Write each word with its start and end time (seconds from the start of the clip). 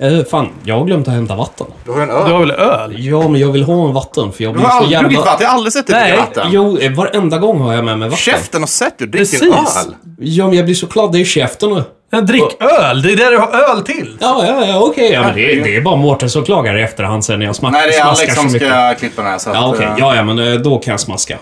Eh, 0.00 0.24
fan, 0.30 0.48
jag 0.64 0.78
har 0.78 0.84
glömt 0.84 1.08
att 1.08 1.14
hämta 1.14 1.36
vatten. 1.36 1.66
Du 1.84 1.90
har 1.92 2.00
en 2.00 2.08
Du 2.08 2.14
öl. 2.14 2.32
har 2.32 2.38
väl 2.40 2.50
öl? 2.50 2.94
Ja, 2.98 3.28
men 3.28 3.40
jag 3.40 3.48
vill 3.52 3.62
ha 3.62 3.88
en 3.88 3.94
vatten 3.94 4.32
för 4.32 4.44
jag 4.44 4.52
Du 4.54 4.58
blir 4.58 4.66
har 4.66 4.70
så 4.70 4.76
aldrig 4.84 4.98
druckit 4.98 5.12
jävla... 5.16 5.30
vatten. 5.30 5.42
Jag 5.44 5.48
har 5.50 5.54
aldrig 5.56 5.72
sett 5.72 5.86
dig 5.86 5.96
Nej, 5.96 6.10
dricka 6.12 6.24
vatten. 6.26 6.46
jo, 6.52 6.78
eh, 6.78 6.92
varenda 6.92 7.38
gång 7.38 7.60
har 7.60 7.74
jag 7.74 7.84
med 7.84 7.98
mig 7.98 8.08
vatten. 8.08 8.22
Käften 8.22 8.62
och 8.62 8.68
sett 8.68 8.98
du 8.98 9.06
dricker 9.06 9.18
Precis. 9.38 9.42
öl. 9.86 9.94
Ja, 10.18 10.46
men 10.46 10.56
jag 10.56 10.64
blir 10.64 10.74
så 10.74 10.86
kladdig 10.86 11.20
i 11.20 11.24
käften 11.24 11.70
nu. 11.74 11.82
En 12.12 12.26
drick 12.26 12.42
öl! 12.60 13.02
Det 13.02 13.12
är 13.12 13.16
det 13.16 13.30
du 13.30 13.36
har 13.38 13.48
öl 13.72 13.82
till! 13.82 14.16
Ja, 14.20 14.44
ja, 14.46 14.64
ja, 14.66 14.78
okej. 14.80 15.12
Ja, 15.12 15.22
men 15.22 15.34
det, 15.34 15.42
det 15.64 15.76
är 15.76 15.80
bara 15.80 15.96
Mårten 15.96 16.30
som 16.30 16.44
klagar 16.44 16.78
i 16.78 16.82
efterhand 16.82 17.24
sen 17.24 17.38
när 17.38 17.46
jag 17.46 17.56
smack, 17.56 17.72
Nej, 17.72 17.86
det 17.88 17.94
är 17.96 18.00
smaskar 18.02 18.22
Alex 18.24 18.34
så 18.34 18.40
som 18.42 18.52
mycket. 18.52 18.68
ska 18.68 18.94
klippa 18.94 19.22
den 19.22 19.30
här. 19.30 19.38
Så 19.38 19.50
Ja, 19.54 19.68
okej. 19.74 19.86
eh, 19.86 19.94
Ja, 19.98 20.16
ja, 20.16 20.22
men 20.22 20.38
eh, 20.38 20.54
då 20.54 20.78
kan 20.78 20.90
jag 20.90 21.00
smaska. 21.00 21.38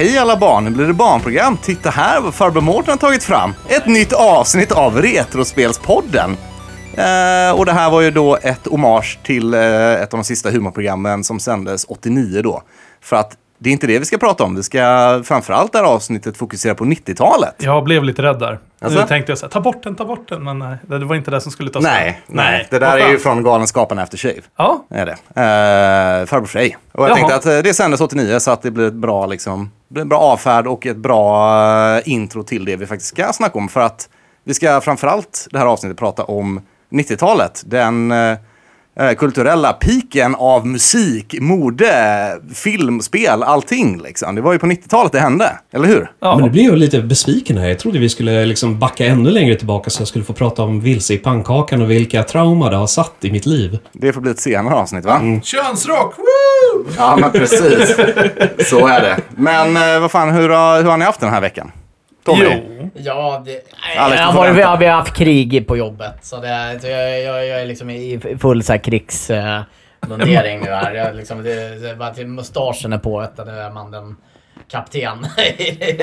Hej 0.00 0.18
alla 0.18 0.36
barn, 0.36 0.64
nu 0.64 0.70
blir 0.70 0.86
det 0.86 0.92
barnprogram. 0.92 1.56
Titta 1.56 1.90
här 1.90 2.20
vad 2.20 2.34
farbror 2.34 2.60
Mårten 2.60 2.90
har 2.90 2.96
tagit 2.96 3.22
fram. 3.22 3.54
Ett 3.68 3.86
nytt 3.86 4.12
avsnitt 4.12 4.72
av 4.72 5.02
Retrospelspodden. 5.02 6.30
Eh, 6.94 7.58
och 7.58 7.66
det 7.66 7.72
här 7.72 7.90
var 7.90 8.00
ju 8.00 8.10
då 8.10 8.36
ett 8.42 8.66
hommage 8.66 9.18
till 9.24 9.54
eh, 9.54 9.92
ett 9.92 10.14
av 10.14 10.18
de 10.18 10.24
sista 10.24 10.50
humorprogrammen 10.50 11.24
som 11.24 11.40
sändes 11.40 11.84
89 11.84 12.42
då. 12.42 12.62
För 13.00 13.16
att 13.16 13.36
det 13.62 13.70
är 13.70 13.72
inte 13.72 13.86
det 13.86 13.98
vi 13.98 14.04
ska 14.04 14.18
prata 14.18 14.44
om. 14.44 14.56
Vi 14.56 14.62
ska 14.62 15.20
framförallt 15.24 15.72
det 15.72 15.78
här 15.78 15.84
avsnittet 15.84 16.36
fokusera 16.36 16.74
på 16.74 16.84
90-talet. 16.84 17.54
Jag 17.58 17.84
blev 17.84 18.04
lite 18.04 18.22
rädd 18.22 18.38
där. 18.38 18.58
Alltså? 18.80 19.00
Nu 19.00 19.06
tänkte 19.06 19.32
jag 19.32 19.38
så 19.38 19.46
här, 19.46 19.50
ta 19.50 19.60
bort 19.60 19.82
den, 19.82 19.94
ta 19.94 20.04
bort 20.04 20.28
den. 20.28 20.44
Men 20.44 20.58
nej, 20.58 20.76
det 20.86 21.04
var 21.04 21.16
inte 21.16 21.30
det 21.30 21.40
som 21.40 21.52
skulle 21.52 21.70
tas 21.70 21.82
Nej, 21.82 22.22
fram. 22.26 22.36
nej. 22.36 22.66
Det 22.70 22.78
där 22.78 22.98
är 22.98 23.08
ju 23.08 23.18
från 23.18 23.42
Galenskaparna 23.42 24.02
After 24.02 24.18
Shave. 24.18 24.40
Ja, 24.56 24.84
är 24.90 25.06
det. 25.06 25.12
Uh, 25.12 26.26
Farbror 26.26 26.46
Frej. 26.46 26.76
Och 26.92 27.04
jag 27.04 27.10
Jaha. 27.10 27.16
tänkte 27.16 27.34
att 27.34 27.46
eh, 27.46 27.58
det 27.58 27.74
sändes 27.74 28.00
89 28.00 28.38
så 28.38 28.50
att 28.50 28.62
det 28.62 28.70
blir 28.70 28.86
ett 28.86 28.94
bra, 28.94 29.26
liksom, 29.26 29.70
blir 29.88 30.02
en 30.02 30.08
bra 30.08 30.18
avfärd 30.18 30.66
och 30.66 30.86
ett 30.86 30.96
bra 30.96 31.96
eh, 31.96 32.02
intro 32.04 32.42
till 32.42 32.64
det 32.64 32.76
vi 32.76 32.86
faktiskt 32.86 33.16
ska 33.16 33.32
snacka 33.32 33.58
om. 33.58 33.68
För 33.68 33.80
att 33.80 34.08
vi 34.44 34.54
ska 34.54 34.80
framförallt 34.80 35.48
det 35.50 35.58
här 35.58 35.66
avsnittet 35.66 35.98
prata 35.98 36.24
om 36.24 36.60
90-talet. 36.90 37.62
Den 37.66 38.10
eh, 38.10 38.18
eh, 38.18 38.38
kulturella 39.18 39.72
piken 39.72 40.34
av 40.34 40.66
musik, 40.66 41.34
mode, 41.40 42.40
film, 42.54 43.00
spel, 43.00 43.42
allting. 43.42 44.02
Liksom. 44.02 44.34
Det 44.34 44.40
var 44.40 44.52
ju 44.52 44.58
på 44.58 44.66
90-talet 44.66 45.12
det 45.12 45.20
hände, 45.20 45.58
eller 45.72 45.88
hur? 45.88 46.10
ja. 46.20 46.34
Men 46.34 46.44
nu 46.44 46.50
blir 46.50 46.64
jag 46.64 46.78
lite 46.78 47.00
besviken 47.02 47.58
här. 47.58 47.68
Jag 47.68 47.78
trodde 47.78 47.98
vi 47.98 48.08
skulle 48.08 48.44
liksom 48.46 48.78
backa 48.78 49.06
ännu 49.06 49.30
längre 49.30 49.54
tillbaka 49.54 49.90
så 49.90 50.00
jag 50.00 50.08
skulle 50.08 50.24
få 50.24 50.32
prata 50.32 50.62
om 50.62 50.80
vilse 50.80 51.14
i 51.14 51.18
pannkakan 51.18 51.82
och 51.82 51.90
vilka 51.90 52.22
trauma 52.22 52.70
det 52.70 52.76
har 52.76 52.86
satt 52.86 53.14
i 53.20 53.32
mitt 53.32 53.46
liv. 53.46 53.78
Det 53.92 54.12
får 54.12 54.20
bli 54.20 54.30
ett 54.30 54.40
senare 54.40 54.74
avsnitt, 54.74 55.04
va? 55.04 55.20
Könsrock! 55.42 56.14
Woo! 56.18 56.84
Ja, 56.96 57.16
men 57.20 57.30
precis. 57.32 57.96
Så 58.70 58.86
är 58.86 59.00
det. 59.00 59.16
Men 59.36 59.76
eh, 59.94 60.00
vad 60.00 60.10
fan, 60.10 60.30
hur 60.34 60.48
har, 60.48 60.82
hur 60.82 60.90
har 60.90 60.96
ni 60.96 61.04
haft 61.04 61.20
den 61.20 61.30
här 61.30 61.40
veckan? 61.40 61.72
Tommy? 62.24 62.44
Jo. 62.44 62.90
Ja, 62.94 63.42
det, 63.44 63.60
Alex, 63.98 64.20
jag 64.20 64.26
har, 64.26 64.52
vi, 64.52 64.62
har, 64.62 64.76
vi 64.78 64.86
har 64.86 64.94
haft 64.94 65.16
krig 65.16 65.66
på 65.68 65.76
jobbet. 65.76 66.14
Så, 66.22 66.36
det, 66.36 66.78
så 66.80 66.88
jag, 66.88 67.22
jag, 67.22 67.46
jag 67.46 67.60
är 67.60 67.66
liksom 67.66 67.90
i 67.90 68.20
full 68.40 68.62
så 68.62 68.72
här, 68.72 68.78
krigsmundering 68.78 70.60
nu 70.60 70.70
här. 70.70 70.94
Jag, 70.94 71.16
liksom, 71.16 71.42
det, 71.42 71.88
det, 71.88 71.96
bara 71.96 72.10
till 72.10 72.26
mustaschen 72.26 72.92
är 72.92 72.98
på 72.98 73.20
vet 73.20 73.36
du, 73.36 73.44
det 73.44 73.50
är 73.50 73.70
man 73.70 73.90
den 73.90 74.16
kapten. 74.70 75.26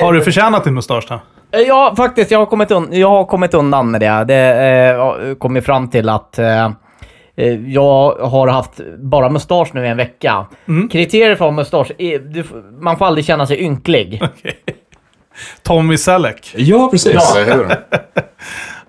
Har 0.00 0.12
du 0.12 0.20
förtjänat 0.20 0.64
din 0.64 0.74
mustasch 0.74 1.06
då? 1.08 1.20
Ja, 1.50 1.94
faktiskt. 1.96 2.30
Jag 2.30 2.38
har 2.38 2.46
kommit, 2.46 2.70
un 2.70 2.88
jag 2.92 3.08
har 3.08 3.24
kommit 3.24 3.54
undan 3.54 3.90
med 3.90 4.00
det. 4.00 4.24
Det 4.24 4.56
eh, 5.30 5.34
kommit 5.34 5.64
fram 5.64 5.90
till 5.90 6.08
att 6.08 6.38
eh, 6.38 6.70
eh, 7.36 7.70
jag 7.72 8.14
har 8.14 8.48
haft 8.48 8.80
bara 8.98 9.28
mustasch 9.28 9.68
nu 9.74 9.84
i 9.84 9.88
en 9.88 9.96
vecka. 9.96 10.46
Kriteriet 10.92 11.38
för 11.38 11.44
att 11.44 11.52
ha 11.52 11.56
mustasch 11.56 11.92
är, 11.98 12.18
du, 12.18 12.44
man 12.80 12.98
får 12.98 13.06
aldrig 13.06 13.24
känna 13.24 13.46
sig 13.46 13.60
ynklig. 13.60 14.22
Tommy 15.62 15.96
Selleck. 15.96 16.54
Ja, 16.56 16.88
precis. 16.90 17.14
Ja, 17.14 17.38
eller 17.40 17.54
hur? 17.56 17.76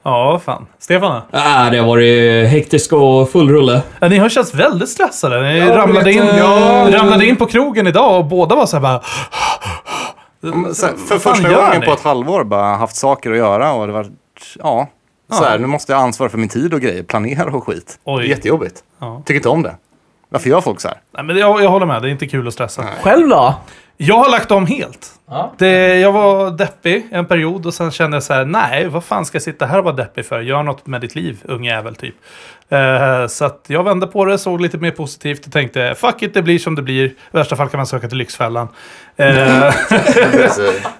Ja, 0.04 0.42
fan. 0.46 0.66
Stefan? 0.80 1.22
Ah, 1.32 1.70
det 1.70 1.78
har 1.78 1.88
varit 1.88 2.48
hektisk 2.50 2.94
och 2.94 3.30
full 3.32 3.50
rulle. 3.50 3.82
Ja, 4.00 4.08
ni 4.10 4.18
har 4.18 4.30
känts 4.30 4.54
väldigt 4.54 4.90
stressade. 4.90 5.42
Ni 5.42 5.58
Ja, 5.60 5.78
ramlade, 5.78 6.06
vet, 6.06 6.16
in, 6.16 6.38
ja. 6.38 6.88
ramlade 6.92 7.26
in 7.26 7.36
på 7.36 7.46
krogen 7.46 7.88
idag 7.88 8.18
och 8.20 8.26
båda 8.26 8.56
var 8.56 8.66
så 8.66 8.76
här 8.78 8.82
bara... 8.82 9.02
Här, 10.44 11.08
för 11.08 11.20
första 11.20 11.50
gången 11.54 11.80
ni? 11.80 11.86
på 11.86 11.94
ett 11.94 12.04
halvår 12.04 12.44
bara 12.44 12.76
haft 12.76 12.96
saker 12.96 13.32
att 13.32 13.38
göra 13.38 13.74
och 13.74 13.88
det 13.88 13.94
var, 13.94 14.06
ja. 14.60 14.88
Så 15.32 15.44
här, 15.44 15.60
nu 15.60 15.68
måste 15.68 15.92
jag 15.92 16.02
ansvara 16.02 16.30
för 16.30 16.38
min 16.38 16.50
tid 16.50 16.74
och 16.74 16.82
grejer, 16.82 17.04
planera 17.04 17.52
och 17.52 17.64
skit. 17.68 18.00
Oj. 18.04 18.22
Det 18.22 18.28
är 18.28 18.30
jättejobbigt. 18.30 18.84
Ja. 19.00 19.22
Tycker 19.26 19.36
inte 19.40 19.50
om 19.50 19.64
det. 19.64 19.76
Varför 20.30 20.50
gör 20.50 20.62
folk 20.62 20.82
så 20.82 20.88
här? 20.88 20.98
Nej, 21.14 21.24
men 21.24 21.38
jag, 21.38 21.64
jag 21.64 21.70
håller 21.70 21.86
med. 21.86 22.02
Det 22.02 22.08
är 22.10 22.12
inte 22.12 22.28
kul 22.28 22.48
att 22.48 22.54
stressa. 22.54 22.86
Själv 23.02 23.30
då? 23.30 23.56
Jag 24.02 24.16
har 24.18 24.30
lagt 24.30 24.52
om 24.52 24.66
helt. 24.66 25.12
Ja. 25.30 25.54
Det, 25.58 26.00
jag 26.00 26.12
var 26.12 26.52
deppig 26.52 27.08
en 27.12 27.26
period 27.26 27.66
och 27.66 27.74
sen 27.74 27.92
kände 27.92 28.16
jag 28.16 28.24
så 28.24 28.34
här, 28.34 28.46
nej, 28.46 28.88
vad 28.88 29.04
fan 29.04 29.26
ska 29.26 29.36
jag 29.36 29.44
sitta 29.44 29.66
här 29.66 29.78
och 29.78 29.84
vara 29.84 29.96
deppig 29.96 30.26
för? 30.26 30.42
Gör 30.42 30.64
något 30.64 30.88
med 30.88 31.02
ditt 31.02 31.16
liv, 31.16 31.38
ung 31.46 31.66
jävel, 31.66 31.96
typ. 31.96 32.16
Eh, 32.70 33.28
så 33.28 33.46
att 33.46 33.66
jag 33.68 33.84
vände 33.84 34.08
på 34.08 34.26
det, 34.26 34.38
såg 34.38 34.62
lite 34.62 34.78
mer 34.78 34.92
positivt 34.92 35.46
och 35.46 35.54
tänkte, 35.54 35.96
fuck 35.98 36.22
it, 36.22 36.34
det 36.34 36.42
blir 36.42 36.60
som 36.60 36.76
det 36.76 36.82
blir. 36.82 37.06
I 37.06 37.14
värsta 37.32 37.56
fall 37.56 37.70
kan 37.70 37.78
man 37.78 37.88
söka 37.88 38.08
till 38.08 38.18
Lyxfällan. 38.18 38.68
Eh, 39.18 39.28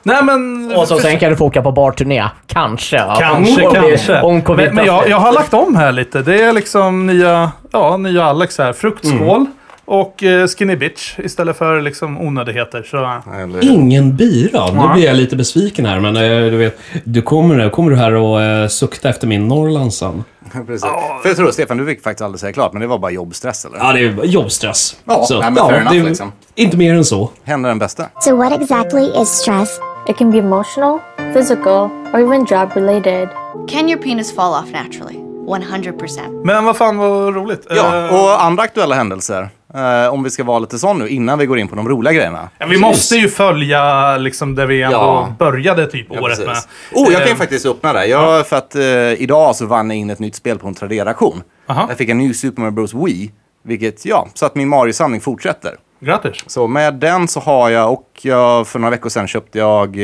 nej, 0.04 0.24
men... 0.24 0.72
Och 0.76 0.88
så 0.88 1.00
sen 1.00 1.20
kan 1.20 1.30
du 1.30 1.36
få 1.36 1.46
åka 1.46 1.62
på 1.62 1.72
barturné. 1.72 2.26
Kanske. 2.48 3.04
Kanske, 3.20 3.68
Om- 3.68 3.74
kanske. 3.74 4.22
Om 4.22 4.42
covid 4.42 4.66
men 4.66 4.76
men 4.76 4.86
jag, 4.86 5.10
jag 5.10 5.18
har 5.18 5.34
lagt 5.34 5.54
om 5.54 5.76
här 5.76 5.92
lite. 5.92 6.22
Det 6.22 6.42
är 6.42 6.54
liksom 6.54 7.06
nya, 7.08 7.52
ja, 7.72 7.98
nya 7.98 8.24
Alex 8.26 8.58
här. 8.58 8.74
Fruktskål 8.74 9.46
och 9.90 10.24
eh, 10.24 10.48
skinny 10.48 10.76
bitch 10.76 11.20
istället 11.20 11.58
för 11.58 11.82
liksom 11.82 12.18
onödigheter. 12.22 12.84
Så, 12.84 13.22
Ingen 13.62 14.16
bira. 14.16 14.66
Nu 14.72 14.78
Ja. 14.80 14.92
blir 14.94 15.06
jag 15.06 15.16
lite 15.16 15.36
besviken 15.36 15.86
här, 15.86 16.00
men 16.00 16.16
eh, 16.16 16.52
du 16.52 16.58
vet, 16.58 16.80
du 17.04 17.22
kommer, 17.22 17.70
kommer 17.70 17.92
du 17.92 17.98
här 17.98 18.14
och 18.14 18.42
eh, 18.42 18.68
sukta 18.68 19.10
efter 19.10 19.28
min 19.28 19.48
Norrland 19.48 19.94
sen? 19.94 20.24
precis. 20.68 20.90
För 21.22 21.30
jag 21.30 21.38
tror, 21.38 21.52
Stefan, 21.52 21.78
du 21.78 21.86
fick 21.86 22.04
faktiskt 22.04 22.22
aldrig 22.22 22.40
säga 22.40 22.54
klart, 22.54 22.74
men 22.74 22.82
det 22.82 22.88
var 22.88 23.00
bara 23.00 23.12
jobbstress, 23.12 23.66
eller? 23.66 23.78
Ja, 23.78 23.94
det 23.94 24.00
är 24.00 24.26
jobbstress. 24.26 24.96
Ja, 25.06 25.26
nej, 25.30 25.40
men 25.52 25.56
fair 25.56 25.74
enough, 25.82 25.94
det 25.94 26.04
liksom. 26.04 26.32
Inte 26.56 26.78
mer 26.78 26.94
än 26.94 27.06
så. 27.06 27.30
Händer 27.44 27.70
den 27.70 27.80
bästa. 27.80 28.06
So, 28.22 28.36
what 28.36 28.62
exactly 28.62 29.22
is 29.22 29.30
stress? 29.30 29.80
It 30.10 30.18
can 30.18 30.32
be 30.32 30.38
emotional, 30.38 31.00
physical, 31.34 31.90
or 32.14 32.20
even 32.20 32.46
job 32.50 32.70
related. 32.76 33.30
Can 33.70 33.90
your 33.90 34.02
penis 34.02 34.36
fall 34.36 34.54
off 34.54 34.72
naturally? 34.72 35.29
100%. 35.58 36.46
Men 36.46 36.66
vad 36.66 36.78
fan 36.78 36.98
vad 36.98 37.36
roligt. 37.36 37.68
Ja, 37.70 38.06
Eh, 38.08 38.14
och 38.24 38.44
andra 38.44 38.64
aktuella 38.64 38.96
händelser. 38.96 39.50
Eh, 39.74 40.14
om 40.14 40.24
vi 40.24 40.30
ska 40.30 40.44
vara 40.44 40.60
lite 40.60 40.80
sån 40.80 41.00
nu, 41.00 41.08
innan 41.10 41.40
vi 41.40 41.46
går 41.46 41.60
in 41.60 41.68
på 41.68 41.76
de 41.76 41.90
roliga 41.90 42.14
grejerna. 42.14 42.50
Ja, 42.58 42.66
vi 42.66 42.78
måste 42.80 43.16
ju 43.16 43.28
följa 43.30 44.18
liksom 44.18 44.56
där 44.56 44.66
vi 44.66 44.82
ändå 44.82 44.98
Ja. 44.98 45.34
började 45.40 45.88
typ 45.88 46.08
Ja, 46.10 46.22
året 46.22 46.38
med. 46.38 46.48
precis. 46.48 46.68
Oh, 46.94 47.04
jag 47.12 47.18
kan 47.18 47.28
ju 47.28 47.32
Eh, 47.32 47.38
faktiskt 47.38 47.66
öppna 47.66 47.94
det. 47.94 48.06
Jag, 48.06 48.48
för 48.48 48.56
att 48.56 48.76
eh, 48.76 48.82
idag 49.22 49.56
så 49.56 49.66
vann 49.66 49.90
jag 49.90 49.98
in 49.98 50.10
ett 50.10 50.20
nytt 50.20 50.36
spel 50.36 50.60
på 50.60 50.68
en 50.68 50.74
Tradera-auktion. 50.76 51.44
Aha. 51.68 51.86
Jag 51.90 51.98
fick 51.98 52.10
en 52.10 52.18
ny 52.18 52.34
Super 52.34 52.62
Mario 52.62 52.72
Bros 52.74 52.94
Wii. 52.94 53.32
Vilket, 53.64 54.06
ja, 54.06 54.28
så 54.34 54.46
att 54.46 54.56
min 54.56 54.70
Mario-samling 54.70 55.22
fortsätter. 55.22 55.76
Grattis. 56.02 56.44
Så 56.48 56.68
med 56.68 56.94
den 56.94 57.28
så 57.28 57.40
har 57.40 57.70
jag, 57.70 57.92
och 57.94 58.10
jag, 58.22 58.68
för 58.68 58.80
några 58.80 58.90
veckor 58.92 59.10
sedan 59.10 59.28
köpte 59.28 59.58
jag 59.60 59.98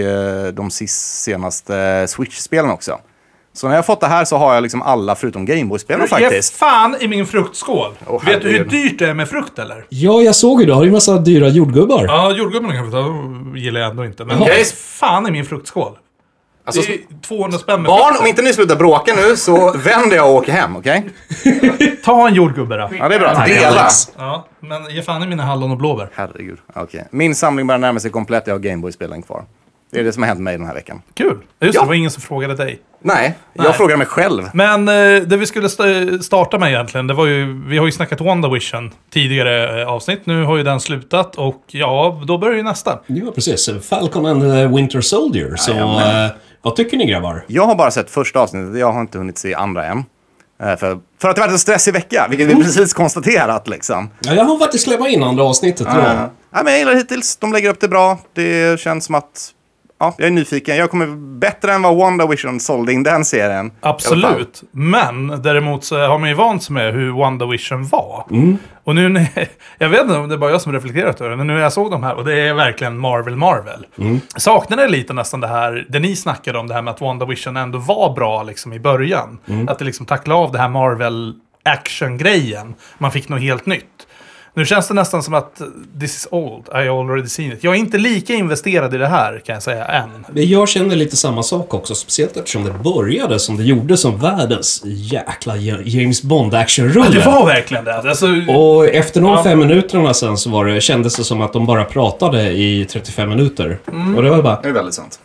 de 0.53 0.71
sist, 0.71 1.23
senaste 1.23 2.05
Switch-spelen 2.07 2.71
också. 2.71 2.99
Så 3.55 3.67
när 3.67 3.75
jag 3.75 3.85
fått 3.85 4.01
det 4.01 4.07
här 4.07 4.25
så 4.25 4.37
har 4.37 4.53
jag 4.53 4.61
liksom 4.63 4.81
alla 4.81 5.15
förutom 5.15 5.45
Gameboy-spelen 5.45 6.01
Ge 6.01 6.07
faktiskt. 6.07 6.55
fan 6.55 6.95
i 6.99 7.07
min 7.07 7.25
fruktskål. 7.25 7.91
Åh, 8.07 8.25
Vet 8.25 8.41
du 8.41 8.49
hur 8.49 8.65
dyrt 8.65 8.99
det 8.99 9.09
är 9.09 9.13
med 9.13 9.29
frukt 9.29 9.59
eller? 9.59 9.85
Ja, 9.89 10.21
jag 10.21 10.35
såg 10.35 10.61
ju 10.61 10.67
det. 10.67 10.73
Har 10.73 10.81
du 10.81 10.87
en 10.87 10.93
massa 10.93 11.17
dyra 11.17 11.47
jordgubbar? 11.47 12.05
Ja, 12.07 12.31
jordgubbarna 12.31 12.73
kan 12.73 12.85
vi 12.85 12.91
ta. 12.91 13.15
gillar 13.59 13.79
jag 13.81 13.89
ändå 13.89 14.05
inte. 14.05 14.25
Men 14.25 14.43
ge 14.43 14.63
fan 14.75 15.27
i 15.27 15.31
min 15.31 15.45
fruktskål. 15.45 15.97
Alltså, 16.65 16.81
det 16.81 16.93
är 16.93 16.99
200 17.27 17.57
spänn 17.57 17.81
med 17.81 17.89
barn, 17.89 18.07
frukt. 18.07 18.21
om 18.21 18.27
inte 18.27 18.41
ni 18.41 18.53
slutar 18.53 18.75
bråka 18.75 19.13
nu 19.15 19.35
så 19.35 19.71
vänder 19.77 20.15
jag 20.15 20.29
och 20.29 20.35
åker 20.35 20.51
hem, 20.51 20.75
okej? 20.75 21.09
Ta 22.03 22.27
en 22.27 22.33
jordgubbe 22.33 22.77
då. 22.77 22.89
Ja, 22.99 23.09
det 23.09 23.15
är 23.15 23.19
bra. 23.19 23.45
Dela. 23.47 23.87
Ja, 24.17 24.47
men 24.59 24.95
ge 24.95 25.01
fan 25.01 25.23
i 25.23 25.27
mina 25.27 25.43
hallon 25.43 25.71
och 25.71 25.77
blåbär. 25.77 26.09
Herregud. 26.13 26.57
Okej. 26.73 27.07
Min 27.11 27.35
samling 27.35 27.67
börjar 27.67 27.79
närma 27.79 27.99
sig 27.99 28.11
komplett. 28.11 28.47
Jag 28.47 28.53
har 28.53 28.59
Gameboy-spelen 28.59 29.21
kvar. 29.21 29.43
Det 29.91 29.99
är 29.99 30.03
det 30.03 30.13
som 30.13 30.23
har 30.23 30.27
hänt 30.27 30.39
mig 30.41 30.57
den 30.57 30.67
här 30.67 30.73
veckan. 30.73 31.01
Kul. 31.13 31.27
Just 31.29 31.43
Ja. 31.59 31.67
det, 31.81 31.85
det 31.85 31.87
var 31.87 31.93
ingen 31.93 32.11
som 32.11 32.21
frågade 32.21 32.55
dig. 32.55 32.79
Nej, 33.07 33.37
jag 33.53 33.63
Nej. 33.63 33.73
frågar 33.73 33.97
mig 33.97 34.07
själv. 34.07 34.49
Men 34.53 34.87
eh, 34.87 34.93
det 35.21 35.37
vi 35.37 35.45
skulle 35.45 35.67
sta- 35.67 36.19
starta 36.21 36.59
med 36.59 36.69
egentligen, 36.69 37.07
det 37.07 37.13
var 37.13 37.25
ju, 37.25 37.63
vi 37.67 37.77
har 37.77 37.85
ju 37.85 37.91
snackat 37.91 38.21
WandaVision 38.21 38.91
tidigare 39.13 39.81
eh, 39.81 39.87
avsnitt. 39.87 40.25
Nu 40.25 40.43
har 40.43 40.57
ju 40.57 40.63
den 40.63 40.79
slutat 40.79 41.35
och 41.35 41.63
ja, 41.67 42.21
då 42.27 42.37
börjar 42.37 42.55
ju 42.55 42.63
nästa. 42.63 42.99
Ja, 43.07 43.31
precis. 43.35 43.69
Falcon 43.89 44.25
and 44.25 44.41
the 44.41 44.67
Winter 44.67 45.01
Soldier. 45.01 45.55
Så, 45.55 45.71
eh, 45.71 46.27
vad 46.61 46.75
tycker 46.75 46.97
ni 46.97 47.05
grabbar? 47.05 47.43
Jag 47.47 47.65
har 47.65 47.75
bara 47.75 47.91
sett 47.91 48.09
första 48.09 48.39
avsnittet. 48.39 48.79
Jag 48.79 48.91
har 48.91 49.01
inte 49.01 49.17
hunnit 49.17 49.37
se 49.37 49.53
andra 49.53 49.85
än. 49.85 49.97
Eh, 50.63 50.75
För, 50.77 50.99
för 51.21 51.29
att 51.29 51.35
det 51.35 51.41
varit 51.41 51.51
en 51.51 51.59
stressig 51.59 51.93
vecka, 51.93 52.27
vilket 52.29 52.47
vi 52.47 52.55
precis 52.55 52.93
konstaterat 52.93 53.67
liksom. 53.67 54.09
Ja, 54.19 54.33
jag 54.33 54.43
har 54.45 54.59
faktiskt 54.59 54.83
släppt 54.83 55.07
in 55.07 55.23
andra 55.23 55.43
avsnittet 55.43 55.81
idag. 55.81 55.95
Ja. 56.05 56.29
Nej, 56.51 56.63
men 56.63 56.73
jag 56.73 56.79
gillar 56.79 56.91
det 56.91 56.97
hittills. 56.97 57.37
De 57.37 57.53
lägger 57.53 57.69
upp 57.69 57.79
det 57.79 57.87
bra. 57.87 58.17
Det 58.33 58.79
känns 58.79 59.05
som 59.05 59.15
att 59.15 59.51
ja, 59.99 60.15
jag 60.17 60.27
är 60.27 60.31
nyfiken. 60.31 60.77
Jag 60.77 60.91
kommer 60.91 61.07
bättre 61.39 61.73
än 61.73 61.81
vad 61.81 61.97
WandaVision 61.97 62.59
sålde 62.59 62.93
in 62.93 63.03
den 63.03 63.25
serien. 63.25 63.71
Absolut. 63.81 64.63
Men 64.71 65.41
däremot 65.41 65.83
så 65.83 66.07
har 66.07 66.19
man 66.19 66.29
ju 66.29 66.35
vant 66.35 66.63
sig 66.63 66.73
med 66.73 66.93
hur 66.93 67.11
WandaVision 67.11 67.87
var. 67.87 68.25
Och 68.83 68.95
nu 68.95 69.09
när, 69.09 69.27
jag 69.77 69.89
vet 69.89 70.01
inte 70.01 70.17
om 70.17 70.29
det 70.29 70.35
är 70.35 70.39
bara 70.39 70.51
jag 70.51 70.61
som 70.61 70.73
reflekterat 70.73 71.21
över 71.21 71.29
det, 71.31 71.37
men 71.37 71.47
nu 71.47 71.53
när 71.53 71.61
jag 71.61 71.73
såg 71.73 71.91
de 71.91 72.03
här, 72.03 72.15
och 72.15 72.25
det 72.25 72.39
är 72.39 72.53
verkligen 72.53 72.97
Marvel 72.97 73.35
Marvel. 73.35 73.85
Saknade 74.37 74.87
lite 74.87 75.13
nästan 75.13 75.39
det 75.39 75.47
här, 75.47 75.85
det 75.89 75.99
ni 75.99 76.15
snackade 76.15 76.59
om, 76.59 76.67
det 76.67 76.73
här 76.73 76.81
med 76.81 76.91
att 76.93 77.01
WandaVision 77.01 77.57
ändå 77.57 77.77
var 77.77 78.13
bra 78.13 78.43
liksom 78.43 78.73
i 78.73 78.79
början. 78.79 79.37
Att 79.67 79.79
det 79.79 79.85
liksom 79.85 80.05
tacklade 80.05 80.39
av 80.39 80.51
det 80.51 80.57
här 80.57 80.69
Marvel 80.69 81.33
action-grejen. 81.63 82.73
Man 82.97 83.11
fick 83.11 83.29
något 83.29 83.41
helt 83.41 83.65
nytt. 83.65 84.04
Nu 84.57 84.65
känns 84.65 84.87
det 84.87 84.93
nästan 84.93 85.23
som 85.23 85.33
att 85.33 85.61
this 85.99 86.15
is 86.15 86.27
old, 86.31 86.63
I 86.69 86.87
already 86.89 87.27
seen 87.27 87.51
it. 87.51 87.63
Jag 87.63 87.73
är 87.75 87.77
inte 87.79 87.97
lika 87.97 88.33
investerad 88.33 88.93
i 88.95 88.97
det 88.97 89.07
här 89.07 89.41
kan 89.45 89.53
jag 89.53 89.63
säga 89.63 89.85
än. 89.85 90.09
Men 90.33 90.49
Jag 90.49 90.69
känner 90.69 90.95
lite 90.95 91.17
samma 91.17 91.43
sak 91.43 91.73
också, 91.73 91.95
speciellt 91.95 92.37
eftersom 92.37 92.63
det 92.63 92.71
började 92.71 93.39
som 93.39 93.57
det 93.57 93.63
gjorde 93.63 93.97
som 93.97 94.17
världens 94.17 94.81
jäkla 94.85 95.57
James 95.57 96.23
Bond-actionrulle. 96.23 97.09
Det 97.19 97.25
var 97.25 97.45
verkligen 97.45 97.83
det. 97.85 97.95
Alltså, 97.95 98.27
Och 98.49 98.85
efter 98.87 99.21
de 99.21 99.29
Ja. 99.31 99.43
fem 99.43 99.59
minuterna 99.59 100.13
sen 100.13 100.37
så 100.37 100.49
var 100.49 100.65
det, 100.65 100.81
kändes 100.81 101.15
det 101.15 101.23
som 101.23 101.41
att 101.41 101.53
de 101.53 101.65
bara 101.65 101.83
pratade 101.85 102.51
i 102.51 102.85
35 102.89 103.29
minuter. 103.29 103.77
Mm. 103.91 104.15
Och 104.15 104.23
det 104.23 104.29
var 104.29 104.41
bara, 104.41 104.61
Det 104.61 104.69
är 104.69 104.73
väldigt 104.73 104.93
sant. 104.95 105.19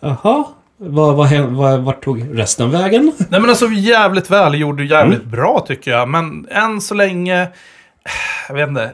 jaha, 0.00 0.44
vad, 0.80 1.14
vad, 1.16 1.30
vad, 1.40 1.80
vart 1.80 2.04
tog 2.04 2.38
resten 2.38 2.70
vägen? 2.70 3.12
Nej 3.30 3.40
men 3.40 3.50
alltså 3.50 3.66
jävligt 3.66 4.30
välgjord 4.30 4.80
och 4.80 4.86
jävligt 4.86 5.24
bra 5.24 5.64
tycker 5.68 5.90
jag. 5.90 6.08
Men 6.08 6.46
än 6.50 6.80
så 6.80 6.94
länge... 6.94 7.48
Jag 8.48 8.54
vet 8.54 8.68
inte. 8.68 8.92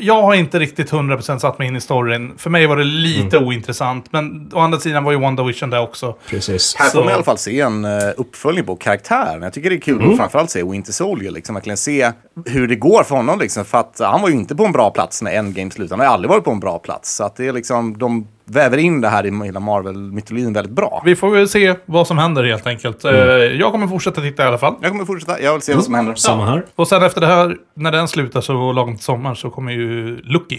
Jag 0.00 0.22
har 0.22 0.34
inte 0.34 0.58
riktigt 0.58 0.92
100% 0.92 1.38
satt 1.38 1.58
mig 1.58 1.68
in 1.68 1.76
i 1.76 1.80
storyn. 1.80 2.32
För 2.38 2.50
mig 2.50 2.66
var 2.66 2.76
det 2.76 2.84
lite 2.84 3.38
ointressant. 3.38 4.12
Men 4.12 4.50
å 4.54 4.58
andra 4.58 4.78
sidan 4.78 5.04
var 5.04 5.12
ju 5.12 5.18
WandaVision 5.18 5.70
där 5.70 5.80
också. 5.80 6.16
Precis. 6.28 6.76
Här 6.78 6.90
får 6.90 7.00
man 7.00 7.08
i 7.08 7.12
alla 7.12 7.22
fall 7.22 7.38
se 7.38 7.60
en 7.60 7.84
uh, 7.84 8.12
uppföljning 8.16 8.64
på 8.64 8.76
karaktären. 8.76 9.42
Jag 9.42 9.52
tycker 9.52 9.70
det 9.70 9.76
är 9.76 9.80
kul 9.80 10.10
att 10.10 10.16
framförallt 10.16 10.50
se 10.50 10.62
Winter 10.62 10.92
Soldier. 10.92 11.30
Liksom, 11.30 11.54
verkligen 11.54 11.76
se 11.76 12.12
hur 12.46 12.68
det 12.68 12.76
går 12.76 13.02
för 13.02 13.16
honom. 13.16 13.38
Liksom, 13.38 13.64
för 13.64 13.78
att 13.78 14.00
han 14.00 14.22
var 14.22 14.28
ju 14.28 14.34
inte 14.34 14.56
på 14.56 14.64
en 14.64 14.72
bra 14.72 14.90
plats 14.90 15.22
när 15.22 15.32
Endgame 15.32 15.70
slutade. 15.70 15.92
Han 15.92 16.00
har 16.00 16.06
ju 16.06 16.14
aldrig 16.14 16.30
varit 16.30 16.44
på 16.44 16.50
en 16.50 16.60
bra 16.60 16.78
plats. 16.78 17.14
Så 17.16 17.24
att 17.24 17.36
det 17.36 17.46
är 17.46 17.52
liksom, 17.52 17.98
de 17.98 18.28
väver 18.50 18.76
in 18.78 19.00
det 19.00 19.08
här 19.08 19.26
i 19.26 19.44
hela 19.44 19.60
Marvel-mytologin 19.60 20.52
väldigt 20.52 20.72
bra. 20.74 21.02
Vi 21.04 21.16
får 21.16 21.30
väl 21.30 21.48
se 21.48 21.74
vad 21.86 22.06
som 22.06 22.18
händer 22.18 22.44
helt 22.44 22.66
enkelt. 22.66 23.04
Eh, 23.04 23.12
Jag 23.12 23.72
kommer 23.72 23.86
fortsätta 23.86 24.20
titta 24.20 24.44
i 24.44 24.46
alla 24.46 24.58
fall. 24.58 24.74
Jag 24.80 24.90
kommer 24.90 25.04
fortsätta. 25.04 25.40
Jag 25.40 25.52
vill 25.52 25.62
se 25.62 25.74
vad 25.74 25.84
som 25.84 25.94
händer. 25.94 26.14
Samma 26.14 26.46
här. 26.46 26.64
Och 26.74 26.88
sen 26.88 27.02
efter 27.02 27.20
det 27.20 27.26
här, 27.26 27.56
när 27.74 27.92
den 27.92 28.08
slutar 28.08 28.40
så 28.40 28.72
lagom 28.72 28.94
till 28.96 29.04
sommar 29.04 29.34
så 29.34 29.50
kommer 29.50 29.72
ju 29.72 30.16
Lucky. 30.22 30.58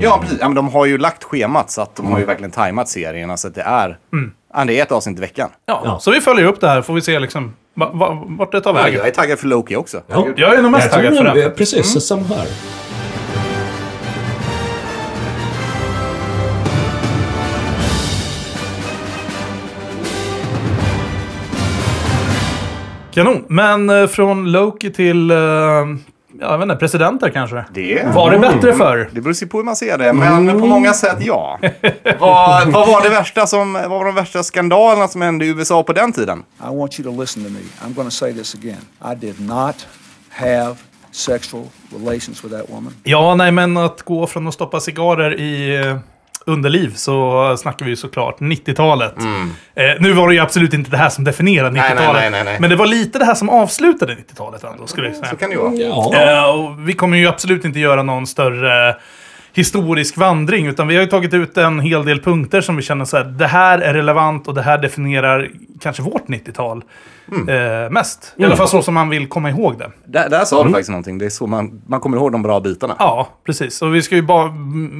Ja, 0.00 0.18
precis. 0.22 0.38
Ja, 0.40 0.48
men 0.48 0.54
de 0.54 0.68
har 0.68 0.86
ju 0.86 0.98
lagt 0.98 1.24
schemat 1.24 1.70
så 1.70 1.82
att 1.82 1.96
de 1.96 2.06
har 2.12 2.18
ju 2.18 2.24
verkligen 2.24 2.50
tajmat 2.50 2.88
serierna 2.88 3.36
så 3.36 3.48
att 3.48 3.54
det 3.54 3.62
är, 3.62 3.98
ja, 4.54 4.64
det 4.64 4.78
är 4.78 4.82
ett 4.82 4.92
avsnitt 4.92 5.18
i 5.18 5.20
veckan. 5.20 5.48
Ja, 5.66 5.82
Ja. 5.84 5.98
Så 6.00 6.10
vi 6.10 6.20
följer 6.20 6.46
upp 6.46 6.60
det 6.60 6.68
här 6.68 6.82
får 6.82 6.94
vi 6.94 7.00
se 7.00 7.18
liksom 7.18 7.52
va, 7.74 7.90
va, 7.94 8.24
vart 8.26 8.52
det 8.52 8.60
tar 8.60 8.74
Ja, 8.74 8.82
vägen. 8.82 8.98
jag 8.98 9.06
är 9.08 9.12
taggad 9.12 9.38
för 9.38 9.46
Loki 9.46 9.76
också. 9.76 10.00
Ja. 10.06 10.26
Jag 10.36 10.54
är 10.54 10.62
nog 10.62 10.70
mest 10.70 10.90
taggad 10.92 11.16
för 11.16 11.34
det. 11.34 11.50
Precis, 11.50 12.06
samma 12.06 12.22
här. 12.22 12.46
Kanon. 23.10 23.44
Men 23.48 23.90
eh, 23.90 24.06
från 24.06 24.52
Loki 24.52 24.90
till, 24.90 25.30
eh, 25.30 25.36
jag 26.40 26.58
vet 26.58 26.62
inte, 26.62 26.76
presidenter 26.76 27.30
kanske? 27.30 27.64
Det, 27.74 28.02
Var 28.14 28.30
det 28.30 28.38
bättre 28.38 28.72
förr? 28.72 29.10
det 29.12 29.20
beror 29.20 29.46
på 29.46 29.56
hur 29.56 29.64
man 29.64 29.76
ser 29.76 29.98
det, 29.98 30.12
men 30.12 30.60
på 30.60 30.66
många 30.66 30.92
sätt 30.92 31.16
ja. 31.20 31.58
vad, 32.18 32.68
vad 32.68 32.88
var 32.88 33.02
det 33.02 33.08
värsta 33.08 33.46
som, 33.46 33.72
vad 33.72 33.90
var 33.90 34.04
de 34.04 34.14
värsta 34.14 34.42
skandalerna 34.42 35.08
som 35.08 35.22
hände 35.22 35.44
i 35.44 35.48
USA 35.48 35.82
på 35.82 35.92
den 35.92 36.12
tiden? 36.12 36.42
I 36.60 36.76
want 36.76 37.00
you 37.00 37.14
to 37.14 37.20
listen 37.20 37.44
to 37.44 37.50
me. 37.50 37.60
I'm 37.84 37.94
going 37.94 38.06
to 38.08 38.14
say 38.14 38.32
this 38.32 38.54
again. 38.54 39.12
I 39.12 39.26
did 39.26 39.40
not 39.40 39.86
have 40.30 40.74
sexual 41.12 41.64
relations 41.98 42.44
with 42.44 42.54
that 42.56 42.70
woman. 42.70 42.92
Ja, 43.02 43.34
nej, 43.34 43.52
men 43.52 43.76
att 43.76 44.02
gå 44.02 44.26
från 44.26 44.48
att 44.48 44.54
stoppa 44.54 44.80
cigarrer 44.80 45.40
i 45.40 45.76
eh, 45.86 45.96
underliv 46.50 46.94
så 46.94 47.56
snackar 47.56 47.84
vi 47.84 47.90
ju 47.90 47.96
såklart 47.96 48.40
90-talet. 48.40 49.14
Eh, 49.74 49.84
nu 50.00 50.12
var 50.12 50.28
det 50.28 50.34
ju 50.34 50.40
absolut 50.40 50.74
inte 50.74 50.90
det 50.90 50.96
här 50.96 51.08
som 51.08 51.24
definierade 51.24 51.80
90-talet. 51.80 52.00
Mm. 52.00 52.12
nej, 52.12 52.30
nej, 52.30 52.30
nej, 52.30 52.44
nej. 52.44 52.56
Men 52.60 52.70
det 52.70 52.76
var 52.76 52.86
lite 52.86 53.18
det 53.18 53.24
här 53.24 53.34
som 53.34 53.48
avslutade 53.48 54.14
90-talet 54.14 54.64
ändå, 54.64 54.86
skulle 54.86 55.06
jag 55.06 55.16
säga. 55.16 55.30
Så 55.30 55.36
kan 55.36 55.50
det 55.50 55.54
ju 55.54 55.62
vara. 55.62 55.74
Ja. 55.74 56.38
Eh, 56.38 56.54
och 56.54 56.88
vi 56.88 56.92
kommer 56.92 57.18
ju 57.18 57.26
absolut 57.26 57.64
inte 57.64 57.78
göra 57.78 58.02
någon 58.02 58.26
större 58.26 58.96
historisk 59.54 60.16
vandring, 60.16 60.66
utan 60.66 60.88
vi 60.88 60.94
har 60.94 61.02
ju 61.02 61.08
tagit 61.08 61.34
ut 61.34 61.56
en 61.56 61.80
hel 61.80 62.04
del 62.04 62.20
punkter 62.20 62.60
som 62.60 62.76
vi 62.76 62.82
känner 62.82 63.04
så 63.04 63.16
här, 63.16 63.24
det 63.24 63.46
här 63.46 63.78
är 63.78 63.94
relevant 63.94 64.48
och 64.48 64.54
det 64.54 64.62
här 64.62 64.78
definierar 64.78 65.50
kanske 65.80 66.02
vårt 66.02 66.26
90-tal 66.28 66.82
eh, 67.48 67.90
mest. 67.90 68.34
I 68.36 68.44
alla 68.44 68.56
fall 68.56 68.68
så 68.68 68.82
som 68.82 68.94
man 68.94 69.08
vill 69.08 69.28
komma 69.28 69.50
ihåg 69.50 69.78
det. 69.78 69.90
Där, 70.04 70.28
där 70.28 70.44
sa 70.44 70.64
du 70.64 70.70
faktiskt 70.70 70.90
någonting. 70.90 71.18
Det 71.18 71.24
är 71.26 71.30
så 71.30 71.46
man, 71.46 71.82
man 71.86 72.00
kommer 72.00 72.16
ihåg 72.16 72.32
de 72.32 72.42
bra 72.42 72.60
bitarna. 72.60 72.96
Ja, 72.98 73.28
precis. 73.46 73.82
Och 73.82 73.94
vi 73.94 74.02
ska 74.02 74.14
ju 74.14 74.22
bara, 74.22 74.52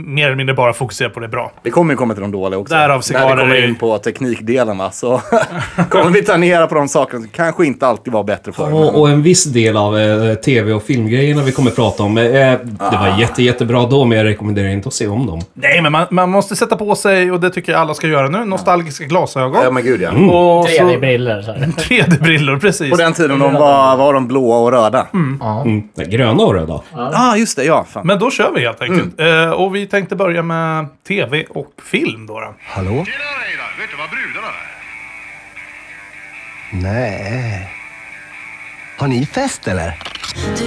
mer 0.06 0.26
eller 0.26 0.36
mindre 0.36 0.54
bara 0.54 0.72
fokusera 0.72 1.10
på 1.10 1.20
det 1.20 1.28
bra. 1.28 1.52
Vi 1.62 1.70
kommer 1.70 1.92
ju 1.92 1.96
komma 1.96 2.14
till 2.14 2.20
de 2.22 2.30
dåliga 2.32 2.58
också. 2.60 2.74
Därav 2.74 2.96
När 2.96 3.02
cigarrer 3.02 3.36
vi 3.36 3.40
kommer 3.42 3.68
in 3.68 3.74
på 3.74 3.98
teknikdelarna 3.98 4.90
så 4.90 5.20
kommer 5.90 6.10
vi 6.10 6.22
ta 6.22 6.36
ner 6.36 6.66
på 6.66 6.74
de 6.74 6.88
sakerna 6.88 7.20
som 7.20 7.30
kanske 7.30 7.66
inte 7.66 7.86
alltid 7.86 8.12
var 8.12 8.24
bättre 8.24 8.52
förr. 8.52 8.64
men- 8.66 8.74
Och, 8.74 9.00
och 9.00 9.10
en 9.10 9.22
viss 9.22 9.44
del 9.44 9.76
av 9.76 9.98
eh, 9.98 10.34
tv 10.34 10.72
och 10.72 10.82
filmgrejerna 10.82 11.42
vi 11.42 11.52
kommer 11.52 11.70
prata 11.70 12.02
om. 12.02 12.18
Eh, 12.18 12.24
det 12.24 12.58
var 12.78 13.18
jätte, 13.20 13.42
jättebra 13.42 13.86
då, 13.86 14.04
men 14.04 14.18
jag 14.18 14.24
rekommenderar 14.24 14.68
inte 14.68 14.88
att 14.88 14.94
se 14.94 15.06
om 15.08 15.26
dem. 15.26 15.40
Nej, 15.54 15.82
men 15.82 15.92
man, 15.92 16.06
man 16.10 16.30
måste 16.30 16.56
sätta 16.56 16.76
på 16.76 16.94
sig, 16.94 17.32
och 17.32 17.40
det 17.40 17.50
tycker 17.50 17.72
jag 17.72 17.80
alla 17.80 17.94
ska 17.94 18.06
göra 18.06 18.28
nu, 18.28 18.44
nostalgiska 18.44 19.04
glasögon. 19.04 19.60
Ja 19.64 19.70
men 19.70 19.82
gud 19.82 20.00
ja. 20.02 20.10
Och 20.10 20.68
så- 20.68 20.69
3D-brillor. 20.78 21.42
så 21.42 21.52
här. 21.52 21.60
3D-brillor, 21.60 22.60
precis. 22.60 22.90
På 22.90 22.96
den 22.96 23.12
tiden 23.12 23.38
de 23.38 23.52
var, 23.52 23.96
var 23.96 24.14
de 24.14 24.28
blåa 24.28 24.58
och 24.58 24.72
röda. 24.72 25.06
Ja. 25.40 25.62
Mm. 25.62 25.82
Nej, 25.94 26.06
Gröna 26.06 26.42
och 26.42 26.54
röda. 26.54 26.80
Ja, 26.92 27.10
ah, 27.14 27.36
just 27.36 27.56
det. 27.56 27.64
Ja, 27.64 27.86
fan. 27.90 28.06
Men 28.06 28.18
då 28.18 28.30
kör 28.30 28.52
vi 28.54 28.60
helt 28.60 28.82
enkelt. 28.82 29.20
Eh, 29.20 29.50
och 29.50 29.74
vi 29.74 29.86
tänkte 29.86 30.16
börja 30.16 30.42
med 30.42 30.86
tv 31.08 31.44
och 31.50 31.72
film 31.90 32.26
då. 32.26 32.40
då. 32.40 32.54
Hallå? 32.66 32.90
Tjena 32.90 32.98
Reidar, 32.98 33.80
vet 33.80 33.90
du 33.90 33.96
vad 33.96 34.10
brudarna 34.10 34.48
är? 34.48 34.70
Nej. 36.72 37.70
Har 38.98 39.08
ni 39.08 39.26
fest 39.26 39.68
eller? 39.68 39.94
Då 40.58 40.64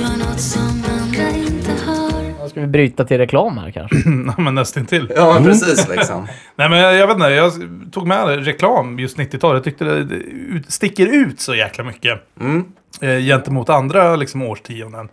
ska 2.49 2.61
vi 2.61 2.67
bryta 2.67 3.03
till 3.03 3.17
reklam 3.17 3.57
här 3.57 3.71
kanske. 3.71 3.97
Ja, 4.37 4.43
men 4.43 4.55
nästintill. 4.55 5.11
Ja, 5.15 5.33
men 5.33 5.43
precis 5.43 5.89
liksom. 5.89 6.27
Nej, 6.55 6.69
men 6.69 6.79
jag, 6.79 6.95
jag 6.95 7.07
vet 7.07 7.15
inte. 7.15 7.29
Jag 7.29 7.51
tog 7.91 8.07
med 8.07 8.45
reklam 8.45 8.99
just 8.99 9.17
90-talet. 9.17 9.55
Jag 9.55 9.63
tyckte 9.63 9.85
det, 9.85 10.15
ut, 10.15 10.71
sticker 10.71 11.07
ut 11.07 11.39
så 11.39 11.55
jäkla 11.55 11.83
mycket. 11.83 12.19
Eh, 13.01 13.19
gentemot 13.19 13.69
andra 13.69 14.15
liksom, 14.15 14.41
årtionden. 14.41 15.09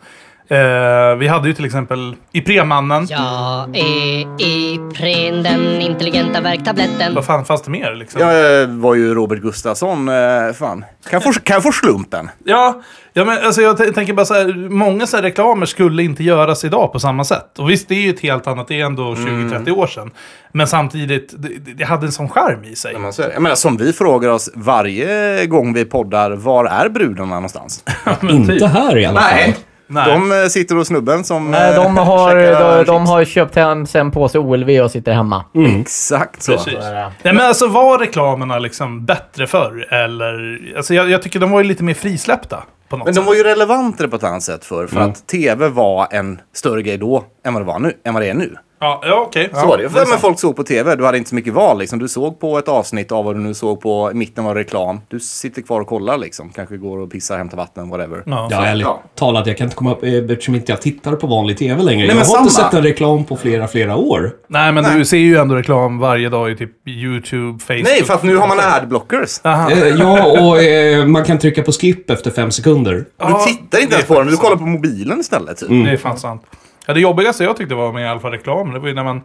Eh, 0.51 1.17
vi 1.17 1.29
hade 1.29 1.49
ju 1.49 1.55
till 1.55 1.65
exempel 1.65 2.15
Iprenmannen. 2.33 3.07
Jag 3.11 3.77
är 3.77 4.27
Ipren, 4.39 5.43
den 5.43 5.81
intelligenta 5.81 6.41
värktabletten. 6.41 7.15
Vad 7.15 7.25
fan 7.25 7.45
fanns 7.45 7.63
det 7.63 7.71
mer 7.71 7.95
liksom? 7.95 8.21
Jag 8.21 8.63
eh, 8.63 8.69
var 8.69 8.95
ju 8.95 9.15
Robert 9.15 9.39
Gustafsson. 9.41 10.09
Eh, 10.09 10.15
fan. 10.59 10.85
Kan 11.11 11.21
jag, 11.23 11.23
få, 11.23 11.33
kan 11.33 11.55
jag 11.55 11.63
få 11.63 11.73
slumpen? 11.73 12.31
Ja, 12.45 12.81
ja 13.13 13.25
men 13.25 13.39
alltså 13.45 13.63
jag 13.63 13.95
tänker 13.95 14.13
bara 14.13 14.27
så 14.27 14.35
här, 14.35 14.69
många 14.69 15.07
så 15.07 15.17
här 15.17 15.23
reklamer 15.23 15.67
skulle 15.67 16.03
inte 16.03 16.25
göras 16.25 16.65
idag 16.65 16.93
på 16.93 17.01
samma 17.01 17.25
sätt. 17.25 17.59
Och 17.59 17.71
visst, 17.71 17.89
det 17.89 17.95
är 17.95 18.01
ju 18.03 18.11
ett 18.11 18.21
helt 18.21 18.47
annat, 18.47 18.69
det 18.69 18.81
är 18.81 18.85
ändå 18.87 19.03
20-30 19.15 19.71
år 19.71 19.87
sedan. 19.87 20.11
Men 20.53 20.67
samtidigt, 20.67 21.35
det, 21.39 21.49
det- 21.75 21.85
hade 21.85 22.07
en 22.07 22.13
sån 22.13 22.29
charm 22.29 22.65
i 22.65 22.77
sig. 22.77 22.95
Ja. 23.19 23.25
Jag 23.35 23.43
menar, 23.43 23.57
som 23.57 23.77
vi 23.77 23.93
frågar 23.93 24.29
oss 24.29 24.51
varje 24.55 25.47
gång 25.47 25.73
vi 25.73 25.85
poddar, 25.85 26.31
var 26.31 26.65
är 26.65 26.89
brudarna 26.89 27.35
någonstans? 27.35 27.85
Men 28.21 28.31
Inte 28.37 28.53
typ. 28.53 28.63
här 28.69 28.99
i 28.99 29.05
alla 29.07 29.21
fall. 29.21 29.31
Nej. 29.35 29.57
Nej. 29.93 30.13
De 30.13 30.33
eh, 30.33 30.47
sitter 30.49 30.75
hos 30.75 30.89
snubben 30.89 31.25
som... 31.25 31.51
Nej, 31.51 31.71
eh, 31.71 31.83
de 31.83 31.97
har, 31.97 32.31
käkar 32.31 32.79
de, 32.79 32.85
de 32.85 33.07
har 33.07 33.25
köpt 33.25 33.57
hem 33.57 33.87
sen 33.87 34.11
på 34.11 34.29
sig 34.29 34.41
OLV 34.41 34.71
och 34.71 34.91
sitter 34.91 35.13
hemma. 35.13 35.45
Exakt 35.81 36.43
så. 36.43 36.53
Precis. 36.53 36.75
Nej, 37.23 37.35
men 37.35 37.41
alltså 37.41 37.67
var 37.69 37.99
reklamerna 37.99 38.59
liksom 38.59 39.05
bättre 39.07 39.47
förr? 39.47 39.95
Eller, 39.95 40.59
alltså 40.77 40.95
jag, 40.95 41.11
jag 41.11 41.23
tycker 41.23 41.41
de 41.41 41.51
var 41.51 41.61
ju 41.61 41.65
lite 41.65 41.85
mer 41.85 41.95
frisläppta. 41.95 42.63
På 42.89 42.97
något 42.97 43.05
Men 43.05 43.15
sätt. 43.15 43.25
de 43.25 43.27
var 43.27 43.35
ju 43.35 43.43
relevantare 43.43 44.09
på 44.09 44.17
ett 44.17 44.25
annat 44.25 44.43
sätt 44.43 44.65
för 44.65 44.87
för 44.87 45.01
att 45.01 45.27
tv 45.27 45.69
var 45.69 46.09
en 46.11 46.41
större 46.55 46.83
grej 46.83 46.97
då 46.99 47.25
än 47.45 47.55
vad 47.55 47.63
det, 47.63 47.67
var 47.67 47.79
nu, 47.79 47.93
än 48.05 48.15
vad 48.15 48.23
det 48.23 48.31
är 48.31 48.35
nu. 48.35 48.57
Ja, 48.83 49.01
ja 49.05 49.25
okej. 49.27 49.49
Så 49.53 49.59
ja, 49.61 49.67
var 49.67 49.79
det. 49.79 49.85
Är 49.85 50.09
men 50.11 50.19
folk 50.19 50.39
såg 50.41 50.57
på 50.57 50.65
tv, 50.65 50.97
du 50.97 51.05
hade 51.05 51.19
inte 51.19 51.29
så 51.31 51.35
mycket 51.35 51.53
val. 51.55 51.79
Liksom. 51.79 51.99
Du 51.99 52.09
såg 52.09 52.41
på 52.41 52.59
ett 52.59 52.69
avsnitt 52.69 53.13
av 53.13 53.25
vad 53.25 53.35
du 53.37 53.41
nu 53.41 53.55
såg 53.55 53.81
på, 53.81 54.11
i 54.13 54.15
mitten 54.15 54.45
var 54.45 54.55
reklam. 54.55 55.01
Du 55.09 55.21
sitter 55.21 55.63
kvar 55.63 55.81
och 55.81 55.87
kollar 55.87 56.19
liksom. 56.19 56.51
Kanske 56.55 56.77
går 56.77 56.99
och 56.99 57.11
pissar, 57.11 57.39
hämtar 57.39 57.57
vatten, 57.57 57.89
whatever. 57.89 58.23
Ja. 58.27 58.49
Ja, 58.51 58.65
ärligt 58.65 58.87
Ja. 58.87 59.03
talat, 59.15 59.47
jag 59.47 59.57
kan 59.57 59.65
inte 59.65 59.77
komma 59.77 59.93
upp, 59.93 60.03
eh, 60.05 60.15
eftersom 60.15 60.55
inte 60.55 60.73
jag 60.73 60.81
tittar 60.83 61.17
på 61.17 61.27
vanlig 61.27 61.59
tv 61.59 61.83
längre. 61.83 62.07
men 62.07 62.17
jag 62.19 62.25
har 62.25 62.39
inte 62.39 62.51
samma. 62.53 62.69
sett 62.71 62.75
en 62.79 62.83
reklam 62.83 63.25
på 63.25 63.37
flera, 63.37 63.69
flera 63.69 63.97
år. 63.97 64.33
Nej, 64.47 64.73
men 64.73 64.99
du 64.99 65.05
ser 65.05 65.17
ju 65.17 65.37
ändå 65.37 65.55
reklam 65.55 65.99
varje 65.99 66.29
dag 66.29 66.51
i 66.51 66.57
typ 66.57 66.89
YouTube, 66.89 67.59
Facebook. 67.59 67.85
Nej, 67.85 68.05
för 68.05 68.15
att 68.15 68.23
nu 68.23 68.37
har 68.37 68.49
man 68.49 68.59
adblockers. 68.61 69.41
Aha. 69.45 69.71
Eh, 69.71 69.79
ja, 69.89 70.27
och 70.49 70.63
eh, 70.63 71.07
man 71.07 71.25
kan 71.25 71.39
trycka 71.39 71.63
på 71.63 71.73
skip 71.73 72.11
efter 72.11 72.31
fem 72.31 72.51
sekunder. 72.51 73.05
Du 73.19 73.35
tittar 73.47 73.83
inte 73.83 73.95
ens 73.95 74.07
på 74.09 74.15
dem, 74.15 74.27
du 74.27 74.37
kollar 74.37 74.57
på 74.57 74.67
mobilen 74.67 75.21
istället. 75.21 75.59
Typ. 75.59 75.69
Det 75.69 75.91
är 75.91 75.97
fan 75.97 76.19
sant. 76.19 76.43
Ja, 76.87 76.95
det 76.95 77.01
jobbigaste 77.01 77.45
jag 77.45 77.57
tyckte 77.57 77.75
var 77.75 77.93
med 77.93 78.03
i 78.05 78.09
alla 78.09 78.21
fall 78.21 78.31
reklam, 78.33 78.73
det 78.73 78.79
var 78.79 78.89
ju 78.89 78.95
när 78.95 79.05
man 79.05 79.21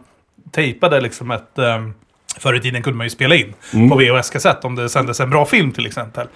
tejpade 0.52 1.00
liksom 1.00 1.30
ett, 1.30 1.58
ehm, 1.58 1.94
Förr 2.38 2.54
i 2.54 2.60
tiden 2.60 2.82
kunde 2.82 2.96
man 2.96 3.06
ju 3.06 3.10
spela 3.10 3.34
in 3.34 3.54
Mm. 3.74 3.90
på 3.90 3.96
VHS-kassett 3.96 4.64
om 4.64 4.74
det 4.74 4.88
sändes 4.88 5.20
en 5.20 5.30
bra 5.30 5.44
film 5.46 5.72
till 5.72 5.86
exempel. 5.86 6.26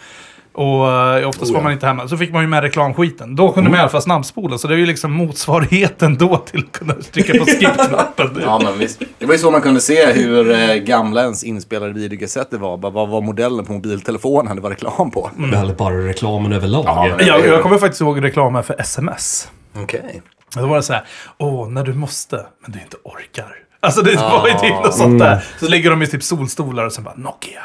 Och 0.52 0.86
uh, 1.20 1.28
oftast 1.28 1.50
Oh, 1.50 1.54
var 1.56 1.62
man 1.62 1.72
inte 1.72 1.86
hemma. 1.86 2.08
Så 2.08 2.16
fick 2.16 2.32
man 2.32 2.42
ju 2.42 2.48
med 2.48 2.62
reklamskiten. 2.62 3.36
Då 3.36 3.52
kunde 3.52 3.70
man 3.70 3.78
i 3.78 3.80
alla 3.80 3.88
fall 3.90 4.02
snabbspola. 4.02 4.58
Så 4.58 4.68
det 4.68 4.74
är 4.74 4.78
ju 4.78 4.86
liksom 4.86 5.12
motsvarigheten 5.12 6.16
då 6.18 6.36
till 6.36 6.60
att 6.60 6.72
kunna 6.72 6.94
trycka 6.94 7.38
på 7.38 7.44
skip-knappen. 7.44 8.38
Ja, 8.42 8.60
men 8.64 8.78
visst. 8.78 9.02
Det 9.18 9.26
var 9.26 9.32
ju 9.34 9.38
så 9.38 9.50
man 9.50 9.60
kunde 9.60 9.80
se 9.80 10.12
hur 10.12 10.50
eh, 10.50 10.74
gamla 10.74 11.22
ens 11.22 11.44
inspelade 11.44 11.92
videokassetter 11.92 12.58
var. 12.58 12.76
Bara, 12.76 12.92
Vad 12.92 13.08
var 13.08 13.20
modellen 13.20 13.64
på 13.64 13.72
mobiltelefonen 13.72 14.56
det 14.56 14.62
var 14.62 14.70
reklam 14.70 15.10
på? 15.10 15.30
Mm. 15.38 15.54
Eller 15.54 15.74
bara 15.74 15.94
reklamen 15.94 16.52
överlag. 16.52 16.84
Ja, 16.86 17.08
men- 17.16 17.26
Jag, 17.26 17.46
jag 17.46 17.62
kommer 17.62 17.78
faktiskt 17.78 18.00
ihåg 18.00 18.24
reklamen 18.24 18.62
för 18.62 18.80
SMS. 18.80 19.48
Okej. 19.82 20.22
Och 20.36 20.39
Då 20.54 20.66
var 20.66 20.76
det 20.76 20.82
så 20.82 20.92
här, 20.92 21.04
åh, 21.38 21.68
när 21.68 21.84
du 21.84 21.94
måste, 21.94 22.46
men 22.62 22.72
du 22.72 22.80
inte 22.80 22.96
orkar. 23.04 23.56
Alltså 23.80 24.02
det 24.02 24.16
var 24.16 24.48
ju 24.48 24.54
typ 24.54 24.84
något 24.84 24.94
sånt 24.94 25.18
där. 25.18 25.44
Så 25.60 25.68
ligger 25.68 25.90
de 25.90 26.02
i 26.02 26.06
typ 26.06 26.22
solstolar 26.22 26.84
och 26.86 26.92
sen 26.92 27.04
bara 27.04 27.14
Nokia. 27.16 27.62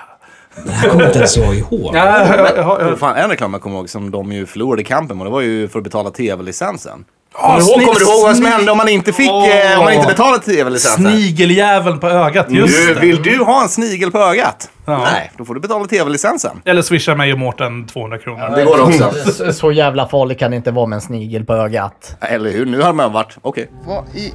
Det 0.66 0.72
här 0.72 0.90
kommer 0.90 1.06
inte 1.06 1.18
ens 1.18 1.38
jag 1.38 1.56
ihåg. 1.56 1.96
Ja, 1.96 2.26
ja, 2.28 2.50
ja, 2.56 2.78
ja. 2.82 2.96
Fan, 2.96 3.16
en 3.16 3.30
reklam 3.30 3.54
jag 3.54 3.62
kommer 3.62 3.76
ihåg 3.78 3.90
som 3.90 4.12
de 4.12 4.32
ju 4.32 4.46
förlorade 4.46 4.82
i 4.82 4.86
kampen 4.86 5.20
och 5.20 5.26
det 5.26 5.32
var 5.32 5.42
ju 5.42 5.68
för 5.68 5.80
att 5.80 5.84
betala 5.84 6.12
tv-licensen. 6.12 7.06
Kommer 7.42 7.60
du 7.60 7.66
ihåg- 7.66 7.74
kommer 7.86 8.00
du 8.00 8.06
ihåg 8.06 8.24
vad 8.24 8.36
som 8.36 8.46
hände 8.46 8.72
om 8.72 8.78
man 8.78 8.88
inte 8.90 9.14
fick, 9.14 9.30
eh, 9.30 9.78
om 9.80 9.84
man 9.86 9.94
inte 9.94 10.08
betalade 10.08 10.44
tv-licensen? 10.44 11.04
Snigeljäveln 11.12 12.00
på 12.00 12.08
ögat, 12.10 12.46
just 12.50 12.88
Nu, 12.88 12.94
det. 12.94 13.00
vill 13.00 13.24
du 13.24 13.44
ha 13.44 13.62
en 13.64 13.70
snigel 13.70 14.12
på 14.12 14.20
ögat? 14.20 14.70
Ja. 14.86 14.98
Nej, 14.98 15.32
då 15.38 15.46
får 15.46 15.54
du 15.54 15.60
betala 15.60 15.86
tv-licensen. 15.86 16.62
Eller 16.66 16.82
swisha 16.82 17.16
mig 17.16 17.34
och 17.34 17.40
Mårten 17.40 17.88
200 17.88 18.18
kronor. 18.18 18.54
Det 18.56 18.64
går 18.66 18.82
också. 18.82 19.12
Så, 19.32 19.54
så 19.54 19.72
jävla 19.72 20.08
farligt 20.08 20.40
kan 20.40 20.52
det 20.52 20.58
inte 20.58 20.72
vara 20.72 20.86
med 20.86 20.96
en 20.98 21.02
snigel 21.02 21.46
på 21.46 21.54
ögat. 21.54 22.16
Eller 22.22 22.52
hur? 22.52 22.66
Nu 22.66 22.82
har 22.82 22.94
man 22.94 23.14
varit, 23.14 23.38
okej. 23.42 23.70
Vad 23.86 24.04
i... 24.16 24.34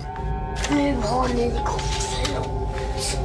Nu 0.70 0.94
har 1.02 1.28
ni 1.28 1.52
kommit 1.66 3.16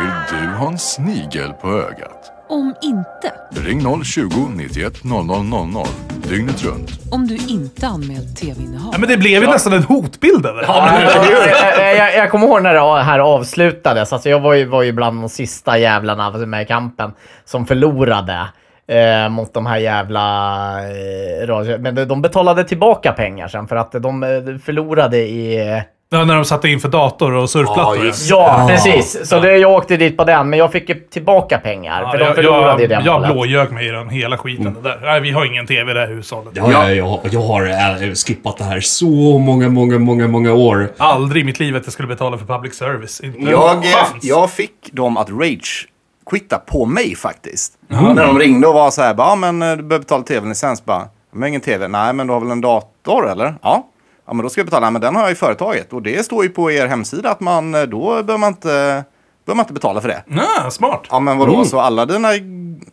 Vill 0.00 0.40
du 0.40 0.46
ha 0.56 0.68
en 0.68 0.78
snigel 0.78 1.52
på 1.52 1.68
ögat? 1.68 2.29
Om 2.50 2.74
inte, 2.82 3.32
Ring 3.50 4.04
020 4.04 4.30
91 4.54 5.04
00 5.04 5.44
00 5.44 5.86
dygnet 6.28 6.64
runt. 6.64 6.90
om 7.10 7.26
du 7.26 7.36
inte 7.36 7.86
anmält 7.86 8.36
tv-innehav. 8.36 8.90
Ja, 8.92 8.98
men 8.98 9.08
det 9.08 9.16
blev 9.16 9.42
ju 9.42 9.48
nästan 9.48 9.72
en 9.72 9.82
hotbild 9.82 10.46
över 10.46 10.60
det. 10.60 10.66
Ja, 10.66 11.00
jag, 11.78 11.96
jag, 11.96 12.16
jag 12.16 12.30
kommer 12.30 12.46
ihåg 12.46 12.62
när 12.62 12.74
det 12.74 13.02
här 13.02 13.18
avslutades. 13.18 14.12
Alltså 14.12 14.28
jag 14.28 14.40
var 14.40 14.54
ju, 14.54 14.64
var 14.64 14.82
ju 14.82 14.92
bland 14.92 15.22
de 15.22 15.28
sista 15.28 15.78
jävlarna 15.78 16.30
med 16.30 16.62
i 16.62 16.66
kampen 16.66 17.12
som 17.44 17.66
förlorade 17.66 18.48
eh, 18.86 19.28
mot 19.28 19.54
de 19.54 19.66
här 19.66 19.78
jävla... 19.78 20.22
Eh, 20.90 21.78
men 21.78 21.94
de, 21.94 22.04
de 22.04 22.22
betalade 22.22 22.64
tillbaka 22.64 23.12
pengar 23.12 23.48
sen 23.48 23.68
för 23.68 23.76
att 23.76 23.92
de 23.92 24.22
eh, 24.22 24.28
förlorade 24.64 25.18
i... 25.18 25.82
eh, 26.12 26.18
Ja, 26.18 26.24
när 26.24 26.34
de 26.34 26.44
satte 26.44 26.68
in 26.68 26.80
för 26.80 26.88
dator 26.88 27.34
och 27.34 27.50
surfplattor. 27.50 28.04
Ja, 28.06 28.12
Ja, 28.28 28.66
precis. 28.68 29.28
Så 29.28 29.40
det, 29.40 29.56
jag 29.56 29.70
åkte 29.72 29.96
dit 29.96 30.16
på 30.16 30.24
den, 30.24 30.50
men 30.50 30.58
jag 30.58 30.72
fick 30.72 31.10
tillbaka 31.10 31.58
pengar. 31.58 32.02
Ja, 32.02 32.10
för 32.10 32.18
de 32.18 32.24
jag, 32.24 32.34
förlorade 32.34 32.82
i 32.82 32.86
jag, 32.86 32.90
den 32.90 33.04
jag 33.04 33.20
målet. 33.20 33.32
blåljög 33.32 33.72
mig 33.72 33.86
i 33.86 33.90
den 33.90 34.08
hela 34.08 34.38
skiten. 34.38 34.74
Det 34.82 34.88
där. 34.88 35.00
Nej, 35.02 35.20
vi 35.20 35.30
har 35.30 35.44
ingen 35.44 35.66
tv 35.66 35.90
i 35.90 35.94
det 35.94 36.00
här 36.00 36.08
hushållet. 36.08 36.52
Ja, 36.56 36.72
ja, 36.72 36.90
jag, 36.92 37.20
jag 37.30 37.40
har 37.40 37.66
äh, 37.66 38.12
skippat 38.14 38.56
det 38.56 38.64
här 38.64 38.80
så 38.80 39.38
många, 39.38 39.68
många, 39.68 39.98
många, 39.98 40.28
många 40.28 40.52
år. 40.52 40.92
Aldrig 40.96 41.42
i 41.42 41.46
mitt 41.46 41.60
liv 41.60 41.76
att 41.76 41.82
jag 41.84 41.92
skulle 41.92 42.08
betala 42.08 42.38
för 42.38 42.46
public 42.46 42.74
service. 42.74 43.20
Inte 43.20 43.50
Jag, 43.50 43.70
chans. 43.84 44.24
jag 44.24 44.50
fick 44.50 44.92
dem 44.92 45.16
att 45.16 45.30
rage-quitta 45.30 46.58
på 46.58 46.86
mig 46.86 47.14
faktiskt. 47.16 47.72
När 47.88 48.26
de 48.26 48.38
ringde 48.38 48.66
och 48.66 48.74
var 48.74 48.90
så 48.90 49.02
här, 49.02 49.14
bara, 49.14 49.28
ja 49.28 49.34
men 49.34 49.62
eh, 49.62 49.68
du 49.76 49.82
behöver 49.82 49.98
betala 50.04 50.22
tv-licens. 50.22 50.84
Bara, 50.84 51.02
men 51.32 51.48
ingen 51.48 51.60
tv. 51.60 51.88
Nej, 51.88 52.12
men 52.12 52.26
du 52.26 52.32
har 52.32 52.40
väl 52.40 52.50
en 52.50 52.60
dator 52.60 53.30
eller? 53.30 53.54
Ja. 53.62 53.86
Ja, 54.30 54.34
men 54.34 54.42
då 54.42 54.50
ska 54.50 54.60
jag 54.60 54.66
betala. 54.66 54.86
Nej, 54.86 54.92
men 54.92 55.00
den 55.00 55.16
har 55.16 55.22
jag 55.22 55.32
i 55.32 55.34
företaget. 55.34 55.92
Och 55.92 56.02
det 56.02 56.24
står 56.24 56.44
ju 56.44 56.50
på 56.50 56.70
er 56.70 56.86
hemsida 56.86 57.30
att 57.30 57.40
man, 57.40 57.74
eh, 57.74 57.82
då 57.82 58.08
behöver 58.08 58.38
man 58.38 58.48
inte, 58.48 58.68
behöver 58.68 59.04
man 59.46 59.58
inte 59.58 59.72
betala 59.72 60.00
för 60.00 60.08
det. 60.08 60.24
Ja, 60.26 60.70
smart. 60.70 61.06
Ja, 61.10 61.20
men 61.20 61.38
vadå? 61.38 61.64
Så 61.64 61.80
alla 61.80 62.06
dina, 62.06 62.28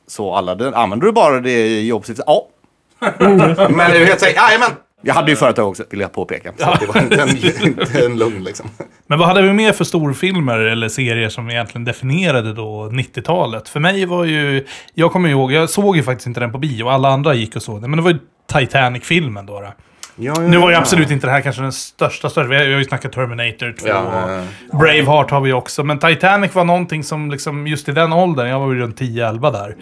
så 0.07 0.33
alla 0.33 0.55
dina, 0.55 0.77
använder 0.77 1.05
du 1.05 1.11
bara 1.11 1.39
det 1.39 1.67
i 1.67 1.87
jobbsyfte? 1.87 2.23
Ja. 2.25 2.47
men 3.69 3.91
du 3.91 3.97
är 3.97 4.05
helt 4.05 4.19
säker? 4.19 4.41
Jajamän. 4.41 4.69
Jag 5.01 5.13
hade 5.13 5.31
ju 5.31 5.35
företag 5.35 5.67
också, 5.67 5.83
vill 5.89 5.99
jag 5.99 6.11
påpeka. 6.11 6.51
Så 6.57 6.75
det 6.79 6.85
var 6.85 7.01
inte 7.01 7.21
en, 7.21 7.29
inte 7.67 8.05
en 8.05 8.17
lugn 8.17 8.43
liksom. 8.43 8.69
Men 9.07 9.19
vad 9.19 9.27
hade 9.27 9.41
vi 9.41 9.53
mer 9.53 9.73
för 9.73 9.83
storfilmer 9.83 10.59
eller 10.59 10.89
serier 10.89 11.29
som 11.29 11.49
egentligen 11.49 11.85
definierade 11.85 12.53
då 12.53 12.89
90-talet? 12.91 13.69
För 13.69 13.79
mig 13.79 14.05
var 14.05 14.25
ju... 14.25 14.67
Jag 14.93 15.11
kommer 15.11 15.29
ihåg, 15.29 15.51
jag 15.51 15.69
såg 15.69 15.97
ju 15.97 16.03
faktiskt 16.03 16.27
inte 16.27 16.39
den 16.39 16.51
på 16.51 16.57
bio. 16.57 16.87
Alla 16.87 17.09
andra 17.09 17.33
gick 17.33 17.55
och 17.55 17.61
såg 17.63 17.81
den. 17.81 17.89
Men 17.89 17.97
det 17.97 18.03
var 18.03 18.11
ju 18.11 18.19
Titanic-filmen 18.53 19.45
då. 19.45 19.61
då. 19.61 19.73
Ja, 20.19 20.33
ja, 20.35 20.41
Nu 20.41 20.57
var 20.57 20.69
ju 20.69 20.75
absolut 20.75 21.11
inte 21.11 21.27
det 21.27 21.31
här 21.31 21.41
kanske 21.41 21.61
den 21.61 21.71
största 21.71 22.29
större. 22.29 22.47
Vi 22.47 22.55
har 22.55 22.63
ju 22.63 22.83
snackat 22.83 23.11
Terminator 23.11 23.75
2 23.79 23.87
Ja, 23.87 24.39
och 24.71 24.79
Braveheart 24.79 25.31
har 25.31 25.41
vi 25.41 25.53
också. 25.53 25.83
Men 25.83 25.99
Titanic 25.99 26.55
var 26.55 26.65
någonting 26.65 27.03
som 27.03 27.31
liksom 27.31 27.67
just 27.67 27.89
i 27.89 27.91
den 27.91 28.13
åldern, 28.13 28.47
jag 28.47 28.59
var 28.59 28.73
ju 28.73 28.79
runt 28.79 29.01
10-11 29.01 29.51
där. 29.51 29.75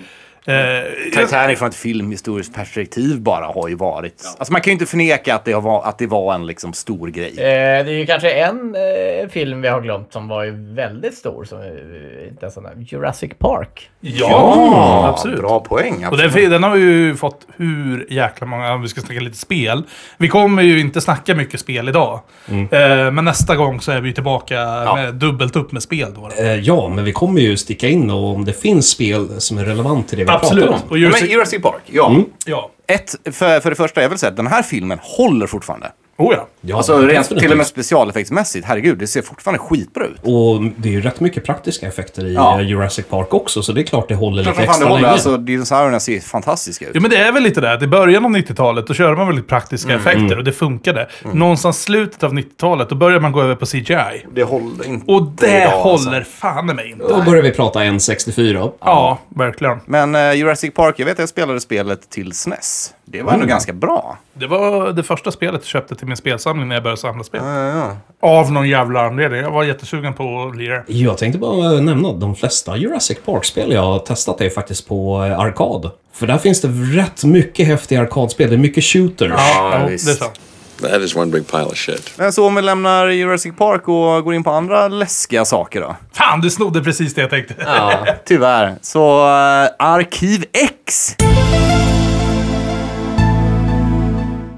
Eh, 0.48 0.84
Titanic 1.14 1.60
från 1.60 1.70
ett 1.70 1.76
filmhistoriskt 1.76 2.56
perspektiv 2.56 3.22
bara 3.22 3.46
har 3.46 3.68
ju 3.68 3.76
varit... 3.76 4.24
Alltså 4.38 4.52
man 4.52 4.62
kan 4.62 4.72
ju 4.72 4.74
inte 4.74 4.86
förneka 4.86 5.36
att 5.36 5.46
det, 5.46 5.52
har 5.52 5.62
var, 5.62 5.84
att 5.84 5.98
det 5.98 6.08
var 6.08 6.36
en 6.36 6.46
liksom 6.46 6.74
stor 6.74 7.08
grej. 7.08 7.30
Eh, 7.30 7.86
det 7.86 7.92
är 7.92 7.98
ju 7.98 8.06
kanske 8.06 8.32
en 8.32 8.76
eh, 8.76 9.30
film 9.30 9.62
vi 9.62 9.68
har 9.68 9.82
glömt 9.82 10.14
som 10.14 10.28
var 10.28 10.44
ju 10.44 10.74
väldigt 10.76 11.18
stor. 11.18 11.44
Som, 11.44 11.60
eh, 11.62 12.28
inte 12.30 12.52
sån 12.52 12.64
där, 12.64 12.74
Jurassic 12.78 13.32
Park. 13.40 13.90
ja, 14.00 15.08
absolut. 15.14 15.40
Bra 15.40 15.60
poäng. 15.60 15.94
Och 15.94 16.18
den, 16.18 16.26
Absolut. 16.26 16.50
den 16.50 16.64
har 16.64 16.76
ju 16.76 17.16
fått 17.16 17.48
hur 17.58 18.08
jäkla 18.10 18.48
många, 18.48 18.74
om 18.74 18.82
vi 18.82 18.88
ska 18.88 19.02
snacka 19.02 19.20
lite 19.20 19.38
spel. 19.38 19.84
Vi 20.18 20.28
kommer 20.28 20.64
ju 20.64 20.80
inte 20.80 21.02
snacka 21.02 21.36
mycket 21.36 21.60
spel 21.60 21.90
idag. 21.90 22.20
Eh, 22.50 23.12
men 23.12 23.26
nästa 23.26 23.56
gång 23.56 23.82
så 23.82 23.92
är 23.92 24.02
vi 24.02 24.14
tillbaka 24.14 24.56
med 24.96 25.16
dubbelt 25.16 25.56
upp 25.56 25.72
med 25.72 25.84
spel 25.84 26.08
då. 26.16 26.30
då. 26.38 26.44
Eh, 26.44 26.56
ja, 26.56 26.90
men 26.90 27.06
vi 27.06 27.12
kommer 27.12 27.42
ju 27.42 27.58
sticka 27.58 27.88
in 27.88 28.12
och 28.12 28.36
om 28.36 28.46
det 28.46 28.54
finns 28.54 28.90
spel 28.90 29.28
som 29.42 29.58
är 29.58 29.66
relevant 29.66 30.08
till 30.08 30.18
det 30.18 30.24
vi 30.24 30.35
Absolut. 30.36 30.70
om. 30.70 30.80
Och 30.90 30.98
Jurassic, 30.98 31.22
men 31.22 31.32
Jurassic 31.32 31.62
Park, 31.62 31.82
ja. 31.86 32.10
Mm. 32.10 32.26
ja. 32.46 32.72
Ett, 32.88 33.16
för, 33.26 33.60
för 33.60 33.70
det 33.70 33.76
första, 33.76 34.02
jag 34.02 34.10
vill 34.10 34.18
säga 34.18 34.30
att 34.30 34.38
den 34.38 34.48
här 34.48 34.64
filmen 34.64 35.00
håller 35.02 35.48
fortfarande. 35.48 35.92
Oh 36.18 36.34
ja. 36.34 36.48
Ja, 36.62 36.78
alltså 36.78 36.98
rent 36.98 37.40
till 37.40 37.52
och 37.52 37.58
med 37.58 37.68
specialeffektsmässigt, 37.68 38.66
herregud, 38.68 38.98
det 38.98 39.08
ser 39.08 39.22
fortfarande 39.22 39.60
skitbra 39.60 40.06
ut. 40.06 40.16
Och 40.22 40.64
det 40.78 40.90
är 40.90 40.94
ju 40.94 41.02
rätt 41.02 41.20
mycket 41.20 41.46
praktiska 41.46 41.88
effekter 41.88 42.26
i 42.26 42.34
Ja. 42.34 42.60
eh, 42.62 42.68
Jurassic 42.68 43.06
Park 43.10 43.34
också, 43.34 43.62
så 43.64 43.72
det 43.72 43.82
är 43.82 43.84
klart 43.84 44.08
det 44.08 44.16
håller 44.16 44.44
Klart 44.44 44.56
lite 44.58 44.66
fan 44.66 44.68
det 44.68 44.72
extra 44.72 44.88
håller, 44.90 45.02
länge. 45.02 45.14
alltså 45.14 45.38
dinosaurierna 45.38 46.00
ser 46.00 46.20
fantastiska 46.20 46.86
ut. 46.86 46.92
Ja 46.96 47.02
men 47.02 47.10
det 47.12 47.18
är 47.18 47.32
väl 47.32 47.44
lite 47.44 47.62
det. 47.62 47.74
att 47.74 47.82
I 47.84 47.88
början 47.88 48.26
av 48.26 48.32
90-talet 48.32 48.88
då 48.88 48.94
körde 48.94 49.16
man 49.18 49.28
väldigt 49.28 49.48
praktiska 49.48 49.90
Mm. 49.94 50.02
effekter 50.08 50.38
och 50.38 50.44
det 50.44 50.52
funkade. 50.52 51.08
Någonstans 51.34 51.82
slutet 51.82 52.24
av 52.24 52.34
90-talet 52.34 52.90
då 52.90 52.96
började 52.96 53.22
man 53.22 53.32
gå 53.32 53.42
över 53.42 53.56
på 53.56 53.66
CGI. 53.66 54.26
Det 54.36 54.44
håller 54.44 54.88
inte 54.88 55.12
Och 55.12 55.24
det 55.38 55.48
idag, 55.62 55.74
alltså. 55.74 56.10
håller 56.10 56.24
fan 56.24 56.70
i 56.70 56.74
mig 56.74 56.92
inte. 56.92 57.08
Då 57.08 57.22
börjar 57.24 57.44
vi 57.44 57.52
prata 57.52 57.80
N64. 57.84 58.72
Ja, 58.80 59.20
verkligen. 59.30 59.78
Men 59.86 60.16
eh, 60.16 60.34
Jurassic 60.34 60.74
Park, 60.74 60.96
jag 60.98 61.06
vet 61.06 61.14
att 61.14 61.20
jag 61.20 61.30
spelade 61.30 61.60
spelet 61.60 62.10
till 62.10 62.32
SNES. 62.34 62.94
Det 63.06 63.22
var 63.22 63.34
ändå 63.34 63.46
ganska 63.46 63.74
bra. 63.74 64.18
Det 64.34 64.48
var 64.48 64.92
det 64.92 65.04
första 65.04 65.32
spelet 65.32 65.62
jag 65.62 65.66
köpte 65.68 65.96
till 65.96 66.08
min 66.08 66.18
spelsamling 66.18 66.68
när 66.68 66.76
jag 66.76 66.84
började 66.84 67.02
samla 67.02 67.24
spel. 67.24 67.42
Ja, 67.44 67.68
ja. 67.68 67.98
Av 68.20 68.52
någon 68.52 68.70
jävla 68.70 69.02
anledning. 69.06 69.42
Jag 69.42 69.52
var 69.52 69.64
jättesugen 69.64 70.14
på 70.14 70.44
att 70.44 70.56
lira. 70.58 70.82
Jag 70.88 71.18
tänkte 71.18 71.40
bara 71.40 71.72
nämna 71.72 72.10
att 72.10 72.20
de 72.22 72.36
flesta 72.36 72.78
Jurassic 72.78 73.18
Park-spel 73.26 73.72
jag 73.72 73.82
har 73.82 74.00
testat 74.00 74.42
är 74.42 74.50
faktiskt 74.50 74.88
på 74.88 75.26
eh, 75.26 75.40
arkad. 75.40 75.92
För 76.14 76.28
där 76.28 76.38
finns 76.38 76.62
det 76.62 76.68
rätt 76.68 77.24
mycket 77.24 77.68
häftiga 77.68 78.02
arkadspel. 78.02 78.50
Det 78.50 78.56
är 78.56 78.58
mycket 78.58 78.84
shooters. 78.84 79.32
Ja, 79.38 79.80
Ja, 79.80 79.88
visst. 79.88 80.06
det 80.06 80.12
är 80.12 80.16
sant. 80.16 80.40
That 80.82 81.02
is 81.02 81.16
one 81.16 81.26
big 81.32 81.48
pile 81.52 81.64
of 81.64 81.78
shit. 81.78 82.12
Men 82.18 82.34
så 82.34 82.48
om 82.48 82.56
vi 82.56 82.62
lämnar 82.62 83.08
Jurassic 83.08 83.56
Park 83.58 83.88
och 83.88 84.24
går 84.24 84.34
in 84.34 84.44
på 84.44 84.52
andra 84.52 84.88
läskiga 84.88 85.46
saker 85.46 85.82
då. 85.82 85.96
Fan, 86.14 86.42
du 86.42 86.50
snodde 86.50 86.82
precis 86.84 87.14
det 87.14 87.22
jag 87.22 87.30
tänkte. 87.30 87.54
Ja, 87.66 88.06
tyvärr. 88.26 88.76
Så 88.82 89.20
uh, 89.26 89.70
Arkiv 89.80 90.46
X. 90.54 91.16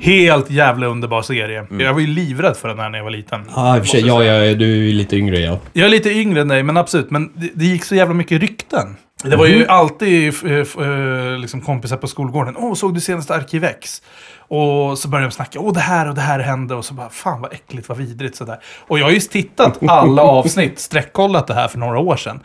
Helt 0.08 0.50
jävla 0.50 0.88
underbar 0.88 1.22
serie. 1.22 1.60
Mm. 1.60 1.80
Jag 1.80 1.94
var 1.94 2.00
ju 2.00 2.08
livrädd 2.08 2.58
för 2.58 2.68
den 2.68 2.80
här 2.80 2.90
när 2.90 2.98
jag 3.00 3.04
var 3.04 3.12
liten. 3.12 3.42
Ja, 3.56 3.78
i 3.78 3.80
och 3.80 3.84
för 3.86 3.90
sig. 3.92 4.08
Ja, 4.08 4.24
jag, 4.24 4.60
du 4.60 4.90
är 4.90 4.94
lite 4.94 5.16
yngre, 5.18 5.40
ja. 5.40 5.60
Jag 5.74 5.86
är 5.86 5.90
lite 5.90 6.10
yngre 6.12 6.42
än 6.42 6.48
dig, 6.48 6.64
men 6.64 6.78
absolut. 6.78 7.12
Men 7.12 7.32
det, 7.36 7.50
det 7.54 7.66
gick 7.66 7.84
så 7.86 7.96
jävla 7.96 8.14
mycket 8.14 8.42
rykten. 8.42 8.96
Det 9.24 9.36
var 9.36 9.46
ju 9.46 9.68
alltid 9.68 10.30
f- 10.30 10.44
f- 10.46 10.78
eh, 10.80 11.38
liksom 11.40 11.62
kompisar 11.62 11.98
på 11.98 12.08
skolgården. 12.08 12.56
Åh, 12.58 12.74
såg 12.74 12.94
du 12.94 13.00
senaste 13.02 13.36
Arkiv 13.36 13.64
X? 13.64 14.02
Och 14.50 14.98
så 14.98 15.08
började 15.08 15.28
de 15.28 15.32
snacka. 15.32 15.60
Åh, 15.60 15.74
det 15.74 15.80
här 15.80 16.10
och 16.10 16.16
det 16.16 16.22
här 16.22 16.40
hände. 16.40 16.76
Och 16.76 16.86
så 16.86 16.94
bara, 16.94 17.10
fan 17.10 17.42
vad 17.42 17.54
äckligt, 17.54 17.90
vad 17.90 17.98
vidrigt 17.98 18.36
sådär. 18.36 18.58
Och 18.88 19.00
jag 19.00 19.06
har 19.06 19.12
ju 19.12 19.20
tittat 19.20 19.80
alla 19.88 20.22
avsnitt, 20.22 20.80
sträckkollat 20.80 21.48
det 21.48 21.54
här 21.54 21.68
för 21.68 21.78
några 21.80 22.00
år 22.00 22.16
sedan. 22.18 22.40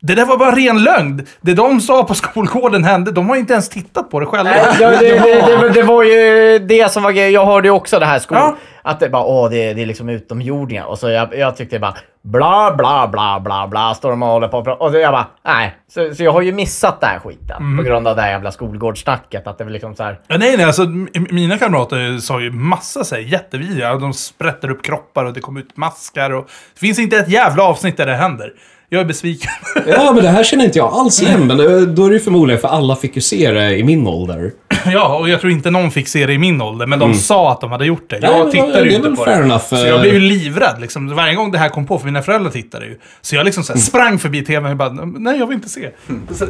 Det 0.00 0.14
där 0.14 0.26
var 0.26 0.36
bara 0.36 0.54
ren 0.54 0.82
lögn. 0.82 1.26
Det 1.40 1.54
de 1.54 1.80
sa 1.80 2.04
på 2.04 2.14
skolgården 2.14 2.84
hände. 2.84 3.10
De 3.10 3.28
har 3.28 3.36
inte 3.36 3.52
ens 3.52 3.68
tittat 3.68 4.10
på 4.10 4.20
det 4.20 4.26
själva. 4.26 4.50
Ja, 4.80 4.90
det, 4.90 4.96
det, 4.96 5.62
det, 5.62 5.68
det 5.68 5.82
var 5.82 6.02
ju 6.02 6.58
det 6.58 6.92
som 6.92 7.02
var 7.02 7.12
grejen. 7.12 7.32
Jag 7.32 7.46
hörde 7.46 7.68
ju 7.68 7.72
också 7.72 7.98
det 7.98 8.06
här 8.06 8.18
skol... 8.18 8.38
Att 8.82 9.00
det 9.00 9.08
bara, 9.08 9.24
åh, 9.24 9.50
det, 9.50 9.70
är 9.70 9.86
liksom 9.86 10.08
utomjordingar. 10.08 10.84
Och 10.84 10.98
så 10.98 11.10
jag, 11.10 11.38
jag 11.38 11.56
tyckte 11.56 11.78
bara, 11.78 11.94
bla, 12.22 12.74
bla, 12.78 13.08
bla, 13.08 13.40
bla, 13.40 13.68
bla, 13.68 13.94
står 13.94 14.10
de 14.10 14.22
och 14.22 14.28
håller 14.28 14.48
på 14.48 14.58
och. 14.58 14.80
Och 14.80 14.90
så 14.90 14.98
jag 14.98 15.12
bara, 15.12 15.26
nej. 15.44 15.76
Så, 15.88 16.14
så 16.14 16.22
jag 16.22 16.32
har 16.32 16.42
ju 16.42 16.52
missat 16.52 17.00
den 17.00 17.10
här 17.10 17.18
skiten. 17.18 17.56
Mm. 17.56 17.76
På 17.76 17.82
grund 17.82 18.08
av 18.08 18.16
det 18.16 18.22
här 18.22 18.30
jävla 18.30 18.52
skolgårdssnacket. 18.52 19.46
Att 19.46 19.58
det 19.58 19.64
var 19.64 19.70
liksom 19.70 19.94
så 19.94 20.02
här... 20.02 20.20
Ja, 20.26 20.36
nej, 20.38 20.56
nej, 20.56 20.66
alltså 20.66 20.82
mina 21.30 21.58
kamrater 21.58 22.18
sa 22.18 22.40
ju 22.40 22.50
massa 22.50 23.04
så 23.04 23.14
här, 23.14 23.22
jättevidriga. 23.22 23.96
De 23.96 24.12
sprätter 24.12 24.70
upp 24.70 24.84
kroppar 24.84 25.24
och 25.24 25.32
det 25.32 25.40
kom 25.40 25.56
ut 25.56 25.76
maskar. 25.76 26.30
Och... 26.30 26.44
Det 26.74 26.80
finns 26.80 26.98
inte 26.98 27.16
ett 27.18 27.28
jävla 27.28 27.62
avsnitt 27.62 27.96
där 27.96 28.06
det 28.06 28.16
händer. 28.16 28.52
Jag 28.90 29.00
är 29.00 29.04
besviken. 29.04 29.50
Ja, 29.86 30.12
men 30.14 30.22
det 30.24 30.30
här 30.30 30.44
känner 30.44 30.64
inte 30.64 30.78
jag 30.78 30.92
alls 30.92 31.22
igen. 31.22 31.46
Men 31.46 31.56
då 31.94 32.04
är 32.04 32.08
det 32.08 32.14
ju 32.14 32.20
förmodligen 32.20 32.60
för 32.60 32.68
alla 32.68 32.96
fick 32.96 33.16
ju 33.16 33.22
se 33.22 33.50
det 33.50 33.76
i 33.76 33.84
min 33.84 34.06
ålder. 34.06 34.52
ja, 34.86 35.18
och 35.18 35.28
jag 35.28 35.40
tror 35.40 35.52
inte 35.52 35.70
någon 35.70 35.90
fick 35.90 36.08
se 36.08 36.26
det 36.26 36.32
i 36.32 36.38
min 36.38 36.62
ålder, 36.62 36.86
men 36.86 36.98
de 36.98 37.04
Mm. 37.04 37.18
sa 37.18 37.52
att 37.52 37.60
de 37.60 37.72
hade 37.72 37.86
gjort 37.86 38.10
det. 38.10 38.18
Ja, 38.22 38.28
Jag 38.30 38.38
men 38.42 38.52
tittade 38.52 38.88
ju 38.88 38.94
inte 38.96 39.10
på 39.10 39.24
det. 39.24 39.32
enough, 39.34 39.64
Så 39.64 39.76
eh. 39.76 39.82
jag 39.86 40.00
blev 40.00 40.14
ju 40.14 40.20
livrädd 40.20 40.80
liksom. 40.80 41.14
Varje 41.16 41.34
gång 41.34 41.50
det 41.52 41.58
här 41.58 41.68
kom 41.68 41.86
på, 41.86 41.98
för 41.98 42.06
mina 42.06 42.22
föräldrar 42.22 42.50
tittade 42.50 42.86
ju. 42.86 42.98
Så 43.20 43.36
jag 43.36 43.44
liksom 43.44 43.64
så 43.64 43.72
Mm. 43.72 43.78
här 43.80 43.86
sprang 43.86 44.18
förbi 44.18 44.44
tvn 44.44 44.70
och 44.70 44.76
bara, 44.76 44.92
nej 45.18 45.38
jag 45.38 45.46
vill 45.46 45.54
inte 45.56 45.68
se. 45.68 45.90
Så, 46.34 46.46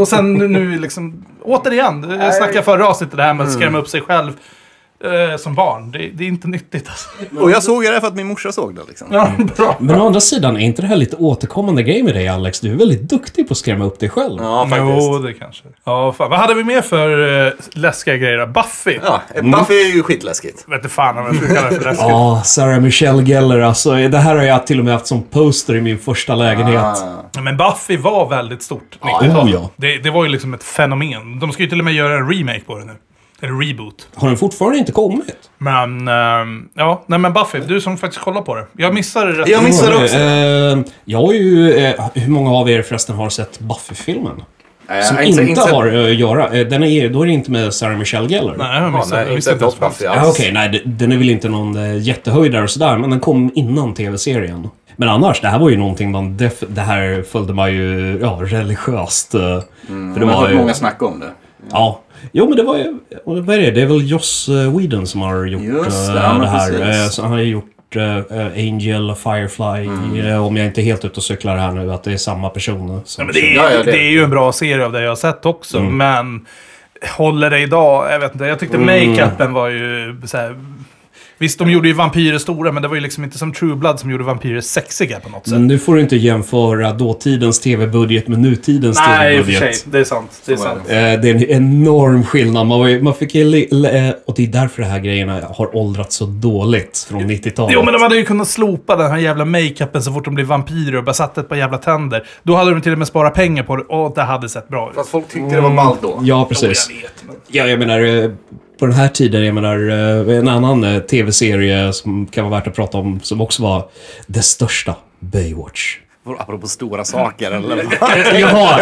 och 0.00 0.08
sen 0.08 0.34
nu- 0.34 0.48
nu 0.48 0.78
liksom, 0.78 1.24
återigen, 1.42 2.10
jag 2.20 2.34
snackade 2.34 2.62
förra 2.62 2.88
avsnittet 2.88 3.16
det 3.16 3.22
här 3.22 3.34
med 3.34 3.46
att 3.46 3.52
skrämma 3.52 3.78
upp 3.78 3.88
sig 3.88 4.00
själv 4.00 4.32
eh, 5.04 5.36
som 5.36 5.54
barn. 5.54 5.90
Det, 5.90 5.98
det 5.98 6.24
är 6.24 6.28
inte 6.28 6.48
nyttigt 6.48 6.88
alltså. 6.88 7.08
Och 7.40 7.50
jag 7.50 7.62
såg 7.62 7.82
det 7.82 8.00
för 8.00 8.08
att 8.08 8.14
min 8.14 8.26
morsa 8.26 8.52
såg 8.52 8.74
det 8.74 8.80
liksom. 8.88 9.08
Ja, 9.10 9.32
bra. 9.56 9.76
Men 9.80 10.00
å 10.00 10.06
andra 10.06 10.20
sidan, 10.20 10.56
är 10.56 10.60
inte 10.60 10.82
det 10.82 10.88
här 10.88 10.96
lite 10.96 11.16
återkommande 11.16 11.82
grej 11.82 12.02
med 12.02 12.14
dig 12.14 12.28
Alex? 12.28 12.60
Du 12.60 12.72
är 12.72 12.76
väldigt 12.76 13.02
duktig 13.02 13.48
på 13.48 13.52
att 13.52 13.58
skrämma 13.58 13.84
upp 13.84 14.00
dig 14.00 14.08
själv. 14.08 14.42
Ja, 14.42 14.68
Jo, 14.76 15.18
det 15.18 15.32
kanske. 15.32 15.64
Ja, 15.84 16.12
fan. 16.12 16.30
Vad 16.30 16.38
hade 16.38 16.54
vi 16.54 16.64
mer 16.64 16.80
för 16.82 17.18
uh, 17.46 17.52
läskiga 17.72 18.16
grejer 18.16 18.38
då? 18.38 18.46
Buffy? 18.46 18.98
Ja, 19.04 19.22
Buffy 19.42 19.74
är 19.74 19.94
ju 19.94 20.02
skitläskigt. 20.02 20.64
Vet 20.68 20.76
inte 20.76 20.88
fan 20.88 21.18
om 21.18 21.24
jag 21.26 21.36
skulle 21.36 21.54
kalla 21.54 21.70
det 21.70 21.76
för 21.76 21.84
läskigt. 21.84 22.06
Ja, 22.08 22.42
Sarah 22.44 22.80
Michelle 22.80 23.22
Gellar 23.22 23.60
alltså. 23.60 23.90
Det 23.94 24.18
här 24.18 24.36
har 24.36 24.42
jag 24.42 24.66
till 24.66 24.78
och 24.78 24.84
med 24.84 24.94
haft 24.94 25.06
som 25.06 25.22
poster 25.22 25.76
i 25.76 25.80
min 25.80 25.98
första 25.98 26.34
lägenhet. 26.34 26.96
Ja, 27.34 27.40
Men 27.42 27.56
Buffy 27.56 27.96
var 27.96 28.28
väldigt 28.28 28.62
stort. 28.62 28.98
Ja, 29.00 29.20
90-tal. 29.22 29.48
oh 29.48 29.52
ja. 29.52 29.70
det, 29.76 29.98
det 29.98 30.10
var 30.10 30.24
ju 30.24 30.30
liksom 30.30 30.54
ett 30.54 30.64
fenomen. 30.64 31.38
De 31.38 31.52
ska 31.52 31.62
ju 31.62 31.68
till 31.68 31.78
och 31.78 31.84
med 31.84 31.94
göra 31.94 32.16
en 32.16 32.32
remake 32.32 32.60
på 32.60 32.78
det 32.78 32.84
nu. 32.84 32.92
Eller 33.42 33.52
reboot. 33.68 34.08
Har 34.14 34.28
den 34.28 34.36
fortfarande 34.36 34.78
inte 34.78 34.92
kommit? 34.92 35.50
Men, 35.58 36.08
ehm, 36.08 36.68
ja, 36.74 37.02
nej 37.06 37.18
men 37.18 37.32
Buffy, 37.32 37.58
du 37.60 37.80
som 37.80 37.98
faktiskt 37.98 38.22
kollar 38.24 38.42
på 38.42 38.54
det. 38.54 38.66
Jag 38.76 38.94
missade 38.94 39.32
det 39.32 39.40
rätt. 39.42 39.48
Jag 39.48 39.64
missade 39.64 39.92
Ja, 39.92 40.02
också. 40.04 40.16
eh, 40.18 40.78
jag 41.04 41.18
har 41.26 41.32
ju... 41.32 41.72
Eh, 41.76 42.04
hur 42.14 42.30
många 42.30 42.50
av 42.50 42.70
er 42.70 42.82
förresten 42.82 43.16
har 43.16 43.28
sett 43.28 43.58
Buffy-filmen? 43.60 44.42
Nej, 44.88 45.02
Som 45.02 45.16
jag 45.16 45.22
har 45.24 45.30
inte, 45.30 45.42
inte- 45.42 45.60
har 45.74 45.86
eh, 45.86 46.04
att 46.04 46.14
göra. 46.14 46.48
Eh, 46.58 46.66
Den 46.66 46.82
är, 46.84 47.08
då 47.08 47.22
är 47.22 47.26
det 47.26 47.32
inte 47.32 47.50
med 47.50 47.74
Sarah 47.74 47.98
Michelle 47.98 48.28
Gellar. 48.28 48.56
Nej, 48.56 48.82
jag 48.82 48.92
missade. 48.92 49.24
nej, 49.24 49.28
jag 49.28 49.36
inte 49.54 49.54
vad 49.64 49.74
Buffy 49.74 50.04
det 50.04 50.10
alls. 50.10 50.20
Ja, 50.22 50.30
Okej, 50.30 50.52
nej, 50.52 50.68
det- 50.68 50.82
den 50.84 51.12
är 51.12 51.16
väl 51.16 51.30
inte 51.30 51.48
någon 51.48 51.76
eh, 51.76 51.98
jättehöjdare 51.98 52.62
och 52.62 52.70
sådär, 52.70 52.98
men 52.98 53.10
den 53.10 53.20
kom 53.20 53.50
innan 53.54 53.94
tv-serien. 53.94 54.68
Men 54.96 55.08
annars, 55.08 55.40
det 55.40 55.48
här 55.48 55.58
var 55.58 55.70
ju 55.70 55.76
någonting 55.76 56.10
man... 56.12 56.36
Def- 56.38 56.64
det 56.68 56.80
här 56.80 57.24
följde 57.32 57.52
man 57.54 57.72
ju, 57.72 58.18
ja, 58.22 58.38
religiöst. 58.42 59.34
eh, 59.34 59.40
för 59.40 59.60
det 59.88 60.20
Jag 60.20 60.26
har 60.26 60.26
var 60.26 60.40
hört 60.42 60.50
ju... 60.50 60.54
många 60.56 60.74
snacka 60.74 61.06
om 61.06 61.20
det. 61.20 61.30
Ja. 61.70 62.00
Jo, 62.32 62.48
men 62.48 62.56
det 62.56 62.62
var 62.62 62.76
ju... 62.76 62.98
Vad 63.24 63.54
är 63.56 63.60
det? 63.60 63.70
Det 63.70 63.82
är 63.82 63.86
väl 63.86 64.10
Joss 64.10 64.48
eh, 64.48 64.76
Whedon 64.78 65.06
som 65.06 65.20
har 65.20 65.44
gjort 65.44 65.62
Just 65.62 66.08
eh, 66.08 66.14
det, 66.14 66.20
ja, 66.20 66.32
men 66.32 66.40
det 66.40 66.46
här. 66.48 67.02
Eh, 67.02 67.08
så 67.08 67.22
han 67.22 67.30
har 67.32 67.38
ju 67.38 67.44
gjort 67.44 67.96
eh, 67.96 68.18
eh, 68.18 68.46
Angel, 68.56 69.14
Firefly, 69.14 69.86
Mm. 69.86 70.26
eh, 70.26 70.46
om 70.46 70.56
jag 70.56 70.66
inte 70.66 70.80
är 70.80 70.84
helt 70.84 71.04
ute 71.04 71.16
och 71.16 71.22
cyklar 71.22 71.56
här 71.56 71.72
nu, 71.72 71.92
att 71.92 72.02
det 72.04 72.12
är 72.12 72.16
samma 72.16 72.48
personer. 72.48 73.00
Som 73.04 73.22
Ja, 73.22 73.24
men 73.24 73.34
det, 73.34 73.40
är, 73.52 73.54
Ja, 73.56 73.70
ja, 73.70 73.78
det- 73.82 73.90
det 73.92 73.98
är 73.98 74.10
ju 74.10 74.22
en 74.24 74.30
bra 74.30 74.52
serie 74.52 74.84
av 74.84 74.92
det 74.92 75.02
jag 75.02 75.08
har 75.10 75.16
sett 75.16 75.46
också, 75.46 75.78
Mm. 75.78 75.96
men 75.96 76.46
håller 77.16 77.50
det 77.50 77.58
idag? 77.58 78.12
Jag 78.12 78.18
vet 78.20 78.32
inte. 78.32 78.44
Jag 78.44 78.58
tyckte 78.58 78.76
Mm. 78.76 79.10
makeupen 79.10 79.52
var 79.52 79.68
ju 79.68 80.16
så 80.26 80.36
här, 80.36 80.56
Visst, 81.42 81.58
de 81.58 81.70
gjorde 81.70 81.88
ju 81.88 81.94
vampyrer 81.94 82.38
stora, 82.38 82.72
men 82.72 82.82
det 82.82 82.88
var 82.88 82.94
ju 82.94 83.00
liksom 83.00 83.24
inte 83.24 83.38
som 83.38 83.52
True 83.52 83.74
Blood 83.76 84.00
som 84.00 84.10
gjorde 84.10 84.24
vampyrer 84.24 84.60
sexiga 84.60 85.20
på 85.20 85.28
något 85.28 85.44
sätt. 85.44 85.52
Men 85.52 85.66
nu 85.66 85.78
får 85.78 85.94
du 85.94 86.00
inte 86.00 86.16
jämföra 86.16 86.92
dåtidens 86.92 87.60
tv-budget 87.60 88.28
med 88.28 88.38
nutidens 88.38 88.98
Nej, 89.08 89.36
i 89.36 89.40
och 89.40 89.44
för 89.44 89.52
tv-budget. 89.52 89.76
sig. 89.76 89.88
Det 89.92 89.98
är 89.98 90.04
sant. 90.04 90.42
Det 90.46 90.52
är 90.52 90.56
sant. 90.56 90.80
Eh, 90.88 90.94
Det 90.94 91.00
är 91.30 91.34
en 91.34 91.44
enorm 91.44 92.24
skillnad. 92.24 92.66
Man, 92.66 92.90
ju, 92.90 93.02
man 93.02 93.14
fick 93.14 93.34
ju... 93.34 93.42
eh, 93.62 94.14
Och 94.26 94.34
det 94.36 94.42
är 94.42 94.46
därför 94.46 94.82
de 94.82 94.88
här 94.88 94.98
grejerna 95.00 95.40
har 95.54 95.76
åldrats 95.76 96.16
så 96.16 96.26
dåligt 96.26 97.06
från 97.10 97.22
90-talet. 97.30 97.74
Jo, 97.74 97.82
men 97.84 97.92
de 97.94 98.02
hade 98.02 98.16
ju 98.16 98.24
kunnat 98.24 98.48
slopa 98.48 98.96
den 98.96 99.10
här 99.10 99.18
jävla 99.18 99.44
makeupen 99.44 100.02
så 100.02 100.12
fort 100.12 100.24
de 100.24 100.34
blev 100.34 100.46
vampyrer 100.46 100.96
och 100.96 101.04
bara 101.04 101.14
satt 101.14 101.38
ett 101.38 101.48
par 101.48 101.56
jävla 101.56 101.78
tänder. 101.78 102.24
Då 102.42 102.54
hade 102.56 102.70
de 102.70 102.80
till 102.80 102.92
och 102.92 102.98
med 102.98 103.06
sparat 103.08 103.34
pengar 103.34 103.62
på 103.62 103.76
det 103.76 103.82
och 103.82 104.14
det 104.14 104.22
hade 104.22 104.48
sett 104.48 104.68
bra 104.68 104.88
ut. 104.90 104.94
Fast 104.96 105.08
folk 105.10 105.28
tyckte 105.28 105.54
det 105.54 105.60
var 105.60 105.74
ballt 105.76 106.02
då. 106.02 106.18
Ja, 106.22 106.46
precis. 106.48 106.86
Jo, 106.90 106.96
jag 106.96 107.02
vet, 107.02 107.12
men- 107.26 107.36
Ja, 107.48 107.66
jag 107.66 107.78
menar, 107.78 108.00
eh, 108.24 108.30
på 108.82 108.86
den 108.86 108.96
här 108.96 109.08
tiden, 109.08 109.44
jag 109.44 109.54
menar, 109.54 109.88
eh, 109.88 110.38
en 110.38 110.48
annan 110.48 110.84
eh, 110.84 110.98
tv-serie 110.98 111.92
som 111.92 112.26
kan 112.26 112.44
vara 112.44 112.60
värt 112.60 112.66
att 112.66 112.74
prata 112.74 112.98
om, 112.98 113.20
som 113.20 113.40
också 113.40 113.62
var 113.62 113.88
det 114.26 114.42
största, 114.42 114.96
Baywatch. 115.18 115.98
Apropå 116.24 116.68
stora 116.68 117.04
saker 117.04 117.50
eller? 117.50 117.76
Jaha! 118.40 118.80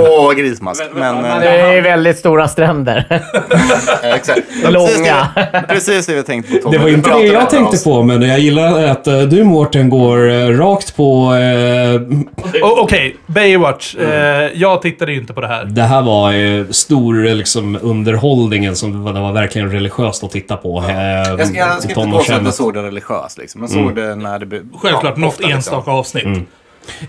Åh, 0.00 0.32
grismask. 0.32 0.82
Men... 0.94 1.22
Det 1.22 1.48
eh, 1.48 1.70
är 1.70 1.80
väldigt 1.82 2.18
stora 2.18 2.48
stränder. 2.48 3.22
Exakt. 4.02 4.40
Långa. 4.68 5.28
Precis 5.68 6.06
det, 6.06 6.12
det 6.12 6.16
vi 6.18 6.22
tänkte 6.22 6.52
på 6.52 6.62
Tommy. 6.62 6.76
Det 6.76 6.82
var 6.82 6.88
inte 6.88 7.10
det 7.10 7.24
jag 7.24 7.50
tänkte 7.50 7.76
oss. 7.76 7.84
på, 7.84 8.02
men 8.02 8.22
jag 8.22 8.38
gillar 8.38 8.84
att 8.84 9.06
eh, 9.06 9.20
du 9.20 9.44
Mårten 9.44 9.90
går 9.90 10.30
eh, 10.30 10.48
rakt 10.48 10.96
på... 10.96 11.34
eh, 11.34 12.00
Okej, 12.62 13.16
Baywatch. 13.26 13.94
Eh, 13.94 14.50
jag 14.54 14.82
tittade 14.82 15.12
ju 15.12 15.18
inte 15.18 15.32
på 15.32 15.40
det 15.40 15.46
här. 15.48 15.64
Det 15.64 15.82
här 15.82 16.02
var 16.02 16.32
eh, 16.32 16.64
stor 16.70 17.34
liksom, 17.34 17.78
underhållningen 17.82 18.76
som 18.76 19.04
var, 19.04 19.12
det 19.12 19.20
var 19.20 19.32
verkligen 19.32 19.70
religiöst 19.72 20.24
att 20.24 20.30
titta 20.30 20.56
på. 20.56 20.78
eh, 20.88 20.94
Jag 20.94 21.46
ska, 21.46 21.58
jag 21.58 21.82
ska 21.82 21.88
inte 22.00 22.16
påstå 22.18 22.34
att 22.34 22.44
jag 22.44 22.54
såg 22.54 22.74
det 22.74 22.82
religiöst 22.82 23.38
liksom. 23.38 23.60
Jag 23.60 23.70
såg 23.70 23.94
det 23.94 24.14
när 24.14 24.38
det... 24.38 24.60
Självklart 24.82 25.14
ja, 25.16 25.20
något 25.20 25.28
ofta, 25.28 25.42
liksom. 25.42 25.56
enstaka 25.56 25.90
avsnitt. 26.16 26.24
Mm. 26.36 26.46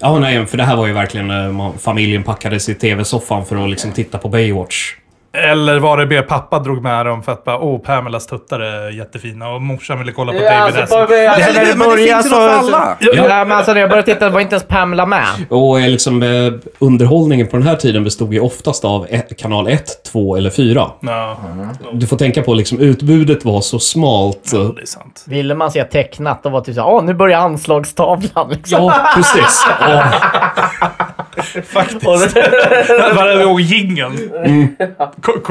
Ja, 0.02 0.20
nej, 0.20 0.46
för 0.46 0.58
det 0.58 0.64
här 0.64 0.76
var 0.76 0.88
ju 0.88 0.94
verkligen... 0.94 1.30
Eh, 1.32 1.36
när 1.38 1.52
man- 1.52 1.78
Familjen 1.80 2.24
packades 2.24 2.70
i 2.70 2.76
tv-soffan 2.76 3.46
för 3.46 3.64
att 3.64 3.70
liksom 3.70 3.92
titta 3.92 4.18
på 4.18 4.30
Baywatch. 4.30 4.96
Eller 5.38 5.80
var 5.80 5.98
det 5.98 6.06
det 6.06 6.22
pappa 6.22 6.60
drog 6.60 6.84
med 6.84 7.06
dem 7.06 7.24
för 7.24 7.32
att 7.32 7.44
bara, 7.44 7.58
åh, 7.60 7.80
Pamelas 7.82 8.28
tuttar 8.28 8.60
är 8.60 8.90
jättefina 8.90 9.50
och 9.50 9.62
morsan 9.62 10.00
ville 10.00 10.12
kolla 10.12 10.32
på 10.32 10.38
Ja, 10.38 10.44
David 10.60 10.76
alltså, 10.80 10.82
Hasselhoff. 10.82 11.10
på, 11.10 11.16
alltså, 11.30 11.52
Men 11.52 11.54
när 11.54 11.66
det- 11.66 11.72
det 11.72 11.78
men 11.78 11.90
det 11.90 11.96
började 11.96 12.14
finns 12.24 12.26
ju 12.26 12.30
så... 12.30 12.40
något 12.40 12.50
för 12.62 12.70
så 12.70 12.76
alla. 12.76 12.98
ja, 13.00 13.46
men 13.46 13.52
alltså, 13.58 13.74
när 13.74 13.82
jag 13.82 13.90
började 13.90 14.14
titta 14.14 14.30
var 14.30 14.40
inte 14.40 14.56
ens 14.56 14.68
Pamela 14.68 15.06
med. 15.06 15.26
Och 15.50 15.80
eh, 15.80 15.90
liksom, 15.90 16.24
eh, 16.24 16.54
underhållningen 16.80 17.48
på 17.48 17.58
den 17.58 17.68
här 17.68 17.76
tiden 17.76 18.04
bestod 18.04 18.34
ju 18.34 18.40
oftast 18.40 18.86
av 18.86 19.08
ett, 19.10 19.38
kanal 19.40 19.68
1, 19.68 20.04
2 20.12 20.36
eller 20.36 20.50
4. 20.50 20.88
Ja, 21.00 21.38
Du 21.94 22.08
får 22.08 22.18
tänka 22.18 22.42
på 22.42 22.54
liksom 22.54 22.80
utbudet 22.80 23.46
var 23.46 23.62
så 23.62 23.80
smalt. 23.80 24.54
eh, 24.54 24.60
det 24.60 24.82
är 24.82 24.86
sant. 24.86 25.24
Ville 25.28 25.56
man 25.56 25.72
se 25.72 25.84
tecknat, 25.84 26.44
då 26.44 26.50
var 26.50 26.62
typ 26.62 26.76
såhär, 26.76 26.90
åh 26.90 27.04
nu 27.04 27.14
börjar 27.14 27.40
anslagstavlan 27.40 28.50
liksom. 28.50 28.84
Ja, 28.84 29.10
precis. 29.16 29.66
Ja. 29.80 30.04
Faktiskt. 31.74 32.06
Varje 33.16 33.44
gång 33.44 33.60
jingeln 33.60 34.20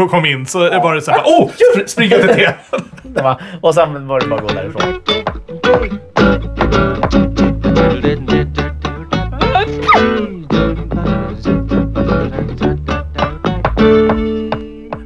kom 0.09 0.27
in 0.27 0.47
så 0.47 0.59
var 0.59 0.95
det 0.95 1.03
så 1.03 1.11
här, 1.11 1.23
åh, 1.25 1.51
spr- 1.77 1.87
springa 1.87 2.17
till 2.19 2.49
var, 3.03 3.43
och 3.61 3.75
sen 3.75 4.07
var 4.09 4.21
det 4.21 4.27
bara 4.27 4.41
att 4.41 4.49
gå 4.49 4.55
därifrån. 4.55 5.01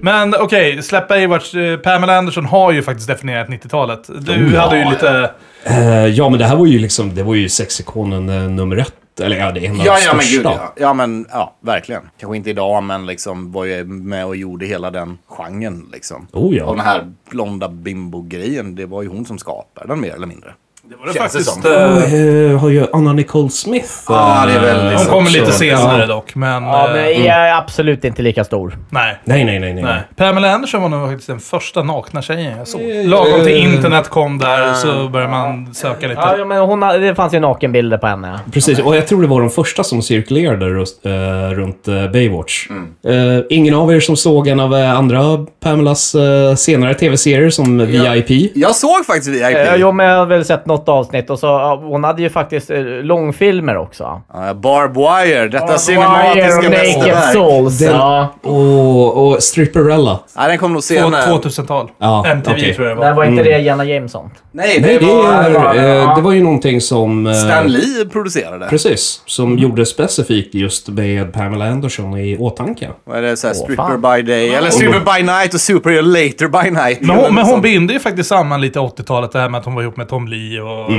Men 0.03 0.35
okej, 0.41 0.83
släpp 0.83 1.09
Baywatch. 1.09 1.55
Eh, 1.55 1.77
Pamela 1.77 2.19
Anderson 2.19 2.45
har 2.47 2.73
ju 2.73 2.83
faktiskt 2.83 3.09
definierat 3.09 3.49
90-talet. 3.49 4.01
Du 4.21 4.33
Oh, 4.47 4.55
ja. 4.55 4.61
hade 4.61 4.79
ju 4.79 4.91
lite... 4.91 5.31
Eh, 5.65 6.07
ja, 6.07 6.29
men 6.29 6.39
det 6.39 6.45
här 6.45 6.57
var 6.57 6.67
ju 6.67 6.79
liksom, 6.79 7.15
det 7.15 7.23
var 7.23 7.35
ju 7.35 7.49
sexikonen 7.49 8.29
eh, 8.29 8.43
nummer 8.43 8.77
ett. 8.77 8.93
Eller 9.21 9.37
ja, 9.37 9.53
det 9.53 9.67
är 9.67 9.69
en 9.69 9.81
av 9.81 9.87
Ja, 9.87 9.97
de 9.97 10.05
ja, 10.05 10.15
men 10.15 10.27
gud 10.27 10.45
ja. 10.45 10.73
Ja, 10.77 10.95
men 10.95 11.27
ja, 11.31 11.55
verkligen. 11.61 12.03
Kanske 12.19 12.37
inte 12.37 12.51
idag, 12.51 12.83
men 12.83 13.07
liksom 13.07 13.53
var 13.53 13.65
ju 13.65 13.85
med 13.85 14.27
och 14.27 14.37
gjorde 14.37 14.67
hela 14.67 14.91
den 14.91 15.19
genren 15.27 15.89
liksom. 15.93 16.27
Oh, 16.33 16.57
ja. 16.57 16.65
Och 16.65 16.77
den 16.77 16.85
här 16.87 17.13
blonda 17.31 17.69
bimbo-grejen, 17.69 18.75
det 18.75 18.87
var 18.87 19.03
ju 19.03 19.09
hon 19.09 19.25
som 19.27 19.39
skapade 19.39 19.89
den 19.89 20.01
mer 20.01 20.15
eller 20.15 20.27
mindre. 20.27 20.55
Det 20.89 20.97
var 20.97 21.07
det 21.07 21.13
Känns 21.13 21.33
det 21.33 21.39
faktiskt... 21.39 21.63
som. 21.63 21.73
eh, 21.73 22.53
Eh, 22.53 22.59
har 22.61 22.69
ju 22.69 22.87
Anna 22.93 23.13
Nicole 23.13 23.51
Smith. 23.51 23.89
Ja, 24.09 24.45
det 24.47 24.53
är 24.53 24.61
väldigt 24.61 24.93
eh, 24.93 24.99
Hon 24.99 25.07
kommer 25.07 25.31
lite 25.31 25.53
senare 25.53 26.01
Ja. 26.01 26.07
dock, 26.07 26.35
men... 26.35 26.63
Ja, 26.65 26.87
eh, 26.89 26.93
men 26.95 27.25
jag 27.25 27.37
är 27.49 27.55
absolut 27.57 28.05
inte 28.05 28.23
lika 28.23 28.45
stor. 28.45 28.79
Nej. 28.91 29.19
Nej, 29.25 29.45
nej, 29.45 29.59
nej, 29.59 29.75
nej. 29.75 29.83
Nej. 29.85 30.01
Pamela 30.17 30.51
Anderson 30.55 30.83
var 30.83 30.89
nog 30.89 31.09
faktiskt 31.09 31.27
den 31.29 31.41
första 31.41 31.83
nakna 31.83 32.23
tjejen 32.23 32.59
jag 32.59 32.69
såg. 32.69 32.81
Eh, 32.81 33.09
Lagom 33.09 33.45
till 33.45 33.57
eh, 33.67 33.75
internet 33.75 34.09
kom 34.09 34.39
där 34.39 34.75
så 34.75 35.09
började 35.09 35.31
man 35.31 35.75
söka 35.75 36.09
lite. 36.09 36.35
Ja, 36.39 36.45
men 36.45 36.59
hon, 36.59 36.81
det 36.81 37.15
fanns 37.15 37.35
ju 37.35 37.41
nakenbilder 37.41 37.99
på 37.99 38.07
henne. 38.07 38.41
Precis, 38.53 38.79
och 38.79 38.97
jag 38.97 39.07
tror 39.07 39.23
det 39.23 39.29
var 39.29 39.41
de 39.41 39.51
första 39.51 39.85
som 39.85 40.03
cirkulerade 40.03 40.67
rust, 40.69 41.07
eh, 41.07 41.11
runt 41.55 41.89
eh, 41.89 42.09
Baywatch. 42.11 42.67
Eh, 43.09 43.15
ingen 43.51 43.75
av 43.75 43.93
er 43.95 44.01
som 44.01 44.17
såg 44.17 44.49
en 44.49 44.61
av 44.61 44.75
eh, 44.75 44.99
andra 44.99 45.47
Pamelas 45.63 46.15
eh, 46.15 46.55
senare 46.55 46.95
tv-serier 46.95 47.51
som 47.51 47.79
VIP? 47.87 48.53
Jag 48.57 48.75
såg 48.77 49.07
faktiskt 49.07 49.29
VIP. 49.29 49.43
Eh, 49.57 49.75
jo, 49.77 49.93
men 49.93 50.07
jag 50.07 50.19
har 50.19 50.27
väl 50.27 50.45
sett 50.45 50.67
något 50.67 50.76
något 50.77 50.89
avsnitt 50.89 51.31
och 51.31 51.39
så, 51.39 51.47
ja, 51.47 51.81
hon 51.85 52.05
hade 52.05 52.23
ju 52.23 52.31
faktiskt 52.31 52.71
eh, 52.71 52.81
långfilmer 52.83 53.77
också. 53.77 54.21
Ja, 54.35 54.55
Barb 54.55 54.95
Wire, 54.97 55.49
detta 55.49 55.75
och 55.75 55.81
cinematiska 55.81 56.57
Naked 56.57 56.71
mästerverk. 56.71 57.33
Souls. 57.33 57.79
Den, 57.79 57.93
Ja. 57.93 58.29
och, 58.43 59.27
och 59.29 59.43
Stripperella. 59.43 60.19
Nej, 60.37 60.49
den 60.49 60.59
kom 60.59 60.73
nog 60.73 60.83
senare. 60.83 61.23
2000-tal. 61.23 61.91
Ja, 61.99 62.27
MTV 62.27 62.57
okej. 62.57 62.75
tror 62.75 62.89
jag 62.89 62.97
det 62.97 63.01
var. 63.05 63.13
var 63.15 63.25
inte 63.25 63.43
det 63.43 63.59
Jenna 63.59 63.85
Jameson. 63.85 64.31
Nej, 64.53 64.79
Nej, 64.81 64.99
det, 64.99 65.07
var 65.07 65.75
eh, 65.77 66.17
det 66.17 66.23
var 66.23 66.33
ju 66.33 66.43
någonting 66.43 66.81
som... 66.81 67.27
eh, 67.27 67.33
Stan 67.33 67.67
Lee 67.73 68.05
producerade. 68.13 68.67
Precis. 68.71 69.23
Som 69.27 69.59
gjorde 69.59 69.87
specifikt 69.87 70.55
just 70.55 70.89
med 70.89 71.33
Pamela 71.33 71.65
Anderson 71.69 72.19
i 72.19 72.37
åtanke. 72.39 72.89
Vad 73.05 73.19
är 73.19 73.23
det? 73.23 73.37
Såhär, 73.37 73.55
Åh, 73.59 73.63
stripper 73.65 73.83
fan. 73.83 74.01
by 74.17 74.23
day, 74.23 74.55
eller 74.55 74.71
stripper 74.71 75.01
by 75.17 75.23
night 75.23 75.55
och 75.55 75.61
superior 75.61 76.03
later 76.03 76.49
by 76.49 76.71
night. 76.71 77.01
Men 77.01 77.17
hon, 77.17 77.35
men 77.35 77.45
hon 77.45 77.51
Sånt. 77.53 77.63
binder 77.63 77.95
ju 77.95 78.01
faktiskt 78.01 78.29
samman 78.29 78.61
lite 78.61 78.79
80-talet, 78.79 79.33
det 79.33 79.39
här 79.39 79.49
med 79.49 79.59
att 79.59 79.65
hon 79.65 79.75
var 79.75 79.83
ihop 79.83 79.97
med 79.97 80.09
Tom 80.09 80.29
Lee 80.29 80.61
och 80.67 80.93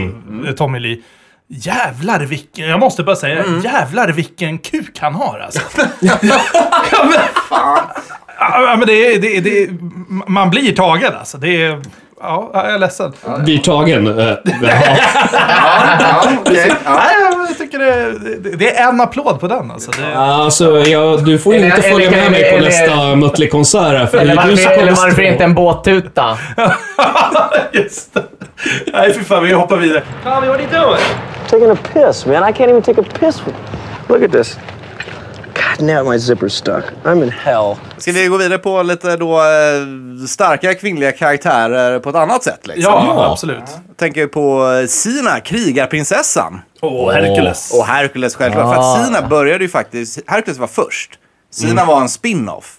eh, 0.47 0.53
Tommy 0.57 0.79
Lee. 0.79 0.97
Jävlar 1.49 2.19
vilken, 2.19 2.67
jag 2.69 2.79
måste 2.79 3.03
bara 3.03 3.15
säga, 3.15 3.43
jävlar 3.63 4.07
vilken 4.07 4.57
kuk 4.57 4.99
han 4.99 5.15
har 5.15 5.39
alltså. 5.39 5.59
ja, 5.99 6.17
men, 6.21 7.19
ja, 8.39 8.75
men 8.77 8.87
det 8.87 8.93
är, 9.15 9.19
det 9.19 9.37
är, 9.37 9.41
det 9.41 9.63
är, 9.63 9.69
man 10.29 10.49
blir 10.49 10.75
tagen 10.75 11.13
alltså. 11.19 11.37
Det 11.37 11.63
är, 11.65 11.81
ja, 12.21 12.51
jag 12.53 12.73
är 12.73 12.79
ledsen. 12.79 13.13
Blir 13.39 13.57
tagen. 13.57 14.07
eh, 14.19 14.25
ja. 14.61 14.69
Ja, 15.99 16.23
okej. 16.41 16.71
Ja. 16.85 16.93
Nej, 16.93 17.47
jag 17.49 17.57
tycker 17.57 17.79
det, 18.57 18.77
är 18.77 18.89
en 18.89 19.01
applåd 19.01 19.39
på 19.39 19.47
den 19.47 19.71
alltså. 19.71 19.91
Det, 19.91 20.15
Alltså, 20.17 20.79
ja, 20.79 21.17
du 21.17 21.39
får 21.39 21.55
ju 21.55 21.65
inte 21.65 21.81
följa 21.81 22.11
med 22.11 22.31
mig 22.31 22.51
på 22.51 22.57
eller- 22.57 22.65
nästa 22.67 23.15
Mötley-konsert 23.15 24.11
här, 24.13 24.19
Eller 24.21 24.35
varför, 24.35 24.71
eller 24.71 24.91
varför 24.91 25.21
inte 25.21 25.43
en 25.43 25.53
båttuta? 25.53 26.37
Just 27.73 28.13
det. 28.13 28.23
Nej, 28.93 29.13
fy 29.13 29.23
fan, 29.23 29.43
vi 29.43 29.53
hoppar 29.53 29.77
vidare. 29.77 30.03
Tommy, 30.23 30.47
what 30.47 30.59
are 30.59 30.63
you 30.63 30.85
doing? 30.85 31.03
Taking 31.49 31.69
a 31.71 31.75
piss, 31.93 32.25
man. 32.25 32.49
I 32.49 32.53
can't 32.53 32.69
even 32.69 32.81
take 32.81 33.01
a 33.01 33.05
piss. 33.19 33.41
Look 34.09 34.23
at 34.23 34.31
this. 34.31 34.57
God, 35.53 35.87
now 35.87 36.03
my 36.11 36.17
zipper's 36.17 36.53
stuck. 36.53 36.83
I'm 37.03 37.23
in 37.23 37.29
hell. 37.29 37.75
Ska 37.97 38.11
vi 38.11 38.27
gå 38.27 38.37
vidare 38.37 38.57
på 38.59 38.83
lite 38.83 39.15
då 39.15 39.37
eh, 39.37 40.25
starka 40.27 40.73
kvinnliga 40.73 41.11
karaktärer 41.11 41.99
på 41.99 42.09
ett 42.09 42.15
annat 42.15 42.43
sätt? 42.43 42.67
Liksom? 42.67 42.93
Ja, 42.93 43.31
absolut. 43.31 43.63
Jag 43.87 43.97
tänker 43.97 44.27
på 44.27 44.71
eh, 44.81 44.87
Sina, 44.87 45.39
krigarprinsessan. 45.39 46.61
Åh, 46.81 47.11
Hercules. 47.11 47.73
Och 47.73 47.85
Hercules 47.85 48.35
självklart. 48.35 48.75
För 48.75 48.81
att 48.81 49.05
Sina 49.05 49.27
började 49.27 49.63
ju 49.63 49.69
faktiskt... 49.69 50.19
Hercules 50.27 50.57
var 50.57 50.67
först. 50.67 51.19
Sina 51.51 51.85
var 51.85 52.01
en 52.01 52.09
spin-off 52.09 52.76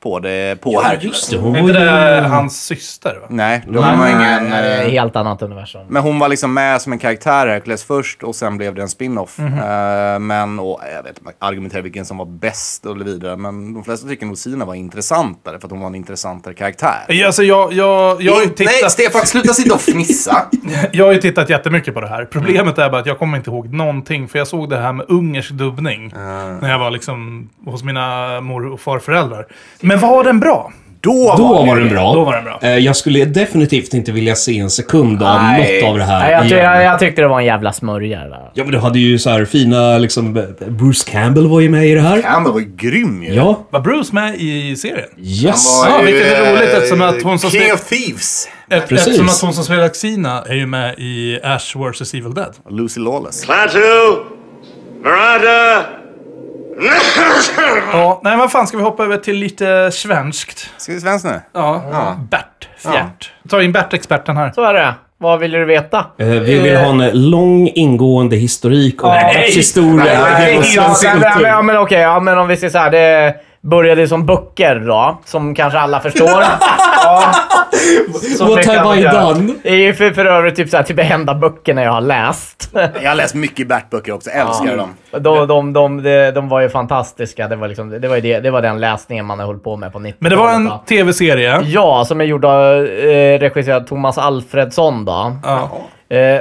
på, 0.00 0.18
det, 0.18 0.60
på 0.60 0.80
Hercules. 0.80 1.04
Just 1.04 1.30
det, 1.30 1.36
hon 1.36 1.56
Är 1.56 1.62
var 1.62 1.68
inte 1.68 1.84
det 1.84 2.20
hans 2.28 2.64
syster? 2.64 3.18
Va? 3.20 3.26
Nej, 3.30 3.62
de 3.66 3.76
var 3.76 4.08
ingen... 4.08 4.52
Är 4.52 4.84
eh, 4.84 4.90
helt 4.90 5.16
annat 5.16 5.42
universum. 5.42 5.82
Men 5.88 6.02
hon 6.02 6.18
var 6.18 6.28
liksom 6.28 6.54
med 6.54 6.82
som 6.82 6.92
en 6.92 6.98
karaktär 6.98 7.46
i 7.46 7.50
Hercules 7.50 7.84
först 7.84 8.22
och 8.22 8.36
sen 8.36 8.56
blev 8.56 8.74
det 8.74 8.82
en 8.82 8.88
spin-off. 8.88 9.38
Mhm. 9.38 9.58
Eh, 9.58 10.18
men, 10.18 10.58
och 10.58 10.80
jag 10.94 11.02
vet 11.02 11.18
inte, 11.18 11.32
argumentera 11.38 11.82
vilken 11.82 12.04
som 12.04 12.16
var 12.16 12.26
bäst 12.26 12.86
och 12.86 13.06
vidare. 13.06 13.36
Men 13.36 13.74
de 13.74 13.84
flesta 13.84 14.08
tycker 14.08 14.26
nog 14.26 14.38
Sina 14.38 14.64
var 14.64 14.74
intressantare 14.74 15.58
för 15.58 15.66
att 15.66 15.70
hon 15.70 15.80
var 15.80 15.86
en 15.86 15.94
intressantare 15.94 16.54
karaktär. 16.54 17.04
Ja, 17.08 17.28
Alltså, 17.28 17.42
jag, 17.42 17.72
jag, 17.72 18.22
jag, 18.22 18.32
har 18.32 18.40
ju 18.40 18.46
Nej, 18.46 18.54
tittat, 18.54 18.92
Stefan, 18.92 19.26
sluta 19.26 19.54
sitta 19.54 19.74
och 19.74 19.80
fnissa. 19.80 20.46
jag 20.92 21.04
har 21.04 21.12
ju 21.12 21.20
tittat 21.20 21.50
jättemycket 21.50 21.94
på 21.94 22.00
det 22.00 22.08
här. 22.08 22.24
Problemet 22.24 22.78
är 22.78 22.90
bara 22.90 23.00
att 23.00 23.06
jag 23.06 23.18
kommer 23.18 23.36
inte 23.36 23.50
ihåg 23.50 23.72
någonting. 23.72 24.28
För 24.28 24.38
jag 24.38 24.48
såg 24.48 24.70
det 24.70 24.78
här 24.78 24.92
med 24.92 25.06
ungersk 25.08 25.50
dubbning. 25.50 26.12
När 26.60 26.70
jag 26.70 26.78
var 26.78 26.90
liksom 26.90 27.48
hos 27.64 27.84
mina 27.84 28.40
mor 28.40 28.66
och 28.72 28.80
farföräldrar. 28.80 29.46
Men 29.88 30.00
var 30.00 30.24
den 30.24 30.40
bra? 30.40 30.72
Då, 31.00 31.34
Då 31.38 31.48
var 31.48 31.66
var 31.66 31.76
det 31.76 31.82
den 31.84 31.92
bra. 31.94 32.14
Då 32.14 32.24
var 32.24 32.32
den 32.32 32.44
bra. 32.44 32.58
Eh, 32.62 32.76
Jag 32.78 32.96
skulle 32.96 33.24
definitivt 33.24 33.94
inte 33.94 34.12
vilja 34.12 34.34
se 34.34 34.58
en 34.58 34.70
sekund 34.70 35.22
av 35.22 35.42
Nej. 35.42 35.82
något 35.82 35.90
av 35.90 35.98
det 35.98 36.04
här 36.04 36.20
Nej, 36.20 36.32
jag, 36.32 36.42
ty- 36.42 36.48
igen. 36.48 36.64
jag, 36.64 36.82
jag 36.84 36.98
tyckte 36.98 37.22
det 37.22 37.28
var 37.28 37.40
en 37.40 37.46
jävla 37.46 37.72
smörja. 37.72 38.18
det 38.20 38.28
där. 38.28 38.50
Ja, 38.54 38.64
men 38.64 38.72
du 38.72 38.78
hade 38.78 38.98
ju 38.98 39.18
så 39.18 39.30
här 39.30 39.44
fina, 39.44 39.98
liksom... 39.98 40.34
Bruce 40.68 41.10
Campbell 41.10 41.46
var 41.48 41.60
ju 41.60 41.68
med 41.68 41.86
i 41.86 41.94
det 41.94 42.00
här. 42.00 42.22
Campbell 42.22 42.52
var 42.52 42.60
ju 42.60 42.66
grym 42.76 43.22
ju. 43.22 43.34
Ja. 43.34 43.66
Var 43.70 43.80
Bruce 43.80 44.14
med 44.14 44.34
i 44.40 44.76
serien? 44.76 45.08
Yes. 45.18 45.82
Ja, 45.86 46.00
ju, 46.00 46.06
vilket 46.06 46.32
är 46.32 46.50
roligt 46.52 46.68
eh, 46.68 46.76
eftersom 46.76 47.02
att 47.02 47.22
hon 47.22 47.38
som 47.38 47.50
King 47.50 47.72
of 47.72 47.88
Thieves. 47.88 48.48
Ett, 48.70 48.88
Precis. 48.88 49.06
eftersom 49.06 49.28
att 49.28 49.40
hon 49.42 49.52
som 49.52 49.64
spelar 49.64 49.88
Xena 49.88 50.42
är 50.48 50.54
ju 50.54 50.66
med 50.66 50.94
i 50.98 51.40
Ash 51.42 51.76
vs 51.76 52.14
Evil 52.14 52.34
Dead. 52.34 52.54
Lucy 52.70 53.00
Lawless. 53.00 53.44
Klaatu! 53.44 53.78
Veranda! 55.04 55.84
Ja, 57.92 58.20
nej, 58.24 58.36
vad 58.36 58.52
fan 58.52 58.66
ska 58.66 58.76
vi 58.76 58.82
hoppa 58.82 59.04
över 59.04 59.16
till 59.16 59.36
lite 59.36 59.90
svenskt? 59.92 60.70
Ska 60.76 60.92
vi 60.92 61.00
svenskt 61.00 61.24
nu? 61.26 61.40
Ja, 61.54 62.16
Bert 62.30 62.68
Fjärt. 62.78 63.32
Ta 63.48 63.62
in 63.62 63.72
Bert-experten 63.72 64.36
här. 64.36 64.52
Så 64.54 64.62
är 64.64 64.74
det. 64.74 64.94
Vad 65.20 65.40
vill 65.40 65.50
du 65.50 65.64
veta? 65.64 65.98
Eh, 66.18 66.26
Vi 66.26 66.58
vill 66.58 66.76
ha 66.76 66.86
en 66.88 67.30
lång 67.30 67.68
ingående 67.68 68.36
historik 68.36 69.04
om 69.04 69.10
Nej. 69.10 69.34
Berts 69.34 69.56
historia. 69.56 70.22
Nej. 70.30 70.52
genom 70.52 70.64
Ja, 70.74 70.94
svensk 70.94 71.04
men, 71.04 71.20
men, 71.20 71.32
kultur. 71.32 71.48
ja, 71.48 71.62
men 71.62 71.78
okej, 71.78 72.00
ja, 72.00 72.20
men 72.20 72.38
om 72.38 72.48
vi 72.48 72.56
säger 72.56 72.70
så 72.70 72.78
här. 72.78 72.90
Det 72.90 73.34
började 73.60 74.08
som 74.08 74.26
böcker 74.26 74.74
då, 74.74 75.18
som 75.24 75.54
kanske 75.54 75.78
alla 75.78 76.00
förstår. 76.00 76.28
ja. 77.04 77.32
What 78.40 78.66
have 78.66 79.00
I 79.00 79.02
done? 79.02 79.54
Det 79.62 79.68
är 79.68 79.76
ju 79.76 79.94
för, 79.94 80.10
för 80.10 80.24
övrigt 80.24 80.56
typ, 80.56 80.68
så 80.68 80.76
här, 80.76 80.84
typ 80.84 80.96
de 80.96 81.02
enda 81.02 81.34
böckerna 81.34 81.82
jag 81.82 81.92
har 81.92 82.00
läst. 82.00 82.70
Jag 82.72 83.10
har 83.10 83.14
läst 83.14 83.34
mycket 83.34 83.68
Bert-böcker 83.68 84.12
också. 84.12 84.30
Älskar 84.30 84.76
dem. 84.76 84.94
de, 85.10 85.46
de, 85.46 85.72
de, 85.72 86.02
de, 86.02 86.30
de 86.30 86.48
var 86.48 86.60
ju 86.60 86.68
fantastiska. 86.68 87.48
Det 87.48 87.56
var, 87.56 87.68
liksom, 87.68 88.00
det, 88.00 88.08
var 88.08 88.14
ju 88.14 88.20
det, 88.20 88.40
det 88.40 88.50
var 88.50 88.62
den 88.62 88.80
läsningen 88.80 89.26
man 89.26 89.40
höll 89.40 89.58
på 89.58 89.76
med 89.76 89.92
på 89.92 89.98
90-talet. 89.98 90.20
Men 90.20 90.30
det 90.30 90.36
var 90.36 90.52
en 90.52 90.70
tv-serie. 90.88 91.60
Ja, 91.64 92.04
som 92.04 92.20
är 92.20 92.24
gjord 92.24 92.44
av, 92.44 92.86
eh, 92.86 93.38
regisserad 93.38 93.86
Thomas 93.86 94.18
Alfredsson 94.18 95.04
då. 95.04 95.36
Ja. 95.44 95.70
Eh, 96.16 96.40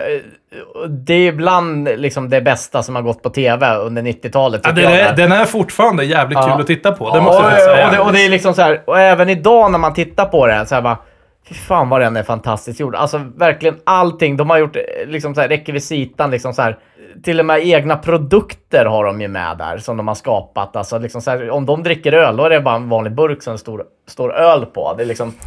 det 0.90 1.14
är 1.14 1.28
ibland 1.28 1.90
liksom 1.96 2.30
det 2.30 2.42
bästa 2.42 2.84
som 2.84 2.96
har 2.96 3.02
gått 3.02 3.24
på 3.24 3.30
tv 3.30 3.76
under 3.76 4.02
90-talet. 4.02 4.62
Ja, 4.64 4.72
den, 4.72 4.92
är, 4.92 5.16
den 5.16 5.32
är 5.32 5.46
fortfarande 5.46 6.06
jävligt 6.06 6.38
Ja. 6.38 6.52
kul 6.52 6.62
att 6.62 6.68
titta 6.68 6.92
på. 6.92 7.12
Det 7.12 7.18
och, 7.18 7.24
måste 7.24 7.44
jag 7.44 7.62
säga. 7.62 7.86
och, 7.88 7.92
det, 7.94 8.00
och 8.00 8.14
det 8.14 8.26
är 8.26 8.30
liksom 8.30 8.54
så 8.54 8.62
här, 8.62 8.82
och 8.86 9.00
även 9.00 9.30
idag 9.30 9.72
när 9.72 9.80
man 9.80 9.94
tittar 9.94 10.26
på 10.26 10.48
det 10.48 10.66
så 10.66 10.76
här 10.76 10.82
bara, 10.82 10.98
fy 11.50 11.56
fan 11.56 11.90
vad 11.90 12.02
den 12.02 12.16
är 12.18 12.24
fantastiskt 12.24 12.80
gjord. 12.80 12.96
Alltså 12.96 13.22
verkligen 13.36 13.76
allting. 13.84 14.38
De 14.38 14.50
har 14.50 14.58
gjort 14.58 14.76
eh, 14.76 14.82
liksom 15.08 15.36
så 15.36 15.42
här, 15.42 15.48
rekvisitan, 15.48 16.32
liksom 16.32 16.54
så 16.54 16.62
här, 16.62 16.78
till 17.24 17.40
och 17.40 17.46
med 17.46 17.68
egna 17.68 17.96
produkter 17.96 18.86
har 18.86 19.06
de 19.06 19.22
ju 19.22 19.28
med 19.28 19.58
där 19.58 19.78
som 19.78 19.98
de 19.98 20.08
har 20.08 20.16
skapat. 20.16 20.76
Alltså 20.76 20.98
liksom 21.00 21.22
så 21.22 21.32
här, 21.32 21.50
om 21.50 21.66
de 21.66 21.84
dricker 21.84 22.14
öl, 22.14 22.38
då 22.38 22.44
är 22.44 22.50
det 22.50 22.62
bara 22.62 22.76
en 22.76 22.90
vanlig 22.90 23.14
burk 23.16 23.44
som 23.44 23.54
det 23.54 23.60
står, 23.60 23.84
står 24.08 24.34
öl 24.36 24.66
på. 24.66 24.94
Det 24.98 25.04
är 25.04 25.08
liksom... 25.08 25.34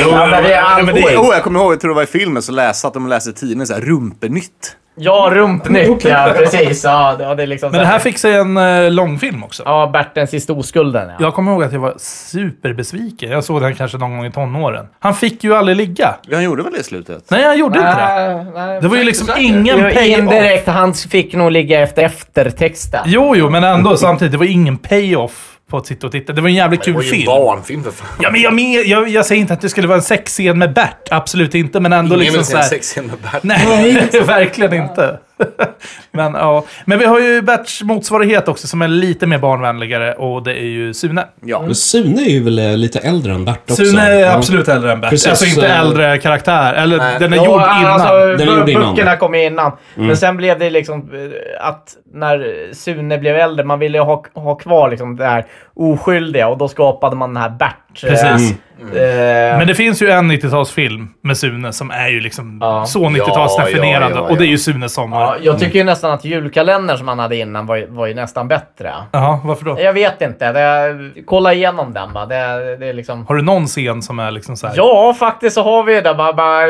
ja, 0.00 0.26
men 0.26 0.44
det 0.44 0.52
är 0.52 0.62
allt. 0.62 0.90
Oh, 0.90 1.28
oh, 1.28 1.34
jag 1.34 1.42
kommer 1.42 1.60
ihåg, 1.60 1.72
jag 1.72 1.80
tror 1.80 1.88
det 1.88 1.94
var 1.94 2.02
i 2.02 2.06
filmen, 2.06 2.42
så 2.42 2.52
läste 2.52 2.86
att 2.86 2.94
de 2.94 3.08
läste 3.08 3.32
tidningen 3.32 3.66
så 3.66 3.74
här, 3.74 3.80
Rumpenytt. 3.80 4.76
Ja, 5.02 5.30
rumpnytt, 5.32 6.04
ja 6.04 6.32
precis. 6.36 6.84
Ja, 6.84 7.14
det, 7.18 7.24
ja, 7.24 7.34
det 7.34 7.42
är 7.42 7.46
liksom 7.46 7.70
Men 7.70 7.80
det 7.80 7.86
här 7.86 7.98
fick 7.98 8.18
sig 8.18 8.34
en 8.34 8.56
uh, 8.56 8.90
långfilm 8.90 9.44
också. 9.44 9.62
Ja, 9.66 9.90
Bertens 9.92 10.30
sista 10.30 10.52
oskulden. 10.52 11.08
Ja. 11.08 11.14
Jag 11.20 11.34
kommer 11.34 11.52
ihåg 11.52 11.62
att 11.62 11.72
jag 11.72 11.80
var 11.80 11.94
superbesviken. 11.98 13.30
Jag 13.30 13.44
såg 13.44 13.60
den 13.60 13.74
kanske 13.74 13.98
någon 13.98 14.16
gång 14.16 14.26
i 14.26 14.32
tonåren. 14.32 14.86
Han 14.98 15.14
fick 15.14 15.44
ju 15.44 15.54
aldrig 15.54 15.76
ligga. 15.76 16.14
Han 16.32 16.44
gjorde 16.44 16.62
väl 16.62 16.72
det 16.72 16.78
i 16.78 16.82
slutet? 16.82 17.24
Nej, 17.30 17.44
han 17.44 17.58
gjorde 17.58 17.78
inte 17.78 17.90
det. 17.90 18.34
Nej, 18.34 18.46
nej, 18.54 18.80
Det 18.80 18.88
var 18.88 18.96
ju 18.96 19.04
liksom 19.04 19.28
ingen 19.38 19.78
pay-off. 19.78 20.18
Indirekt, 20.18 20.66
han 20.66 20.94
fick 20.94 21.34
nog 21.34 21.50
ligga 21.50 21.80
efter 21.80 22.02
eftertexten. 22.02 23.00
Jo, 23.06 23.36
jo, 23.36 23.50
men 23.50 23.64
ändå 23.64 23.96
samtidigt. 23.96 24.32
Det 24.32 24.38
var 24.38 24.46
ingen 24.46 24.76
payoff 24.76 25.56
på 25.70 25.76
att 25.76 25.86
sitta 25.86 26.06
och 26.06 26.12
titta. 26.12 26.32
Det 26.32 26.40
var 26.40 26.48
en 26.48 26.54
jävligt 26.54 26.82
kul 26.84 26.92
Det 26.94 26.96
var 26.98 27.02
ju 27.02 27.08
en 27.08 27.14
film. 27.14 27.26
barnfilm 27.26 27.84
för 27.84 27.90
fan. 27.90 28.08
Ja, 28.20 28.30
men 28.30 28.40
jag, 28.40 28.54
men, 28.54 28.72
jag, 28.72 29.08
jag 29.08 29.26
säger 29.26 29.40
inte 29.40 29.52
att 29.52 29.60
det 29.60 29.68
skulle 29.68 29.86
vara 29.88 29.98
en 29.98 30.02
sexscen 30.02 30.58
med 30.58 30.72
Bert. 30.74 31.08
Absolut 31.10 31.54
inte, 31.54 31.80
men 31.80 31.92
ändå 31.92 32.14
Ingen 32.14 32.18
liksom 32.18 32.36
vill 32.38 32.46
se 32.46 32.56
en 32.56 32.62
sexscen 32.64 33.06
med 33.06 33.18
Bert. 33.18 33.42
Nej, 33.42 34.08
verkligen 34.26 34.74
inte. 34.74 35.18
men, 36.12 36.34
ja. 36.34 36.64
men 36.84 36.98
vi 36.98 37.04
har 37.04 37.20
ju 37.20 37.42
Berts 37.42 37.82
motsvarighet 37.82 38.48
också 38.48 38.66
som 38.66 38.82
är 38.82 38.88
lite 38.88 39.26
mer 39.26 39.38
barnvänligare 39.38 40.14
och 40.14 40.42
det 40.42 40.52
är 40.52 40.64
ju 40.64 40.94
Sune. 40.94 41.24
Ja. 41.44 41.62
Men 41.62 41.74
Sune 41.74 42.22
är 42.22 42.30
ju 42.30 42.42
väl 42.44 42.58
eh, 42.58 42.76
lite 42.76 42.98
äldre 42.98 43.32
än 43.32 43.44
Bert 43.44 43.58
också. 43.70 43.84
Sune 43.84 44.02
är 44.02 44.20
Ja. 44.20 44.32
absolut 44.32 44.68
äldre 44.68 44.92
än 44.92 45.00
Bert. 45.00 45.10
Precis, 45.10 45.28
alltså 45.28 45.44
inte 45.46 45.60
så- 45.60 45.66
äldre 45.66 46.18
karaktär. 46.18 46.74
Eller 46.74 46.96
Nej. 46.98 47.16
den 47.18 47.32
är 47.32 47.36
Ja, 47.36 47.44
gjord 47.44 47.54
innan. 47.62 47.86
Alltså, 47.86 48.08
Den 48.36 48.48
är 48.48 48.58
gjord 48.58 48.68
innan. 48.68 48.94
Böckerna 48.94 49.16
kom 49.16 49.34
innan. 49.34 49.72
Men 49.94 50.16
sen 50.16 50.36
blev 50.36 50.58
det 50.58 50.70
liksom 50.70 51.00
eh, 51.00 51.66
att 51.68 51.88
när 52.14 52.68
Sune 52.74 53.18
blev 53.18 53.36
äldre, 53.36 53.64
man 53.64 53.78
ville 53.78 53.98
ha, 53.98 54.24
ha 54.34 54.54
kvar 54.54 54.90
liksom 54.90 55.16
det 55.16 55.24
här 55.26 55.46
oskyldiga 55.76 56.48
och 56.48 56.58
då 56.58 56.68
skapade 56.68 57.16
man 57.16 57.34
den 57.34 57.42
här 57.42 57.50
Bert. 57.50 58.04
eh, 58.04 58.08
Precis. 58.10 58.50
eh, 58.80 59.58
Men 59.58 59.66
det 59.66 59.74
finns 59.74 60.02
ju 60.02 60.10
en 60.10 60.30
90-talsfilm 60.32 61.06
med 61.22 61.36
Sune 61.36 61.72
som 61.72 61.90
är 61.90 62.08
ju 62.08 62.20
liksom 62.20 62.58
Ja. 62.60 62.86
så 62.86 62.98
90-talsdefinierande. 63.08 64.00
Ja, 64.00 64.08
ja, 64.10 64.10
ja, 64.14 64.20
Och 64.20 64.36
det 64.36 64.44
är 64.44 64.48
ju 64.48 64.58
Sunes 64.58 64.92
sommar. 64.94 65.29
Ja, 65.36 65.42
jag 65.42 65.58
tycker 65.58 65.78
ju 65.78 65.84
nästan 65.84 66.10
att 66.10 66.24
julkalendern 66.24 66.98
som 66.98 67.08
han 67.08 67.18
hade 67.18 67.36
innan 67.36 67.66
var, 67.66 67.76
ju- 67.76 67.86
var 67.90 68.06
ju 68.06 68.14
nästan 68.14 68.48
bättre. 68.48 68.92
Jaha, 69.12 69.40
varför 69.44 69.64
då? 69.64 69.76
Jag 69.80 69.92
vet 69.92 70.22
inte. 70.22 70.52
Det, 70.52 70.96
kolla 71.26 71.52
igenom 71.54 71.92
den 71.92 72.12
va. 72.12 72.26
Det, 72.26 72.36
det 72.76 72.86
är 72.88 72.92
liksom... 72.92 73.26
Har 73.26 73.34
du 73.34 73.42
någon 73.42 73.66
scen 73.66 74.02
som 74.02 74.18
är 74.18 74.30
liksom 74.30 74.56
så 74.56 74.66
här? 74.66 74.74
Ja, 74.76 75.14
faktiskt 75.18 75.54
så 75.54 75.62
har 75.62 75.82
vi 75.84 76.00
det. 76.00 76.14
Bara, 76.14 76.32
bara, 76.32 76.66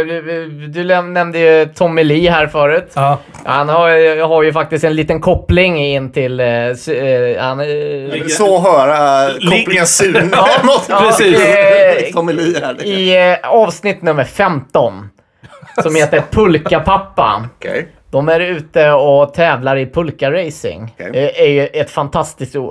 du, 0.68 0.84
nämnde 1.02 1.38
ju 1.38 1.66
Tommy 1.66 2.04
Lee 2.04 2.30
här 2.30 2.46
förut. 2.46 2.92
Ja. 2.94 3.18
Han 3.44 3.68
har, 3.68 4.22
har 4.28 4.42
ju 4.42 4.52
faktiskt 4.52 4.84
en 4.84 4.94
liten 4.96 5.20
koppling 5.20 5.84
in 5.86 6.12
till... 6.12 6.40
s- 6.40 6.88
eh, 6.88 7.42
han, 7.42 7.60
eh, 7.60 8.26
Så 8.28 8.58
höra 8.60 9.28
uh, 9.28 9.34
kopplingen 9.50 9.86
Sune. 9.86 10.28
ja, 10.32 10.48
precis. 11.00 11.38
eh, 11.48 12.12
Tommy 12.14 12.32
Lee 12.32 12.60
här. 12.64 12.84
I 12.86 13.36
avsnitt 13.44 14.02
nummer 14.02 14.24
15 14.24 15.08
som 15.82 15.94
heter 15.94 16.22
Pulkapappa. 16.30 17.44
Okej. 17.58 17.88
De 18.10 18.28
är 18.28 18.40
ute 18.40 18.92
och 18.92 19.34
tävlar 19.34 19.76
i 19.76 19.86
pulkaracing. 19.86 20.94
Det 20.96 21.42
är 21.42 21.48
ju 21.48 21.66
ett 21.66 21.90
fantastiskt... 21.90 22.56
Uh, 22.56 22.62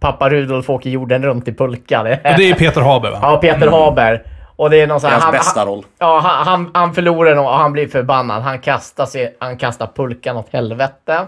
pappa 0.00 0.28
Rudolf 0.28 0.70
åker 0.70 0.90
jorden 0.90 1.22
runt 1.22 1.48
i 1.48 1.52
pulka. 1.52 2.02
Det 2.02 2.12
Och 2.12 2.38
det 2.38 2.50
är 2.50 2.54
Peter 2.58 2.80
Haber 2.80 3.10
va? 3.10 3.18
Ja, 3.22 3.36
Peter 3.36 3.68
Haber. 3.68 4.22
Och 4.56 4.70
det 4.70 4.80
är 4.80 4.86
någon 4.86 5.00
sån 5.00 5.10
Hans 5.10 5.24
han, 5.24 5.32
bästa 5.32 5.60
han, 5.60 5.68
roll. 5.68 5.84
Ja, 5.98 6.20
han, 6.24 6.46
han, 6.46 6.70
han 6.74 6.94
förlorar 6.94 7.36
och 7.36 7.48
han 7.48 7.72
blir 7.72 7.88
förbannad. 7.88 8.42
Han 8.42 8.58
kastar, 8.58 9.06
sig, 9.06 9.36
han 9.38 9.56
kastar 9.58 9.86
pulkan 9.96 10.36
åt 10.36 10.52
helvete. 10.52 11.26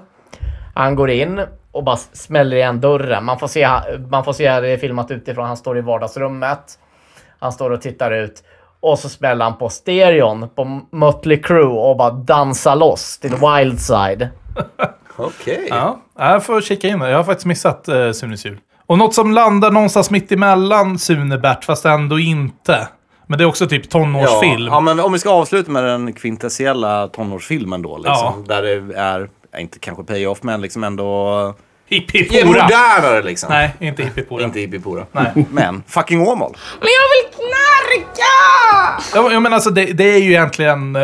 Han 0.74 0.94
går 0.94 1.10
in 1.10 1.40
och 1.72 1.84
bara 1.84 1.96
smäller 1.96 2.56
igen 2.56 2.80
dörren. 2.80 3.24
Man 3.24 3.38
får 3.38 3.48
se, 3.48 3.68
man 4.10 4.24
får 4.24 4.32
se 4.32 4.60
det 4.60 4.78
filmat 4.78 5.10
utifrån. 5.10 5.46
Han 5.46 5.56
står 5.56 5.78
i 5.78 5.80
vardagsrummet. 5.80 6.78
Han 7.38 7.52
står 7.52 7.70
och 7.70 7.80
tittar 7.80 8.10
ut. 8.10 8.42
Och 8.80 8.98
så 8.98 9.08
smäller 9.08 9.44
han 9.44 9.58
på 9.58 9.68
stereon 9.68 10.48
på 10.54 10.80
Mötley 10.92 11.42
Crüe 11.42 11.90
och 11.90 11.96
bara 11.96 12.10
dansar 12.10 12.76
loss 12.76 13.18
till 13.18 13.34
Wild 13.34 13.80
Side. 13.80 14.28
Okej. 15.16 15.66
Ja, 15.70 16.00
jag 16.18 16.44
får 16.44 16.60
kika 16.60 16.88
in 16.88 16.98
det. 16.98 17.10
Jag 17.10 17.16
har 17.16 17.24
faktiskt 17.24 17.46
missat 17.46 17.88
uh, 17.88 18.12
Sunes 18.12 18.46
jul. 18.46 18.58
Och 18.86 18.98
något 18.98 19.14
som 19.14 19.32
landar 19.32 19.70
någonstans 19.70 20.10
mitt 20.10 20.32
emellan 20.32 20.98
Sune-Bert, 20.98 21.64
fast 21.64 21.84
ändå 21.84 22.18
inte. 22.18 22.88
Men 23.26 23.38
det 23.38 23.44
är 23.44 23.46
också 23.46 23.66
typ 23.66 23.90
tonårsfilm. 23.90 24.66
Ja, 24.66 24.72
ja, 24.72 24.80
men 24.80 25.00
om 25.00 25.12
vi 25.12 25.18
ska 25.18 25.30
avsluta 25.30 25.70
med 25.70 25.84
den 25.84 26.12
kvintessentiella 26.12 27.08
tonårsfilmen 27.08 27.82
då. 27.82 27.98
Liksom, 27.98 28.44
Där 28.48 28.62
det 28.62 28.98
är, 28.98 29.28
ja, 29.52 29.58
inte 29.58 29.78
kanske 29.78 30.04
pay-off, 30.04 30.42
men 30.42 30.60
liksom 30.60 30.84
ändå... 30.84 31.54
Hipp 31.86 32.14
Ge 32.14 32.20
hipp 32.20 32.46
hurra. 32.46 32.62
modernare 32.62 33.22
liksom. 33.22 33.48
Nej, 33.50 33.74
inte 33.80 34.02
hipp 34.02 34.18
hipp 34.18 34.30
hurra. 34.30 34.42
Inte 34.44 34.60
hippie 34.60 34.80
Nej. 35.12 35.46
Men 35.50 35.82
fucking 35.86 36.20
Åmål. 36.20 36.56
Men 36.80 36.88
jag 36.88 37.28
vill 37.28 37.34
knarka! 37.34 37.67
Ja, 39.14 39.32
jag 39.32 39.42
menar 39.42 39.54
alltså, 39.54 39.70
det, 39.70 39.84
det 39.84 40.04
är 40.14 40.18
ju 40.18 40.30
egentligen 40.30 40.96
uh, 40.96 41.02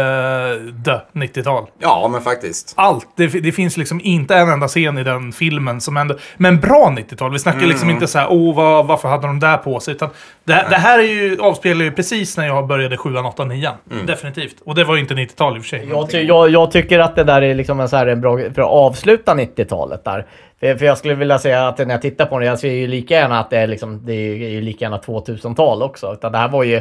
dö 0.72 1.00
90-tal. 1.12 1.66
Ja, 1.78 2.08
men 2.12 2.20
faktiskt. 2.20 2.72
Allt. 2.76 3.06
Det, 3.16 3.26
det 3.26 3.52
finns 3.52 3.76
liksom 3.76 4.00
inte 4.04 4.36
en 4.36 4.48
enda 4.48 4.68
scen 4.68 4.98
i 4.98 5.04
den 5.04 5.32
filmen 5.32 5.80
som 5.80 5.96
ändå... 5.96 6.14
Men 6.36 6.60
bra 6.60 6.94
90-tal. 6.98 7.32
Vi 7.32 7.38
snackar 7.38 7.60
liksom 7.66 7.84
Mm. 7.88 7.96
inte 7.96 8.06
så 8.06 8.18
här, 8.18 8.26
åh, 8.30 8.54
vad, 8.56 8.86
varför 8.86 9.08
hade 9.08 9.26
de 9.26 9.40
där 9.40 9.56
på 9.56 9.80
sig? 9.80 9.94
Utan 9.94 10.08
det, 10.44 10.66
det 10.70 10.76
här 10.76 10.98
är 10.98 11.02
ju, 11.02 11.38
avspelar 11.40 11.84
ju 11.84 11.92
precis 11.92 12.36
när 12.36 12.46
jag 12.46 12.66
började 12.66 12.96
7 12.96 13.16
8 13.16 13.44
9 13.44 13.70
Mm. 13.92 14.06
Definitivt. 14.06 14.56
Och 14.64 14.74
det 14.74 14.84
var 14.84 14.94
ju 14.94 15.00
inte 15.00 15.14
90-tal 15.14 15.56
i 15.56 15.60
och 15.60 15.62
för 15.62 15.68
sig. 15.68 15.86
Jag, 15.90 16.10
ty 16.10 16.20
jag, 16.22 16.50
jag 16.50 16.70
tycker 16.70 16.98
att 16.98 17.16
det 17.16 17.24
där 17.24 17.42
är 17.42 17.54
liksom 17.54 17.80
en, 17.80 17.88
så 17.88 17.96
här 17.96 18.06
en 18.06 18.20
bra 18.20 18.38
för 18.38 18.62
att 18.62 18.68
avsluta 18.70 19.34
90-talet 19.34 20.04
där. 20.04 20.26
För, 20.64 20.76
för 20.78 20.86
jag 20.86 20.98
skulle 20.98 21.14
vilja 21.14 21.38
säga 21.38 21.68
att 21.68 21.78
när 21.78 21.90
jag 21.90 22.02
tittar 22.02 22.26
på 22.26 22.38
det, 22.38 22.46
jag 22.46 22.58
ser 22.58 22.70
ju 22.72 22.86
lika 22.86 23.14
gärna 23.14 23.40
att 23.40 23.50
det 23.50 23.58
är 23.58 23.66
liksom, 23.66 24.00
det 24.06 24.12
är 24.12 24.48
ju 24.50 24.60
lika 24.60 24.84
gärna 24.84 24.98
2000-tal 24.98 25.82
också. 25.82 26.12
Utan 26.12 26.32
det 26.32 26.38
här 26.38 26.48
var 26.48 26.62
ju, 26.62 26.80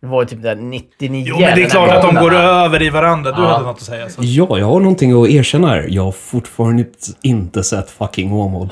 det 0.00 0.06
var 0.06 0.22
ju 0.22 0.28
typ 0.28 0.42
där 0.42 0.54
99. 0.54 1.24
Jo, 1.28 1.34
men 1.38 1.44
det 1.44 1.50
är 1.52 1.56
den 1.56 1.70
klart 1.70 1.90
att 1.90 2.02
de 2.02 2.14
går 2.14 2.34
över 2.34 2.82
i 2.82 2.90
varandra. 2.90 3.32
Du 3.32 3.42
Ja. 3.42 3.48
hade 3.48 3.64
något 3.64 3.76
att 3.76 3.82
säga. 3.82 4.08
Så. 4.08 4.20
Ja, 4.24 4.58
jag 4.58 4.66
har 4.66 4.80
någonting 4.80 5.22
att 5.22 5.28
erkänna 5.30 5.68
här. 5.68 5.86
Jag 5.88 6.04
har 6.04 6.12
fortfarande 6.12 6.84
inte 7.22 7.62
sett 7.64 7.90
fucking 7.90 8.32
Åmål. 8.32 8.66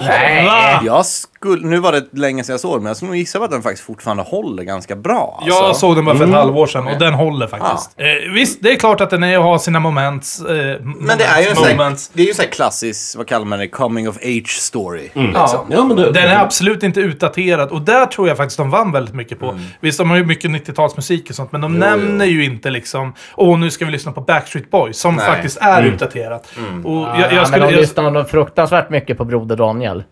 Va? 0.46 0.80
Jag 0.86 1.04
skulle, 1.40 1.66
nu 1.68 1.78
var 1.78 1.92
det 1.92 2.06
länge 2.12 2.44
sedan 2.44 2.52
jag 2.52 2.60
såg 2.60 2.72
den, 2.74 2.82
men 2.82 2.90
jag 2.90 2.96
skulle 2.96 3.08
nog 3.10 3.16
gissa 3.18 3.38
på 3.38 3.44
att 3.44 3.50
den 3.50 3.62
faktiskt 3.62 3.84
fortfarande 3.86 4.22
håller 4.22 4.62
ganska 4.62 4.96
bra. 4.96 5.42
Jag 5.46 5.56
alltså. 5.64 5.80
såg 5.80 5.96
den 5.96 6.04
bara 6.04 6.16
för 6.16 6.24
ett 6.24 6.28
Mm. 6.28 6.38
halvår 6.40 6.66
sedan 6.66 6.86
och 6.86 6.98
den 6.98 7.14
håller 7.14 7.46
faktiskt. 7.46 7.90
Eh, 7.96 8.32
visst, 8.34 8.62
det 8.62 8.72
är 8.72 8.76
klart 8.76 9.00
att 9.00 9.10
den 9.10 9.22
är, 9.22 9.38
har 9.38 9.58
sina 9.58 9.80
moments. 9.80 10.40
Eh, 10.40 10.80
Men 10.84 11.18
det 11.18 11.24
är 11.24 11.42
ju 11.42 11.48
en 11.48 11.56
sån 11.56 12.44
här, 12.44 12.50
klassisk, 12.52 13.16
vad 13.16 13.26
kallar 13.26 13.46
man 13.46 13.58
det, 13.58 13.68
coming 13.68 14.08
of 14.08 14.16
age 14.16 14.48
story. 14.58 15.10
Ja, 15.14 15.22
Liksom. 15.22 15.66
Ja, 15.70 15.84
men 15.84 15.96
det, 15.96 16.12
Den 16.12 16.24
är 16.30 16.38
absolut 16.42 16.82
inte 16.82 17.00
utdaterad 17.00 17.70
och 17.70 17.82
där 17.82 18.06
tror 18.06 18.28
jag 18.28 18.36
faktiskt 18.36 18.58
de 18.58 18.70
vann 18.70 18.92
väldigt 18.92 19.14
mycket 19.14 19.38
på. 19.40 19.58
Visst, 19.80 19.98
de 19.98 20.10
har 20.10 20.16
ju 20.16 20.24
mycket 20.24 20.50
90-talsmusik 20.50 21.28
och 21.28 21.34
sånt, 21.34 21.52
men 21.52 21.60
de 21.60 21.68
Mm. 21.76 21.88
Jo, 21.90 21.96
nämner 22.06 22.24
ju 22.24 22.44
inte 22.44 22.70
liksom 22.70 23.14
Åh, 23.36 23.58
nu 23.58 23.70
ska 23.70 23.84
vi 23.84 23.90
lyssna 23.92 24.12
på 24.12 24.20
Backstreet 24.20 24.70
Boys, 24.70 24.98
som 24.98 25.14
Nej. 25.14 25.26
faktiskt 25.26 25.58
är 25.60 25.82
Mm. 25.82 25.94
utdaterat. 25.94 26.48
Mm. 26.58 26.86
Och 26.86 27.02
Ja, 27.02 27.20
jag, 27.20 27.32
jag 27.32 27.36
men 27.36 27.46
skulle, 27.46 27.64
de 27.66 27.72
jag, 27.72 27.80
lyssnar 27.80 28.10
nog 28.10 28.28
fruktansvärt 28.30 28.90
mycket 28.90 29.18
på 29.18 29.24
Broder 29.24 29.56
Daniel. 29.56 30.04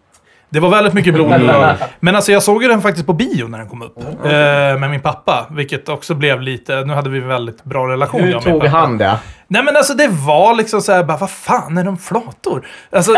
Det 0.49 0.61
var 0.61 0.71
väldigt 0.71 0.95
mycket 0.95 1.15
blod. 1.15 1.31
Men 2.01 2.17
alltså 2.17 2.33
jag 2.33 2.43
såg 2.43 2.63
ju 2.63 2.69
den 2.69 2.83
faktiskt 2.83 3.07
på 3.07 3.13
bio 3.13 3.49
när 3.49 3.59
den 3.59 3.69
kom 3.69 3.83
upp. 3.83 3.99
Eh, 4.25 4.31
med 4.79 4.91
min 4.91 5.01
pappa, 5.01 5.47
vilket 5.51 5.89
också 5.89 6.15
blev 6.15 6.41
lite... 6.41 6.85
Nu 6.85 6.93
hade 6.95 7.11
vi 7.11 7.19
en 7.19 7.29
väldigt 7.29 7.65
bra 7.65 7.89
relation. 7.89 8.21
Hur 8.21 8.29
jag 8.31 8.39
och 8.39 8.45
min 8.47 8.53
tog 8.55 8.63
pappa. 8.63 8.77
han 8.79 8.99
det? 8.99 9.19
Nej 9.49 9.63
men 9.63 9.77
alltså 9.77 9.95
det 9.95 10.09
var 10.09 10.55
liksom 10.55 10.81
så 10.83 10.93
här, 10.93 11.05
bara 11.05 11.17
vad 11.17 11.31
fan 11.31 11.79
är 11.79 11.85
de 11.85 11.99
flator? 11.99 12.67
Alltså, 12.93 13.13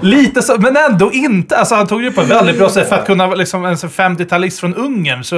lite 0.00 0.42
så, 0.42 0.56
men 0.60 0.76
ändå 0.76 1.12
inte. 1.12 1.56
Alltså 1.56 1.74
han 1.74 1.86
tog 1.86 2.02
det 2.02 2.10
på 2.10 2.20
ett 2.20 2.30
väldigt 2.30 2.58
bra 2.58 2.68
sätt 2.68 2.88
för 2.88 2.96
att 2.96 3.06
kunna 3.06 3.26
liksom 3.26 3.64
en 3.64 3.78
sån 3.78 3.90
50-talist 3.90 4.60
från 4.60 4.74
Ungern. 4.74 5.24
Så 5.24 5.36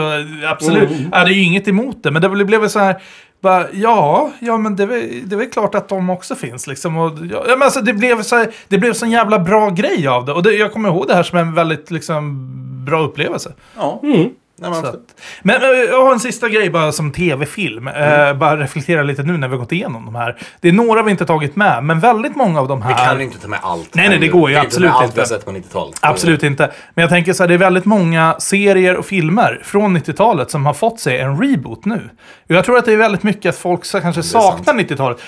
absolut, 0.48 0.90
Mm. 0.90 1.08
jag 1.12 1.18
hade 1.18 1.32
ju 1.32 1.42
inget 1.42 1.68
emot 1.68 2.02
det. 2.02 2.10
Men 2.10 2.22
det 2.22 2.28
blev 2.44 2.68
så 2.68 2.78
här, 2.78 2.96
bara, 3.44 3.66
ja, 3.72 4.30
ja 4.40 4.58
men 4.58 4.76
det 4.76 4.82
är, 4.82 5.26
det 5.26 5.34
är 5.34 5.38
väl 5.38 5.50
klart 5.50 5.74
att 5.74 5.88
de 5.88 6.10
också 6.10 6.34
finns 6.34 6.66
liksom. 6.66 6.96
Och, 6.96 7.12
ja, 7.30 7.44
men 7.48 7.62
alltså 7.62 7.80
det 7.80 7.92
blev 7.92 8.22
så 8.22 8.36
här, 8.36 8.54
det 8.68 8.78
blev 8.78 8.92
så 8.92 9.04
en 9.04 9.10
jävla 9.10 9.38
bra 9.38 9.70
grej 9.70 10.08
av 10.08 10.24
det. 10.24 10.32
Och 10.32 10.42
det, 10.42 10.52
jag 10.52 10.72
kommer 10.72 10.88
ihåg 10.88 11.06
det 11.06 11.14
här 11.14 11.22
som 11.22 11.38
en 11.38 11.54
väldigt 11.54 11.90
liksom 11.90 12.50
bra 12.84 13.02
upplevelse. 13.02 13.52
Ja. 13.76 14.00
Mm. 14.02 14.30
Nej, 14.56 14.70
men 14.70 14.84
att, 14.84 14.94
men 15.42 15.62
eh, 15.62 15.68
jag 15.68 16.04
har 16.04 16.12
en 16.12 16.20
sista 16.20 16.48
grej 16.48 16.70
bara 16.70 16.92
som 16.92 17.12
tv-film. 17.12 17.88
Eh, 17.88 18.34
bara 18.34 18.56
reflektera 18.56 19.02
lite 19.02 19.22
nu 19.22 19.36
när 19.36 19.48
vi 19.48 19.54
har 19.54 19.58
gått 19.58 19.72
igenom 19.72 20.04
de 20.04 20.14
här. 20.14 20.36
Det 20.60 20.68
är 20.68 20.72
några 20.72 21.02
vi 21.02 21.10
inte 21.10 21.26
tagit 21.26 21.56
med, 21.56 21.84
men 21.84 22.00
väldigt 22.00 22.36
många 22.36 22.60
av 22.60 22.68
de 22.68 22.82
här... 22.82 22.88
Vi 22.88 22.94
kan 22.94 23.18
ju 23.18 23.24
inte 23.24 23.38
ta 23.38 23.48
med 23.48 23.58
allt. 23.62 23.94
Nej, 23.94 24.08
nej, 24.08 24.18
det 24.18 24.28
går 24.28 24.50
ju 24.50 24.56
absolut 24.56 24.88
inte. 24.88 24.98
allt 24.98 25.16
vi 25.16 25.20
har 25.20 25.26
sett 25.26 25.44
på 25.44 25.50
90-talet. 25.50 25.98
Absolut 26.00 26.42
inte. 26.42 26.72
Men 26.94 27.02
jag 27.02 27.10
tänker 27.10 27.32
så 27.32 27.42
här, 27.42 27.48
det 27.48 27.54
är 27.54 27.58
väldigt 27.58 27.84
många 27.84 28.36
serier 28.38 28.96
och 28.96 29.06
filmer 29.06 29.60
från 29.64 29.96
90-talet 29.96 30.50
som 30.50 30.66
har 30.66 30.74
fått 30.74 31.00
sig 31.00 31.18
en 31.18 31.42
reboot 31.42 31.84
nu. 31.84 32.10
Jag 32.46 32.64
tror 32.64 32.78
att 32.78 32.84
det 32.84 32.92
är 32.92 32.96
väldigt 32.96 33.22
mycket 33.22 33.48
att 33.48 33.58
folk 33.58 34.02
kanske 34.02 34.22
saknar 34.22 34.74
90-talet. 34.74 35.18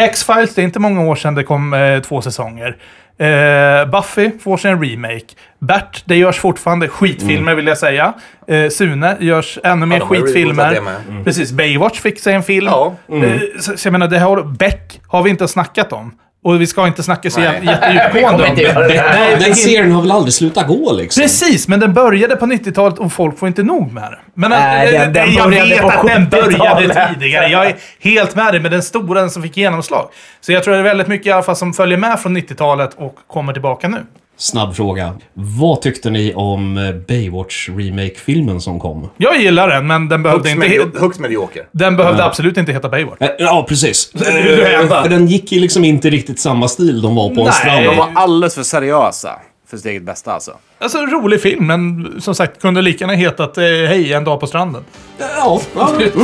X-Files, 0.00 0.54
det 0.54 0.62
är 0.62 0.64
inte 0.64 0.78
många 0.78 1.00
år 1.02 1.16
sedan 1.16 1.34
det 1.34 1.44
kom 1.44 1.74
eh, 1.74 2.00
två 2.00 2.22
säsonger. 2.22 2.76
Eh, 3.18 3.90
Buffy 3.90 4.30
får 4.40 4.56
sig 4.56 4.70
en 4.70 4.84
remake. 4.84 5.24
Bert, 5.58 6.02
det 6.04 6.16
görs 6.16 6.36
fortfarande 6.38 6.88
skitfilmer 6.88 7.54
vill 7.54 7.66
jag 7.66 7.78
säga. 7.78 8.12
Eh, 8.48 8.68
Sune 8.68 9.16
görs 9.20 9.58
ännu 9.64 9.86
mer 9.86 9.96
rebootat 10.00 10.24
skitfilmer. 10.24 10.80
med. 10.80 11.24
Precis, 11.24 11.52
Baywatch 11.52 12.00
fick 12.00 12.20
sig 12.20 12.34
en 12.34 12.42
film. 12.42 12.66
Ja. 12.66 12.94
Eh, 13.08 13.40
så, 13.60 13.76
så 13.76 13.86
jag 13.88 13.92
menar, 13.92 14.08
det 14.08 14.18
har, 14.18 14.42
Beck 14.42 15.00
har 15.06 15.22
vi 15.22 15.30
inte 15.30 15.48
snackat 15.48 15.92
om. 15.92 16.12
Och 16.44 16.60
vi 16.60 16.66
ska 16.66 16.86
inte 16.86 17.02
snacka 17.02 17.30
så 17.30 17.40
Nej. 17.40 17.60
jä- 17.62 17.70
jättedjupgående 17.72 18.18
om 18.20 18.22
Vi 18.22 18.22
kommer 18.32 18.46
inte 18.48 18.62
göra 18.62 18.88
det. 18.88 18.94
det. 18.94 19.02
Nej, 19.02 19.36
det 19.38 19.44
är 19.44 19.48
Den 19.48 19.54
serien 19.56 19.92
har 19.92 20.02
väl 20.02 20.10
aldrig 20.12 20.34
slutat 20.34 20.66
gå 20.66 20.92
liksom? 20.92 21.22
Precis, 21.22 21.68
men 21.68 21.80
den 21.80 21.94
började 21.94 22.36
på 22.36 22.46
90-talet 22.46 22.98
och 22.98 23.12
folk 23.12 23.38
får 23.38 23.48
inte 23.48 23.62
nog 23.62 23.92
med 23.92 24.02
den. 24.02 24.18
Men 24.34 24.50
Nej, 24.50 24.94
äh, 24.94 25.00
den- 25.02 25.12
den 25.12 25.32
jag 25.34 25.48
vet 25.48 25.80
på 25.80 25.88
att 25.88 26.06
den 26.06 26.26
70-talet. 26.30 26.58
började 26.58 27.14
tidigare. 27.14 27.46
Jag 27.48 27.66
är 27.66 27.74
helt 28.00 28.34
med 28.36 28.52
dig, 28.52 28.60
men 28.60 28.70
den 28.72 28.82
stora, 28.82 29.20
den 29.20 29.30
som 29.30 29.42
fick 29.42 29.56
genomslag. 29.56 30.08
Så 30.40 30.52
jag 30.52 30.64
tror 30.64 30.74
det 30.74 30.80
är 30.80 30.84
väldigt 30.84 31.08
mycket 31.08 31.26
i 31.26 31.30
alla 31.32 31.42
fall 31.42 31.56
som 31.56 31.72
följer 31.72 31.98
med 31.98 32.20
från 32.20 32.36
90-talet 32.36 32.90
och 32.96 33.14
kommer 33.26 33.52
tillbaka 33.52 33.88
nu. 33.88 33.98
Snabb 34.36 34.74
fråga. 34.76 35.12
Vad 35.34 35.82
tyckte 35.82 36.10
ni 36.10 36.34
om 36.34 36.78
eh, 36.78 36.92
Baywatch 36.94 37.68
remake-filmen 37.68 38.60
som 38.60 38.80
kom? 38.80 39.08
Jag 39.16 39.40
gillar 39.40 39.68
den, 39.68 39.86
men 39.86 40.08
den 40.08 40.22
behövde, 40.22 40.48
Högst, 40.48 40.64
inte, 40.64 40.68
medio- 40.78 41.00
högst 41.00 41.20
medioker. 41.20 41.66
den 41.72 41.96
behövde 41.96 42.24
absolut 42.24 42.56
inte 42.56 42.72
heta 42.72 42.88
Baywatch. 42.88 43.20
Eh, 43.20 43.28
Ja, 43.38 43.66
precis. 43.68 44.12
hävdar. 44.64 45.02
För 45.02 45.08
den 45.10 45.26
gick 45.26 45.52
ju 45.52 45.60
liksom 45.60 45.84
inte 45.84 46.10
riktigt 46.10 46.40
samma 46.40 46.68
stil 46.68 47.02
de 47.02 47.14
var 47.14 47.28
på 47.28 47.40
en 47.40 47.44
Nej. 47.46 47.52
strand. 47.52 47.84
De 47.84 47.96
var 47.96 48.08
alldeles 48.14 48.54
för 48.54 48.62
seriösa 48.62 49.30
för 49.70 49.76
sitt 49.76 49.86
eget 49.86 50.02
bästa 50.02 50.32
alltså. 50.32 50.52
Alltså 50.78 50.98
en 50.98 51.10
rolig 51.10 51.40
film, 51.42 51.66
men 51.66 52.14
som 52.20 52.34
sagt 52.34 52.60
kunde 52.60 52.82
lika 52.82 53.04
gärna 53.04 53.12
hetat 53.14 53.58
eh, 53.58 53.62
Hej, 53.64 54.12
en 54.12 54.24
dag 54.24 54.40
på 54.40 54.46
stranden. 54.46 54.84
Ja, 55.18 55.60
ja. 55.76 55.86
typ. 55.98 56.14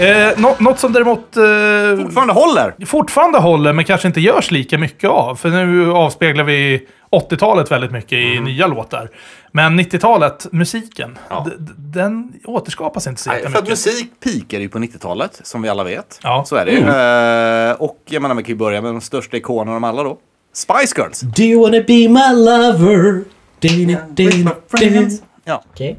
Eh, 0.00 0.32
nå- 0.40 0.56
något 0.58 0.78
som 0.78 0.92
däremot 0.92 1.36
eh, 1.36 2.02
Fortfarande 2.04 2.32
håller! 2.32 2.74
fortfarande 2.86 3.38
håller, 3.38 3.72
men 3.72 3.84
kanske 3.84 4.08
inte 4.08 4.20
görs 4.20 4.50
lika 4.50 4.78
mycket 4.78 5.10
av. 5.10 5.34
För 5.36 5.48
nu 5.50 5.92
avspeglar 5.92 6.44
vi 6.44 6.86
80-talet 7.10 7.70
väldigt 7.70 7.92
mycket 7.92 8.12
i 8.18 8.40
nya 8.40 8.66
låtar. 8.66 9.10
Men 9.52 9.80
90-talet, 9.80 10.46
musiken, 10.52 11.18
Ja. 11.28 11.46
den 11.76 12.32
återskapas 12.44 13.06
inte 13.06 13.20
så 13.22 13.30
Nej, 13.30 13.38
för 13.40 13.46
att 13.48 13.54
jättemycket. 13.54 13.86
musik 13.86 14.10
pikade 14.24 14.62
ju 14.62 14.68
på 14.68 14.78
90-talet, 14.78 15.40
som 15.42 15.62
vi 15.62 15.68
alla 15.68 15.84
vet. 15.84 16.20
Ja. 16.22 16.44
Så 16.46 16.56
är 16.56 16.66
det 16.66 16.72
ju. 16.72 16.78
Eh, 16.78 17.72
och 17.82 17.98
jag 18.08 18.22
menar, 18.22 18.34
man 18.34 18.44
kan 18.44 18.52
ju 18.52 18.56
börja 18.58 18.82
med 18.82 18.90
de 18.94 19.00
största 19.00 19.36
ikonerna 19.36 19.76
av 19.76 19.84
alla 19.84 20.02
då. 20.02 20.18
Spice 20.54 20.94
Girls! 21.00 21.20
Do 21.20 21.42
you 21.42 21.62
wanna 21.62 21.84
be 21.86 22.08
my 22.08 22.44
lover? 22.44 23.22
Dina, 23.58 23.98
dina, 24.10 24.50
dina. 24.78 25.10
Ja. 25.48 25.62
Okej. 25.72 25.98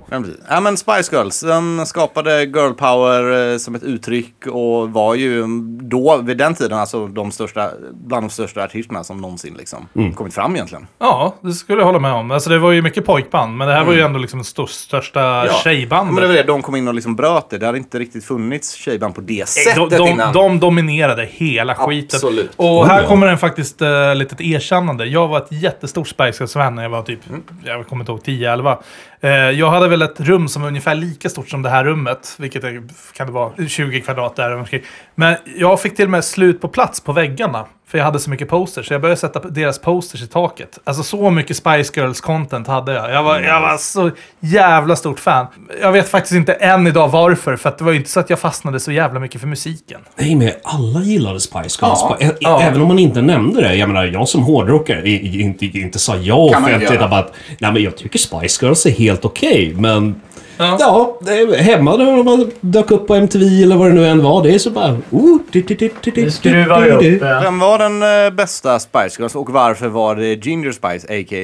Ja, 0.50 0.60
men 0.60 0.78
Spice 0.78 1.16
Girls, 1.16 1.42
de 1.42 1.86
skapade 1.86 2.44
girl 2.44 2.72
power 2.74 3.52
eh, 3.54 3.58
som 3.58 3.76
ett 3.76 3.84
uttryck 3.84 4.48
och 4.48 4.90
var 4.90 5.16
ju 5.16 5.38
mm, 5.40 5.80
då, 5.90 6.18
vid 6.18 6.38
den 6.38 6.54
tiden, 6.56 6.78
alltså 6.80 7.08
de 7.08 7.32
största, 7.32 7.70
bland 7.94 8.24
de 8.24 8.30
största 8.30 8.64
artisterna 8.64 9.04
som 9.04 9.22
någonsin 9.22 9.54
liksom 9.58 9.88
Mm. 9.96 10.14
kommit 10.14 10.34
fram 10.34 10.56
egentligen. 10.56 10.88
Ja, 11.00 11.36
det 11.42 11.52
skulle 11.52 11.80
jag 11.80 11.86
hålla 11.86 12.00
med 12.00 12.14
om. 12.14 12.32
Alltså 12.32 12.50
det 12.50 12.60
var 12.60 12.72
ju 12.72 12.82
mycket 12.82 13.06
pojkband, 13.06 13.58
men 13.58 13.68
det 13.68 13.74
här 13.74 13.84
var 13.84 13.94
ju 13.94 14.02
ändå 14.02 14.20
liksom 14.20 14.44
största 14.68 15.22
Mm. 15.22 15.46
Ja. 15.48 15.60
tjejbandet. 15.64 16.14
Men 16.14 16.22
det 16.22 16.28
var 16.28 16.36
det, 16.36 16.44
de 16.44 16.62
kom 16.62 16.76
in 16.76 16.88
och 16.88 16.94
liksom 16.94 17.16
bröt 17.16 17.50
det. 17.50 17.58
Det 17.58 17.66
hade 17.66 17.78
inte 17.78 18.00
riktigt 18.00 18.26
funnits 18.26 18.74
tjejband 18.74 19.16
på 19.16 19.22
det 19.22 19.40
de, 19.40 19.46
sättet 19.46 19.90
de, 19.98 20.08
innan. 20.08 20.34
de 20.34 20.60
dominerade 20.60 21.26
hela 21.32 21.76
skiten. 21.76 22.18
Absolut. 22.18 22.52
Och 22.56 22.88
här 22.88 23.04
kommer 23.08 23.28
en 23.28 23.38
faktiskt 23.38 23.82
uh, 23.82 24.16
litet 24.16 24.42
erkännande. 24.42 25.06
Jag 25.06 25.28
var 25.28 25.38
ett 25.38 25.52
jättestort 25.52 26.08
Spice 26.08 26.38
Girls-fan 26.44 26.76
när 26.76 26.84
jag 26.84 26.90
var 26.90 27.02
typ, 27.02 27.20
Mm. 27.30 27.44
jag 27.66 27.88
kommer 27.88 28.02
inte 28.02 28.12
ihåg, 28.12 28.22
10-11. 28.24 28.78
Eh, 29.22 29.30
jag 29.32 29.70
hade 29.70 29.88
väl 29.88 30.02
ett 30.02 30.20
rum 30.20 30.48
som 30.48 30.62
var 30.62 30.70
ungefär 30.70 30.96
lika 30.96 31.30
stort 31.30 31.50
som 31.50 31.62
det 31.62 31.70
här 31.70 31.86
rummet. 31.86 32.36
Vilket 32.40 32.64
är, 32.64 32.84
kan 33.14 33.28
det 33.28 33.34
vara, 33.34 33.68
20 33.68 34.02
kvadrat 34.02 34.36
där. 34.36 34.82
Men 35.16 35.38
jag 35.56 35.82
fick 35.82 35.96
till 35.96 36.06
och 36.06 36.12
med 36.12 36.26
slut 36.26 36.62
på 36.62 36.68
plats 36.68 37.02
på 37.02 37.14
väggarna. 37.14 37.66
För 37.90 37.98
jag 37.98 38.06
hade 38.06 38.20
så 38.20 38.30
mycket 38.30 38.50
posters. 38.50 38.88
Så 38.88 38.94
jag 38.94 39.02
började 39.02 39.20
sätta 39.20 39.40
deras 39.40 39.80
posters 39.80 40.22
i 40.24 40.28
taket. 40.28 40.80
Alltså 40.84 41.04
så 41.04 41.30
mycket 41.30 41.58
Spice 41.58 41.94
Girls-content 42.02 42.68
hade 42.68 42.94
jag. 42.94 43.12
Jag 43.12 43.24
var, 43.24 43.40
jag 43.40 43.62
var 43.62 43.78
så 43.78 44.12
jävla 44.40 44.96
stort 44.96 45.20
fan. 45.20 45.48
Jag 45.82 45.92
vet 45.92 46.10
faktiskt 46.10 46.36
inte 46.36 46.54
än 46.54 46.88
idag 46.88 47.08
varför. 47.08 47.56
För 47.56 47.70
att 47.70 47.78
det 47.78 47.84
var 47.84 47.92
ju 47.92 47.98
inte 47.98 48.10
så 48.10 48.20
att 48.20 48.30
jag 48.30 48.40
fastnade 48.40 48.80
så 48.80 48.92
jävla 48.92 49.20
mycket 49.20 49.42
för 49.42 49.48
musiken. 49.48 50.02
Nej, 50.16 50.36
men 50.36 50.52
alla 50.64 51.00
gillade 51.00 51.40
Spice 51.40 51.60
Girls. 51.60 51.80
Ja, 51.82 52.18
Ä- 52.20 52.32
ja. 52.40 52.62
Även 52.62 52.82
om 52.82 52.88
man 52.88 53.00
inte 53.00 53.22
nämnde 53.22 53.62
det. 53.62 53.76
Jag 53.76 53.88
menar, 53.90 54.06
jag 54.06 54.28
som 54.28 54.42
hårdrockare 54.44 55.10
inte, 55.10 55.66
inte 55.66 56.00
sa 56.00 56.16
ja 56.16 56.50
Kan 56.54 56.62
man 56.62 56.72
inte 56.74 56.86
offentligt. 56.86 57.12
att, 57.14 57.34
nej, 57.60 57.72
men 57.74 57.84
jag 57.84 57.98
tycker 57.98 58.20
Spice 58.20 58.66
Girls 58.66 58.86
är 58.86 58.92
helt 58.92 59.26
okej, 59.26 59.74
men... 59.78 60.22
Ja. 60.58 60.78
Ja, 60.80 61.18
det 61.22 61.32
är 61.34 61.58
hemma 61.58 61.96
när 61.96 62.24
man 62.24 62.52
dök 62.62 62.92
upp 62.92 63.08
på 63.08 63.16
MTV 63.16 63.64
eller 63.64 63.76
vad 63.76 63.88
det 63.88 63.94
nu 63.94 64.08
än 64.08 64.24
var. 64.24 64.44
Det 64.44 64.54
är 64.56 64.60
så 64.60 64.70
bara... 64.70 64.98
Oh, 65.12 65.38
di, 65.52 65.62
di, 65.62 65.76
di, 65.76 65.90
di, 66.02 66.12
di, 66.12 66.24
Nu 66.24 66.32
skruvar 66.32 66.88
upp. 66.88 67.04
eh. 67.22 67.42
Vem 67.42 67.60
var 67.60 67.80
den 67.80 68.26
eh, 68.26 68.30
bästa 68.34 68.80
Spice 68.80 69.16
Girls 69.22 69.36
och 69.36 69.50
varför 69.50 69.88
var 69.88 70.16
det 70.16 70.46
Ginger 70.46 70.72
Spice, 70.72 71.08
a.k.a. 71.08 71.36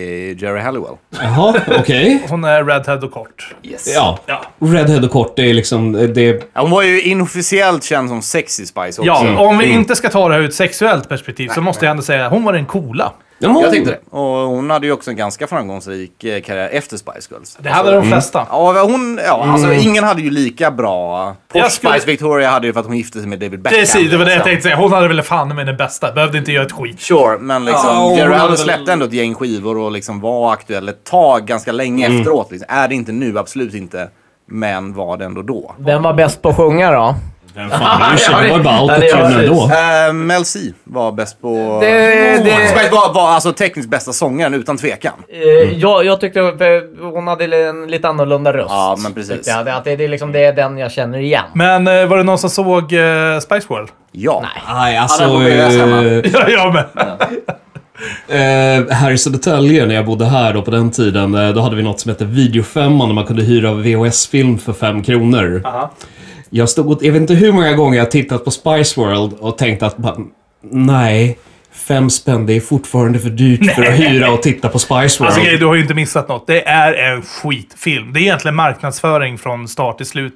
Jerry 0.46 0.60
Halliwell? 0.62 0.96
Jaha, 1.22 1.56
okej. 1.80 2.24
Hon 2.30 2.44
är 2.44 2.64
redhead 2.64 2.98
och 2.98 3.12
kort. 3.12 3.56
Yes. 3.64 3.92
Ja. 3.96 4.20
Ja. 4.26 4.42
Redhead 4.60 5.04
och 5.06 5.12
kort, 5.12 5.36
det 5.36 5.50
är 5.50 5.54
liksom... 5.54 5.92
Det, 6.14 6.44
Ja, 6.54 6.62
Hon 6.62 6.72
var 6.72 6.82
ju 6.84 7.02
inofficiellt 7.02 7.84
känd 7.84 8.10
som 8.10 8.22
Sexy 8.22 8.66
Spice 8.66 8.88
också. 8.88 9.04
Ja, 9.04 9.38
om 9.40 9.58
vi 9.58 9.66
inte 9.66 9.96
ska 9.96 10.10
ta 10.10 10.28
det 10.28 10.34
här 10.34 10.42
ur 10.42 10.48
ett 10.48 10.54
sexuellt 10.54 11.10
perspektiv 11.10 11.50
så 11.56 11.62
måste 11.62 11.86
jag 11.86 11.92
ändå 11.92 12.04
säga 12.04 12.26
att 12.26 12.32
hon 12.32 12.44
var 12.44 12.54
den 12.54 12.66
coola. 12.66 13.12
Jaha. 13.48 13.62
Jag 13.62 13.72
tänkte 13.72 13.92
det. 13.92 14.18
Och 14.18 14.26
hon 14.48 14.70
hade 14.70 14.86
ju 14.88 14.94
också 14.94 15.10
en 15.12 15.18
ganska 15.18 15.48
framgångsrik 15.48 16.24
eh, 16.24 16.42
karriär 16.42 16.70
efter 16.72 16.98
Spice 16.98 17.28
Girls. 17.32 17.58
Det 17.60 17.70
hade 17.70 17.92
de 17.92 18.04
flesta. 18.04 18.48
Ja, 18.50 18.84
hon, 18.84 19.20
ja 19.26 19.46
alltså 19.48 19.74
ingen 19.74 20.04
hade 20.04 20.22
ju 20.22 20.30
lika 20.30 20.72
bra... 20.72 21.36
Posh 21.54 21.70
skulle- 21.70 21.94
Spice 21.94 22.08
Victoria 22.08 22.50
hade 22.50 22.68
ju 22.68 22.74
för 22.74 22.80
att 22.80 22.86
hon 22.86 22.98
gifte 22.98 23.20
sig 23.20 23.28
med 23.28 23.40
David 23.40 23.62
Beckham. 23.62 23.80
Precis, 23.80 24.12
det 24.12 24.18
var 24.18 24.26
det 24.26 24.32
jag 24.32 24.38
liksom. 24.38 24.50
tänkte 24.50 24.64
säga. 24.64 24.76
Hon 24.76 24.94
hade 24.94 25.08
väl 25.08 25.22
fan 25.22 25.56
med 25.56 25.66
den 25.66 25.78
bästa. 25.78 26.12
Behövde 26.12 26.38
inte 26.38 26.52
göra 26.52 26.66
ett 26.66 26.72
skit. 26.72 27.02
Sure, 27.02 27.38
men 27.40 27.66
liksom 27.66 27.90
Ja, 27.90 28.04
hon 28.04 28.18
Jerry 28.18 28.30
väl- 28.30 28.58
släppte 28.58 28.94
ändå 28.94 29.06
ett 29.06 29.14
gäng 29.14 29.36
skivor 29.36 29.78
och 29.78 29.92
liksom 29.92 30.20
var 30.22 30.54
aktuell 30.54 30.90
ett 30.90 31.04
tag, 31.04 31.46
ganska 31.46 31.72
länge 31.72 32.06
Mm. 32.06 32.20
efteråt. 32.20 32.52
Liksom. 32.52 32.66
Är 32.70 32.88
det 32.88 32.96
inte 32.96 33.12
nu? 33.12 33.40
Absolut 33.40 33.74
inte. 33.74 34.10
Men 34.46 34.94
var 34.94 35.18
det 35.18 35.26
ändå 35.26 35.42
då. 35.42 35.76
Vem 35.78 36.04
var 36.04 36.14
bäst 36.14 36.42
på 36.42 36.50
att 36.50 36.56
sjunga 36.56 36.92
då? 36.92 37.16
Vem 37.56 37.70
fan 37.70 38.10
bryr 38.10 38.18
sig? 38.18 38.44
Det 38.44 38.50
var 38.50 38.58
ju 38.58 38.64
bara 38.64 38.76
autotune 38.76 39.44
ändå. 39.44 39.64
Uh, 40.08 40.14
Mel 40.14 40.46
C 40.46 40.60
var 40.84 41.12
bäst 41.12 41.42
på... 41.42 41.80
Det, 41.82 41.88
det, 42.44 42.68
Spice 42.68 42.90
var, 42.92 43.14
var 43.14 43.30
alltså 43.30 43.54
tekniskt 43.54 43.90
bästa 43.90 44.14
sångaren 44.14 44.54
utan 44.54 44.78
tvekan. 44.78 45.14
eh, 45.30 45.78
jag, 45.80 46.06
jag 46.06 46.22
tyckte 46.22 46.40
eh, 46.40 47.10
hon 47.14 47.28
hade 47.28 47.68
en 47.68 47.88
lite 47.88 48.08
annorlunda 48.08 48.54
röst. 48.54 48.70
Ja, 48.70 48.96
men 49.04 49.14
precis. 49.14 49.48
jag. 49.48 49.66
Det, 49.66 49.76
att 49.76 49.84
det, 49.84 49.96
det, 49.96 50.04
är 50.04 50.10
liksom, 50.10 50.32
det 50.32 50.40
är 50.46 50.54
den 50.54 50.78
jag 50.78 50.92
känner 50.92 51.20
igen. 51.20 51.44
Men 51.54 51.86
var 51.86 52.18
det 52.18 52.24
någon 52.24 52.38
som 52.38 52.50
såg 52.50 52.84
Spice 53.42 53.68
World? 53.68 53.90
Ja. 54.12 54.44
Nej, 54.74 54.98
alltså... 54.98 55.24
Ja, 55.24 55.48
eh, 55.48 56.22
Ja, 56.34 56.50
jag 56.50 56.74
med. 56.74 56.86
Eh, 58.28 58.96
här 58.96 59.12
i 59.12 59.18
Södertälje, 59.18 59.86
när 59.86 59.96
jag 59.96 60.06
bodde 60.06 60.26
här 60.26 60.54
då 60.54 60.62
på 60.62 60.72
den 60.72 60.92
tiden, 60.92 61.36
eh, 61.36 61.50
då 61.50 61.62
hade 61.62 61.76
vi 61.76 61.84
något 61.84 62.00
som 62.00 62.10
hette 62.10 62.26
Videofemman 62.26 63.08
där 63.08 63.16
man 63.16 63.26
kunde 63.26 63.44
hyra 63.44 63.74
VHS-film 63.74 64.58
för 64.58 64.74
fem 64.74 65.04
kronor. 65.04 65.62
Jag 66.56 66.70
stod 66.70 66.92
och, 66.92 67.04
jag 67.04 67.12
vet 67.12 67.22
inte 67.22 67.34
hur 67.34 67.52
många 67.52 67.74
gånger 67.74 67.98
jag 67.98 68.12
tittat 68.12 68.46
på 68.46 68.52
Spice 68.52 69.02
World 69.02 69.34
och 69.40 69.58
tänkt 69.58 69.84
att 69.84 69.98
bara, 69.98 70.18
nej, 70.72 71.38
fem 71.72 72.10
spänn, 72.10 72.46
det 72.46 72.54
är 72.54 72.60
fortfarande 72.60 73.20
för 73.20 73.30
dyrt 73.30 73.76
för 73.76 73.84
att 73.84 74.00
hyra 74.00 74.32
och 74.32 74.42
titta 74.42 74.70
på 74.70 74.80
Spice 74.80 75.24
World. 75.24 75.34
Alltså 75.34 75.58
du 75.60 75.66
har 75.66 75.76
ju 75.76 75.82
inte 75.82 75.94
missat 75.94 76.28
något. 76.28 76.48
Det 76.48 76.68
är 76.68 76.94
en 76.94 77.22
skitfilm. 77.22 78.14
Det 78.14 78.20
är 78.20 78.22
egentligen 78.22 78.56
marknadsföring 78.56 79.38
från 79.38 79.68
start 79.68 79.98
till 79.98 80.06
slut. 80.06 80.34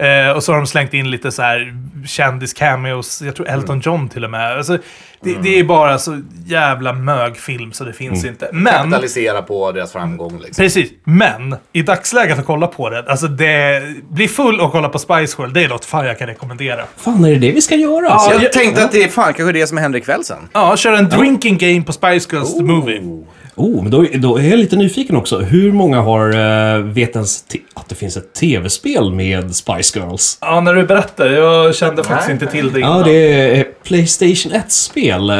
Eh, 0.00 0.30
och 0.30 0.42
så 0.44 0.52
har 0.52 0.56
de 0.56 0.66
slängt 0.66 0.94
in 0.94 1.10
lite 1.10 1.32
så 1.32 1.42
här 1.42 1.74
kändis-cameos. 2.06 3.22
Jag 3.24 3.36
tror 3.36 3.48
Elton 3.48 3.80
John 3.80 4.08
till 4.08 4.24
och 4.24 4.30
med. 4.30 4.56
Alltså, 4.56 4.78
det, 5.20 5.34
det 5.42 5.58
är 5.58 5.64
bara 5.64 5.98
så 5.98 6.20
jävla 6.46 6.92
mögfilm 6.92 7.72
så 7.72 7.84
det 7.84 7.92
finns 7.92 8.24
inte. 8.24 8.48
Men... 8.52 8.72
Kapitalisera 8.72 9.42
på 9.42 9.72
deras 9.72 9.92
framgång 9.92 10.38
liksom. 10.38 10.62
Precis, 10.64 10.90
men 11.04 11.56
i 11.72 11.82
dagsläget 11.82 12.38
att 12.38 12.46
kolla 12.46 12.66
på 12.66 12.90
det, 12.90 13.04
alltså 13.10 13.26
det... 13.28 13.82
Bli 14.08 14.28
full 14.28 14.60
och 14.60 14.72
kolla 14.72 14.88
på 14.88 14.98
Spice 14.98 15.34
World, 15.38 15.54
det 15.54 15.64
är 15.64 15.68
något 15.68 15.84
fan 15.84 16.06
jag 16.06 16.18
kan 16.18 16.26
rekommendera. 16.26 16.84
Fan, 16.96 17.24
är 17.24 17.30
det 17.30 17.38
det 17.38 17.52
vi 17.52 17.60
ska 17.60 17.74
göra? 17.74 18.04
Ja, 18.04 18.10
Alltså, 18.10 18.42
Jag 18.42 18.52
tänkte 18.52 18.84
att 18.84 18.92
det 18.92 19.04
är 19.04 19.08
fan 19.08 19.34
kanske 19.34 19.52
det 19.52 19.66
som 19.66 19.78
händer 19.78 19.98
ikväll 19.98 20.24
sen. 20.24 20.48
Ja, 20.52 20.76
kör 20.76 20.92
en 20.92 21.08
drinking 21.08 21.58
game 21.58 21.82
på 21.82 21.92
Spice 21.92 22.28
Girls 22.36 22.56
the 22.56 22.62
Movie. 22.62 23.24
Oh, 23.60 23.82
men 23.82 23.90
då, 23.90 24.06
då 24.14 24.36
är 24.38 24.50
jag 24.50 24.58
lite 24.58 24.76
nyfiken 24.76 25.16
också. 25.16 25.38
Hur 25.38 25.72
många 25.72 26.00
har 26.00 26.36
uh, 26.36 26.84
vet 26.84 27.14
ens 27.14 27.44
att 27.74 27.88
det 27.88 27.94
finns 27.94 28.16
ett 28.16 28.34
tv-spel 28.34 29.12
med 29.12 29.54
Spice 29.56 29.98
Girls? 29.98 30.38
Ja, 30.40 30.60
när 30.60 30.74
du 30.74 30.82
berättar, 30.86 31.26
jag 31.26 31.74
kände 31.74 32.04
faktiskt 32.04 32.30
inte 32.30 32.46
till 32.46 32.72
det 32.72 32.80
innan. 32.80 32.98
Ja, 32.98 33.04
det 33.04 33.32
är 33.32 33.60
ett 33.60 33.82
Playstation 33.82 34.52
1-spel. 34.52 35.30
Eh, 35.30 35.36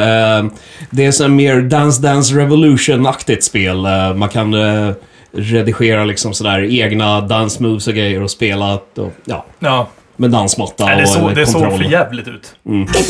Det 0.89 1.05
är 1.05 1.11
så 1.11 1.27
mer 1.27 1.61
Dance 1.61 2.01
Dance 2.01 2.33
Revolution-aktigt 2.35 3.43
spel. 3.43 3.85
Eh, 3.85 4.13
Man 4.13 4.29
kan 4.29 4.53
eh, 4.53 4.91
redigera 5.33 6.05
liksom 6.05 6.33
sådär 6.33 6.81
egna 6.81 7.21
dance 7.21 7.63
moves 7.63 7.87
och 7.87 7.93
grejer 7.93 8.23
och 8.23 8.31
spela 8.31 8.73
och, 8.73 9.11
ja, 9.25 9.45
Ja, 9.59 9.87
med 10.15 10.31
dansmatta 10.31 10.85
Nej, 10.85 10.95
det, 10.97 11.01
och 11.03 11.09
så, 11.09 11.19
eller 11.19 11.35
det 11.35 11.45
såg 11.45 11.61
kontroll. 11.61 11.83
för 11.83 11.91
jävligt 11.91 12.27
ut. 12.27 12.55
If 12.99 13.09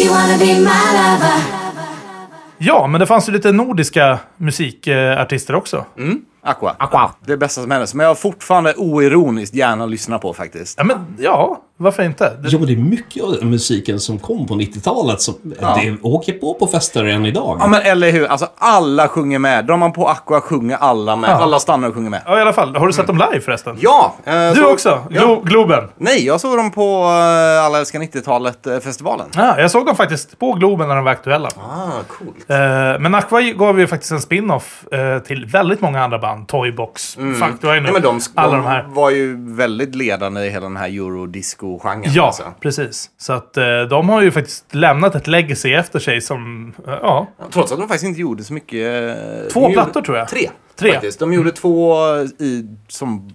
Ja, 2.64 2.88
men 2.88 3.00
det 3.00 3.08
fanns 3.08 3.30
ju 3.30 3.34
lite 3.34 3.52
nordiska 3.52 4.20
musikartister 4.38 5.56
också. 5.56 5.86
Aqua. 6.44 6.76
Aqua. 6.80 7.12
Det 7.26 7.38
bästa 7.38 7.62
som 7.62 7.72
händer. 7.72 7.86
Som 7.86 8.00
jag 8.00 8.20
fortfarande 8.20 8.74
oironiskt 8.78 9.56
gärna 9.56 9.86
lyssnar 9.86 10.20
på 10.20 10.34
faktiskt. 10.34 10.78
Ja, 10.78 10.84
men 10.84 10.98
ja, 11.20 11.62
varför 11.84 12.04
inte? 12.04 12.24
Det, 12.40 12.50
Ja, 12.50 12.58
men 12.58 12.68
det 12.68 12.74
är 12.74 12.78
mycket 12.78 13.24
av 13.24 13.46
musiken 13.46 14.00
som 14.00 14.20
kom 14.20 14.48
på 14.48 14.54
90-talet 14.54 15.22
som 15.22 15.36
det 15.44 15.98
åker 16.02 16.34
på 16.34 16.54
på 16.54 16.68
fester 16.68 17.06
än 17.06 17.26
idag. 17.26 17.58
Ja 17.60 17.68
men 17.68 17.82
eller 17.82 18.12
hur, 18.12 18.26
alltså 18.28 18.48
alla 18.58 19.08
sjunger 19.08 19.40
med. 19.40 19.66
Drar 19.66 19.78
man 19.78 19.94
på 19.94 20.08
Aqua 20.08 20.42
sjunger 20.42 20.78
alla 20.78 21.16
med. 21.16 21.30
Ja. 21.30 21.34
Alla 21.34 21.60
stannar 21.60 21.88
och 21.88 21.94
sjunger 21.96 22.10
med. 22.10 22.22
ja, 22.26 22.38
i 22.38 22.42
alla 22.42 22.54
fall. 22.54 22.76
Har 22.76 22.88
du 22.88 22.94
sett 22.94 23.08
dem 23.08 23.18
live 23.32 23.42
förresten? 23.42 23.78
Ja! 23.80 24.16
eh, 24.26 24.50
Du 24.50 24.56
så- 24.56 24.72
också? 24.74 25.04
Ja. 25.10 25.22
Glo 25.22 25.42
Globen? 25.42 25.84
Nej, 25.98 26.26
jag 26.26 26.42
såg 26.42 26.58
dem 26.58 26.72
på 26.72 27.04
uh, 27.04 27.66
Alla 27.66 27.80
älskar 27.80 28.00
90-talet-festivalen. 28.00 29.28
Ja, 29.36 29.60
jag 29.60 29.72
såg 29.72 29.86
dem 29.86 29.96
faktiskt 29.96 30.40
på 30.40 30.54
Globen 30.54 30.88
när 30.88 30.96
de 30.96 31.04
var 31.06 31.12
aktuella. 31.12 31.50
Ah, 31.58 31.90
coolt. 32.08 32.50
Eh, 32.50 32.58
men 33.00 33.16
Aqua 33.16 33.42
gav 33.42 33.80
ju 33.80 33.88
faktiskt 33.88 34.12
en 34.12 34.22
spin-off 34.22 34.84
eh, 34.94 35.20
till 35.20 35.46
väldigt 35.46 35.82
många 35.82 36.04
andra 36.04 36.20
band. 36.20 36.48
Toybox, 36.48 37.18
ju 37.18 37.80
nu 37.82 37.88
Ja, 37.88 37.94
men 37.94 38.02
de, 38.02 38.20
alla 38.36 38.52
de 38.56 38.64
de 38.64 38.68
här. 38.70 38.86
var 38.90 39.10
ju 39.10 39.56
väldigt 39.56 39.96
ledande 39.96 40.42
i 40.42 40.50
hela 40.50 40.64
den 40.66 40.78
här 40.78 40.88
Ja, 42.14 42.26
alltså. 42.26 42.44
precis. 42.60 43.10
Så 43.18 43.34
att 43.34 43.58
eh, 43.58 43.82
de 43.90 44.10
har 44.10 44.22
ju 44.22 44.32
faktiskt 44.32 44.76
lämnat 44.76 45.16
ett 45.16 45.28
legacy 45.28 45.74
efter 45.74 46.00
sig 46.00 46.22
som, 46.22 46.74
eh, 46.88 46.94
ja, 47.02 47.28
Trots 47.52 47.72
att 47.72 47.78
de 47.80 47.88
faktiskt 47.88 48.06
inte 48.06 48.22
gjorde 48.22 48.44
så 48.44 48.54
mycket... 48.54 49.18
eh, 49.18 49.48
Två 49.54 49.72
plattor, 49.72 49.94
gjorde, 49.96 50.06
tror 50.06 50.18
jag. 50.18 50.28
Tre. 50.28 50.50
Tre. 50.76 50.92
Faktiskt. 50.94 51.20
De 51.20 51.34
gjorde 51.34 51.52
två 51.52 51.98
i, 52.40 52.68
som, 52.88 53.30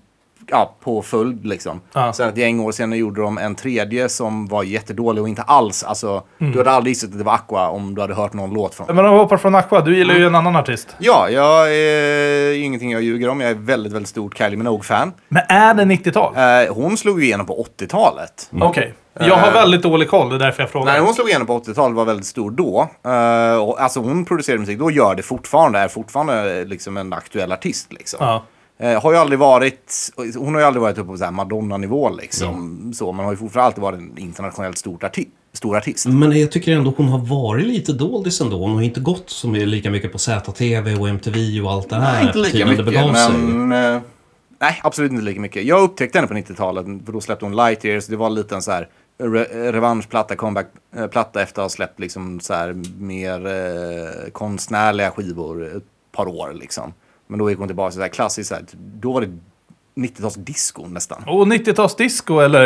ja, 0.51 0.77
på 0.85 1.03
följd 1.03 1.47
liksom. 1.47 1.81
Ja. 1.93 2.13
Sen 2.13 2.29
ett 2.29 2.37
gäng 2.37 2.61
år 2.61 2.73
senare 2.73 2.99
gjorde 2.99 3.21
de 3.21 3.39
en 3.39 3.55
tredje 3.55 4.09
som 4.09 4.47
var 4.47 4.63
jättedålig 4.63 5.23
och 5.23 5.29
inte 5.29 5.43
alls, 5.43 5.85
alltså, 5.85 6.23
Mm. 6.41 6.53
du 6.53 6.59
hade 6.59 6.71
aldrig 6.71 6.91
gissat 6.95 7.11
att 7.11 7.19
det 7.19 7.25
var 7.25 7.33
Aqua 7.35 7.69
om 7.69 7.95
du 7.95 8.01
hade 8.01 8.15
hört 8.15 8.33
någon 8.33 8.51
låt 8.55 8.75
från 8.75 8.87
Men 8.87 8.97
de 9.05 9.07
hoppar 9.19 9.37
från 9.37 9.55
Aqua. 9.55 9.81
Du 9.81 9.97
gillar 9.99 10.15
ju 10.15 10.27
en 10.27 10.35
annan 10.35 10.57
artist. 10.57 10.89
Ja, 10.99 11.29
jag 11.31 11.75
är 11.75 12.53
ingenting 12.65 12.91
jag 12.93 13.03
ljuger 13.03 13.29
om. 13.29 13.41
Jag 13.41 13.51
är 13.51 13.55
väldigt, 13.55 13.93
väldigt 13.93 14.09
stort 14.09 14.39
Kylie 14.39 14.57
Minogue-fan. 14.57 15.13
Men 15.29 15.43
är 15.49 15.75
det 15.75 15.85
90-tal? 15.85 16.35
Eh, 16.37 16.75
hon 16.75 16.97
slog 16.97 17.21
ju 17.21 17.27
igenom 17.27 17.47
på 17.47 17.63
80-talet. 17.79 18.51
Okej. 18.61 18.95
Jag 19.21 19.37
har 19.37 19.53
väldigt 19.53 19.83
dålig 19.83 20.09
koll, 20.11 20.29
det 20.29 20.35
är 20.35 20.39
därför 20.39 20.63
jag 20.63 20.71
frågar. 20.71 20.93
Nej, 20.93 21.01
hon 21.01 21.15
slog 21.15 21.29
igenom 21.29 21.47
på 21.47 21.59
80-talet 21.61 21.97
var 21.97 22.05
väldigt 22.05 22.27
stor 22.27 22.51
då. 22.51 22.89
Eh, 23.05 23.63
och, 23.63 23.81
alltså 23.81 24.01
hon 24.01 24.25
producerade 24.25 24.61
musik 24.61 24.79
då, 24.79 24.91
gör 24.91 25.15
det 25.15 25.23
fortfarande, 25.23 25.79
är 25.79 25.89
fortfarande 25.89 26.59
eh, 26.61 26.67
liksom 26.67 26.97
en 26.97 27.13
aktuell 27.13 27.53
artist 27.53 27.93
liksom. 27.93 28.19
Ja. 28.21 28.43
Eh, 28.79 29.03
har 29.03 29.13
ju 29.13 29.19
aldrig 29.19 29.39
varit, 29.39 29.93
hon 30.37 30.55
har 30.55 30.61
ju 30.61 30.67
aldrig 30.67 30.81
varit 30.83 30.99
uppe 30.99 31.19
på 31.19 31.31
Madonna-nivå 31.31 32.11
liksom. 32.11 32.93
Så, 32.97 33.13
men 33.13 33.25
har 33.25 33.33
ju 33.33 33.37
fortfarande 33.39 33.67
alltid 33.67 33.83
varit 33.83 33.99
en 33.99 34.19
internationellt 34.19 34.79
stort 34.79 35.03
arti- 35.03 35.29
stor 35.53 35.77
artist. 35.77 36.07
Men 36.07 36.41
jag 36.41 36.53
tycker 36.53 36.73
ändå 36.73 36.95
hon 36.97 37.09
har 37.09 37.19
varit 37.19 37.67
lite 37.67 37.93
doldis 37.93 38.41
ändå. 38.41 38.59
Hon 38.59 38.75
har 38.75 38.83
inte 38.83 39.01
gått 39.01 39.31
som 39.31 39.57
är 39.57 39.67
lika 39.67 39.91
mycket 39.91 40.13
på 40.13 40.19
ZTV 40.19 40.95
och 41.01 41.09
MTV 41.09 41.61
och 41.61 41.73
allt 41.73 41.89
det 41.89 41.97
här. 41.97 42.13
Nej, 42.15 42.27
inte 42.27 42.39
lika 42.39 42.59
det 42.59 42.65
mycket, 42.65 42.95
men... 43.39 43.95
eh, 43.97 44.01
Nej, 44.61 44.81
absolut 44.83 45.13
inte 45.13 45.25
lika 45.25 45.41
mycket. 45.41 45.65
Jag 45.65 45.83
upptäckte 45.83 46.19
henne 46.19 46.29
på 46.29 46.35
90-talet, 46.35 46.87
för 47.05 47.13
då 47.13 47.21
släppte 47.21 47.45
hon 47.45 47.57
Light 47.57 47.85
Years. 47.85 48.07
Det 48.07 48.17
var 48.17 48.31
lite 48.31 48.55
en 48.55 48.63
så 48.63 48.71
här 48.71 48.89
re 49.19 49.73
revanschplatta, 49.73 50.37
comeback-platta 50.37 51.43
efter 51.43 51.63
att 51.63 51.65
ha 51.65 51.69
släppt 51.69 52.01
liksom 52.01 52.41
så 52.41 52.55
här 52.55 52.77
mer 52.99 53.47
eh, 53.47 54.31
konstnärliga 54.33 55.11
skivor 55.11 55.77
ett 55.77 55.83
par 56.13 56.29
år 56.29 56.53
liksom. 56.55 56.93
Men 57.27 57.39
då 57.39 57.51
gick 57.51 57.59
hon 57.59 57.69
tillbaka 57.69 57.91
till 57.91 57.97
så 57.97 58.03
här 58.03 58.09
klassiskt, 58.09 58.49
så 58.49 58.55
här, 58.55 58.65
då 58.77 59.13
var 59.13 59.21
det 59.21 59.29
90-talsdisco 60.01 60.89
nästan. 60.89 61.23
Och 61.27 61.47
90-talsdisco 61.47 62.45
eller 62.45 62.63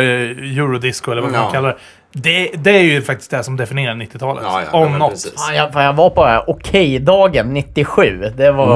eurodisco 0.59 1.11
eller 1.11 1.21
vad 1.21 1.31
man 1.31 1.41
Ja. 1.41 1.51
kallar 1.51 1.69
det. 1.69 1.77
det. 2.21 2.51
Det 2.63 2.71
är 2.71 2.83
ju 2.83 3.01
faktiskt 3.01 3.31
det 3.31 3.43
som 3.43 3.57
definierar 3.57 3.93
90-talet. 3.95 4.43
Ja, 4.47 4.61
ja, 4.71 4.77
Om 4.85 4.97
något. 4.97 5.33
Fan, 5.37 5.55
jag, 5.55 5.69
jag 5.75 5.93
var 5.93 6.09
på 6.09 6.43
Okej-dagen 6.51 7.53
97. 7.53 8.31
Det 8.37 8.51
var... 8.51 8.67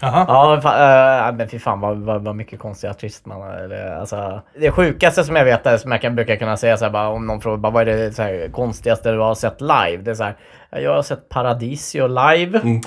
Jaha. 0.00 0.24
Ja, 0.28 0.60
fan, 0.62 1.28
äh, 1.28 1.34
men 1.36 1.48
fy 1.48 1.58
fan 1.58 1.80
vad, 1.80 1.96
vad, 1.98 2.24
vad 2.24 2.36
mycket 2.36 2.58
konstig 2.60 2.88
artist 2.88 3.26
man. 3.26 3.50
Eller, 3.50 3.96
alltså, 3.96 4.40
det 4.60 4.70
sjukaste 4.70 5.24
som 5.24 5.36
jag 5.36 5.44
vet 5.44 5.66
är 5.66 5.76
som 5.76 5.92
jag 5.92 6.00
kan, 6.02 6.14
brukar 6.14 6.36
kunna 6.36 6.56
säga 6.56 6.76
så 6.76 6.84
här, 6.84 6.92
bara, 6.92 7.08
om 7.08 7.26
någon 7.26 7.40
frågar 7.40 7.56
bara, 7.56 7.72
vad 7.72 7.88
är 7.88 7.96
det 7.96 8.12
så 8.12 8.22
här, 8.22 8.48
konstigaste 8.52 9.12
du 9.12 9.18
har 9.18 9.34
sett 9.34 9.60
live? 9.60 9.96
Det 10.02 10.10
är 10.10 10.14
så 10.14 10.24
här, 10.24 10.36
"Ja, 10.70 10.78
jag 10.78 10.94
har 10.94 11.02
sett 11.02 11.28
Paradisio 11.28 12.06
live. 12.06 12.60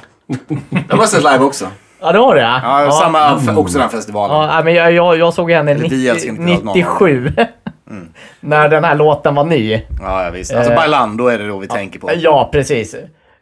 Jag 0.90 0.98
har 0.98 1.06
sett 1.06 1.24
live 1.24 1.40
också. 1.44 1.66
Ja, 2.02 2.12
det 2.12 2.20
har 2.20 2.36
du 2.36 2.42
ja. 2.42 2.60
Ja, 2.64 2.92
samma, 2.92 3.58
också 3.58 3.78
den 3.80 3.90
festivalen. 3.90 4.38
Ja, 4.38 4.48
nej, 4.48 4.64
men 4.64 4.74
jag, 4.74 4.92
jag, 4.92 5.18
jag 5.18 5.34
såg 5.34 5.52
henne 5.52 5.72
Eller 5.72 5.90
vi 5.90 6.10
älskar 6.10 6.32
90, 6.32 6.42
inte 6.42 6.54
allt 6.56 6.64
någon. 6.64 6.78
97. 6.78 7.34
När 8.40 8.70
den 8.70 8.84
här 8.84 8.96
låten 8.96 9.36
var 9.36 9.44
ny. 9.44 9.82
Ja, 10.02 10.24
ja 10.24 10.30
visst. 10.30 10.54
Alltså 10.54 10.72
Eh, 10.72 10.76
Bailando 10.78 11.28
är 11.28 11.38
det 11.40 11.48
då 11.48 11.58
vi 11.58 11.68
tänker 11.68 12.00
på. 12.00 12.12
Ja, 12.16 12.50
precis. 12.52 12.96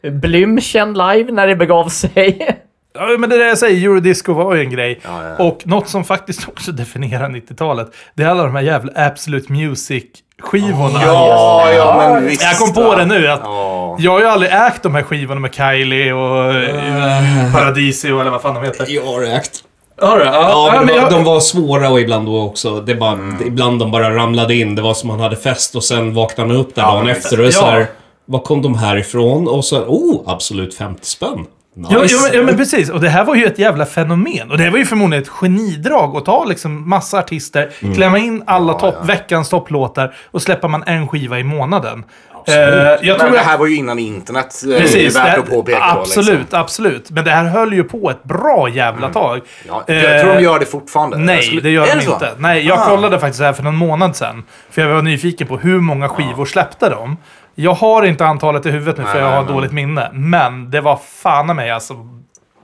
Blümchen 0.03 0.93
live 0.93 1.32
när 1.32 1.47
det 1.47 1.55
begav 1.55 1.89
sig. 1.89 2.58
Ja, 2.99 3.18
men 3.20 3.30
det 3.30 3.38
där 3.38 3.45
jag 3.45 3.58
säger, 3.58 3.88
eurodisco 3.89 4.34
var 4.34 4.55
ju 4.55 4.62
en 4.62 4.70
grej. 4.70 4.99
Ja, 5.03 5.10
ja. 5.38 5.43
Och 5.45 5.62
något 5.64 5.88
som 5.88 6.03
faktiskt 6.03 6.47
också 6.49 6.72
definierar 6.72 7.30
90-talet, 7.30 7.88
det 8.14 8.24
är 8.24 8.28
alla 8.28 8.43
de 8.43 8.55
här 8.55 8.62
jävla 8.64 8.91
Absolute 8.95 9.51
Music-skivorna. 9.53 10.99
Ja, 11.05 11.72
ja, 11.74 12.10
men 12.14 12.26
visst. 12.26 12.43
Jag 12.43 12.58
kom 12.58 12.74
på 12.74 12.95
det 12.95 13.05
nu. 13.05 13.28
Att 13.28 13.39
Ja. 13.43 13.76
Jag 13.98 14.12
har 14.12 14.20
ju 14.20 14.26
aldrig 14.26 14.52
ägt 14.52 14.84
de 14.84 14.95
här 14.95 15.04
skivorna 15.04 15.39
med 15.39 15.54
Kylie 15.56 16.14
och 16.14 16.54
uh, 16.56 17.54
Paradisio 17.54 18.20
eller 18.22 18.32
vad 18.32 18.41
fan 18.41 18.56
de 18.56 18.64
heter. 18.64 18.86
Jag 18.89 19.06
har 19.06 19.24
ägt. 19.24 19.64
Har 20.02 20.18
du? 20.20 20.26
Ja, 20.26 20.32
Ja, 20.34 20.72
ja, 20.74 20.80
men 20.80 20.88
de, 20.88 20.93
var, 20.93 21.00
jag, 21.02 21.12
de 21.12 21.24
var 21.24 21.39
svåra 21.39 21.89
och 21.89 22.00
ibland 22.00 22.26
då 22.26 22.41
också. 22.41 22.82
Det 22.82 22.95
bara, 22.95 23.20
Ibland 23.45 23.80
de 23.80 23.91
bara 23.91 24.16
ramlade 24.16 24.56
in. 24.56 24.76
Det 24.76 24.82
var 24.82 24.93
som 24.93 25.08
man 25.08 25.20
hade 25.20 25.36
fest 25.36 25.76
och 25.76 25.84
sen 25.84 26.14
vaknade 26.14 26.48
man 26.48 26.58
upp 26.58 26.76
där 26.76 26.82
Ja, 26.82 26.91
dagen 26.93 27.08
efter 27.08 27.39
och 27.39 27.45
ja. 27.45 27.52
så 27.52 27.66
här, 27.66 27.88
Var 28.26 28.39
kom 28.39 28.62
de 28.62 28.76
här 28.76 28.98
ifrån? 28.98 29.48
Och 29.48 29.66
så, 29.66 29.80
oh, 29.84 30.22
absolut 30.26 30.76
50 30.78 31.06
spänn. 31.06 31.45
Nice. 31.76 31.93
Ja, 31.93 32.04
ja, 32.08 32.18
men, 32.24 32.34
ja, 32.39 32.43
men 32.45 32.58
precis. 32.58 32.89
Och 32.89 33.00
det 33.02 33.10
här 33.10 33.24
var 33.26 33.36
ju 33.36 33.45
ett 33.45 33.60
jävla 33.60 33.86
fenomen. 33.86 34.52
Och 34.52 34.58
det 34.58 34.70
var 34.70 34.78
ju 34.78 34.86
förmodligen 34.86 35.24
ett 35.24 35.30
genidrag 35.30 36.16
att 36.18 36.26
ta 36.26 36.45
liksom 36.45 36.89
massa 36.89 37.20
artister, 37.20 37.70
Mm. 37.82 37.95
klämma 37.95 38.18
in 38.18 38.43
alla 38.48 38.74
topp, 38.74 38.95
veckans 39.06 39.50
topplåtar 39.50 40.16
och 40.32 40.41
släpper 40.41 40.68
man 40.68 40.84
en 40.88 41.08
skiva 41.08 41.39
i 41.39 41.43
månaden. 41.43 42.04
Eh, 42.48 42.54
jag 42.56 43.02
tror 43.02 43.18
Men 43.24 43.32
det 43.32 43.39
här 43.39 43.58
var 43.58 43.68
ju 43.68 43.76
innan 43.76 44.00
internet. 44.00 44.64
eh, 44.72 44.78
Precis, 44.78 45.14
det 45.14 45.20
är 45.20 45.24
värt 45.26 45.36
det- 45.36 45.41
att 45.41 45.50
påpeka 45.50 45.80
då, 45.95 46.02
absolut, 46.02 46.39
liksom. 46.39 46.60
absolut. 46.60 47.12
Men 47.12 47.26
det 47.26 47.32
här 47.32 47.43
höll 47.45 47.74
ju 47.74 47.84
på 47.84 48.10
ett 48.10 48.24
bra 48.24 48.70
jävla 48.70 49.10
tag. 49.10 49.41
Ja, 49.68 49.84
jag 49.88 50.22
tror 50.22 50.32
de 50.34 50.38
Eh, 50.38 50.43
gör 50.43 50.60
det 50.60 50.66
fortfarande. 50.66 51.18
Jag 51.18 51.26
Nej, 51.26 51.41
skulle- 51.41 51.62
det 51.62 51.70
gör 51.70 51.86
de 51.95 52.02
så? 52.02 52.14
inte. 52.14 52.30
Nej, 52.38 52.68
jag 52.68 52.80
Ah. 52.80 52.86
kollade 52.86 53.20
faktiskt 53.20 53.41
här 53.43 53.54
för 53.54 53.64
någon 53.64 53.76
månad 53.76 54.16
sedan. 54.16 54.43
För 54.70 54.82
jag 54.82 54.89
var 54.95 55.02
nyfiken 55.02 55.48
på 55.48 55.58
hur 55.58 55.80
många 55.80 56.10
skivor 56.10 56.45
släppte 56.45 56.89
de. 56.89 57.18
Jag 57.56 57.74
har 57.74 58.04
inte 58.04 58.26
antalet 58.26 58.66
i 58.66 58.70
huvudet 58.72 58.98
nu 58.98 59.04
för 59.04 59.14
Nej, 59.14 59.22
jag 59.24 59.30
har 59.36 59.43
nej, 59.43 59.54
dåligt 59.54 59.72
minne. 59.72 60.10
Men 60.14 60.72
det 60.72 60.82
var 60.82 61.00
fan 61.24 61.50
i 61.50 61.54
mig 61.54 61.72
alltså 61.72 61.93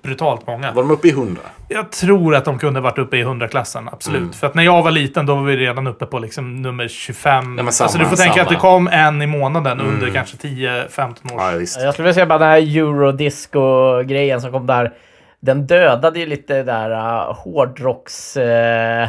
brutalt 0.03 0.47
många. 0.47 0.71
Var 0.71 0.81
de 0.83 0.91
uppe 0.91 1.07
i 1.07 1.11
100? 1.11 1.41
Jag 1.67 1.91
tror 1.91 2.35
att 2.35 2.45
de 2.45 2.59
kunde 2.59 2.79
varit 2.81 2.97
uppe 2.97 3.17
i 3.17 3.23
100-klassen, 3.23 3.89
absolut. 3.91 4.19
Mm. 4.21 4.33
För 4.33 4.47
att 4.47 4.55
när 4.55 4.63
jag 4.63 4.83
var 4.83 4.91
liten 4.91 5.25
då 5.25 5.35
var 5.35 5.43
vi 5.43 5.57
redan 5.57 5.87
uppe 5.87 6.05
på 6.05 6.19
liksom 6.19 6.61
nummer 6.61 6.87
25. 6.87 7.55
Ja, 7.57 7.63
men 7.63 7.73
samma, 7.73 7.85
alltså 7.85 7.97
du 7.99 8.05
får 8.05 8.15
tänka 8.15 8.33
samma. 8.33 8.43
att 8.43 8.49
det 8.49 8.55
kom 8.55 8.87
en 8.87 9.21
i 9.21 9.27
månaden 9.27 9.79
Mm. 9.79 9.93
under 9.93 10.09
kanske 10.09 10.37
10-15 10.37 11.09
år. 11.33 11.41
Ja, 11.41 11.51
visst. 11.57 11.81
Jag 11.81 11.93
skulle 11.93 12.03
vilja 12.03 12.13
säga 12.13 12.25
bara 12.25 12.39
den 12.39 12.49
här 12.49 12.77
eurodisco-grejen 12.77 14.41
som 14.41 14.51
kom 14.51 14.65
där. 14.67 14.91
Den 15.39 15.67
dödade 15.67 16.19
ju 16.19 16.25
lite 16.25 16.63
där 16.63 16.91
uh, 16.91 17.33
hårdrocks... 17.35 18.37
Uh... 18.37 18.43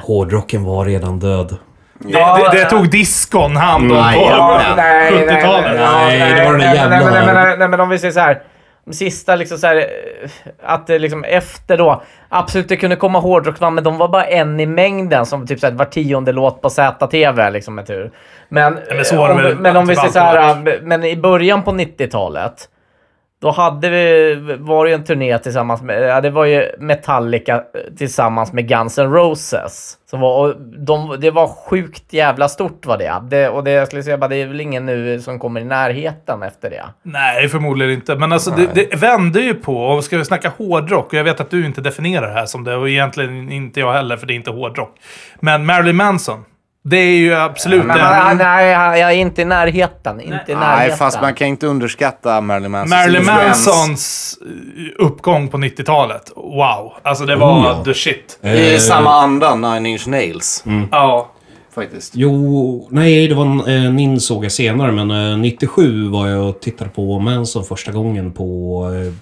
Hårdrocken 0.07 0.65
var 0.65 0.85
redan 0.85 1.19
död. 1.19 1.57
Det, 1.99 2.13
det, 2.13 2.49
det 2.53 2.65
tog 2.71 2.91
diskon 2.91 3.57
hand 3.57 3.93
om 3.93 3.99
Nej, 3.99 4.19
på 4.19 4.25
ja, 4.31 4.61
nej, 4.77 5.11
nej, 5.13 5.29
70-talet. 5.29 5.81
Nej, 5.81 6.35
det 6.35 6.45
var 6.45 6.51
den 6.53 6.61
där 6.61 6.67
nej, 6.67 6.77
jävla- 6.77 6.97
nej, 6.97 7.05
nej, 7.13 7.25
nej, 7.27 7.35
nej, 7.45 7.57
nej, 7.59 7.69
men 7.69 7.81
om 7.81 7.89
vi 7.89 7.99
säger 7.99 8.13
så 8.13 8.21
här. 8.21 8.43
Sista 8.93 9.37
liksom 9.37 9.59
så 9.59 9.67
här, 9.67 9.77
eh, 9.77 10.31
att 10.63 10.87
det 10.87 10.99
liksom 10.99 11.25
efter 11.25 11.79
då, 11.79 12.03
absolut 12.29 12.69
det 12.69 12.77
kunde 12.77 12.97
komma 12.97 13.19
hårdrocksband, 13.19 13.75
men 13.75 13.85
de 13.85 13.99
var 13.99 14.09
bara 14.09 14.25
en 14.25 14.61
i 14.61 14.67
mängden 14.67 15.27
som 15.27 15.47
typ 15.47 15.61
så 15.61 15.67
här, 15.67 15.75
var 15.75 15.85
tionde 15.85 16.33
låt 16.33 16.63
på 16.63 16.71
ZTV 16.71 17.51
liksom 17.51 17.75
med 17.75 17.87
tur. 17.87 18.11
Men, 18.49 18.75
men 18.75 19.19
var 19.19 19.29
det 19.29 19.53
om, 19.53 19.63
men 19.63 19.77
om 19.77 19.87
vi 19.87 19.97
säger 19.97 20.09
så 20.09 20.19
här, 20.19 20.81
men 20.83 21.05
i 21.05 21.17
början 21.17 21.63
på 21.63 21.71
90-talet, 21.71 22.69
då 23.45 23.51
hade 23.51 23.91
vi, 23.91 24.35
var 24.61 24.85
det 24.85 24.91
ju 24.91 24.95
en 24.95 25.05
turné 25.05 25.39
tillsammans 25.39 25.83
med, 25.83 26.03
ja, 26.03 26.21
det 26.21 26.31
var 26.31 26.45
ju 26.45 26.67
Metallica 26.79 27.55
eh, 27.55 27.63
tillsammans 27.97 28.53
med 28.53 28.69
Guns 28.69 28.99
N' 28.99 29.13
Roses. 29.13 29.99
Så 30.11 30.17
var, 30.17 30.39
och 30.39 30.61
de, 30.61 31.17
det 31.21 31.31
var 31.31 31.47
sjukt 31.47 32.13
jävla 32.13 32.49
stort 32.49 32.87
var 32.87 32.99
det. 32.99 33.23
det 33.31 33.49
och 33.49 33.65
det, 33.65 33.71
jag 33.71 33.87
skulle 33.87 34.03
säga 34.03 34.19
bara, 34.19 34.29
det 34.29 34.37
är 34.37 34.47
väl 34.47 34.61
ingen 34.61 34.87
nu 34.87 35.21
som 35.21 35.39
kommer 35.39 35.61
i 35.61 35.65
närheten 35.65 36.43
efter 36.43 36.71
det. 36.71 36.85
Nej, 37.03 37.49
förmodligen 37.49 37.93
inte. 37.93 38.17
Men 38.17 38.33
alltså 38.33 38.51
det, 38.51 38.75
det 38.75 38.97
vände 38.97 39.41
ju 39.41 39.55
på, 39.55 39.77
och 39.77 40.05
ska 40.05 40.19
vi 40.19 40.25
snacka 40.25 40.53
hårdrock, 40.59 41.07
och 41.07 41.15
jag 41.15 41.25
vet 41.25 41.41
att 41.41 41.51
du 41.51 41.67
inte 41.67 41.81
definierar 41.81 42.27
det 42.27 42.35
här 42.35 42.47
som 42.47 42.65
det, 42.65 42.77
och 42.77 42.89
egentligen 42.89 43.53
inte 43.53 43.81
jag 43.81 43.93
heller, 43.93 44.17
för 44.17 44.27
det 44.27 44.33
är 44.33 44.37
inte 44.37 44.51
hårdrock. 44.51 44.95
Men 45.41 45.67
Marilyn 45.67 45.97
Manson, 45.97 46.45
det 46.87 46.97
är 46.97 47.17
ju 47.17 47.35
absolut 47.35 47.87
Men, 47.87 47.99
en... 48.01 48.37
nej, 48.37 48.37
nej, 48.37 49.01
jag 49.01 49.13
är 49.13 49.17
inte 49.17 49.43
i 49.43 49.45
närheten. 49.45 50.21
Inte 50.21 50.29
i 50.29 50.55
närheten. 50.55 50.59
Nej, 50.61 50.91
fast 50.91 51.21
man 51.21 51.35
kan 51.35 51.49
inte 51.49 51.67
underskatta 51.67 52.41
Marilyn 52.41 52.71
Mansons 52.71 52.91
Marilyn. 52.91 53.25
Mansons 53.27 54.39
eh, 54.99 55.05
uppgång 55.07 55.49
på 55.49 55.57
90-talet. 55.57 56.33
Wow. 56.37 56.93
Alltså 57.03 57.27
det 57.27 57.37
var 57.37 57.53
Oh, 57.53 57.65
ja. 57.65 57.85
the 57.85 57.95
shit. 57.95 58.39
I 58.43 58.75
Eh, 58.75 58.79
samma 58.79 59.11
anda, 59.11 59.55
Nine 59.55 59.87
Inch 59.87 60.07
Nails. 60.07 60.65
Ja. 60.91 61.31
Faktiskt. 61.75 62.13
Jo, 62.17 62.89
nej, 62.91 63.29
det 63.29 63.35
var 63.35 63.45
en 63.45 63.85
eh, 63.85 63.93
Nin 63.93 64.21
såg 64.21 64.45
jag 64.45 64.53
senare, 64.53 64.93
men 64.93 65.11
eh, 65.33 65.39
97 65.39 66.09
var 66.09 66.29
jag 66.29 66.49
och 66.49 66.61
tittade 66.61 66.91
på 66.91 67.19
Manson 67.19 67.65
första 67.65 67.93
gången 67.93 68.33
på 68.33 68.45
eh, 69.07 69.13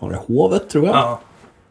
var 0.00 0.10
det 0.10 0.18
Hovet, 0.28 0.70
tror 0.70 0.86
jag. 0.86 0.94
ja. 0.96 1.20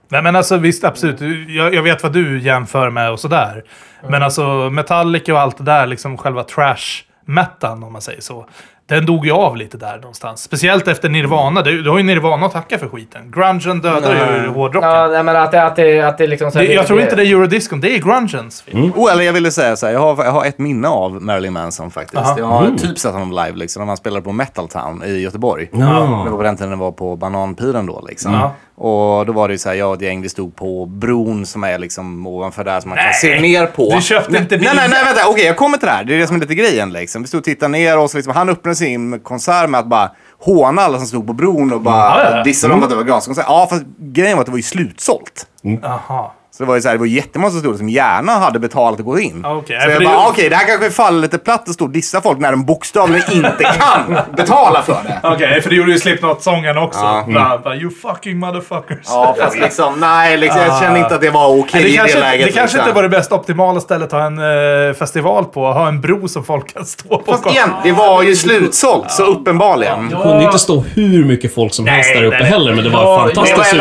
Nej 0.10 0.22
men 0.22 0.36
alltså 0.36 0.58
visst, 0.58 0.84
absolut. 0.84 1.22
Jag, 1.48 1.74
jag 1.74 1.84
vet 1.84 2.04
vad 2.04 2.14
du 2.14 2.40
jämför 2.42 2.90
med 2.90 3.12
och 3.12 3.20
sådär. 3.20 3.64
Men 4.10 4.24
alltså 4.24 4.70
Metallica 4.70 5.34
och 5.34 5.40
allt 5.40 5.58
det 5.58 5.64
där, 5.64 5.88
liksom 5.88 6.18
själva 6.18 6.44
trash-metan 6.44 7.84
om 7.84 7.94
man 7.94 8.02
säger 8.02 8.22
så. 8.22 8.46
Den 8.90 9.06
dog 9.06 9.26
ju 9.26 9.32
av 9.32 9.58
lite 9.58 9.78
där 9.78 9.96
någonstans. 9.98 10.42
Speciellt 10.42 10.88
efter 10.88 11.10
Nirvana. 11.10 11.62
Du, 11.62 11.82
du 11.82 11.90
har 11.90 11.98
ju 11.98 12.04
Nirvana 12.04 12.46
att 12.46 12.52
tacka 12.52 12.78
för 12.80 12.88
skiten. 12.90 13.32
Grungen 13.32 13.82
dödar 13.82 14.44
ju 14.44 14.48
hårdrocken. 14.50 14.90
Ja, 14.90 15.08
nej, 15.08 15.24
men 15.24 15.36
att 15.36 15.52
det, 15.52 15.64
att 15.64 15.76
det, 15.76 16.02
att 16.02 16.18
det 16.18 16.28
liksom... 16.28 16.52
Så 16.52 16.58
Det, 16.60 16.66
jag 16.74 16.88
tror 16.88 17.02
inte 17.02 17.16
det 17.16 17.22
är 17.24 17.26
eurodiscon, 17.32 17.82
det 17.82 17.96
är 17.96 18.00
grungens 18.00 18.62
fel. 18.62 18.92
Oh, 18.96 19.12
eller 19.12 19.24
jag 19.24 19.34
ville 19.34 19.52
säga 19.52 19.76
så 19.76 19.86
här, 19.86 19.94
jag 19.94 20.00
har, 20.00 20.26
jag 20.26 20.32
har 20.32 20.46
ett 20.46 20.58
minne 20.60 20.88
av 20.88 21.22
Marilyn 21.24 21.54
Manson 21.54 21.92
faktiskt. 21.92 22.18
Aha. 22.22 22.36
Jag 22.40 22.46
har 22.46 22.66
Mm. 22.66 22.78
typ 22.78 22.98
sett 23.00 23.12
honom 23.14 23.30
live 23.32 23.52
liksom, 23.54 23.80
när 23.82 23.88
han 23.88 23.98
spelade 23.98 24.22
på 24.22 24.32
Metal 24.32 24.68
Town 24.68 25.04
i 25.04 25.20
Göteborg. 25.22 25.70
Ja. 25.72 25.78
Det 26.26 26.30
var 26.32 26.38
på 26.38 26.44
den 26.44 26.58
tiden 26.58 26.70
det 26.72 26.76
var 26.78 26.92
på 26.92 27.16
Bananpiren 27.16 27.86
då 27.86 28.06
liksom. 28.10 28.34
Ja. 28.34 28.54
Och 28.80 29.26
då 29.26 29.34
var 29.34 29.48
det 29.48 29.54
ju 29.54 29.58
så 29.58 29.70
här, 29.70 29.76
jag 29.76 29.90
och 29.90 29.96
ett 29.96 30.02
gäng, 30.02 30.22
vi 30.22 30.30
stod 30.30 30.56
på 30.56 30.86
bron 30.86 31.46
som 31.46 31.64
är 31.64 31.78
liksom 31.78 32.28
ovanför 32.28 32.64
där 32.64 32.80
som 32.80 32.90
man 32.90 32.98
kan 32.98 33.06
Nej, 33.06 33.14
se 33.14 33.42
ner 33.42 33.66
på. 33.66 33.96
du 33.96 34.02
köpte 34.02 34.32
nej, 34.32 34.42
inte 34.42 34.58
Nej, 34.58 34.70
nej, 34.76 34.90
nej, 34.90 35.06
vänta. 35.06 35.30
Okej, 35.30 35.46
jag 35.46 35.58
kommer 35.58 35.78
till 35.78 35.86
det 35.86 35.92
här. 35.92 36.04
Det 36.04 36.16
är 36.16 36.20
det 36.20 36.28
som 36.28 36.36
är 36.36 36.40
lite 36.40 36.56
grejen 36.56 36.94
liksom. 36.94 37.22
Vi 37.22 37.28
stod 37.28 37.38
och 37.38 37.44
tittade 37.46 37.72
ner 37.72 37.98
och 37.98 38.12
så 38.12 38.18
liksom, 38.18 38.34
han 38.36 38.50
öppnade 38.50 38.76
sin 38.76 39.20
konsert 39.20 39.70
med 39.70 39.80
att 39.80 39.88
bara 39.88 40.12
håna 40.40 40.82
alla 40.82 40.98
som 40.98 41.08
stod 41.08 41.28
på 41.28 41.34
bron 41.34 41.74
och 41.74 41.82
bara 41.82 42.38
ja. 42.38 42.44
dissa 42.44 42.68
dem 42.68 42.80
för 42.80 42.86
att 42.86 42.90
det 42.90 42.96
var 42.96 43.04
gaskonsert. 43.04 43.46
Ja, 43.48 43.68
fast 43.70 43.84
grejen 44.00 44.38
var 44.38 44.42
att 44.42 44.46
det 44.46 44.52
var 44.52 44.58
ju 44.58 44.64
slutsålt. 44.64 45.48
Aha. 45.84 46.34
Så 46.58 46.64
det 46.64 46.68
var 46.68 46.76
ju 46.76 46.82
så 46.82 46.88
här, 46.88 46.96
det 46.96 47.00
var 47.00 47.06
jättemånga 47.06 47.52
som 47.52 47.60
stod 47.60 47.78
som 47.78 47.90
gärna 47.90 48.32
hade 48.32 48.60
betalat 48.60 49.00
att 49.00 49.06
gå 49.06 49.20
in. 49.20 49.46
Okej, 49.46 49.80
så 49.80 49.84
för 49.86 49.92
jag 49.92 50.02
det- 50.02 50.06
bara, 50.06 50.18
ah, 50.18 50.28
okej, 50.30 50.50
det 50.50 50.56
här 50.56 50.68
kanske 50.68 50.90
faller 50.90 51.20
lite 51.22 51.38
platt 51.38 51.70
att 51.70 51.74
stå 51.74 51.86
och 51.86 51.92
dissa 51.92 52.22
folk 52.22 52.40
när 52.40 52.52
de 52.52 52.66
bokstavligen 52.66 53.32
inte 53.34 53.64
kan 53.64 54.18
betala 54.38 54.82
för 54.82 54.94
det. 55.04 55.20
Okej, 55.34 55.62
för 55.62 55.70
det 55.70 55.76
gjorde 55.76 55.92
ju 55.92 56.00
Slipknot-sången 56.00 56.78
också. 56.78 57.00
Ja. 57.00 57.26
Bara, 57.34 57.58
bara, 57.58 57.76
you 57.76 57.92
fucking 58.02 58.38
motherfuckers. 58.38 58.98
Ja, 59.06 59.36
fast 59.40 59.60
liksom, 59.60 60.00
nej, 60.00 60.38
liksom, 60.38 60.62
jag 60.62 60.80
kände 60.82 61.00
inte 61.00 61.16
att 61.16 61.22
det 61.22 61.30
var 61.30 61.60
okej 61.60 61.84
det 61.84 61.90
i 61.90 61.96
kanske, 61.98 62.18
det 62.18 62.22
läget. 62.22 62.48
det 62.48 62.52
kanske 62.52 62.78
liksom. 62.78 62.80
inte 62.90 62.96
var 62.96 63.04
det 63.04 63.10
bästa 63.10 63.36
optimala 63.36 63.80
stället 63.80 64.14
att 64.14 64.20
ha 64.20 64.26
en 64.26 64.88
eh, 64.90 64.94
festival 64.94 65.46
på. 65.46 65.66
Ha 65.74 65.88
en 65.88 66.02
bro 66.02 66.28
som 66.28 66.44
folk 66.44 66.74
kan 66.74 66.86
stå 66.86 67.18
på. 67.18 67.32
Fast 67.32 67.52
igen, 67.52 67.70
det 67.84 67.92
var 67.92 68.24
ju 68.24 68.36
slutsålt, 68.36 69.12
så 69.12 69.24
uppenbarligen. 69.24 70.10
Det 70.10 70.16
kunde 70.16 70.44
inte 70.44 70.60
stå 70.60 70.80
hur 70.80 71.26
mycket 71.26 71.56
folk 71.56 71.74
som 71.74 71.88
helst 71.88 72.14
där 72.14 72.24
uppe 72.24 72.38
nej. 72.40 72.48
heller, 72.48 72.74
men 72.74 72.84
det 72.84 72.90
var 72.90 73.04
Ja, 73.04 73.20
fantastiskt 73.36 73.74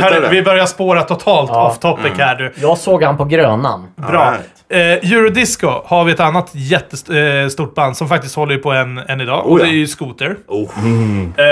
hörni, 0.00 0.28
vi 0.30 0.42
börjar 0.42 0.66
spåra 0.66 1.02
totalt 1.24 1.50
Ja. 1.52 1.68
off 1.68 1.78
topic 1.78 2.12
här 2.18 2.34
du. 2.36 2.52
Jag 2.56 2.78
såg 2.78 3.02
han 3.02 3.16
på 3.16 3.24
Grönan. 3.24 3.86
Bra. 3.96 4.34
Eh, 4.72 4.78
Eurodisco 5.12 5.70
har 5.84 6.04
vi 6.04 6.12
ett 6.12 6.20
annat 6.20 6.50
jättestort 6.52 7.74
band 7.74 7.96
som 7.96 8.08
faktiskt 8.08 8.36
håller 8.36 8.56
på 8.58 8.72
än, 8.72 8.98
än 8.98 9.20
idag. 9.20 9.46
och 9.46 9.52
Oh, 9.52 9.58
ja. 9.60 9.64
det 9.66 9.70
är 9.70 9.74
ju 9.74 9.86
Scooter. 9.86 10.36
Oh. 10.48 10.68
Eh, 11.36 11.44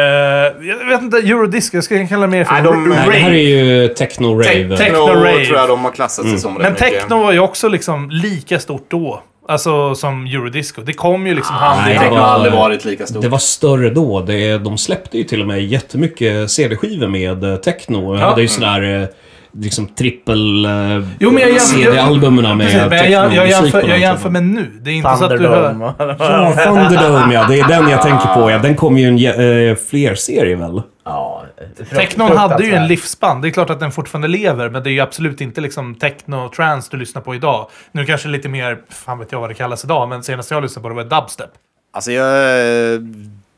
jag 0.68 0.88
vet 0.88 1.02
inte, 1.02 1.16
Eurodisco, 1.16 1.76
jag 1.76 1.84
skulle 1.84 2.06
kalla 2.06 2.20
det 2.22 2.26
mer 2.28 2.44
för 2.44 2.52
Nej, 2.54 2.62
de- 2.62 2.88
Nej, 2.88 2.98
det 3.10 3.18
här 3.18 3.30
är 3.30 3.34
ju 3.34 3.88
techno-rave. 3.94 4.42
Te- 4.44 4.76
Techno 4.76 4.98
Techno-rave. 5.06 5.44
tror 5.46 5.58
jag 5.58 5.68
de 5.68 5.84
har 5.84 5.90
klassat 5.90 6.28
sig 6.28 6.38
som 6.38 6.58
rätt 6.58 6.62
Men 6.62 6.74
techno 6.74 7.18
var 7.22 7.32
ju 7.32 7.38
också 7.40 7.68
liksom 7.68 8.10
lika 8.10 8.58
stort 8.58 8.86
då. 8.90 9.22
Alltså 9.48 9.94
som 9.94 10.26
Eurodisco. 10.26 10.82
Det 10.82 10.92
kom 10.92 11.26
ju 11.26 11.34
liksom 11.34 11.54
hand 11.54 11.90
i 11.90 11.92
det 11.92 11.98
hand. 11.98 12.08
Techno 12.10 12.20
har 12.22 12.28
aldrig 12.34 12.52
varit 12.54 12.84
lika 12.84 13.06
stort. 13.06 13.22
Det 13.22 13.28
var 13.28 13.38
större 13.38 13.90
då. 13.90 14.20
Det, 14.20 14.58
de 14.58 14.78
släppte 14.78 15.18
ju 15.18 15.24
till 15.24 15.40
och 15.40 15.46
med 15.46 15.64
jättemycket 15.64 16.50
CD-skivor 16.50 17.06
med 17.06 17.44
eh, 17.44 17.56
techno. 17.56 18.14
Ja. 18.16 18.20
Ja. 18.20 18.32
Det 18.34 18.40
är 18.40 18.42
ju 18.42 18.48
sådär 18.48 19.02
eh, 19.02 19.08
liksom 19.52 19.86
trippel 19.86 20.64
eh, 20.64 20.70
Jo, 21.18 21.30
men 21.30 21.42
jag 21.42 21.50
jämför- 21.50 21.74
CD-albumen 21.74 22.56
med 22.56 22.66
Precis, 22.66 23.10
jag, 23.10 23.10
jag, 23.10 23.34
jag, 23.34 23.48
jämför, 23.48 23.82
jag 24.24 24.32
med 24.32 24.42
nu. 24.42 24.70
Det 24.80 24.90
är 24.90 24.94
inte 24.94 25.16
så 25.16 25.24
att 25.24 25.30
du 25.30 25.48
hör... 25.48 25.94
Ja, 25.98 26.54
Thunderdome 26.64 27.34
ja. 27.34 27.46
Det 27.48 27.60
är 27.60 27.68
den 27.68 27.88
jag 27.88 28.02
tänker 28.02 28.34
på. 28.34 28.50
Ja. 28.50 28.58
Den 28.58 28.76
kom 28.76 28.98
ju 28.98 29.08
en 29.08 29.70
eh, 29.70 29.76
fler 29.76 30.14
serie 30.14 30.56
väl? 30.56 30.82
Ja, 31.04 31.44
Technon 31.90 32.36
hade 32.36 32.64
ju 32.64 32.74
en 32.74 32.86
livsspann. 32.86 33.40
Det 33.40 33.48
är 33.48 33.50
klart 33.50 33.70
att 33.70 33.80
den 33.80 33.92
fortfarande 33.92 34.28
lever, 34.28 34.70
men 34.70 34.82
det 34.82 34.90
är 34.90 34.92
ju 34.92 35.00
absolut 35.00 35.40
inte 35.40 35.60
liksom 35.60 35.94
techno 35.94 36.48
trance 36.48 36.88
du 36.90 36.96
lyssnar 36.96 37.22
på 37.22 37.34
idag. 37.34 37.68
Nu 37.92 38.04
kanske 38.04 38.28
lite 38.28 38.48
mer, 38.48 38.78
fan 38.88 39.18
vet 39.18 39.32
jag 39.32 39.40
vad 39.40 39.50
det 39.50 39.54
kallas 39.54 39.84
idag, 39.84 40.08
men 40.08 40.22
senast 40.22 40.50
jag 40.50 40.62
lyssnade 40.62 40.82
på 40.82 40.88
det 40.88 40.94
var 40.94 41.20
dubstep. 41.20 41.50
Alltså 41.92 42.12
jag... 42.12 42.28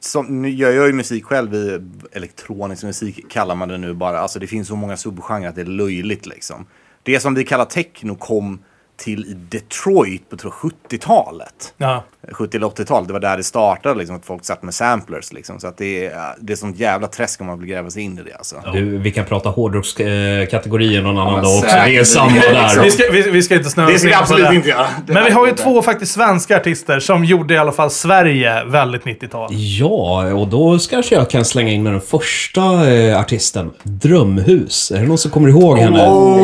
Som, 0.01 0.44
jag 0.44 0.74
gör 0.74 0.86
ju 0.86 0.92
musik 0.92 1.24
själv 1.24 1.55
i 1.55 1.80
elektronisk 2.12 2.82
musik 2.84 3.30
kallar 3.30 3.55
man 3.55 3.68
det 3.68 3.78
nu 3.78 3.94
bara. 3.94 4.20
Alltså 4.20 4.38
det 4.38 4.46
finns 4.46 4.68
så 4.68 4.76
många 4.76 4.96
subgenrer 4.96 5.48
att 5.48 5.55
det 5.55 5.61
är 5.61 5.66
löjligt 5.66 6.26
liksom. 6.26 6.66
Det 7.03 7.20
som 7.20 7.34
vi 7.34 7.44
kallar 7.44 7.64
techno 7.64 8.16
kom 8.16 8.59
till 9.01 9.24
i 9.24 9.34
Detroit 9.34 10.30
på 10.30 10.36
tror 10.36 10.53
jag, 10.62 10.70
70-talet. 10.90 11.74
Ja. 11.76 12.05
70 12.32 12.57
eller 12.57 12.66
80-talet, 12.66 13.07
det 13.07 13.12
var 13.12 13.20
där 13.20 13.36
det 13.36 13.42
startade 13.44 13.94
liksom, 13.94 14.16
att 14.16 14.24
folk 14.26 14.44
satt 14.44 14.62
med 14.62 14.74
samplers 14.74 15.32
liksom. 15.32 15.61
Så 15.61 15.66
att 15.66 15.76
det 15.78 16.07
är, 16.07 16.34
det 16.40 16.53
är 16.53 16.57
sånt 16.57 16.78
jävla 16.78 17.07
träsk 17.07 17.40
om 17.40 17.46
man 17.46 17.61
vill 17.61 17.68
gräva 17.68 17.90
sig 17.90 18.03
in 18.03 18.18
i 18.18 18.22
det 18.22 18.34
alltså. 18.36 18.57
Du, 18.72 18.98
vi 18.98 19.11
kan 19.11 19.24
prata 19.24 19.48
hårdrockskategorier 19.48 21.03
någon 21.03 21.18
annan 21.18 21.32
men 21.34 21.42
dag 21.44 21.59
också. 21.59 21.66
Det 21.76 21.96
är 21.96 22.05
samma 22.05 22.30
Vi 22.32 22.40
där. 22.40 22.90
ska, 22.90 23.05
vi, 23.12 23.30
vi 23.30 23.42
ska 23.42 23.55
inte 23.55 23.70
snöa 23.70 23.86
Det 23.86 23.98
ska 23.98 24.09
vi 24.09 24.14
absolut 24.14 24.48
det. 24.48 24.55
inte 24.57 24.68
göra. 24.68 24.86
Det 25.07 25.12
Men 25.12 25.24
vi 25.24 25.30
har 25.30 25.46
ju 25.46 25.53
det. 25.53 25.59
två 25.62 25.82
faktiskt 25.82 26.12
svenska 26.12 26.57
artister 26.57 27.01
som 27.01 27.24
gjorde 27.24 27.55
i 27.55 27.59
alla 27.59 27.72
fall 27.72 27.90
Sverige 27.90 28.64
väldigt 28.64 29.03
90-tal. 29.05 29.48
Ja, 29.53 30.32
och 30.34 30.48
då 30.48 30.78
kanske 30.90 31.14
jag 31.14 31.30
kan 31.30 31.44
slänga 31.44 31.72
in 31.72 31.82
med 31.82 31.92
den 31.92 32.01
första 32.01 32.90
eh, 32.90 33.20
artisten. 33.20 33.70
Drömhus. 33.82 34.90
Är 34.90 35.01
det 35.01 35.07
någon 35.07 35.18
som 35.18 35.30
kommer 35.30 35.48
ihåg 35.48 35.78
henne? 35.78 35.98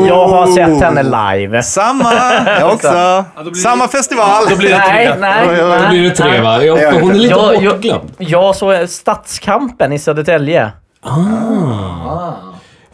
Jag 0.09 0.28
har 0.28 0.46
sett 0.46 0.80
henne 0.82 1.02
live. 1.02 1.62
Samma, 1.62 2.12
jag 2.47 2.72
också. 2.72 3.24
Samma 3.62 3.88
festival. 3.88 4.44
Då 4.51 4.57
blir 4.57 4.68
det 4.68 4.78
Nej, 4.78 5.07
tre. 5.07 5.16
nej, 5.20 5.47
Ja, 5.47 5.53
ja, 5.53 5.62
Då 5.64 5.68
nej. 5.80 5.88
blir 5.90 6.03
det 6.03 6.11
tre 6.11 6.40
va? 6.40 6.64
Ja, 6.64 6.76
för 6.76 7.01
hon 7.01 7.11
är 7.11 7.14
lite 7.14 7.34
Jag- 7.34 7.62
jag- 7.62 7.72
bortglömd. 7.74 8.11
Jag 8.18 8.57
såg 8.57 8.88
Stadskampen 8.88 9.92
i 9.92 9.99
Södertälje. 9.99 10.72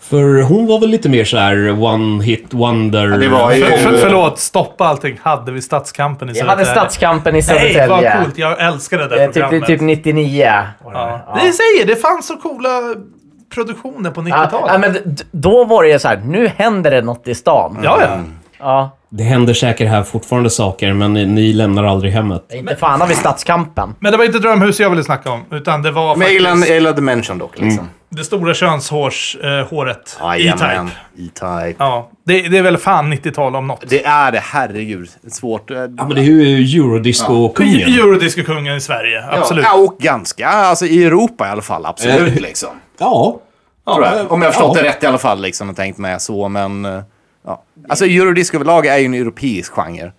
För 0.00 0.42
hon 0.42 0.66
var 0.66 0.80
väl 0.80 0.88
lite 0.88 1.08
mer 1.08 1.24
så 1.24 1.36
här 1.38 1.82
one 1.84 2.24
hit 2.24 2.46
wonder. 2.50 3.06
det 3.08 3.28
var 3.28 3.52
ju- 3.52 3.64
För, 3.64 3.76
för, 3.76 3.92
förlåt, 3.98 4.38
stoppa 4.38 4.84
allting. 4.84 5.18
Hade 5.22 5.52
vi 5.52 5.62
Stadskampen 5.62 6.28
i 6.28 6.32
Jag 6.32 6.46
hade 6.46 6.64
Södertälje? 6.64 6.80
Stadskampen 6.80 7.32
i 7.34 7.38
Nej, 7.38 7.42
Södertälje. 7.42 7.86
vad 7.88 8.24
coolt. 8.24 8.38
Jag 8.38 8.60
älskar 8.66 8.98
det 8.98 9.08
där 9.08 9.16
Eh, 9.20 9.28
programmet. 9.30 9.66
Typ, 9.66 9.66
typ 9.66 9.80
99. 9.80 10.52
Ja. 10.84 11.20
Det 11.34 11.52
säger, 11.52 11.86
det 11.86 11.96
fanns 11.96 12.26
så 12.26 12.36
coola 12.36 12.68
produktioner 13.54 14.10
på 14.10 14.20
Ja, 14.20 14.24
90-talet. 14.24 14.70
ja, 14.72 14.78
men 14.78 15.16
då 15.30 15.64
var 15.64 15.82
det 15.82 15.88
ju 15.88 15.98
så 15.98 16.08
här, 16.08 16.16
nu 16.24 16.50
händer 16.56 16.90
det 16.90 17.02
något 17.02 17.28
i 17.28 17.34
stan. 17.34 17.78
Ja, 17.82 17.98
ja. 18.00 18.18
Ja. 18.62 18.96
Det 19.08 19.24
händer 19.24 19.54
säkert 19.54 19.88
här 19.88 20.02
fortfarande 20.02 20.50
saker, 20.50 20.92
men 20.92 21.12
ni, 21.12 21.26
ni 21.26 21.52
lämnar 21.52 21.84
aldrig 21.84 22.12
hemmet. 22.12 22.44
Inte 22.54 22.76
fan 22.76 23.00
har 23.00 23.08
vi 23.08 23.14
Stadskampen. 23.14 23.94
Men 24.00 24.12
det 24.12 24.18
var 24.18 24.24
inte 24.24 24.38
Drömhus 24.38 24.80
jag 24.80 24.90
ville 24.90 25.04
snacka 25.04 25.30
om, 25.30 25.44
utan 25.50 25.82
det 25.82 25.90
var 25.90 26.16
Men 26.16 26.22
jag 26.26 26.32
gillar, 26.34 26.50
faktiskt 26.50 26.68
jag 26.68 26.74
gillar 26.74 26.92
Dimension 26.92 27.38
dock 27.38 27.58
liksom. 27.58 27.88
det 28.08 28.24
stora 28.24 28.54
könshårshåret. 28.54 30.18
Eh. 30.20 30.46
E-Type. 30.46 30.86
E-Type. 31.18 31.74
Ja, 31.78 32.10
det, 32.26 32.42
det 32.48 32.58
är 32.58 32.62
väl 32.62 32.76
fan 32.78 33.12
90-tal 33.12 33.56
om 33.56 33.66
något. 33.66 33.84
Det 33.88 34.04
är 34.04 34.32
det, 34.32 34.40
herregud. 34.42 35.08
Svårt. 35.30 35.70
eh, 35.70 35.76
Ja, 35.76 35.86
men 35.88 36.08
det 36.08 36.20
är 36.20 36.24
ju 36.24 36.56
Eurodisco-kungen. 36.80 37.88
Eurodisco-kungen 37.98 38.76
i 38.76 38.80
Sverige, 38.80 39.24
absolut. 39.30 39.64
Ja, 39.68 39.74
och 39.78 39.96
ganska, 39.98 40.48
alltså 40.48 40.86
i 40.86 41.04
Europa 41.04 41.46
i 41.48 41.50
alla 41.50 41.62
fall, 41.62 41.86
absolut 41.86 42.36
Eh, 42.36 42.42
liksom. 42.42 42.68
Ja. 42.98 43.40
Tror 43.94 44.04
jag. 44.06 44.32
Om 44.32 44.42
jag 44.42 44.48
har 44.48 44.52
förstått 44.52 44.76
Ja. 44.76 44.82
det 44.82 44.88
rätt 44.88 45.02
i 45.02 45.06
alla 45.06 45.18
fall 45.18 45.40
liksom 45.42 45.70
och 45.70 45.76
tänkt 45.76 45.98
med 45.98 46.22
så, 46.22 46.48
men... 46.48 47.02
Ja. 47.44 47.64
Alltså 47.88 48.06
Eurodisco 48.06 48.56
överlag 48.56 48.86
är 48.86 48.98
ju 48.98 49.04
en 49.04 49.14
europeisk 49.14 49.72
genre. 49.72 50.12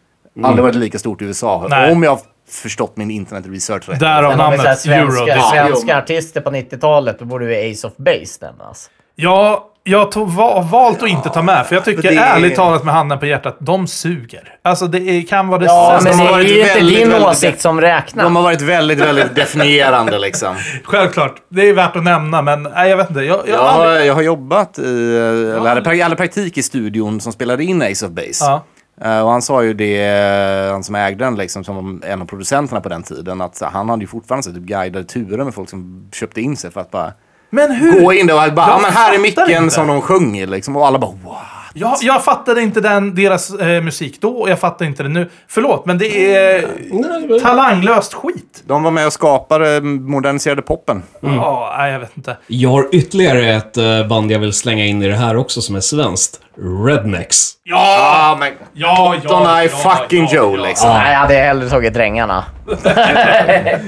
Aldrig 0.44 0.64
varit 0.64 0.76
lika 0.76 1.00
stort 1.00 1.22
i 1.22 1.26
USA. 1.26 1.68
Nej. 1.70 1.92
Om 1.92 2.04
jag 2.04 2.12
har 2.12 2.20
förstått 2.50 2.98
min 2.98 3.12
internetresearch 3.12 3.90
rätt. 3.90 4.00
Därav 4.00 4.38
namnet 4.38 4.80
svenska, 4.80 5.42
svenska 5.42 5.98
artister 5.98 6.42
på 6.42 6.50
90-talet, 6.50 7.20
då 7.20 7.26
borde 7.26 7.56
ju 7.56 7.72
Ace 7.72 7.88
of 7.88 7.94
Base 7.98 8.46
nämnas. 8.46 8.90
Ja, 9.16 9.70
jag 9.84 10.11
tog 10.11 10.30
va 10.30 10.61
valt 10.72 11.03
att 11.03 11.09
inte 11.09 11.30
ta 11.30 11.41
med, 11.41 11.66
för 11.68 11.76
jag 11.76 11.86
tycker 11.86 12.01
det- 12.01 12.16
ärligt 12.18 12.55
talat 12.55 12.84
med 12.84 12.93
handen 12.93 13.20
på 13.20 13.26
hjärtat, 13.26 13.57
de 13.59 13.88
suger. 13.88 14.55
Alltså 14.61 14.88
det 14.88 14.97
är, 14.99 15.22
kan 15.28 15.47
vara 15.47 15.59
det 15.59 15.66
Ja, 15.66 15.99
sämsta. 16.01 16.09
men 16.09 16.18
de 16.18 16.24
det 16.24 16.30
har 16.32 16.39
är 16.39 16.43
varit 16.43 16.51
ju 16.51 16.61
inte 16.61 16.74
väldigt, 16.74 16.97
din 16.97 17.09
väldigt- 17.09 17.28
åsikt 17.30 17.61
som 17.61 17.82
räknas. 17.82 18.24
De 18.24 18.36
har 18.36 18.43
varit 18.43 18.61
väldigt, 18.61 18.99
väldigt 18.99 19.36
definierande 19.36 20.20
liksom. 20.20 20.55
Självklart, 20.84 21.36
det 21.49 21.70
är 21.70 21.74
värt 21.74 21.95
att 21.95 22.03
nämna, 22.03 22.41
men 22.41 22.64
nej, 22.64 22.89
jag 22.89 22.97
vet 22.97 23.09
inte. 23.09 23.22
Jag, 23.22 23.38
jag, 23.39 23.47
Jag 23.47 23.57
har 23.59 23.68
aldrig- 23.70 23.99
har, 23.99 24.05
jag 24.05 24.14
har 24.14 24.22
jobbat 24.22 24.80
i, 24.80 25.18
eller 25.18 25.70
hade 25.70 25.82
pra- 25.82 26.03
hade 26.03 26.16
praktik 26.16 26.57
i 26.57 26.64
studion 26.64 27.22
som 27.22 27.34
spelade 27.34 27.64
in 27.64 27.82
Ace 27.82 28.05
of 28.05 28.11
Base. 28.11 28.45
Ja. 28.45 28.64
Eh, 29.01 29.20
och 29.22 29.32
han 29.32 29.41
sa 29.41 29.64
ju 29.64 29.74
det, 29.74 30.01
eh, 30.05 30.72
han 30.72 30.84
som 30.84 30.95
ägde 30.95 31.26
den, 31.26 31.36
liksom, 31.36 31.64
som 31.64 31.76
var 32.01 32.07
en 32.09 32.22
av 32.22 32.26
producenterna 32.26 32.82
på 32.82 32.89
den 32.89 33.03
tiden, 33.03 33.41
att 33.41 33.61
han 33.74 33.89
hade 33.89 34.01
ju 34.01 34.07
fortfarande 34.07 34.43
så, 34.43 34.51
typ, 34.51 34.64
guidade 34.64 35.05
turer 35.05 35.43
med 35.43 35.53
folk 35.53 35.70
som 35.70 36.09
köpte 36.14 36.41
in 36.41 36.57
sig 36.57 36.72
för 36.72 36.82
att 36.82 36.91
bara 36.91 37.11
Men 37.54 37.72
hur? 37.72 38.01
gå 38.01 38.14
in 38.14 38.28
där 38.28 38.47
och 38.47 38.54
bara, 38.54 38.68
ja 38.68 38.80
men 38.82 38.91
här 38.91 39.14
är 39.14 39.20
micken 39.20 39.72
som 39.72 39.88
de 39.88 40.01
sjunger 40.01 40.47
liksom. 40.47 40.76
Och 40.76 40.88
alla 40.88 40.99
bara, 40.99 41.12
wow. 41.24 41.36
Jag, 41.74 41.98
jag 42.02 42.24
fattade 42.24 42.62
inte 42.62 42.82
den, 42.82 43.16
deras 43.16 43.54
eh, 43.54 43.82
musik 43.82 44.22
då 44.22 44.30
och 44.30 44.50
jag 44.50 44.60
fattar 44.60 44.86
inte 44.86 45.04
det 45.04 45.10
nu. 45.10 45.30
Förlåt, 45.48 45.86
men 45.86 45.98
det 45.98 46.36
är 46.36 47.40
talanglöst 47.40 48.14
skit. 48.14 48.64
De 48.68 48.84
var 48.84 48.92
med 48.92 49.08
och 49.08 49.14
skapade, 49.14 49.82
moderniserade 49.82 50.62
poppen. 50.62 51.04
Ja, 51.20 51.76
nej, 51.78 51.92
jag 51.92 52.00
vet 52.00 52.18
inte. 52.18 52.38
Jag 52.48 52.70
har 52.70 52.96
ytterligare 52.96 53.54
ett 53.54 53.78
eh, 53.78 54.08
band 54.08 54.32
jag 54.32 54.40
vill 54.40 54.54
slänga 54.54 54.86
in 54.86 55.02
i 55.04 55.08
det 55.08 55.16
här 55.16 55.38
också 55.38 55.62
som 55.62 55.76
är 55.76 55.80
svenskt. 55.80 56.40
Rednecks. 56.86 57.50
Ja, 57.64 58.38
men 58.40 58.52
ja, 58.74 59.16
Don 59.24 59.64
I 59.64 59.70
fucking 59.70 60.28
Joe 60.32 60.56
liksom. 60.56 60.90
Nej, 60.90 61.12
jag 61.12 61.20
hade 61.20 61.34
hellre 61.34 61.70
tagit 61.70 61.94
Drängarna. 61.94 62.44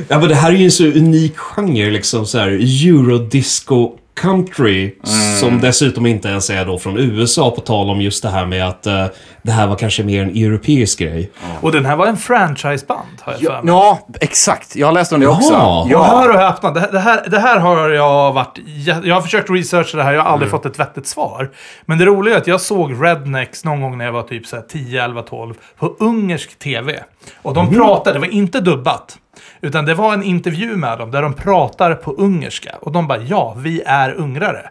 Ja, 0.07 0.19
men 0.19 0.27
det 0.27 0.35
här 0.35 0.49
är 0.51 0.55
ju 0.55 0.65
en 0.65 0.71
så 0.71 0.83
unik 0.83 1.37
genre, 1.37 1.89
liksom 1.91 2.25
så 2.25 2.37
här 2.39 2.47
Eurodisco 2.87 3.91
country. 4.15 4.95
Som 5.39 5.61
dessutom 5.61 6.05
inte 6.05 6.27
ens 6.27 6.49
är 6.49 6.65
då 6.65 6.79
från 6.79 6.97
USA, 6.97 7.51
på 7.51 7.61
tal 7.61 7.89
om 7.89 8.01
just 8.01 8.23
det 8.23 8.29
här 8.29 8.45
med 8.45 8.67
att 8.67 8.85
eh, 8.87 9.05
det 9.41 9.51
här 9.51 9.67
var 9.67 9.75
kanske 9.75 10.03
mer 10.03 10.21
en 10.23 10.29
europeisk 10.29 10.99
grej. 10.99 11.31
Och 11.61 11.71
den 11.71 11.85
här 11.85 11.95
var 11.95 12.07
en 12.07 12.17
franchiseband, 12.17 13.07
har 13.21 13.31
jag 13.33 13.41
för 13.41 13.47
Ja, 13.47 13.61
mig. 13.61 13.73
ja, 13.73 14.07
exakt. 14.21 14.75
Jag 14.75 14.87
har 14.87 14.91
läst 14.93 15.13
om 15.13 15.19
det 15.19 15.27
också. 15.27 15.53
Ja. 15.53 16.03
Hör 16.03 16.29
och 16.29 16.39
häpna, 16.39 16.71
det, 16.71 16.89
det, 16.91 16.99
här, 16.99 17.23
det 17.29 17.39
här 17.39 17.59
har 17.59 17.89
jag 17.89 18.33
varit... 18.33 18.59
Jag 19.03 19.15
har 19.15 19.21
försökt 19.21 19.49
researcha 19.49 19.97
det 19.97 20.03
här, 20.03 20.13
jag 20.13 20.21
har 20.23 20.29
aldrig 20.31 20.51
fått 20.51 20.65
ett 20.65 20.79
vettigt 20.79 21.07
svar. 21.07 21.49
Men 21.85 21.97
det 21.97 22.05
roliga 22.05 22.35
är 22.35 22.39
att 22.39 22.47
jag 22.47 22.61
såg 22.61 23.03
Rednecks 23.05 23.65
någon 23.65 23.81
gång 23.81 23.97
när 23.97 24.05
jag 24.05 24.11
var 24.11 24.23
typ 24.23 24.45
så 24.45 24.55
här 24.55 24.63
10, 24.63 25.03
11, 25.03 25.21
12 25.21 25.53
på 25.79 25.95
ungersk 25.99 26.59
tv. 26.59 26.99
Och 27.41 27.53
de 27.53 27.73
pratade, 27.75 28.13
det 28.15 28.19
var 28.19 28.33
inte 28.33 28.59
dubbat. 28.59 29.17
Utan 29.65 29.85
det 29.85 29.93
var 29.93 30.13
en 30.13 30.23
intervju 30.23 30.75
med 30.75 30.97
dem 30.97 31.11
där 31.11 31.21
de 31.21 31.33
pratar 31.33 31.93
på 31.95 32.11
ungerska. 32.11 32.75
Och 32.81 32.91
de 32.91 33.07
bara 33.07 33.17
ja, 33.17 33.55
vi 33.57 33.83
är 33.85 34.13
ungrare. 34.13 34.69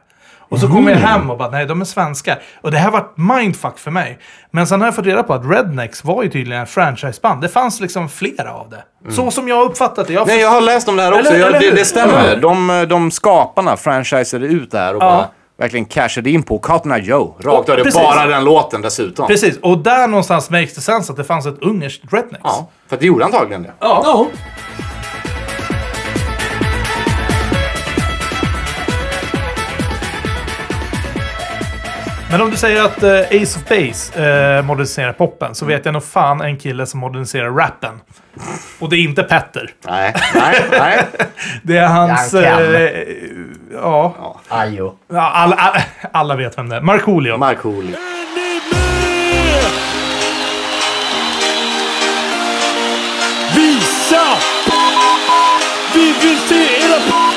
Och 0.48 0.58
så 0.60 0.68
kom 0.68 0.88
jag 0.88 0.96
hem 0.96 1.30
och 1.30 1.38
bara 1.38 1.50
nej, 1.50 1.66
de 1.66 1.80
är 1.80 1.84
svenskar. 1.84 2.38
Och 2.60 2.70
det 2.70 2.78
här 2.78 2.90
var 2.90 3.06
mindfuck 3.14 3.78
för 3.78 3.90
mig. 3.90 4.18
Men 4.50 4.66
sen 4.66 4.80
har 4.80 4.88
jag 4.88 4.94
fått 4.94 5.06
reda 5.06 5.22
på 5.22 5.34
att 5.34 5.50
Rednecks 5.50 6.04
var 6.04 6.22
ju 6.22 6.28
tydligen 6.30 6.60
en 6.60 6.66
franchiseband. 6.66 7.40
Det 7.42 7.48
fanns 7.48 7.80
liksom 7.80 8.08
flera 8.08 8.52
av 8.52 8.70
det. 8.70 9.12
Så 9.12 9.30
som 9.30 9.48
jag 9.48 9.56
har 9.56 9.64
uppfattat 9.64 10.06
det. 10.06 10.12
Jag 10.12 10.26
Nej, 10.26 10.40
jag 10.40 10.50
har 10.50 10.60
läst 10.60 10.88
om 10.88 10.96
det 10.96 11.02
här 11.02 11.12
också. 11.12 11.28
Eller- 11.30 11.38
jag, 11.38 11.48
eller 11.48 11.60
det, 11.60 11.70
det 11.70 11.84
stämmer. 11.84 12.36
De, 12.36 12.86
de 12.88 13.10
skaparna 13.10 13.76
franchisade 13.76 14.46
ut 14.46 14.70
det 14.70 14.78
här 14.78 14.94
och 14.96 15.02
Ja. 15.02 15.06
bara 15.06 15.28
verkligen 15.56 15.84
cashade 15.84 16.30
in 16.30 16.42
på 16.42 16.58
Cotton 16.58 16.92
Eye 16.92 17.02
Joe. 17.02 17.34
Rakt 17.40 17.68
av. 17.68 17.76
Det 17.76 17.84
Precis. 17.84 18.00
bara 18.00 18.26
den 18.26 18.44
låten 18.44 18.82
dessutom. 18.82 19.26
Precis, 19.26 19.58
och 19.58 19.78
där 19.78 20.08
någonstans 20.08 20.50
makes 20.50 20.74
det 20.74 20.80
sense 20.80 21.12
att 21.12 21.16
det 21.16 21.24
fanns 21.24 21.46
ett 21.46 21.62
ungerskt 21.62 22.12
Rednecks. 22.12 22.40
Ja, 22.44 22.68
för 22.88 22.96
att 22.96 23.00
det 23.00 23.06
gjorde 23.06 23.24
antagligen 23.24 23.62
det. 23.62 23.72
Ja. 23.80 24.26
Men 32.34 32.40
om 32.40 32.50
du 32.50 32.56
säger 32.56 32.84
att 32.84 33.02
eh, 33.02 33.42
Ace 33.42 33.58
of 33.58 33.68
Base 33.68 34.24
eh, 34.24 34.62
moderniserar 34.62 35.12
poppen 35.12 35.54
så 35.54 35.66
vet 35.66 35.84
jag 35.84 35.92
nog 35.92 36.04
fan 36.04 36.40
en 36.40 36.56
kille 36.56 36.86
som 36.86 37.00
moderniserar 37.00 37.50
rappen. 37.50 38.00
Och 38.78 38.88
det 38.88 38.96
är 38.96 39.00
inte 39.00 39.22
Petter. 39.22 39.70
Nej, 39.86 40.14
nej, 40.34 40.64
nej. 40.70 41.06
Det 41.62 41.76
är 41.76 41.86
hans... 41.86 42.32
Ja, 42.32 42.50
han 42.50 42.58
kan. 42.58 42.74
Eh, 42.74 42.90
ja. 43.72 44.36
Ajo. 44.48 44.94
ja 45.08 45.30
alla, 45.30 45.56
alla, 45.56 45.82
alla 46.12 46.36
vet 46.36 46.58
vem 46.58 46.68
det 46.68 46.76
är. 46.76 46.80
Markoolio. 46.80 47.36
Markoolio. 47.36 47.96
Visa! 53.56 54.26
Vi 55.94 56.14
vill 56.22 56.38
se 56.38 56.84
era 56.84 57.33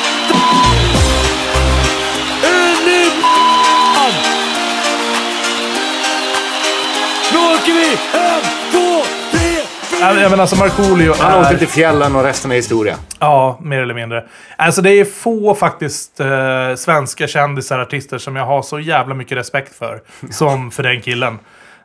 åker 7.67 7.79
vi! 7.79 8.17
En, 8.17 8.41
två, 8.71 9.03
tre, 9.31 9.61
Ja, 10.01 10.19
Jag 10.21 10.29
menar 10.31 10.41
alltså 10.41 10.55
Markoolio 10.55 11.13
Han 11.19 11.33
är... 11.33 11.41
åkte 11.41 11.57
till 11.57 11.67
fjällen 11.67 12.15
och 12.15 12.23
resten 12.23 12.51
är 12.51 12.55
historia. 12.55 12.95
Ja, 13.19 13.59
mer 13.61 13.81
eller 13.81 13.93
mindre. 13.93 14.23
Alltså 14.55 14.81
det 14.81 14.89
är 14.89 15.05
få 15.05 15.55
faktiskt 15.55 16.19
eh, 16.19 16.75
svenska 16.75 17.27
kändisar, 17.27 17.79
artister 17.79 18.17
som 18.17 18.35
jag 18.35 18.45
har 18.45 18.61
så 18.61 18.79
jävla 18.79 19.15
mycket 19.15 19.37
respekt 19.37 19.77
för. 19.77 20.01
Som 20.31 20.71
för 20.71 20.83
den 20.83 21.01
killen. 21.01 21.39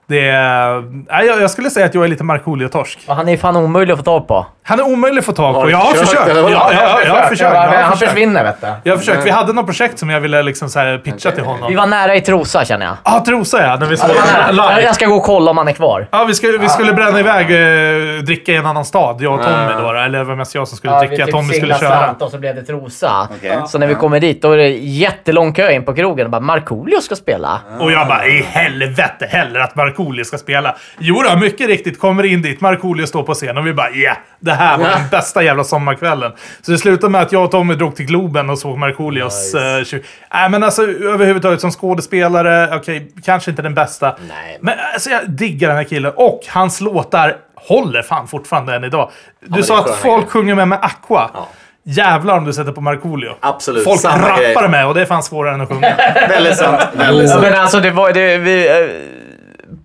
Det 0.06 0.28
är... 0.28 0.80
Nej, 1.12 1.26
jag, 1.26 1.42
jag 1.42 1.50
skulle 1.50 1.70
säga 1.70 1.86
att 1.86 1.94
jag 1.94 2.04
är 2.04 2.08
lite 2.08 2.24
Markoolio-torsk. 2.24 2.98
Och 3.06 3.16
han 3.16 3.28
är 3.28 3.36
fan 3.36 3.56
omöjlig 3.56 3.92
att 3.92 3.98
få 3.98 4.04
tag 4.04 4.28
på. 4.28 4.46
Han 4.64 4.80
är 4.80 4.84
omöjlig 4.92 5.18
att 5.18 5.24
få 5.24 5.32
tag 5.32 5.54
på. 5.54 5.70
Jag 5.70 5.78
har 5.78 5.94
försökt, 5.94 6.28
eller 6.28 6.50
jag 6.50 6.58
har 6.58 7.28
försökt. 7.28 7.40
Jag 7.54 7.60
har 7.60 7.66
Han 7.82 7.92
försökt. 7.92 8.10
försvinner 8.10 8.44
vet 8.44 8.60
du. 8.60 8.66
Jag 8.82 8.92
har 8.92 8.98
försökt. 8.98 9.26
Vi 9.26 9.30
hade 9.30 9.52
något 9.52 9.66
projekt 9.66 9.98
som 9.98 10.10
jag 10.10 10.20
ville 10.20 10.42
liksom 10.42 10.68
så 10.68 10.78
här 10.78 10.98
pitcha 10.98 11.30
till 11.30 11.40
Vi 11.42 11.48
honom. 11.48 11.76
var 11.76 11.86
nära 11.86 12.14
i 12.14 12.20
Trosa 12.20 12.64
känner 12.64 12.86
jag. 12.86 12.94
Ja, 13.04 13.22
Trosa 13.26 13.62
ja. 13.62 13.76
När 13.76 13.86
vi 13.86 13.96
såg 13.96 14.10
Jag 14.10 14.50
live. 14.54 14.82
jag 14.82 14.94
ska 14.94 15.06
gå 15.06 15.14
och 15.14 15.22
kolla 15.22 15.50
om 15.50 15.58
han 15.58 15.68
är 15.68 15.72
kvar. 15.72 16.08
Ja, 16.10 16.24
vi 16.24 16.34
skulle, 16.34 16.58
vi 16.58 16.68
skulle 16.68 16.92
bränna 16.92 17.20
iväg, 17.20 17.50
eh, 17.50 18.22
dricka 18.22 18.52
i 18.52 18.56
en 18.56 18.66
annan 18.66 18.84
stad. 18.84 19.16
Jag 19.20 19.34
och 19.34 19.42
Tommy 19.44 19.72
då. 19.82 19.92
Eller 19.92 20.18
det 20.18 20.24
var 20.24 20.36
mest 20.36 20.54
jag 20.54 20.68
som 20.68 20.78
skulle 20.78 20.98
dricka. 20.98 21.26
Tommy 21.26 21.54
skulle 21.54 21.78
köra. 21.78 22.14
och 22.20 22.30
så 22.30 22.38
blev 22.38 22.54
det 22.54 22.62
Trosa. 22.62 23.28
Okej. 23.38 23.58
Så 23.68 23.78
när 23.78 23.86
vi 23.86 23.94
kommer 23.94 24.20
dit, 24.20 24.42
då 24.42 24.52
är 24.52 24.56
det 24.56 24.68
jättelång 24.68 25.52
kö 25.54 25.70
in 25.72 25.84
på 25.84 25.94
krogen 25.94 26.24
och 26.26 26.30
bara 26.30 26.40
Markoolio 26.40 27.00
ska 27.00 27.14
spela. 27.16 27.60
Och 27.80 27.92
jag 27.92 28.08
bara, 28.08 28.26
i 28.26 28.42
helvete 28.42 29.26
heller 29.30 29.60
att 29.60 29.74
Markoolio 29.92 30.24
ska 30.24 30.38
spela. 30.38 30.76
Jo 30.98 31.22
då, 31.30 31.36
mycket 31.36 31.66
riktigt 31.66 31.98
kommer 32.00 32.24
in 32.24 32.42
dit. 32.42 32.60
Markoolio 32.60 33.06
står 33.06 33.22
på 33.22 33.34
scen 33.34 33.56
och 33.58 33.66
vi 33.66 33.72
bara, 33.72 33.90
ja, 33.90 34.16
det 34.40 34.52
här 34.52 34.78
var 34.78 34.88
den 34.88 35.08
bästa 35.10 35.42
jävla 35.42 35.64
sommarkvällen. 35.64 36.32
Så 36.62 36.70
det 36.72 36.78
slutade 36.78 37.10
med 37.10 37.20
att 37.22 37.32
jag 37.32 37.44
och 37.44 37.50
Tommy 37.50 37.74
drog 37.74 37.96
till 37.96 38.06
Globen 38.06 38.50
och 38.50 38.58
såg 38.58 38.78
Markoolios... 38.78 39.54
Nice. 39.54 39.96
tju- 39.96 40.02
Nej, 40.34 40.50
men 40.50 40.62
alltså 40.62 40.82
överhuvudtaget 40.82 41.60
som 41.60 41.70
skådespelare, 41.70 42.76
okej, 42.76 43.12
kanske 43.24 43.50
inte 43.50 43.62
den 43.62 43.74
bästa. 43.74 44.16
Nej. 44.28 44.58
Men 44.60 44.74
alltså 44.94 45.10
jag 45.10 45.30
diggar 45.30 45.68
den 45.68 45.76
här 45.76 45.84
killen. 45.84 46.12
Och 46.16 46.40
hans 46.48 46.80
låtar 46.80 47.36
håller 47.54 48.02
fan 48.02 48.28
fortfarande 48.28 48.76
än 48.76 48.84
idag. 48.84 49.10
Du 49.40 49.50
men 49.50 49.64
sa 49.64 49.78
att 49.78 49.94
folk 49.96 50.30
sjunger 50.30 50.54
med 50.54 50.68
med 50.68 50.78
Aqua. 50.82 51.30
Ja. 51.34 51.48
Jävlar 51.84 52.36
om 52.38 52.44
du 52.44 52.52
sätter 52.52 52.72
på 52.72 52.80
Markoolio. 52.80 53.30
Absolut, 53.40 53.84
Folk 53.84 54.00
samma 54.00 54.28
rappar 54.28 54.42
grej. 54.60 54.68
med 54.68 54.86
och 54.86 54.94
det 54.94 55.00
är 55.00 55.04
fan 55.04 55.22
svårare 55.22 55.54
än 55.54 55.60
att 55.60 55.68
sjunga. 55.68 55.96
Väldigt 56.28 56.56
sant. 56.56 56.80
Väldigt 56.94 57.22
Ja, 57.28 57.32
sant. 57.32 57.42
men 57.42 57.54
alltså 57.60 57.80
det 57.80 57.90
var 57.90 58.12
det, 58.12 58.38
vi, 58.38 58.68
eh, 58.68 58.74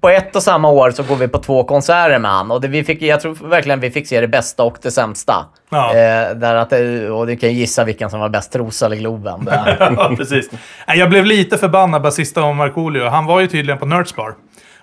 På 0.02 0.10
ett 0.10 0.36
och 0.36 0.44
samma 0.44 0.70
år 0.70 0.92
så 0.92 1.04
går 1.04 1.16
vi 1.16 1.28
på 1.28 1.38
två 1.38 1.64
konserter 1.64 2.20
med 2.20 2.32
han 2.32 2.52
och 2.52 2.62
det, 2.62 2.68
vi 2.68 2.84
fick, 2.84 3.02
jag 3.02 3.22
tror 3.22 3.50
verkligen 3.50 3.80
vi 3.80 3.92
fick 3.92 4.08
se 4.08 4.22
det 4.22 4.28
bästa 4.28 4.64
och 4.64 4.78
det 4.82 4.92
sämsta. 4.92 5.46
Ja. 5.70 5.90
Eh, 5.90 6.36
där 6.36 6.56
att, 6.56 6.70
det- 6.70 7.10
och 7.10 7.28
du 7.28 7.36
kan 7.38 7.54
gissa 7.54 7.84
vilken 7.84 8.10
som 8.10 8.20
var 8.20 8.30
bäst, 8.30 8.52
Trosa 8.52 8.86
eller 8.86 8.96
Globen. 8.96 9.50
Ja, 9.80 10.12
precis. 10.18 10.50
Jag 10.88 11.10
blev 11.10 11.26
lite 11.26 11.58
förbannad 11.58 12.02
basisten 12.02 12.44
om 12.44 12.58
Markoolio. 12.58 13.08
Han 13.10 13.26
var 13.26 13.40
ju 13.40 13.48
tydligen 13.48 13.80
på 13.80 13.86
Nerdsbar. 13.86 14.34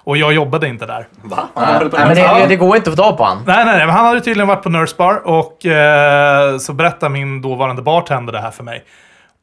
Och 0.07 0.17
jag 0.17 0.33
jobbade 0.33 0.69
inte 0.69 0.87
där. 0.87 1.07
Va? 1.23 1.49
Nej, 1.57 1.91
men 1.93 2.15
det, 2.15 2.47
det 2.49 2.57
går 2.57 2.77
inte 2.77 2.91
att 2.91 2.97
få 2.97 3.03
tag 3.03 3.17
på 3.17 3.25
han. 3.25 3.43
Nej, 3.47 3.65
nej, 3.65 3.77
nej. 3.77 3.87
Men 3.87 3.95
han 3.95 4.07
hade 4.07 4.21
tydligen 4.21 4.49
varit 4.49 4.63
på 4.63 4.69
Nerdsbar 4.69 5.23
och 5.29 5.67
eh, 5.67 6.59
så 6.59 6.73
berättade 6.73 7.13
min 7.13 7.43
dåvarande 7.43 7.83
bartender 7.83 8.33
det 8.33 8.41
här 8.41 8.51
för 8.51 8.65
mig. 8.65 8.85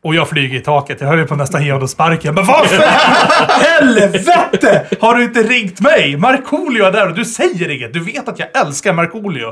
Och 0.04 0.16
jag 0.16 0.30
flyger 0.30 0.58
i 0.58 0.62
taket. 0.62 1.02
Jag 1.02 1.08
höll 1.08 1.20
ju 1.20 1.26
på 1.28 1.34
att 1.34 1.38
nästan 1.38 1.66
ge 1.66 1.72
honom 1.72 1.88
sparken. 1.88 2.36
Men 2.36 2.46
vad 2.46 2.68
för 2.68 2.84
helvete! 3.48 4.86
Har 5.00 5.16
du 5.16 5.24
inte 5.24 5.44
ringt 5.44 5.82
mig? 5.82 6.18
Markoolio 6.18 6.86
är 6.86 6.92
där 6.92 7.08
och 7.10 7.16
du 7.16 7.26
säger 7.26 7.70
inget. 7.70 7.94
Du 7.94 8.00
vet 8.00 8.28
att 8.30 8.40
jag 8.40 8.48
älskar 8.66 8.94
Markoolio. 8.94 9.46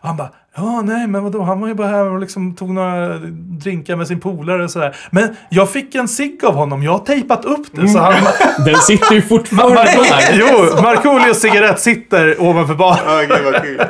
Och 0.00 0.08
han 0.08 0.16
bara, 0.16 0.28
ja 0.56 0.82
nej 0.82 1.06
men 1.06 1.24
vadå? 1.24 1.42
Han 1.42 1.60
var 1.60 1.68
ju 1.68 1.74
bara 1.74 1.88
här 1.88 2.08
och 2.10 2.20
liksom 2.20 2.54
tog 2.56 2.70
några 2.70 3.18
drinkar 3.62 3.96
med 3.96 4.06
sin 4.08 4.20
polare 4.20 4.64
och 4.64 4.70
sådär. 4.70 4.96
Men 5.10 5.36
jag 5.48 5.70
fick 5.70 5.94
en 5.94 6.08
cigg 6.08 6.44
av 6.44 6.54
honom. 6.54 6.82
Jag 6.82 6.92
har 6.92 6.98
tejpat 6.98 7.44
upp 7.44 7.66
det. 7.72 7.88
Så 7.88 7.98
han, 7.98 8.14
Den 8.64 8.76
sitter 8.78 9.14
ju 9.14 9.22
fortfarande 9.22 9.82
där. 9.82 10.32
jo, 10.32 10.82
Markoolios 10.82 11.40
cigarett 11.40 11.80
sitter 11.80 12.42
ovanför 12.42 12.74
baren. 12.74 12.98
Ja, 13.06 13.36
gud 13.36 13.44
vad 13.52 13.62
kul. 13.62 13.82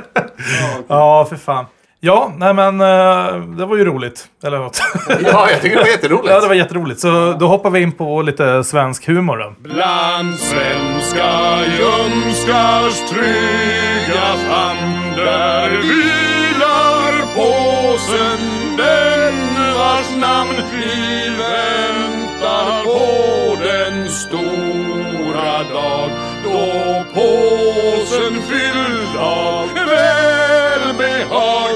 Ja, 0.89 1.27
för 1.31 1.37
fan. 1.37 1.65
Ja, 2.05 2.33
nej 2.37 2.55
men 2.55 2.81
eh, 2.81 3.35
det 3.59 3.67
var 3.67 3.77
ju 3.77 3.85
roligt. 3.85 4.27
Eller 4.45 4.59
något. 4.59 4.81
Ja, 5.09 5.51
jag 5.51 5.63
tycker 5.63 5.77
det 5.77 5.83
var 5.83 5.89
jätteroligt. 5.91 6.29
ja, 6.31 6.41
det 6.41 6.49
var 6.49 6.55
jätteroligt. 6.55 7.01
Så 7.01 7.37
då 7.41 7.47
hoppar 7.47 7.71
vi 7.71 7.83
in 7.83 7.93
på 7.93 8.23
lite 8.23 8.65
svensk 8.65 9.07
humor 9.07 9.37
då. 9.37 9.55
Bland 9.59 10.35
svenska 10.35 11.59
ljumskars 11.79 13.11
trygga 13.11 14.35
famn 14.49 15.17
där 15.17 15.71
vilar 15.71 17.13
påsen 17.35 18.41
den 18.77 19.35
vars 19.79 20.11
namn 20.17 20.55
vi 20.73 21.29
väntar 21.29 22.85
på 22.85 23.57
den 23.65 24.09
stora 24.09 25.59
dag 25.73 26.11
då 26.45 26.73
påsen 27.15 28.43
fylld 28.49 29.17
av 29.19 29.69
välbehag 29.75 31.71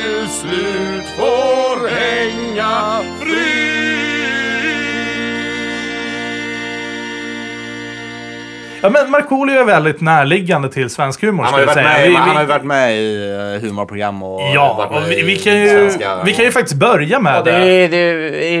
till 0.00 0.28
slut 0.28 1.04
får 1.16 1.88
hänga 1.88 3.00
fri. 3.20 3.62
Ja, 8.82 8.90
men 8.90 9.10
Markoolio 9.10 9.60
är 9.60 9.64
väldigt 9.64 10.00
närliggande 10.00 10.68
till 10.68 10.90
svensk 10.90 11.22
humor, 11.22 11.44
Han 11.44 11.52
har, 11.52 11.60
ju 11.60 11.66
varit 11.66 11.74
säga. 11.74 11.88
med, 11.88 12.08
Vi- 12.08 12.14
han 12.14 12.36
har 12.36 12.44
varit 12.44 12.64
med 12.64 12.96
i 12.96 13.30
eh, 13.62 13.66
humorprogram 13.68 14.22
och 14.22 14.40
Ja, 14.54 14.88
och 14.90 15.10
vi, 15.10 15.22
vi, 15.22 15.36
kan 15.36 15.60
ju, 15.60 15.68
svenska- 15.68 16.22
vi 16.24 16.32
kan 16.34 16.44
ju 16.44 16.50
faktiskt 16.50 16.76
börja 16.76 17.20
med 17.20 17.38
Och 17.38 17.44
det, 17.44 17.52
det. 17.52 17.58
är, 17.84 17.88
det 17.88 17.98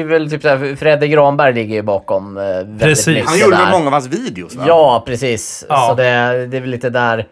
är 0.00 0.04
väl 0.04 0.30
typ 0.30 0.42
såhär, 0.42 0.76
Fredrik 0.76 1.12
Granberg 1.12 1.54
ligger 1.54 1.74
ju 1.74 1.82
bakom 1.82 2.36
eh, 2.36 2.42
väldigt 2.44 2.80
Precis. 2.80 3.06
mycket 3.06 3.28
Han 3.28 3.38
gjorde 3.38 3.56
där. 3.56 3.70
många 3.72 3.86
av 3.86 3.92
hans 3.92 4.06
videos 4.06 4.54
va? 4.54 4.64
Ja, 4.66 5.02
precis. 5.06 5.64
Ja. 5.68 5.86
Så 5.90 5.94
det, 5.94 6.46
det 6.46 6.56
är 6.56 6.60
väl 6.60 6.70
lite 6.70 6.90
där. 6.90 7.26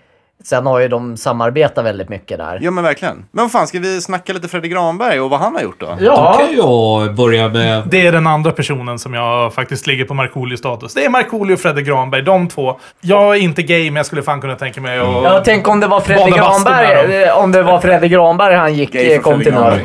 Sen 0.45 0.67
har 0.67 0.79
ju 0.79 0.89
de 0.89 1.17
samarbetat 1.17 1.85
väldigt 1.85 2.09
mycket 2.09 2.39
där. 2.39 2.59
Ja 2.63 2.71
men 2.71 2.85
verkligen. 2.85 3.25
Men 3.31 3.45
vad 3.45 3.53
fan, 3.53 3.67
ska 3.67 3.79
vi 3.79 4.01
snacka 4.01 4.33
lite 4.33 4.49
Fredrik 4.49 4.73
Granberg 4.73 5.21
och 5.21 5.31
vad 5.31 5.41
han 5.41 5.55
har 5.55 5.63
gjort 5.63 5.81
då? 5.81 5.97
Då 6.01 6.37
kan 6.39 6.57
jag 6.57 7.15
börja 7.15 7.49
med... 7.49 7.83
Det 7.87 8.07
är 8.07 8.13
den 8.13 8.27
andra 8.27 8.51
personen 8.51 8.99
som 8.99 9.15
jag 9.15 9.55
faktiskt 9.55 9.87
ligger 9.87 10.05
på 10.05 10.15
Markoolio-status. 10.15 10.95
Det 10.95 11.05
är 11.05 11.09
Markoolio 11.09 11.55
och 11.55 11.61
Fredrik 11.61 11.87
Granberg, 11.87 12.23
de 12.23 12.49
två. 12.49 12.79
Jag 13.01 13.37
är 13.37 13.41
inte 13.41 13.63
gay, 13.63 13.85
men 13.85 13.97
jag 13.97 14.07
skulle 14.07 14.23
fan 14.23 14.41
kunna 14.41 14.55
tänka 14.57 14.81
mig 14.81 14.99
att... 14.99 15.07
Ja, 15.07 15.43
tänk 15.45 15.69
om 15.69 15.81
det 15.81 15.87
var 15.87 16.01
Fredrik 16.01 16.37
Granberg, 16.37 17.23
eh, 17.23 17.39
om 17.39 17.53
det 17.53 17.63
var 17.63 17.81
Fredrik 17.81 18.13
Granberg 18.13 18.55
han 18.55 18.75
gick, 18.75 18.93
för 18.93 19.19
kom 19.19 19.43
till 19.43 19.53
Fredrik 19.53 19.83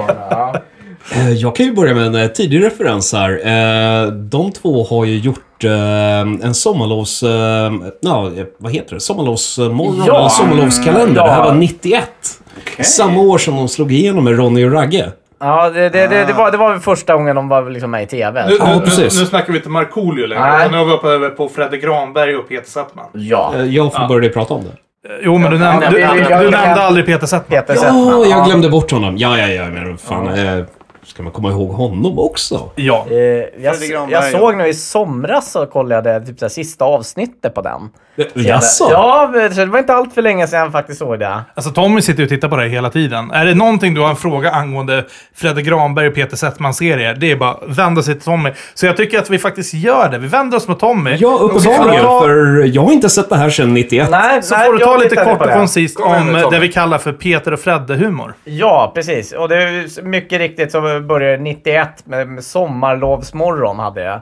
Jag 1.38 1.56
kan 1.56 1.66
ju 1.66 1.74
börja 1.74 1.94
med 1.94 2.06
en 2.06 2.16
eh, 2.16 2.28
tidig 2.28 2.66
referens 2.66 3.14
här. 3.14 3.32
Eh, 4.04 4.08
De 4.12 4.52
två 4.52 4.84
har 4.90 5.06
ju 5.06 5.18
gjort 5.18 5.64
eh, 5.64 6.20
en 6.20 6.54
sommarlovs... 6.54 7.24
eh, 7.24 7.72
Ja, 8.02 8.28
eh, 8.38 8.46
vad 8.58 8.72
heter 8.74 8.94
det? 8.94 9.00
Sommarlovsmorgon 9.00 10.04
Ja. 10.08 10.30
sommarlovskalender. 10.30 11.16
Ja. 11.22 11.26
Det 11.26 11.32
här 11.32 11.44
var 11.44 11.54
91. 11.54 12.04
Samma 12.82 13.22
år 13.22 13.38
som 13.38 13.56
de 13.56 13.68
slog 13.68 13.92
igenom 13.92 14.24
med 14.24 14.38
Ronny 14.38 14.66
och 14.66 14.72
Ragge. 14.74 15.12
Ja, 15.40 15.70
det, 15.70 15.90
det, 15.90 16.08
det, 16.08 16.26
det, 16.26 16.34
var, 16.34 16.52
det 16.52 16.58
var 16.58 16.72
väl 16.72 16.80
första 16.80 17.14
gången 17.14 17.36
de 17.36 17.48
var 17.50 17.70
liksom 17.70 17.92
med 17.92 18.04
i 18.04 18.06
TV. 18.06 18.46
Nu, 18.48 18.56
Ja, 18.60 18.66
nu, 18.76 18.82
nu, 18.98 19.04
nu 19.04 19.10
snackar 19.10 19.54
vi 19.54 19.58
inte 19.60 19.70
Markoolio 19.70 20.26
längre. 20.26 20.68
Nu 20.72 20.78
har 20.78 20.86
vi 20.86 20.92
uppe 20.92 21.30
på 21.36 21.50
Fredrik 21.50 21.84
Granberg 21.84 22.36
och 22.36 22.50
Peter 22.50 22.70
Settman. 22.70 23.06
Ja. 23.14 23.54
Eh, 23.58 23.64
Jag 23.66 23.94
får 23.94 24.08
börja 24.08 24.30
prata 24.30 24.54
om 24.54 24.64
det. 24.64 24.72
Jo, 25.24 25.38
men 25.38 25.52
du 25.52 25.58
nämnde, 25.58 25.86
Ja, 25.86 25.92
du, 26.14 26.20
du, 26.20 26.30
jag- 26.30 26.42
nämnde 26.52 26.82
aldrig 26.82 27.06
Peter 27.06 27.28
Settman. 27.28 27.60
Peter 27.62 27.74
Ja, 27.76 27.82
Settman. 27.82 28.30
jag 28.30 28.46
glömde 28.46 28.70
bort 28.70 28.92
honom. 28.92 29.18
Ja, 29.18 29.38
ja, 29.38 29.48
ja, 29.48 29.64
men 29.70 29.98
fan. 29.98 30.28
eh, 30.28 30.64
Ska 31.10 31.24
man 31.24 31.32
komma 31.32 31.50
ihåg 31.50 31.70
honom 31.70 32.20
också? 32.20 32.70
Ja. 32.76 33.06
Eh, 33.12 33.18
jag, 33.18 33.76
jag 33.90 34.12
ja. 34.12 34.22
såg 34.22 34.58
nu 34.58 34.68
i 34.68 34.74
somras 34.74 35.52
så 35.52 35.66
kollade 35.66 36.14
jag 36.14 36.26
typ 36.26 36.40
så 36.40 36.46
här, 36.46 36.50
sista 36.50 36.86
avsnittet 36.86 37.54
på 37.54 37.62
den. 37.62 37.90
Eh, 38.18 38.26
Jaså? 38.48 38.88
Ja, 38.92 39.28
det 39.56 39.66
var 39.66 39.80
inte 39.80 39.94
allt 39.94 40.14
för 40.14 40.22
länge 40.22 40.48
sedan 40.48 40.60
jag 40.60 40.72
faktiskt 40.72 41.00
såg 41.00 41.20
det. 41.20 41.42
Alltså 41.54 41.72
Tommy 41.72 42.02
sitter 42.02 42.20
ju 42.20 42.24
och 42.26 42.30
tittar 42.30 42.48
på 42.50 42.56
det 42.56 42.62
här 42.62 42.70
hela 42.70 42.90
tiden. 42.90 43.32
Är 43.32 43.46
det 43.46 43.56
någonting 43.56 43.94
du 43.94 44.02
har 44.02 44.10
en 44.10 44.16
fråga 44.16 44.52
angående 44.52 45.06
Fredrik 45.36 45.66
Granberg 45.66 46.08
och 46.08 46.16
Peter 46.16 46.38
Settman-serier, 46.38 47.14
det 47.20 47.32
är 47.32 47.36
bara 47.36 47.50
att 47.52 47.78
vända 47.78 48.02
sig 48.04 48.14
till 48.14 48.24
Tommy. 48.24 48.50
Så 48.74 48.86
jag 48.86 48.98
tycker 48.98 49.20
att 49.20 49.30
vi 49.30 49.38
faktiskt 49.40 49.74
gör 49.74 50.10
det. 50.10 50.18
Vi 50.18 50.28
vänder 50.28 50.58
oss 50.58 50.68
mot 50.68 50.80
Tommy. 50.80 51.16
Ja, 51.20 51.38
uppenbarligen. 51.42 52.04
ta- 52.04 52.22
För 52.22 52.64
jag 52.76 52.82
har 52.82 52.92
inte 52.92 53.10
sett 53.10 53.30
det 53.30 53.36
här 53.36 53.50
sedan 53.50 53.74
91. 53.74 54.08
Nej, 54.12 54.44
Så 54.44 54.56
nej, 54.56 54.66
får 54.66 54.74
du 54.74 54.80
ta 54.80 54.98
lite 54.98 55.16
kort 55.16 55.42
och 55.42 55.48
det. 55.48 55.54
koncist 55.54 56.00
om 56.00 56.14
Tommy. 56.18 56.42
det 56.52 56.60
vi 56.60 56.72
kallar 56.72 56.98
för 56.98 57.12
Peter 57.14 57.54
och 57.54 57.60
Fredde-humor. 57.60 58.34
Ja, 58.44 58.92
precis. 58.96 59.32
Och 59.34 59.50
det 59.50 59.56
är 59.64 60.04
mycket 60.04 60.40
riktigt 60.40 60.72
så 61.00 61.06
började 61.06 61.44
91 61.44 62.06
med, 62.06 62.28
med 62.28 62.44
sommarlovsmorgon 62.44 63.80
hade 63.80 64.02
jag. 64.02 64.22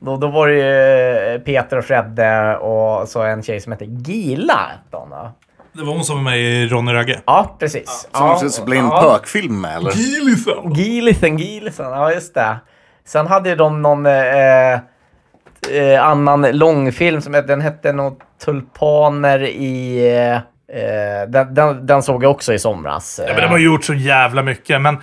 Då, 0.00 0.16
då 0.16 0.28
var 0.28 0.48
det 0.48 0.54
ju 0.54 1.34
eh, 1.34 1.40
Peter 1.40 1.78
och 1.78 1.84
Fredde 1.84 2.56
och 2.56 3.08
så 3.08 3.22
en 3.22 3.42
tjej 3.42 3.60
som 3.60 3.72
hette 3.72 3.84
Gila. 3.84 4.70
va? 4.90 5.32
Det 5.72 5.84
var 5.84 5.92
hon 5.92 6.04
som 6.04 6.16
var 6.16 6.22
med 6.22 6.38
i 6.40 6.68
Ronny 6.68 6.92
Ragge. 6.92 7.20
Ja, 7.26 7.56
precis. 7.58 8.08
Som 8.12 8.30
också 8.30 8.48
så 8.48 8.64
blir 8.64 8.78
en 8.78 8.90
pökfilm 8.90 9.60
med 9.60 9.76
eller? 9.76 9.90
Gilisen! 9.90 10.74
Gilisen, 10.74 11.38
Gilisen. 11.38 11.90
Ja, 11.90 12.12
just 12.12 12.34
det. 12.34 12.56
Sen 13.04 13.26
hade 13.26 13.54
de 13.54 13.82
någon 13.82 14.06
eh, 14.06 14.72
eh, 14.72 16.04
annan 16.04 16.42
långfilm 16.52 17.20
som 17.20 17.32
den 17.32 17.60
hette 17.60 17.92
något 17.92 18.18
Tulpaner 18.44 19.42
i... 19.42 20.08
Eh, 20.16 20.34
eh, 20.78 21.28
den, 21.28 21.54
den, 21.54 21.86
den 21.86 22.02
såg 22.02 22.24
jag 22.24 22.30
också 22.30 22.54
i 22.54 22.58
somras. 22.58 23.20
Ja, 23.26 23.32
men 23.34 23.42
de 23.42 23.48
har 23.48 23.58
gjort 23.58 23.84
så 23.84 23.94
jävla 23.94 24.42
mycket. 24.42 24.80
Men 24.80 24.98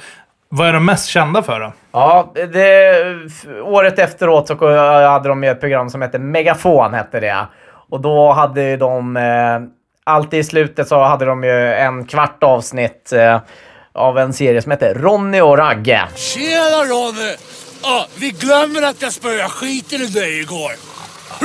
vad 0.50 0.68
är 0.68 0.74
de 0.74 0.86
mest 0.86 1.08
kända 1.08 1.44
för 1.44 1.60
då? 1.60 1.74
Ja, 1.92 2.34
det, 2.34 3.04
året 3.62 4.00
efteråt 4.00 4.48
så 4.48 4.78
hade 5.08 5.30
de 5.30 5.44
ett 5.44 5.60
program 5.60 5.90
som 5.90 6.02
hette 6.02 6.20
Megafon, 6.20 6.94
hette 6.94 7.20
det. 7.20 7.46
Och 7.90 8.02
då 8.02 8.32
hade 8.32 8.78
de, 8.78 9.18
eh, 9.18 9.60
alltid 10.04 10.40
i 10.40 10.44
slutet 10.44 10.88
så 10.88 11.04
hade 11.04 11.26
de 11.26 11.44
ju 11.44 11.74
en 11.74 12.06
kvart 12.06 12.44
avsnitt 12.44 13.14
eh, 13.14 13.40
av 13.94 14.18
en 14.18 14.34
serie 14.34 14.62
som 14.62 14.72
hette 14.72 14.94
Ronny 14.94 15.42
och 15.42 15.58
Ragge. 15.58 16.08
Tjena 16.16 16.84
Ronny! 16.84 17.36
Ah, 17.84 18.06
vi 18.20 18.30
glömmer 18.30 18.82
att 18.82 19.02
jag 19.02 19.14
spöade 19.14 19.50
skiten 19.50 20.02
i 20.02 20.06
dig 20.06 20.40
igår. 20.40 20.89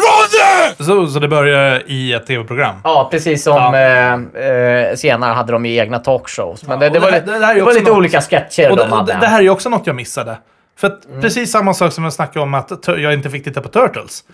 Ronny! 0.05 0.75
Så, 1.07 1.13
så 1.13 1.19
det 1.19 1.29
börjar 1.29 1.83
i 1.87 2.13
ett 2.13 2.27
tv-program? 2.27 2.75
Ja, 2.85 3.09
precis 3.11 3.43
som 3.45 3.75
eh, 3.75 4.13
eh, 4.45 4.95
senare 4.97 5.33
hade 5.33 5.53
de 5.53 5.67
ju 5.67 5.77
egna 5.77 5.99
talkshows. 5.99 6.67
Men 6.67 6.79
det, 6.79 6.89
det, 6.89 6.99
och 6.99 7.05
var, 7.05 7.11
det- 7.11 7.21
det 7.21 7.33
det 7.55 7.63
var 7.63 7.73
lite 7.73 7.91
något- 7.91 7.97
olika 7.99 8.21
sketcher 8.21 8.71
Och 8.71 8.77
de 8.77 8.89
det, 8.91 8.95
hade. 8.97 9.13
det, 9.13 9.19
det 9.21 9.27
här 9.27 9.39
är 9.39 9.43
ju 9.43 9.51
också 9.51 9.69
något 9.69 9.87
jag 9.87 9.97
missade. 9.97 10.37
För 10.77 10.87
att 10.87 11.21
precis 11.21 11.53
samma 11.53 11.75
sak 11.75 11.93
som 11.93 12.05
jag 12.05 12.13
snackade 12.13 12.41
om 12.43 12.55
att 12.55 12.71
jag 12.87 13.15
inte 13.15 13.31
fick 13.31 13.45
titta 13.45 13.61
på 13.61 13.69
Turtles. 13.69 14.25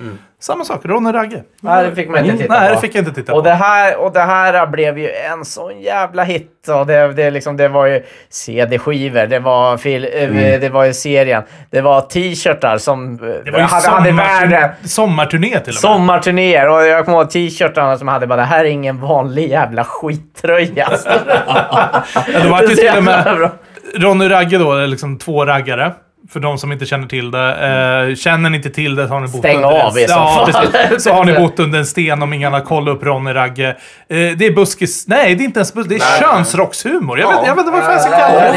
Samma 0.40 0.64
sak, 0.64 0.80
Ronny 0.84 1.12
Ragge. 1.12 1.42
Nej, 1.60 1.86
det 1.90 1.94
fick 1.96 2.08
man 2.08 2.24
inte 2.24 2.36
titta 2.38 2.60
Nej, 2.60 2.68
på. 2.68 2.74
det 2.74 2.80
fick 2.80 2.94
jag 2.94 3.00
inte 3.00 3.12
titta 3.20 3.32
och 3.32 3.38
på. 3.44 3.48
det, 3.48 3.54
här, 3.54 3.96
och 3.96 4.12
det 4.12 4.20
här 4.20 4.66
blev 4.66 4.98
ju 4.98 5.10
en 5.10 5.44
sån 5.44 5.80
jävla 5.80 6.22
hit. 6.24 6.68
Och 6.68 6.86
det, 6.86 7.12
det, 7.12 7.30
liksom, 7.30 7.56
det 7.56 7.68
var 7.68 7.86
ju 7.86 8.02
CD-skivor, 8.28 9.26
det 9.26 9.38
var, 9.38 9.76
fil, 9.76 10.04
eh, 10.12 10.22
Mm. 10.22 10.60
det 10.60 10.68
var 10.68 10.84
ju 10.84 10.94
serien. 10.94 11.42
Det 11.70 11.80
var 11.80 12.00
t-shirtar 12.00 12.78
som 12.78 13.16
Det 13.16 13.50
var 13.50 13.58
ju 13.58 13.64
hade, 13.64 13.88
hade 13.88 14.12
värde. 14.12 14.74
sommar, 14.82 14.88
sommarturné 14.88 15.48
till 15.50 15.58
och 15.58 15.66
med. 15.66 15.74
Sommarturnéer 15.74 16.68
och 16.68 16.86
jag 16.86 17.04
kommer 17.04 17.18
ihåg 17.18 17.30
t-shirtarna 17.30 17.98
som 17.98 18.08
hade 18.08 18.26
bara 18.26 18.36
det 18.36 18.42
här 18.42 18.64
är 18.64 18.68
ingen 18.68 19.00
vanlig 19.00 19.50
jävla 19.50 19.84
skittröja. 19.84 20.88
Ja, 21.46 22.02
det 22.42 22.48
var 22.48 22.62
ju 22.62 22.68
till 22.68 22.96
och 22.96 23.04
med 23.04 23.50
Ronny 23.96 24.28
Ragge 24.30 24.58
då, 24.58 24.74
liksom 24.86 25.18
två 25.18 25.46
raggare. 25.46 25.92
För 26.32 26.40
de 26.40 26.58
som 26.58 26.72
inte 26.72 26.86
känner 26.86 27.06
till 27.06 27.30
det. 27.30 28.08
Eh, 28.08 28.14
känner 28.14 28.50
ni 28.50 28.56
inte 28.56 28.70
till 28.70 28.94
det 28.94 29.08
så 29.08 29.14
har 29.14 29.20
ni 29.20 29.28
bott 29.28 29.38
Stäng 29.38 29.56
under 29.56 29.68
av 29.68 29.98
i 29.98 30.02
en, 30.02 30.08
så 30.08 30.14
ja, 30.14 30.48
precis. 30.52 31.04
Så 31.04 31.12
har 31.12 31.24
ni 31.24 31.32
bott 31.32 31.58
under 31.58 31.78
en 31.78 31.86
sten 31.86 32.22
om 32.22 32.32
ingen 32.32 32.52
har 32.52 32.60
kollat 32.60 32.96
upp 32.96 33.04
Ronny 33.04 33.34
Ragge. 33.34 33.68
Eh, 33.68 33.76
det 34.08 34.46
är 34.46 34.54
buskis... 34.54 35.08
Nej, 35.08 35.34
det 35.34 35.42
är 35.42 35.44
inte 35.44 35.58
ens 35.58 35.74
buskis. 35.74 35.98
Det 35.98 36.04
är 36.04 36.20
könsrockshumor. 36.20 37.18
Jag, 37.18 37.28
vet, 37.28 37.46
jag 37.46 37.56
vet 37.56 37.66
inte 37.66 37.72
vad 37.72 37.84
fan 37.84 37.92
jag 37.92 38.02
ska 38.02 38.10
kalla 38.10 38.56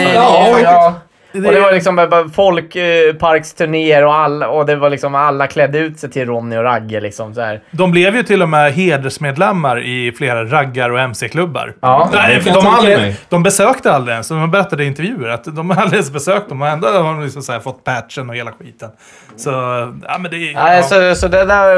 Ja, 0.64 0.94
det. 1.34 1.40
ja. 1.40 1.48
Och 1.48 1.54
det 1.54 1.62
var 1.62 1.72
liksom 1.72 2.32
folkparksturnéer 2.36 4.06
och, 4.06 4.16
all, 4.16 4.44
och 4.44 4.66
det 4.66 4.76
var 4.76 4.90
liksom 4.90 5.16
alla 5.16 5.48
klädde 5.48 5.78
ut 5.80 6.00
sig 6.00 6.12
till 6.12 6.26
Ronny 6.26 6.58
och 6.58 6.64
Ragge. 6.64 7.00
Liksom, 7.00 7.34
så 7.34 7.42
här. 7.42 7.62
De 7.72 7.92
blev 7.92 8.16
ju 8.16 8.24
till 8.24 8.42
och 8.42 8.50
med 8.50 8.74
hedersmedlemmar 8.74 9.80
i 9.80 10.12
flera 10.18 10.46
raggar 10.46 10.90
och 10.90 11.00
mc-klubbar. 11.00 11.74
Ja. 11.80 12.10
Nej, 12.14 12.42
för 12.42 12.54
de, 12.54 12.68
aldrig, 12.68 13.16
de 13.30 13.44
besökte 13.44 13.92
aldrig 13.92 14.14
ens. 14.14 14.28
De 14.30 14.52
berättade 14.52 14.84
i 14.84 14.88
intervjuer 14.88 15.30
att 15.30 15.44
de 15.56 15.72
aldrig 15.72 15.94
ens 15.94 16.12
besökt 16.14 16.50
dem 16.50 16.62
och 16.62 16.68
ändå 16.68 16.88
har 16.88 17.04
de 17.04 17.24
liksom 17.24 17.42
så 17.42 17.52
här 17.52 17.60
fått 17.60 17.84
patchen 17.84 18.30
och 18.30 18.36
hela 18.36 18.52
skiten. 18.52 18.90
Så, 19.36 19.50
ja 20.08 20.18
men 20.20 20.32
det 20.32 20.38
är... 20.38 20.54
Nej, 20.54 20.78
ja. 20.78 20.84
så, 20.84 21.16
så 21.16 21.28
det 21.28 21.46
där, 21.46 21.76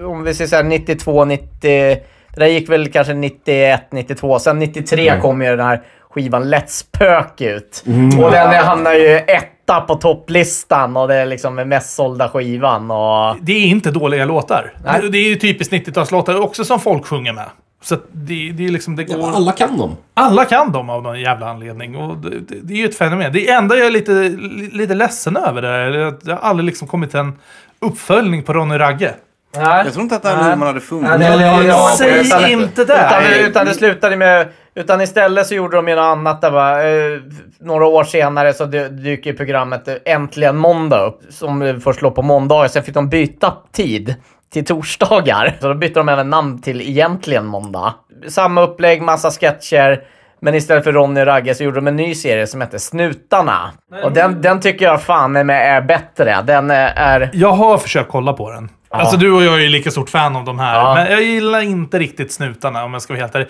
eh, 0.00 0.10
om 0.10 0.24
vi 0.24 0.34
säger 0.34 0.48
såhär 0.48 0.62
92, 0.62 1.24
90... 1.24 1.98
Det 2.34 2.44
där 2.44 2.46
gick 2.46 2.68
väl 2.70 2.88
kanske 2.92 3.14
91, 3.14 3.82
92. 3.92 4.38
Sen 4.38 4.58
93 4.58 5.08
Mm. 5.08 5.20
kom 5.20 5.42
ju 5.42 5.56
den 5.56 5.66
här 5.66 5.82
skivan 6.18 6.54
Let's 6.54 6.84
Pök 6.98 7.40
ut. 7.40 7.84
Och 8.22 8.30
den 8.30 8.64
hamnar 8.64 8.92
ju 8.94 9.16
etta 9.16 9.80
på 9.80 9.94
topplistan 9.94 10.96
och 10.96 11.08
det 11.08 11.14
är 11.14 11.26
liksom 11.26 11.56
den 11.56 11.68
mest 11.68 11.94
sålda 11.94 12.28
skivan. 12.28 12.90
Och... 12.90 13.36
Det 13.40 13.52
är 13.52 13.66
inte 13.66 13.90
dåliga 13.90 14.24
låtar. 14.24 14.72
Nej. 14.84 15.08
Det, 15.10 15.18
är 15.18 15.28
ju 15.28 15.36
typiskt 15.36 15.72
90-talslåtar 15.72 16.40
också 16.40 16.64
som 16.64 16.80
folk 16.80 17.06
sjunger 17.06 17.32
med. 17.32 17.44
Så 17.82 17.94
det, 18.12 18.50
det 18.52 18.66
är 18.66 18.68
liksom, 18.70 18.96
det 18.96 19.04
går... 19.04 19.28
Alla 19.36 19.52
kan 19.52 19.78
dem. 19.78 19.96
Alla 20.14 20.44
kan 20.44 20.72
dem 20.72 20.90
av 20.90 21.02
någon 21.02 21.20
jävla 21.20 21.48
anledning. 21.50 21.96
Och 21.96 22.16
det, 22.16 22.30
det, 22.30 22.54
det 22.62 22.74
är 22.74 22.78
ju 22.78 22.84
ett 22.84 22.98
fenomen. 22.98 23.32
Det 23.32 23.50
enda 23.50 23.76
jag 23.76 23.86
är 23.86 23.90
lite, 23.90 24.12
li- 24.12 24.70
lite 24.72 24.94
ledsen 24.94 25.36
över 25.36 25.62
det 25.62 25.68
är 25.68 25.98
att 26.06 26.20
det 26.20 26.32
har 26.32 26.38
aldrig 26.40 26.66
liksom 26.66 26.88
kommit 26.88 27.14
en 27.14 27.38
uppföljning 27.80 28.42
på 28.42 28.52
Ronny 28.52 28.78
Ragge. 28.78 29.14
Nej. 29.56 29.82
Jag 29.84 29.92
tror 29.92 30.02
inte 30.02 30.16
att 30.16 30.22
det 30.22 30.28
här 30.28 30.36
Nej. 30.42 30.50
nummer 30.50 30.66
hade 30.66 30.80
funnits. 30.80 31.10
Ja, 31.10 31.18
det- 31.18 31.62
det- 31.62 32.08
det- 32.18 32.24
Säg 32.24 32.52
inte 32.52 32.84
det! 32.84 33.06
Utan, 33.06 33.48
utan 33.48 33.66
det 33.66 33.74
slutade 33.74 34.16
med... 34.16 34.48
Utan 34.78 35.00
istället 35.00 35.46
så 35.46 35.54
gjorde 35.54 35.76
de 35.76 35.88
ju 35.88 35.94
något 35.94 36.02
annat. 36.02 36.40
Där, 36.40 36.50
va? 36.50 36.82
Eh, 36.82 37.20
några 37.60 37.86
år 37.86 38.04
senare 38.04 38.52
så 38.54 38.64
dy- 38.64 38.88
dyker 38.88 39.32
programmet 39.32 39.88
eh, 39.88 39.94
Äntligen 40.04 40.56
Måndag 40.56 41.00
upp. 41.06 41.20
Som 41.30 41.62
eh, 41.62 41.76
först 41.76 42.02
låg 42.02 42.14
på 42.14 42.22
måndagar. 42.22 42.68
Sen 42.68 42.82
fick 42.82 42.94
de 42.94 43.08
byta 43.08 43.52
tid 43.72 44.14
till 44.52 44.64
torsdagar. 44.64 45.56
Så 45.60 45.68
då 45.68 45.74
bytte 45.74 46.00
de 46.00 46.08
även 46.08 46.30
namn 46.30 46.62
till 46.62 46.80
Egentligen 46.80 47.46
Måndag. 47.46 47.94
Samma 48.28 48.60
upplägg, 48.62 49.02
massa 49.02 49.30
sketcher. 49.30 50.02
Men 50.40 50.54
istället 50.54 50.84
för 50.84 50.92
Ronny 50.92 51.20
och 51.20 51.26
Ragge 51.26 51.54
så 51.54 51.64
gjorde 51.64 51.76
de 51.76 51.86
en 51.86 51.96
ny 51.96 52.14
serie 52.14 52.46
som 52.46 52.60
heter 52.60 52.78
Snutarna. 52.78 53.70
Och 54.04 54.12
den, 54.12 54.42
den 54.42 54.60
tycker 54.60 54.84
jag 54.84 55.02
fan 55.02 55.36
är, 55.36 55.44
med 55.44 55.76
är 55.76 55.80
bättre. 55.80 56.42
Den 56.42 56.70
eh, 56.70 56.76
är... 57.02 57.30
Jag 57.32 57.52
har 57.52 57.78
försökt 57.78 58.10
kolla 58.10 58.32
på 58.32 58.50
den. 58.50 58.68
Alltså 58.90 59.16
du 59.16 59.32
och 59.32 59.42
jag 59.42 59.54
är 59.54 59.58
ju 59.58 59.68
lika 59.68 59.90
stort 59.90 60.10
fan 60.10 60.36
av 60.36 60.44
de 60.44 60.58
här. 60.58 60.74
Ja. 60.74 60.94
Men 60.94 61.12
jag 61.12 61.22
gillar 61.22 61.60
inte 61.60 61.98
riktigt 61.98 62.32
snutarna 62.32 62.84
om 62.84 62.92
jag 62.92 63.02
ska 63.02 63.12
vara 63.12 63.20
helt 63.20 63.34
ärlig. 63.34 63.48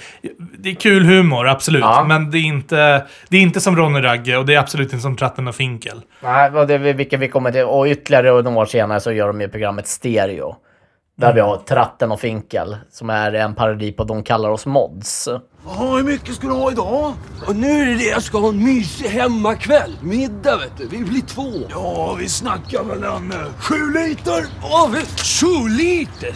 Det 0.58 0.70
är 0.70 0.74
kul 0.74 1.04
humor, 1.04 1.48
absolut. 1.48 1.80
Ja. 1.80 2.04
Men 2.08 2.30
det 2.30 2.38
är, 2.38 2.42
inte, 2.42 3.06
det 3.28 3.36
är 3.36 3.40
inte 3.40 3.60
som 3.60 3.76
Ronny 3.76 4.00
Ragge 4.00 4.36
och 4.36 4.46
det 4.46 4.54
är 4.54 4.58
absolut 4.58 4.92
inte 4.92 5.02
som 5.02 5.16
Tratten 5.16 5.48
och 5.48 5.54
Finkel. 5.54 6.00
Nej, 6.20 6.50
och 6.50 6.66
det 6.66 6.78
vilka 6.78 7.16
vi 7.16 7.28
kommer 7.28 7.52
till. 7.52 7.64
Och 7.64 7.86
ytterligare 7.86 8.42
några 8.42 8.58
år 8.58 8.66
senare 8.66 9.00
så 9.00 9.12
gör 9.12 9.26
de 9.26 9.40
ju 9.40 9.48
programmet 9.48 9.86
Stereo. 9.86 10.56
Där 11.20 11.32
vi 11.34 11.40
har 11.40 11.56
Tratten 11.56 12.12
och 12.12 12.20
Finkel, 12.20 12.76
som 12.90 13.10
är 13.10 13.32
en 13.32 13.54
parodi 13.54 13.92
på 13.92 14.04
De 14.04 14.22
kallar 14.22 14.50
oss 14.50 14.66
mods. 14.66 15.28
Jaha, 15.66 15.96
hur 15.96 16.02
mycket 16.04 16.34
ska 16.34 16.46
du 16.46 16.52
ha 16.52 16.72
idag? 16.72 17.12
Och 17.46 17.56
nu 17.56 17.82
är 17.82 17.86
det 17.86 17.94
det 17.94 18.04
jag 18.04 18.22
ska 18.22 18.38
ha 18.38 18.48
en 18.48 18.64
mysig 18.64 19.08
hemmakväll. 19.08 19.96
Middag 20.02 20.56
vet 20.56 20.76
du. 20.76 20.88
Vi 20.88 21.04
blir 21.04 21.20
två. 21.20 21.52
Ja, 21.70 22.16
vi 22.18 22.28
snackar 22.28 22.84
väl 22.84 23.02
en 23.02 23.34
sju 23.58 23.92
liter. 23.92 24.46
Ja, 24.62 24.90
sju 25.40 25.68
liter? 25.68 26.34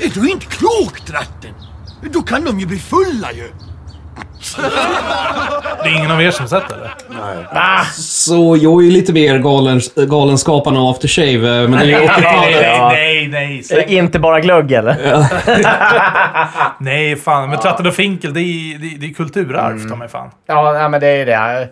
Är 0.00 0.20
du 0.20 0.30
inte 0.30 0.46
klok, 0.46 1.00
Tratten? 1.06 1.54
Då 2.12 2.22
kan 2.22 2.44
de 2.44 2.60
ju 2.60 2.66
bli 2.66 2.78
fulla 2.78 3.32
ju. 3.32 3.48
Det 5.82 5.88
är 5.88 5.98
ingen 5.98 6.10
av 6.10 6.22
er 6.22 6.30
som 6.30 6.48
sett 6.48 6.68
det, 6.68 6.74
eller? 6.74 6.94
Nej. 7.54 7.84
Så 7.92 8.56
jag 8.60 8.80
är 8.80 8.84
ju 8.84 8.90
lite 8.90 9.12
mer 9.12 9.38
galen, 9.38 9.80
Galenskaparna 9.96 10.80
och 10.80 10.90
After 10.90 11.08
Shave, 11.08 11.62
eh, 11.62 11.68
men 11.68 11.78
det 11.86 11.92
är 11.92 12.00
80-talet. 12.00 12.66
Ja. 12.78 12.88
nej, 12.88 13.28
nej. 13.28 13.62
Är 13.72 13.76
det 13.76 13.92
inte 13.92 14.18
bara 14.18 14.40
glögg 14.40 14.72
eller? 14.72 14.96
Nej, 16.78 17.16
fan. 17.16 17.50
Men 17.50 17.58
Tratten 17.58 17.86
och 17.86 17.94
Finkel, 17.94 18.34
det 18.34 18.40
är, 18.40 18.78
det 18.78 18.86
är, 18.86 18.98
det 18.98 19.06
är 19.06 19.14
kulturarv, 19.14 19.76
Mm. 19.76 19.90
ta 19.90 19.96
mig 19.96 20.08
fan. 20.08 20.30
Ja, 20.46 20.72
nej, 20.72 20.88
men 20.88 21.00
det 21.00 21.06
är 21.08 21.16
ju 21.16 21.24
det. 21.24 21.68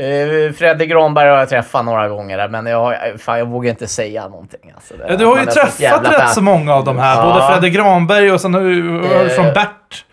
Uh, 0.00 0.52
Fredde 0.52 0.86
Granberg 0.86 1.28
har 1.30 1.36
jag 1.38 1.48
träffat 1.48 1.84
några 1.84 2.08
gånger 2.08 2.48
men 2.48 2.66
jag, 2.66 2.94
fan, 3.18 3.38
jag 3.38 3.46
vågar 3.46 3.70
inte 3.70 3.86
säga 3.86 4.28
någonting. 4.28 4.72
Alltså, 4.74 4.94
det, 4.96 5.04
Ja, 5.08 5.16
du 5.16 5.24
har 5.24 5.32
ju 5.32 5.38
man 5.38 5.48
är 5.48 5.52
så 5.52 5.60
träffat 5.60 6.12
rätt 6.20 6.30
så 6.30 6.42
många 6.42 6.74
av 6.74 6.84
de 6.84 6.98
här. 6.98 7.16
Ja. 7.16 7.22
Både 7.22 7.46
Fredde 7.52 7.70
Granberg 7.70 8.32
och 8.32 8.40
sen 8.40 8.52
du 8.52 9.00
Eh, 9.04 9.28
från 9.28 9.44
Bert. 9.44 10.04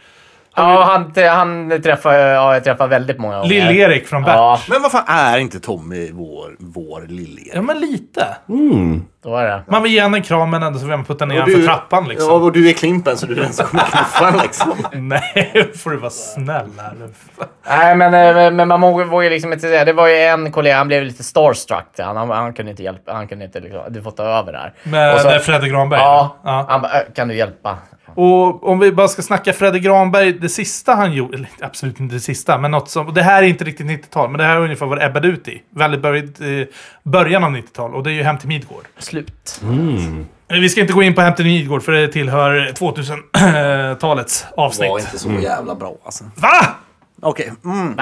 Ja, 0.57 0.83
han, 0.83 1.13
han 1.29 1.81
träffar, 1.81 2.13
ja, 2.13 2.53
jag 2.53 2.63
träffar 2.63 2.87
väldigt 2.87 3.19
många 3.19 3.35
gånger. 3.39 3.49
Lill-Erik 3.49 4.07
från 4.07 4.23
Bert. 4.23 4.33
Ja, 4.35 4.59
Men 4.69 4.81
vad 4.81 4.91
fan 4.91 5.03
är 5.07 5.37
inte 5.37 5.59
Tommy 5.59 6.11
vår, 6.11 6.55
vår 6.59 7.01
lille 7.07 7.41
Ja, 7.53 7.61
men 7.61 7.79
lite. 7.79 8.27
Så 9.23 9.35
är 9.37 9.45
det. 9.45 9.63
Man 9.67 9.83
vill 9.83 9.91
ge 9.91 10.01
honom 10.01 10.13
en 10.13 10.21
kram 10.21 10.49
men 10.49 10.63
ändå 10.63 10.79
så 10.79 10.85
vill 10.85 10.95
man 10.95 11.05
putta 11.05 11.25
ner 11.25 11.39
honom 11.41 11.55
för 11.55 11.63
trappan 11.67 12.07
liksom. 12.07 12.29
Ja, 12.29 12.35
och 12.35 12.51
du 12.51 12.69
är 12.69 12.73
Klimpen 12.73 13.17
så 13.17 13.25
du 13.25 13.33
är 13.37 13.41
den 13.41 13.53
som 13.53 13.65
kommer 13.65 13.83
knuffa 13.83 14.41
liksom. 14.43 14.73
Nej, 15.07 15.71
får 15.77 15.91
du 15.91 15.97
vara 15.97 16.09
snäll 16.09 16.69
här 16.77 16.93
nu. 16.99 17.09
Nej, 17.69 17.95
men, 17.95 18.13
eh, 18.37 18.51
men 18.51 18.67
man 18.67 18.81
vågar 18.81 19.29
liksom 19.29 19.53
inte 19.53 19.67
säga. 19.67 19.85
Det 19.85 19.93
var 19.93 20.07
ju 20.07 20.15
en 20.17 20.51
kollega, 20.51 20.77
han 20.77 20.87
blev 20.87 21.03
lite 21.03 21.23
starstruck. 21.23 21.85
Han, 21.97 22.17
han, 22.17 22.29
han 22.29 22.53
kunde 22.53 22.71
inte 22.71 22.83
hjälpa. 22.83 23.13
Han 23.13 23.27
kunde 23.27 23.45
inte 23.45 23.59
liksom, 23.59 23.81
du 23.89 24.01
får 24.01 24.11
ta 24.11 24.23
över 24.23 24.51
det 24.51 24.57
här. 24.57 24.73
Med, 24.83 25.13
Och 25.15 25.19
så- 25.21 25.27
med 25.27 25.41
Fredde 25.41 25.69
Granberg? 25.69 25.99
Ja, 25.99 26.35
ja. 26.43 26.65
han 26.69 26.81
bara, 26.81 26.91
"Ö, 26.91 27.03
kan 27.15 27.27
du 27.27 27.35
hjälpa? 27.35 27.77
Och 28.15 28.67
om 28.69 28.79
vi 28.79 28.91
bara 28.91 29.07
ska 29.07 29.21
snacka 29.21 29.53
Fredde 29.53 29.79
Granberg, 29.79 30.31
det 30.33 30.49
sista 30.49 30.93
han 30.95 31.13
gjorde, 31.13 31.37
eller 31.37 31.49
absolut 31.61 31.99
inte 31.99 32.15
det 32.15 32.19
sista, 32.19 32.57
men 32.57 32.71
något 32.71 32.89
som, 32.89 33.13
det 33.13 33.21
här 33.23 33.43
är 33.43 33.47
inte 33.47 33.63
riktigt 33.63 33.87
90-tal, 33.87 34.29
men 34.29 34.37
det 34.37 34.43
här 34.43 34.55
är 34.55 34.59
ungefär 34.59 34.85
vad 34.85 34.97
det 34.99 35.05
ebbade 35.05 35.27
ut 35.27 35.47
i. 35.47 35.61
Väldigt 35.75 36.39
eh, 36.41 36.47
början 37.03 37.43
av 37.43 37.49
90-tal, 37.51 37.95
och 37.95 38.03
det 38.03 38.11
är 38.11 38.13
ju 38.13 38.23
Hem 38.23 38.37
till 38.37 38.47
Midgård. 38.47 38.83
Slut. 39.07 39.61
Eh, 40.51 40.57
Vi 40.59 40.69
ska 40.69 40.81
inte 40.81 40.93
gå 40.93 41.03
in 41.03 41.15
på 41.15 41.31
till 41.35 41.45
Midgård, 41.45 41.83
för 41.83 41.91
det 41.91 42.07
tillhör 42.07 42.71
2000-talets 42.79 44.45
avsnitt. 44.57 44.89
var 44.89 44.99
inte 44.99 45.19
så 45.19 45.29
jävla 45.43 45.75
bra 45.75 45.95
alltså. 46.05 46.23
Va? 46.35 46.65
Okej. 47.21 47.51
Mm. 47.65 47.95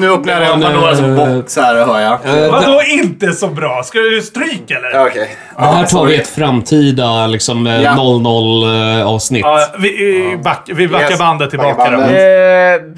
Nu 0.00 0.12
öppnar 0.12 0.40
jag 0.42 0.58
Men, 0.58 0.72
Pandoras 0.72 1.00
eh, 1.00 1.36
box 1.36 1.56
här, 1.56 1.74
hör 1.86 2.00
jag. 2.00 2.18
Vadå 2.50 2.82
inte 2.82 3.32
så 3.32 3.48
bra? 3.48 3.82
Ska 3.82 3.98
du 3.98 4.22
stryka 4.22 4.76
eller? 4.78 5.06
Okej. 5.06 5.36
Det 5.58 5.62
här 5.64 5.84
tar 5.86 6.04
vi 6.04 6.16
ett 6.16 6.28
framtida 6.28 7.26
liksom, 7.26 7.66
eh, 7.66 7.82
Ja. 7.82 7.94
00-avsnitt. 7.96 9.42
Ja, 9.44 9.58
vi, 9.78 10.38
back, 10.44 10.60
vi 10.74 10.88
backar 10.88 11.10
Yes. 11.10 11.18
bandet 11.18 11.50
tillbaka 11.50 11.74
Backar 11.74 11.92
då. 11.96 12.02
Eh, 12.02 12.92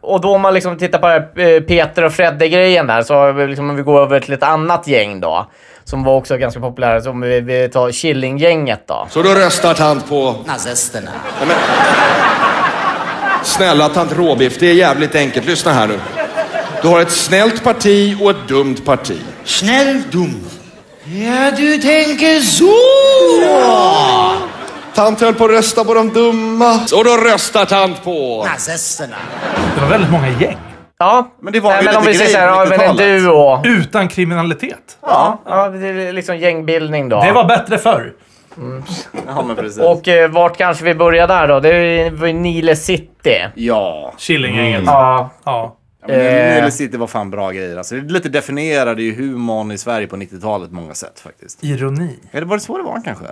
och 0.00 0.20
då 0.20 0.34
om 0.34 0.40
man 0.40 0.54
liksom 0.54 0.78
tittar 0.78 0.98
på 0.98 1.06
det 1.08 1.54
eh, 1.56 1.60
Peter 1.62 2.04
och 2.04 2.12
Fredde-grejen 2.12 2.86
där, 2.86 3.02
så 3.02 3.32
liksom, 3.32 3.70
om 3.70 3.76
vi 3.76 3.82
går 3.82 4.00
över 4.02 4.20
till 4.20 4.34
ett 4.34 4.42
annat 4.42 4.86
gäng 4.88 5.20
då, 5.20 5.46
som 5.90 6.04
var 6.04 6.16
också 6.16 6.36
ganska 6.36 6.60
populära, 6.60 7.00
som 7.00 7.20
vi, 7.20 7.40
vi 7.40 7.68
tar 7.68 7.90
Killinggänget 7.90 8.80
då. 8.86 9.06
Så 9.10 9.22
då 9.22 9.30
röstar 9.30 9.74
tant 9.74 10.08
på... 10.08 10.36
Nazisterna. 10.46 11.10
Snälla 13.42 13.88
tant 13.88 14.12
Råbiff, 14.12 14.58
det 14.58 14.66
är 14.66 14.74
jävligt 14.74 15.14
enkelt. 15.14 15.46
Lyssna 15.46 15.72
här 15.72 15.86
nu. 15.86 16.00
Du 16.82 16.88
har 16.88 17.00
ett 17.00 17.10
snällt 17.10 17.64
parti 17.64 18.16
och 18.22 18.30
ett 18.30 18.48
dumt 18.48 18.76
parti. 18.84 19.18
Snäll, 19.44 20.02
dum. 20.10 20.40
Ja, 21.04 21.50
du 21.50 21.78
tänker 21.78 22.40
så! 22.40 22.76
Tant 24.94 25.20
höll 25.20 25.34
på 25.34 25.44
att 25.44 25.50
rösta 25.50 25.84
på 25.84 25.94
de 25.94 26.12
dumma. 26.12 26.74
Och 26.74 27.04
då 27.04 27.16
röstar 27.16 27.64
tant 27.64 28.04
på... 28.04 28.46
Nazisterna. 28.52 29.16
Det 29.74 29.80
var 29.80 29.88
väldigt 29.88 30.10
många 30.10 30.28
gäng. 30.28 30.69
Ja, 31.00 31.30
Men 31.40 31.52
det 31.52 31.60
var 31.60 31.70
Nej, 31.70 31.80
ju 31.80 31.84
men 31.86 31.96
om 31.96 32.04
vi 32.04 32.14
säger 32.14 32.30
såhär, 32.30 32.46
ja, 32.46 32.64
men 32.68 32.72
en 32.72 32.96
90-talet. 32.96 33.22
duo. 33.22 33.60
Utan 33.80 34.08
kriminalitet. 34.08 34.98
Ja, 35.02 35.38
ja, 35.46 35.68
det 35.68 35.88
är 35.88 36.12
liksom 36.12 36.38
gängbildning 36.38 37.08
då. 37.08 37.20
Det 37.20 37.32
var 37.32 37.44
bättre 37.44 37.78
förr. 37.78 38.12
Ja, 39.26 39.42
men 39.46 39.56
precis. 39.56 39.78
Och 39.82 40.08
eh, 40.08 40.30
vart 40.30 40.56
kanske 40.56 40.84
vi 40.84 40.94
börjar 40.94 41.28
där 41.28 41.48
då? 41.48 41.60
Det 41.60 42.10
var 42.10 42.26
ju 42.26 42.32
Nile 42.32 42.76
City. 42.76 43.36
Ja. 43.54 44.12
Killinggänget. 44.18 44.82
Ja. 44.86 45.30
Ja. 45.44 45.76
Ja, 46.02 46.06
men 46.08 46.20
Eh. 46.20 46.54
Nile 46.54 46.70
City 46.70 46.96
var 46.96 47.06
fan 47.06 47.30
bra 47.30 47.50
grejer. 47.50 47.76
Alltså, 47.76 47.94
det 47.94 48.12
lite 48.12 48.28
definierade 48.28 49.02
ju 49.02 49.14
humorn 49.14 49.70
i 49.72 49.78
Sverige 49.78 50.06
på 50.06 50.16
90-talet 50.16 50.68
på 50.68 50.74
många 50.74 50.94
sätt 50.94 51.20
faktiskt. 51.20 51.64
Ironi. 51.64 52.18
Ja, 52.30 52.40
det 52.40 52.46
var 52.46 52.56
det 52.56 52.62
så 52.62 52.76
det 52.78 52.82
var 52.84 53.02
kanske? 53.04 53.24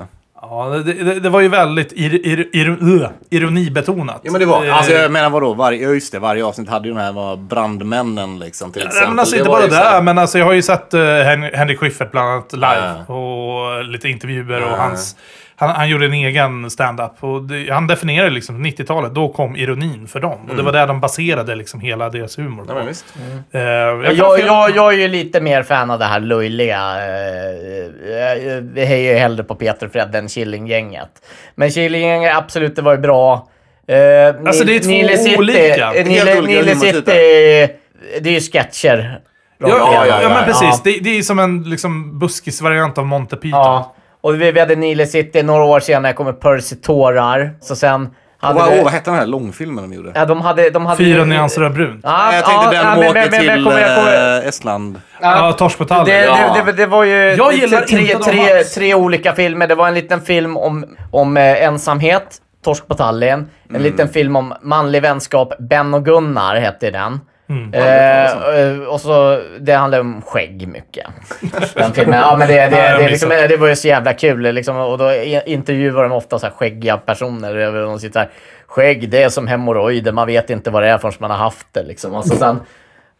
Ja, 0.42 0.68
det, 0.84 0.92
det, 0.92 1.20
det 1.20 1.28
var 1.28 1.40
ju 1.40 1.48
väldigt 1.48 1.92
ir, 1.92 2.26
ir, 2.26 2.48
ir, 2.52 2.68
uh, 2.68 3.08
ironibetonat. 3.30 4.20
Ja 4.22 4.32
men 4.32 4.40
det 4.40 4.46
var, 4.46 4.64
Eh, 4.64 4.76
alltså 4.76 4.92
jag 4.92 5.10
menar 5.12 5.30
vadå, 5.30 5.54
varje, 5.54 5.82
ja, 5.82 5.88
just 5.94 6.12
det, 6.12 6.18
varje 6.18 6.44
avsnitt 6.44 6.68
hade 6.68 6.88
ju 6.88 6.94
de 6.94 7.00
här 7.00 7.12
var 7.12 7.36
brandmännen 7.36 8.38
liksom 8.38 8.72
till 8.72 8.82
exempel. 8.86 9.08
men 9.10 9.18
alltså 9.18 9.34
Det 9.34 9.38
inte 9.38 9.50
bara 9.50 9.96
det, 9.96 10.02
men 10.02 10.18
alltså 10.18 10.38
jag 10.38 10.46
har 10.46 10.52
ju 10.52 10.62
sett 10.62 10.94
uh, 10.94 11.00
Hen 11.04 11.42
Henrik 11.42 11.78
Schyffert 11.78 12.10
bland 12.10 12.28
annat 12.30 12.52
live. 12.52 13.04
Och 13.20 13.84
lite 13.84 14.08
intervjuer 14.08 14.62
och 14.62 14.70
Ja. 14.72 14.76
hans... 14.76 15.16
Han, 15.60 15.70
han 15.70 15.88
gjorde 15.88 16.06
en 16.06 16.12
egen 16.14 16.70
stand-up. 16.70 17.12
Och 17.20 17.42
det, 17.42 17.70
han 17.72 17.86
definierade 17.86 18.30
liksom 18.30 18.66
90-talet, 18.66 19.14
då 19.14 19.28
kom 19.28 19.56
ironin 19.56 20.06
för 20.08 20.20
dem. 20.20 20.38
Och 20.50 20.56
det 20.56 20.62
var 20.62 20.72
där 20.72 20.86
de 20.86 21.00
baserade 21.00 21.54
liksom 21.56 21.80
hela 21.80 22.10
deras 22.10 22.38
humor 22.38 22.64
på. 22.64 22.72
Ja, 22.72 22.82
visst. 22.88 23.04
Eh, 23.52 23.60
jag 23.62 24.04
Jag, 24.04 24.06
kan 24.06 24.16
jag, 24.16 24.38
fel- 24.38 24.76
jag, 24.76 24.94
är 24.94 24.98
ju 24.98 25.08
lite 25.08 25.40
mer 25.40 25.62
fan 25.62 25.90
av 25.90 25.98
det 25.98 26.04
här 26.04 26.20
löjliga. 26.20 26.76
eh, 26.96 28.62
Vi 28.62 28.84
hejar 28.84 29.12
ju 29.14 29.18
hellre 29.18 29.44
på 29.44 29.54
Peter 29.54 29.86
och 29.86 29.92
Fred 29.92 30.10
än 30.28 30.32
Killinggänget. 30.32 31.08
Men 31.54 31.70
Killinggänget, 31.70 32.36
absolut, 32.36 32.76
det 32.76 32.82
var 32.82 32.92
ju 32.92 32.98
bra. 32.98 33.48
Eh, 33.88 34.46
Alltså, 34.46 34.64
det 34.64 34.76
är 34.76 34.80
två 34.80 34.88
Nile 34.88 35.16
City, 35.18 35.36
olika. 35.38 35.90
Nile, 35.90 36.40
Nile. 36.40 36.76
City, 36.76 37.02
det 38.20 38.28
är 38.28 38.30
ju 38.30 38.40
sketcher. 38.40 39.20
Ja, 39.58 39.68
ja, 39.68 40.06
ja, 40.06 40.22
ja, 40.22 40.28
men 40.28 40.38
ja. 40.38 40.44
precis. 40.44 40.82
Det, 40.82 40.98
det 41.00 41.18
är 41.18 41.22
som 41.22 41.38
en 41.38 41.62
liksom, 41.62 42.18
buskisvariant 42.18 42.98
av 42.98 43.06
Monty 43.06 43.36
Python. 43.36 43.60
Ja. 43.60 43.94
Och 44.20 44.42
vi, 44.42 44.52
vi 44.52 44.60
hade 44.60 44.76
Nile 44.76 45.06
City, 45.06 45.42
några 45.42 45.64
år 45.64 45.80
senare 45.80 46.12
kommer 46.12 46.32
Percy 46.32 46.76
Tårar. 46.76 47.54
Så 47.60 47.76
sen 47.76 48.10
Hade 48.40 48.54
vad, 48.60 48.68
åh, 48.78 48.84
vad 48.84 48.92
hette 48.92 49.10
den 49.10 49.18
här 49.18 49.26
långfilmen 49.26 49.90
de 49.90 49.96
gjorde? 49.96 50.12
Ja, 50.14 50.24
de 50.24 50.40
hade... 50.40 50.70
De 50.70 50.86
hade 50.86 50.96
Fyra 50.96 51.18
ju- 51.18 51.24
nyanser 51.24 51.62
av 51.62 51.72
brunt. 51.72 52.00
Ja, 52.04 52.34
jag 52.34 52.44
tänkte 52.44 52.64
ja, 52.64 52.70
den 52.70 52.86
ja, 52.86 52.94
de 52.94 53.00
men- 53.00 53.10
åker 53.10 53.38
till 53.38 53.46
men 53.46 53.64
kommer- 53.64 53.78
jag 53.80 53.96
kommer- 53.96 54.38
eh, 54.42 54.48
Estland. 54.48 55.00
Ja, 55.20 55.52
Torsk 55.52 55.78
på 55.78 55.84
Det, 55.84 56.04
det, 56.04 56.62
det, 56.66 56.72
det 56.72 56.86
var 56.86 57.04
ju 57.04 57.12
Jag 57.34 57.52
gillar 57.54 57.80
tre, 57.80 58.00
inte 58.12 58.24
tre, 58.30 58.64
tre 58.64 58.94
olika 58.94 59.32
filmer. 59.34 59.66
Det 59.66 59.74
var 59.74 59.88
en 59.88 59.94
liten 59.94 60.20
film 60.20 60.56
om, 60.56 60.84
om 61.10 61.36
eh, 61.36 61.62
ensamhet, 61.64 62.36
Torsk 62.64 62.86
på 62.88 62.94
Tallinn. 62.94 63.32
En 63.32 63.46
Mm. 63.70 63.82
liten 63.82 64.08
film 64.08 64.36
om 64.36 64.54
manlig 64.62 65.02
vänskap, 65.02 65.52
Ben 65.58 65.94
och 65.94 66.04
Gunnar 66.04 66.56
hette 66.56 66.90
den. 66.90 67.20
Mm. 67.48 67.74
Eh, 67.74 68.60
eh, 68.60 68.78
och 68.78 69.00
så, 69.00 69.42
det 69.60 69.72
handlar 69.72 70.00
om 70.00 70.22
skägg 70.22 70.68
mycket. 70.68 71.06
Den 71.74 71.92
filmen. 71.92 72.18
Ja, 72.18 72.36
men 72.36 72.48
det, 72.48 72.54
det, 72.54 72.70
Nej, 72.70 72.90
jag 72.90 72.98
det, 72.98 73.04
det, 73.04 73.10
liksom, 73.10 73.28
det 73.28 73.56
var 73.56 73.68
ju 73.68 73.76
så 73.76 73.88
jävla 73.88 74.12
kul. 74.12 74.40
Liksom, 74.54 74.76
och 74.76 74.98
då 74.98 75.14
intervjuar 75.46 76.02
de 76.02 76.12
ofta 76.12 76.38
så 76.38 76.46
här 76.46 76.52
skäggiga 76.52 76.96
personer. 76.96 77.66
Och 77.66 77.82
De 77.82 78.00
sitter 78.00 78.20
här, 78.20 78.28
skägg 78.66 79.10
det 79.10 79.22
är 79.22 79.28
som 79.28 79.46
hemorrojder, 79.46 80.12
man 80.12 80.26
vet 80.26 80.50
inte 80.50 80.70
vad 80.70 80.82
det 80.82 80.88
är 80.88 80.98
förrän 80.98 81.14
man 81.18 81.30
har 81.30 81.38
haft 81.38 81.66
det. 81.72 81.82
Liksom. 81.82 82.14
Och 82.14 82.26
så 82.26 82.36
sen, 82.36 82.60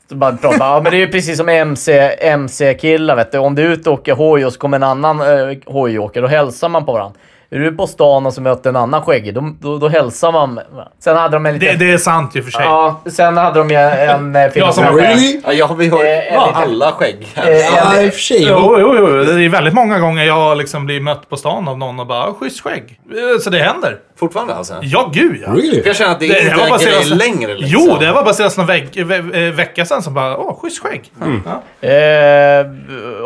bara 0.09 0.37
prata, 0.37 0.57
ja 0.59 0.81
men 0.83 0.93
det 0.93 0.97
är 0.99 1.07
ju 1.07 1.09
precis 1.09 1.39
som 1.39 1.49
MC, 1.49 2.16
MC-killar 2.20 3.16
vet 3.16 3.33
du. 3.33 3.39
Om 3.39 3.55
du 3.55 3.62
är 3.62 3.70
ute 3.70 3.91
och 3.91 3.99
åker 3.99 4.12
hoj 4.12 4.47
och 4.47 4.53
så 4.53 4.59
kommer 4.59 4.76
en 4.76 4.83
annan 4.83 5.20
eh, 5.20 5.57
hojåkare, 5.66 6.22
då 6.22 6.29
hälsar 6.29 6.68
man 6.68 6.87
på 6.87 6.93
varandra. 6.93 7.20
Är 7.51 7.59
du 7.59 7.72
på 7.72 7.86
stan 7.86 8.26
och 8.26 8.32
så 8.34 8.40
möter 8.40 8.70
en 8.70 8.76
annan 8.76 9.03
skäggig, 9.03 9.34
då, 9.34 9.53
då, 9.61 9.78
då 9.78 9.88
hälsar 9.88 10.32
man. 10.32 10.61
Sen 11.01 11.16
hade 11.16 11.36
de 11.36 11.46
en 11.46 11.53
Det, 11.55 11.59
liten... 11.61 11.78
det 11.78 11.92
är 11.92 11.99
sant 11.99 12.36
i 12.36 12.40
och 12.40 12.44
för 12.44 12.51
sig. 12.51 12.62
Ja, 12.64 13.01
sen 13.07 13.36
hade 13.36 13.59
de 13.59 13.70
ju 13.70 13.76
en 13.76 14.36
eh, 14.36 14.49
film 14.51 14.66
Jag 14.66 14.74
som 14.74 14.84
skägg. 14.84 15.40
Ja, 15.46 15.53
ja 15.53 15.74
vi 15.74 15.88
har 15.88 16.05
Eh, 16.05 16.11
ja, 16.34 16.53
alla 16.55 16.92
skägg 16.92 17.28
här. 17.34 17.51
Eh, 17.51 17.57
Ja, 17.59 18.03
i 18.03 18.09
och 18.09 18.12
för 18.12 18.20
sig. 18.20 18.46
Jo, 18.49 18.76
jo, 18.80 18.94
jo. 18.99 19.07
Det 19.24 19.44
är 19.44 19.49
väldigt 19.49 19.74
många 19.74 19.99
gånger 19.99 20.24
jag 20.24 20.59
liksom 20.59 20.86
blir 20.86 21.01
mött 21.01 21.28
på 21.28 21.36
stan 21.36 21.68
av 21.68 21.78
någon 21.78 22.01
och 22.01 22.07
bara 22.07 22.32
“schysst 22.34 22.61
skägg”. 22.61 23.01
Eh, 23.11 23.38
Så 23.40 23.51
det 23.51 23.59
händer. 23.59 23.96
Fortfarande 24.18 24.55
alltså? 24.55 24.74
Ja, 24.82 25.11
gud 25.14 25.40
ja. 25.46 25.53
Really? 25.53 25.82
Jag 25.86 25.96
känner 25.96 26.11
att 26.12 26.20
det, 26.20 26.28
Det- 26.28 26.38
inte 26.40 26.51
det 26.51 26.57
var 26.57 26.66
är 26.66 26.70
bara 26.70 27.12
en 27.12 27.18
längre 27.18 27.55
liksom. 27.55 27.80
Jo, 27.88 27.96
det 28.01 28.12
var 28.12 28.22
bara 28.22 28.34
senast 28.34 28.57
någon 28.59 28.66
veck, 28.66 28.96
ve, 28.96 29.46
eh, 29.46 29.55
vecka 29.55 29.84
sedan 29.84 30.03
som 30.03 30.14
bara 30.14 30.36
“åh, 30.38 30.59
schysst 30.62 30.82
skägg”. 30.82 31.12
Ja. 31.44 31.88
Eh, 31.88 32.66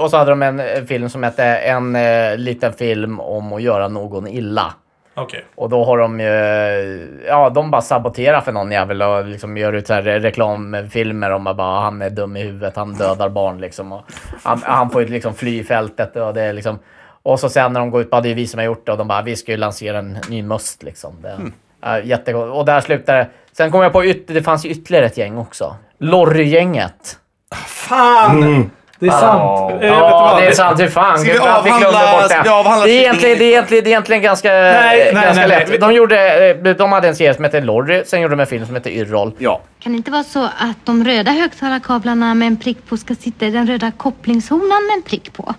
och 0.02 0.10
så 0.10 0.16
hade 0.16 0.30
de 0.30 0.42
en 0.42 0.86
film 0.86 1.08
som 1.08 1.22
hette 1.22 1.44
En 1.44 1.96
eh, 1.96 2.36
liten 2.36 2.72
film 2.72 3.20
om 3.20 3.52
att 3.52 3.62
göra 3.62 3.88
någon 4.20 4.28
illa. 4.28 4.74
Okej. 5.14 5.44
Och 5.54 5.68
då 5.68 5.84
har 5.84 5.98
de 5.98 6.20
ju, 6.20 7.22
ja 7.26 7.50
de 7.50 7.70
bara 7.70 7.82
saboterar 7.82 8.40
för 8.40 8.52
någon 8.52 8.72
jävel 8.72 9.02
och 9.02 9.24
liksom 9.24 9.56
gör 9.56 9.72
ut 9.72 9.86
så 9.86 9.94
här 9.94 10.02
reklamfilmer 10.02 11.30
om 11.30 11.46
att 11.46 11.56
bara 11.56 11.80
han 11.80 12.02
är 12.02 12.10
dum 12.10 12.36
i 12.36 12.42
huvudet, 12.42 12.76
han 12.76 12.94
dödar 12.94 13.28
barn 13.28 13.60
liksom. 13.60 13.92
Och 13.92 14.02
han, 14.42 14.60
han 14.64 14.90
får 14.90 15.02
ju 15.02 15.08
liksom 15.08 15.34
fly 15.34 15.64
fältet 15.64 16.16
och 16.16 16.34
det 16.34 16.42
är 16.42 16.52
liksom... 16.52 16.78
Och 17.24 17.40
så 17.40 17.48
sen 17.48 17.72
när 17.72 17.80
de 17.80 17.90
går 17.90 18.00
ut, 18.00 18.10
bara 18.10 18.20
det 18.20 18.30
är 18.30 18.34
vi 18.34 18.46
som 18.46 18.58
har 18.58 18.64
gjort 18.64 18.86
det 18.86 18.92
och 18.92 18.98
de 18.98 19.08
bara 19.08 19.22
vi 19.22 19.36
ska 19.36 19.52
ju 19.52 19.58
lansera 19.58 19.98
en 19.98 20.18
ny 20.28 20.42
must 20.42 20.82
liksom. 20.82 21.22
Det, 21.22 21.38
ja, 21.80 22.00
jättegott. 22.00 22.56
Och 22.56 22.64
där 22.64 22.80
slutar 22.80 23.16
det. 23.16 23.28
Sen 23.52 23.70
kom 23.70 23.82
jag 23.82 23.92
på, 23.92 24.04
yt, 24.04 24.28
det 24.28 24.42
fanns 24.42 24.64
ju 24.64 24.70
ytterligare 24.70 25.06
ett 25.06 25.16
gäng 25.16 25.38
också. 25.38 25.76
Lorry-gänget. 25.98 27.18
Fan! 27.66 28.70
Det 29.02 29.08
är 29.08 29.10
sant. 29.20 29.80
Du 29.80 29.86
Ja, 29.86 30.36
det 30.40 30.46
är 30.46 30.52
sant. 30.52 30.80
Hur 30.80 30.88
fan? 30.88 31.18
Ska 31.18 31.32
vi 31.32 31.38
avhandla- 31.38 32.20
bort 32.22 32.44
det. 32.44 32.50
avhandla 32.52 32.84
Det 32.86 32.90
är 32.92 33.00
egentligen, 33.00 33.38
det 33.38 33.44
är 33.44 33.48
egentligen, 33.48 33.84
det 33.84 33.88
är 33.88 33.92
egentligen 33.92 34.22
ganska, 34.22 34.48
Nej, 34.48 35.10
nej, 35.14 35.24
ganska 35.24 35.32
nej, 35.40 35.48
lätt. 35.48 35.68
nej. 35.68 35.78
De, 35.78 35.92
gjorde, 35.94 36.50
eh, 36.50 36.76
de 36.76 36.92
hade 36.92 37.08
en 37.08 37.16
serie 37.16 37.34
som 37.34 37.44
hette 37.44 37.60
Lorry, 37.60 38.02
sen 38.06 38.20
gjorde 38.20 38.34
de 38.36 38.40
en 38.40 38.46
film 38.46 38.66
som 38.66 38.74
hette 38.74 38.90
Yrrol. 38.96 39.32
Ja. 39.38 39.60
Kan 39.80 39.92
det 39.92 39.96
inte 39.96 40.10
vara 40.10 40.24
så 40.24 40.44
att 40.44 40.76
de 40.84 41.04
röda 41.04 41.30
högtalarkablarna 41.30 42.34
med 42.34 42.46
en 42.46 42.56
prick 42.56 42.78
på 42.88 42.96
ska 42.96 43.14
sitta 43.14 43.46
i 43.46 43.50
den 43.50 43.66
röda 43.66 43.92
kopplingshonan 43.96 44.68
med 44.88 44.94
en 44.96 45.02
prick 45.02 45.32
på? 45.32 45.54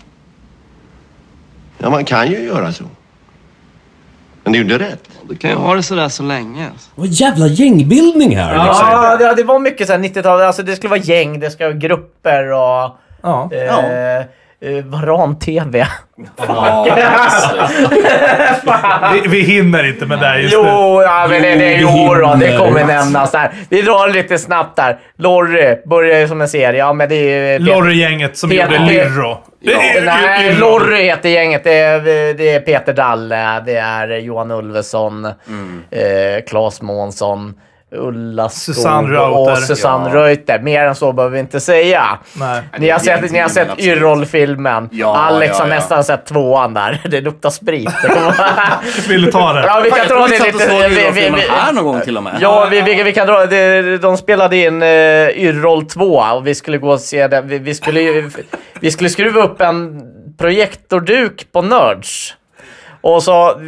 Ja, 1.78 1.90
man 1.90 2.06
kan 2.06 2.28
ju 2.32 2.40
göra 2.44 2.72
så. 2.72 2.84
Men 4.44 4.54
det 4.54 4.60
är 4.60 4.64
ju 4.64 4.74
inte 4.74 4.86
rätt. 4.86 5.10
Du 5.30 5.36
kan 5.36 5.50
ju 5.50 5.56
ha 5.56 5.76
det 5.76 5.84
sådär 5.84 6.10
så 6.10 6.24
länge. 6.24 6.68
Vad 6.96 7.08
jävla 7.08 7.48
gängbildning 7.48 8.36
här. 8.38 8.54
liksom. 8.68 8.88
Ja, 8.92 9.18
det, 9.18 9.36
det 9.36 9.44
var 9.44 9.60
mycket 9.60 9.88
så 9.88 9.94
här 9.94 10.00
90-tal. 10.00 10.42
Alltså 10.42 10.64
det 10.64 10.76
skulle 10.76 10.90
vara 10.90 11.00
gäng, 11.00 11.40
det 11.40 11.50
skulle 11.52 11.70
vara 11.70 11.78
grupper 11.78 12.52
och... 12.52 12.98
Ja. 13.24 13.50
Eh, 13.52 14.18
eh, 14.78 14.84
Varan-TV. 14.86 15.88
Vi, 19.14 19.28
vi 19.28 19.42
hinner 19.42 19.84
inte 19.88 20.06
med 20.06 20.20
det 20.20 20.26
här 20.26 20.38
just 20.40 20.54
Jo, 20.54 20.64
nu. 20.64 21.04
ja, 21.04 21.28
men 21.30 21.42
det, 21.42 21.56
det, 21.56 21.74
Jo, 21.78 21.90
jo 22.08 22.14
då, 22.16 22.36
det 22.40 22.58
kommer 22.58 22.86
nämnas 22.86 23.32
där. 23.32 23.52
Vi 23.70 23.82
drar 23.82 24.10
lite 24.14 24.38
snabbt 24.38 24.76
där. 24.76 24.98
Lorry 25.18 25.76
börjar 25.86 26.20
ju 26.20 26.28
som 26.28 26.42
en 26.42 26.48
serie. 26.48 26.80
Ja, 26.80 26.94
men 26.94 27.10
det 27.10 27.16
är. 27.16 27.60
Lorry-gänget 27.60 28.38
som 28.38 28.50
Peter- 28.50 28.64
gjorde 28.80 28.86
Lyrro. 28.92 29.32
Eh, 29.32 30.04
Nej. 30.06 30.54
Lorry 30.56 31.04
heter 31.04 31.30
gänget. 31.30 31.64
Det 31.64 31.74
är, 31.80 32.00
det 32.34 32.50
är 32.56 32.60
Peter 32.60 32.94
Dalle, 32.94 33.60
det 33.66 33.76
är 33.78 34.08
Johan 34.08 34.52
Ulveson, 34.52 35.26
eh, 35.26 35.32
Claes 36.48 36.82
Månsson, 36.82 37.54
Ulla 37.96 38.50
Skog 38.50 38.76
Susanne 38.76 39.08
Reuter. 39.14 39.52
och 39.52 39.58
Susanne 39.58 40.10
Ja. 40.10 40.16
Reuter. 40.16 40.60
Mer 40.60 40.84
än 40.86 40.96
så 40.96 41.14
behöver 41.14 41.34
vi 41.34 41.40
inte 41.40 41.60
säga. 41.60 42.20
Nej. 42.34 42.62
Ni 42.80 42.90
har 42.90 43.00
sett, 43.00 43.32
ni 43.32 43.40
har 43.40 43.50
sett. 43.50 43.80
Yrrol-filmen. 43.80 44.90
Ja, 44.92 45.18
Alex 45.18 45.56
ja, 45.58 45.64
har 45.64 45.70
nästan 45.70 46.04
sett 46.04 46.26
tvåan 46.26 46.74
där. 46.74 47.02
Det 47.10 47.22
luktar 47.22 47.50
sprit. 47.50 47.90
Vill 49.10 49.22
du 49.22 49.32
ta 49.32 49.54
det? 49.54 49.64
Ja, 49.68 49.82
vi 49.84 49.90
Fan, 49.90 50.00
kan 50.00 50.08
jag 50.10 50.18
dra 50.18 50.28
det 50.28 50.44
lite. 50.54 50.58
vi- 50.68 50.96
vi- 50.96 51.02
Yrrol-filmen 51.02 51.40
vi- 51.40 51.48
här 51.50 51.74
någon 51.74 51.84
gång 51.86 52.02
till 52.02 52.18
och 52.18 52.24
med. 52.24 52.38
Ja, 52.42 52.68
vi, 52.72 52.82
vi, 52.82 53.04
vi 53.04 53.14
kan 53.14 53.28
dra 53.28 53.46
det. 53.46 53.98
De 53.98 54.18
spelade 54.18 54.58
in 54.58 54.84
uh, 54.84 54.90
Yrrol 55.38 55.86
2 55.86 56.06
och 56.36 56.48
vi 56.48 56.56
skulle 56.56 56.78
gå 56.78 56.90
och 56.92 57.00
se 57.00 57.28
det. 57.28 57.42
Vi, 57.42 57.58
vi, 57.60 57.76
skulle, 57.76 58.30
vi 58.80 58.92
skulle 58.92 59.10
skruva 59.10 59.42
upp 59.42 59.62
en 59.62 60.02
projektorduk 60.38 61.48
på 61.52 61.62
Nerds. 61.62 62.34
Och 63.02 63.24
så 63.24 63.62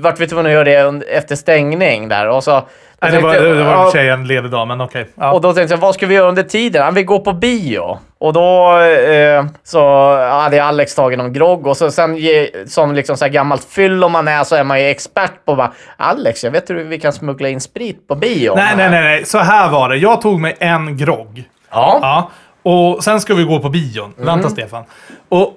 vart 0.00 0.20
vi 0.20 0.26
tvungna 0.28 0.48
att 0.48 0.54
göra 0.54 0.64
det 0.64 1.04
efter 1.08 1.36
stängning 1.36 2.08
där. 2.08 2.28
Och 2.28 2.44
så 2.44 2.62
Nej, 3.02 3.12
det 3.12 3.20
var, 3.20 3.34
det 3.34 3.64
var 3.64 3.74
och 3.74 3.80
ja. 3.80 3.84
för 3.84 3.90
sig 3.90 4.08
en 4.08 4.26
ledig 4.26 4.50
dag, 4.50 4.68
men 4.68 4.80
okej. 4.80 5.08
Ja. 5.14 5.32
Och 5.32 5.40
då 5.40 5.52
tänkte 5.52 5.74
jag, 5.74 5.80
vad 5.80 5.94
ska 5.94 6.06
vi 6.06 6.14
göra 6.14 6.28
under 6.28 6.42
tiden? 6.42 6.94
Vi 6.94 7.04
går 7.04 7.18
på 7.18 7.32
bio. 7.32 7.98
Och 8.18 8.32
då 8.32 8.78
eh, 8.80 9.44
så 9.64 10.16
hade 10.16 10.64
Alex 10.64 10.94
tagit 10.94 11.18
någon 11.18 11.32
grogg 11.32 11.66
och 11.66 11.76
så 11.76 11.90
sen 11.90 12.18
som 12.66 12.94
liksom 12.94 13.16
så 13.16 13.24
här 13.24 13.32
gammalt 13.32 13.64
fyll 13.64 14.04
om 14.04 14.12
man 14.12 14.28
är 14.28 14.44
så 14.44 14.56
är 14.56 14.64
man 14.64 14.80
ju 14.80 14.86
expert 14.86 15.44
på 15.44 15.54
bara 15.54 15.72
Alex, 15.96 16.44
jag 16.44 16.50
vet 16.50 16.70
hur 16.70 16.84
vi 16.84 17.00
kan 17.00 17.12
smuggla 17.12 17.48
in 17.48 17.60
sprit 17.60 18.08
på 18.08 18.14
bio. 18.14 18.54
Nej, 18.54 18.74
nej, 18.76 18.90
nej, 18.90 19.02
nej. 19.02 19.24
Så 19.24 19.38
här 19.38 19.70
var 19.70 19.88
det. 19.88 19.96
Jag 19.96 20.20
tog 20.20 20.40
mig 20.40 20.56
en 20.58 20.96
grogg. 20.96 21.44
Ja. 21.70 21.98
ja. 22.02 22.30
Och 22.62 23.04
sen 23.04 23.20
ska 23.20 23.34
vi 23.34 23.44
gå 23.44 23.58
på 23.58 23.68
bion. 23.68 24.12
Mm. 24.16 24.26
Vänta, 24.26 24.48
Stefan. 24.48 24.84
Och 25.28 25.56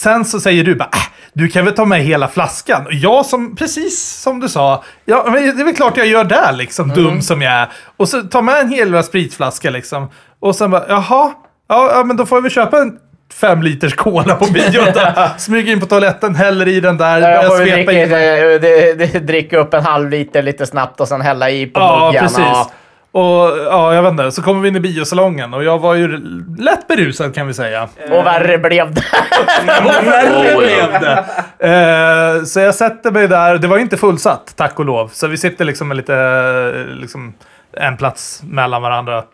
sen 0.00 0.24
så 0.24 0.40
säger 0.40 0.64
du 0.64 0.74
bara, 0.74 0.88
äh, 0.94 1.00
du 1.32 1.48
kan 1.48 1.64
väl 1.64 1.74
ta 1.74 1.84
med 1.84 2.00
hela 2.00 2.28
flaskan? 2.28 2.86
Och 2.86 2.94
jag 2.94 3.26
som, 3.26 3.56
precis 3.56 4.06
som 4.22 4.40
du 4.40 4.48
sa, 4.48 4.84
ja, 5.04 5.24
men 5.26 5.42
det 5.56 5.62
är 5.62 5.64
väl 5.64 5.76
klart 5.76 5.96
jag 5.96 6.06
gör 6.06 6.24
det 6.24 6.52
liksom, 6.52 6.90
Mm. 6.90 7.04
dum 7.04 7.22
som 7.22 7.42
jag 7.42 7.52
är. 7.52 7.68
Och 7.96 8.08
så 8.08 8.22
tar 8.22 8.42
med 8.42 8.60
en 8.60 8.68
hel 8.70 9.04
spritflaska 9.04 9.70
liksom. 9.70 10.10
Och 10.40 10.56
sen 10.56 10.70
bara, 10.70 10.84
jaha, 10.88 11.32
ja, 11.68 11.90
ja 11.94 12.04
men 12.04 12.16
då 12.16 12.26
får 12.26 12.36
jag 12.38 12.42
väl 12.42 12.50
köpa 12.50 12.78
en 12.78 12.98
fem 13.40 13.62
liters 13.62 13.94
cola 13.94 14.34
på 14.34 14.44
bion. 14.52 14.86
Smyger 15.38 15.72
in 15.72 15.80
på 15.80 15.86
toaletten, 15.86 16.34
häller 16.34 16.68
i 16.68 16.80
den 16.80 16.96
där, 16.96 17.20
Jag 17.30 17.46
får 17.46 17.56
svepa 17.56 17.76
dricka, 17.76 17.92
in. 18.02 18.08
det, 18.10 18.58
det, 18.58 18.94
det, 19.12 19.18
dricka 19.18 19.58
upp 19.58 19.74
en 19.74 19.84
halv 19.84 20.10
liter 20.10 20.42
lite 20.42 20.66
snabbt 20.66 21.00
och 21.00 21.08
sen 21.08 21.20
hälla 21.20 21.50
i 21.50 21.66
på 21.66 21.80
Ja, 21.80 22.06
muggen. 22.06 22.22
precis. 22.22 22.38
Ja. 22.38 22.70
Och 23.16 23.58
ja, 23.58 23.94
jag 23.94 24.02
vet 24.02 24.10
inte. 24.10 24.32
Så 24.32 24.42
kommer 24.42 24.60
vi 24.60 24.68
in 24.68 24.76
i 24.76 24.80
biosalongen 24.80 25.54
och 25.54 25.64
jag 25.64 25.78
var 25.78 25.94
ju 25.94 26.08
lätt 26.58 26.86
berusad 26.88 27.34
kan 27.34 27.46
vi 27.46 27.54
säga. 27.54 27.88
Och 28.10 28.26
värre 28.26 28.58
blev 28.58 28.94
det. 28.94 29.02
Och 29.84 30.06
värre 30.06 30.56
blev 30.56 31.00
det. 31.00 31.24
Eh, 32.38 32.44
så 32.44 32.60
jag 32.60 32.74
sätter 32.74 33.10
mig 33.10 33.28
där. 33.28 33.58
Det 33.58 33.66
var 33.66 33.76
ju 33.76 33.82
inte 33.82 33.96
fullsatt, 33.96 34.52
tack 34.56 34.78
och 34.78 34.84
lov. 34.84 35.10
Så 35.12 35.26
vi 35.26 35.36
sitter 35.36 35.64
liksom 35.64 35.88
med 35.88 35.96
lite, 35.96 36.14
eh, 36.14 36.94
liksom 36.94 37.34
en 37.72 37.96
plats 37.96 38.42
mellan 38.44 38.82
varandra. 38.82 39.24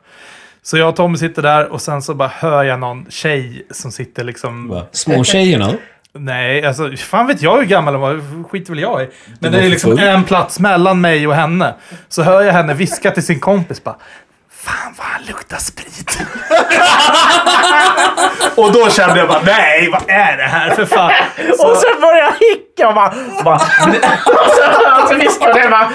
Så 0.62 0.78
jag 0.78 0.88
och 0.88 0.96
Tommy 0.96 1.18
sitter 1.18 1.42
där 1.42 1.72
och 1.72 1.80
sen 1.80 2.02
så 2.02 2.14
bara 2.14 2.28
hör 2.34 2.64
jag 2.64 2.80
någon 2.80 3.06
tjej 3.08 3.66
som 3.70 3.92
sitter 3.92 4.24
liksom... 4.24 4.82
Småtjejerna? 4.92 5.72
Nej, 6.18 6.66
alltså 6.66 6.90
fan 6.96 7.26
vet 7.26 7.42
jag 7.42 7.56
hur 7.56 7.64
gammal 7.64 7.94
hon 7.94 8.00
var. 8.02 8.48
skiter 8.48 8.70
väl 8.72 8.82
jag 8.82 9.02
i. 9.02 9.08
Men 9.40 9.52
det 9.52 9.58
är 9.58 9.68
liksom 9.70 9.98
en 9.98 10.24
plats 10.24 10.58
mellan 10.60 11.00
mig 11.00 11.26
och 11.26 11.34
henne. 11.34 11.74
Så 12.08 12.22
hör 12.22 12.42
jag 12.42 12.52
henne 12.52 12.74
viska 12.74 13.10
till 13.10 13.26
sin 13.26 13.40
kompis 13.40 13.84
bara. 13.84 13.96
Fan 14.52 14.94
vad 14.98 15.06
han 15.06 15.22
luktar 15.26 15.56
sprit. 15.56 16.18
och 18.56 18.72
då 18.72 18.90
kände 18.90 19.18
jag 19.18 19.28
bara, 19.28 19.42
nej 19.46 19.90
vad 19.92 20.02
är 20.08 20.36
det 20.36 20.42
här 20.42 20.70
för 20.70 20.84
fan? 20.84 21.12
Så, 21.58 21.70
Och 21.70 21.76
sen 21.76 22.00
började 22.00 22.18
jag 22.18 22.32
hicka 22.32 22.88
och 22.88 22.94
bara... 22.94 23.14
bara 23.44 23.54
och 23.54 23.60
så, 25.04 25.08
så 25.08 25.14
viskade 25.14 25.58
jag 25.60 25.70
bara... 25.70 25.90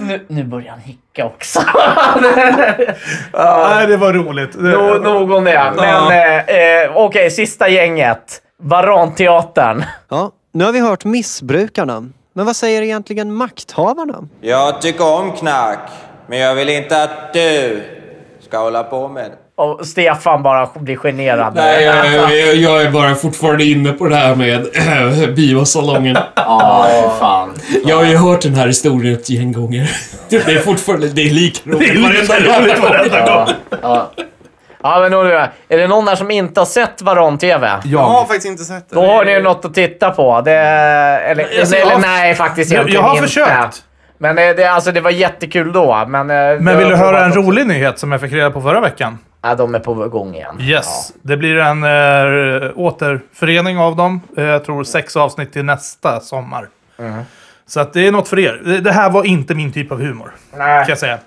Nu, 0.00 0.26
nu 0.28 0.44
börjar 0.44 0.70
han 0.70 0.80
hicka 0.80 1.24
också. 1.24 1.60
nej, 3.32 3.86
det 3.86 3.96
var 3.96 4.12
roligt. 4.12 4.50
Nå, 4.54 4.94
nog 4.94 5.30
om 5.30 5.44
det. 5.44 5.72
Men 5.76 5.88
Ja. 5.88 6.12
eh, 6.12 6.82
eh, 6.84 6.90
okej, 6.96 7.30
sista 7.30 7.68
gänget. 7.68 8.38
Varanteatern. 8.64 9.84
Ja, 10.08 10.30
nu 10.52 10.64
har 10.64 10.72
vi 10.72 10.80
hört 10.80 11.04
missbrukarna. 11.04 12.04
Men 12.34 12.46
vad 12.46 12.56
säger 12.56 12.82
egentligen 12.82 13.32
makthavarna? 13.34 14.18
Jag 14.40 14.82
tycker 14.82 15.06
om 15.18 15.32
knark, 15.32 15.78
men 16.26 16.38
jag 16.38 16.54
vill 16.54 16.68
inte 16.68 17.02
att 17.02 17.32
du 17.32 17.82
ska 18.40 18.58
hålla 18.58 18.82
på 18.82 19.08
med 19.08 19.24
det. 19.24 19.62
Och 19.62 19.86
Stefan 19.86 20.42
bara 20.42 20.68
blir 20.74 20.96
generad. 20.96 21.54
Nej, 21.54 21.84
jag, 21.84 22.06
jag, 22.36 22.56
jag 22.56 22.82
är 22.82 22.90
bara 22.90 23.14
fortfarande 23.14 23.64
inne 23.64 23.92
på 23.92 24.08
det 24.08 24.16
här 24.16 24.34
med 24.34 25.34
biosalongen. 25.36 26.18
Ja, 26.36 27.14
fan. 27.20 27.54
Jag 27.84 27.96
har 27.96 28.04
ju 28.04 28.16
hört 28.16 28.42
den 28.42 28.54
här 28.54 28.66
historien 28.66 29.14
ett 29.14 29.30
gäng 29.30 29.52
gånger. 29.52 29.90
Det 30.28 30.36
är 30.36 30.60
fortfarande 30.60 31.08
det 31.08 31.22
är 31.22 31.30
lika 31.30 31.70
roligt 31.70 31.78
Det 32.28 32.34
är 32.34 32.40
lika 32.40 32.60
roligt 32.60 32.78
varenda 32.82 33.18
gång. 33.18 33.54
Ja. 33.70 33.80
Ja, 33.82 34.10
men 34.82 35.10
nu, 35.10 35.32
är 35.68 35.78
det 35.78 35.86
någon 35.88 36.04
där 36.04 36.16
som 36.16 36.30
inte 36.30 36.60
har 36.60 36.66
sett 36.66 37.02
Varan-TV? 37.02 37.70
Jag 37.84 37.98
har 38.00 38.20
faktiskt 38.24 38.46
inte 38.46 38.64
sett 38.64 38.88
det. 38.90 38.94
Då 38.94 39.06
har 39.06 39.24
ni 39.24 39.32
ju 39.32 39.42
något 39.42 39.64
att 39.64 39.74
titta 39.74 40.10
på. 40.10 40.40
Det, 40.40 40.52
eller, 40.52 41.44
Alltså, 41.60 41.76
eller 41.76 41.86
jag 41.86 41.94
har- 41.94 42.00
nej, 42.00 42.34
faktiskt 42.34 42.70
Jag- 42.70 42.76
egentligen 42.78 43.02
jag 43.02 43.08
har 43.08 43.16
inte. 43.16 43.28
försökt. 43.28 43.84
Men 44.18 44.36
det, 44.36 44.54
det, 44.54 44.64
alltså, 44.64 44.92
det 44.92 45.00
var 45.00 45.10
jättekul 45.10 45.72
då. 45.72 46.04
Men, 46.08 46.30
eh, 46.30 46.60
Men 46.60 46.78
vill 46.78 46.88
du 46.88 46.96
höra 46.96 47.24
en 47.24 47.32
rolig 47.32 47.66
nyhet 47.66 47.98
som 47.98 48.12
jag 48.12 48.20
fick 48.20 48.32
reda 48.32 48.50
på 48.50 48.60
förra 48.60 48.80
veckan? 48.80 49.18
Ja, 49.42 49.54
de 49.54 49.74
är 49.74 49.78
på 49.78 49.94
gång 49.94 50.34
igen. 50.34 50.60
Yes. 50.60 51.12
Det 51.22 51.36
blir 51.36 51.56
en 51.58 51.84
äh, 51.84 52.70
återförening 52.74 53.78
av 53.78 53.96
dem. 53.96 54.20
Eh, 54.36 54.44
jag 54.44 54.64
tror 54.64 54.84
sex 54.84 55.16
avsnitt 55.16 55.52
till 55.52 55.64
nästa 55.64 56.20
sommar. 56.20 56.68
Mm. 56.98 57.22
Så 57.66 57.80
att 57.80 57.92
det 57.92 58.06
är 58.06 58.12
något 58.12 58.28
för 58.28 58.38
er. 58.38 58.60
Det- 58.64 58.80
Det 58.80 58.92
här 58.92 59.10
var 59.10 59.24
inte 59.24 59.54
min 59.54 59.72
typ 59.72 59.92
av 59.92 59.98
humor. 60.00 60.32
Nej. 60.56 60.80
Kan 60.80 60.88
jag 60.88 60.98
säga. 60.98 61.18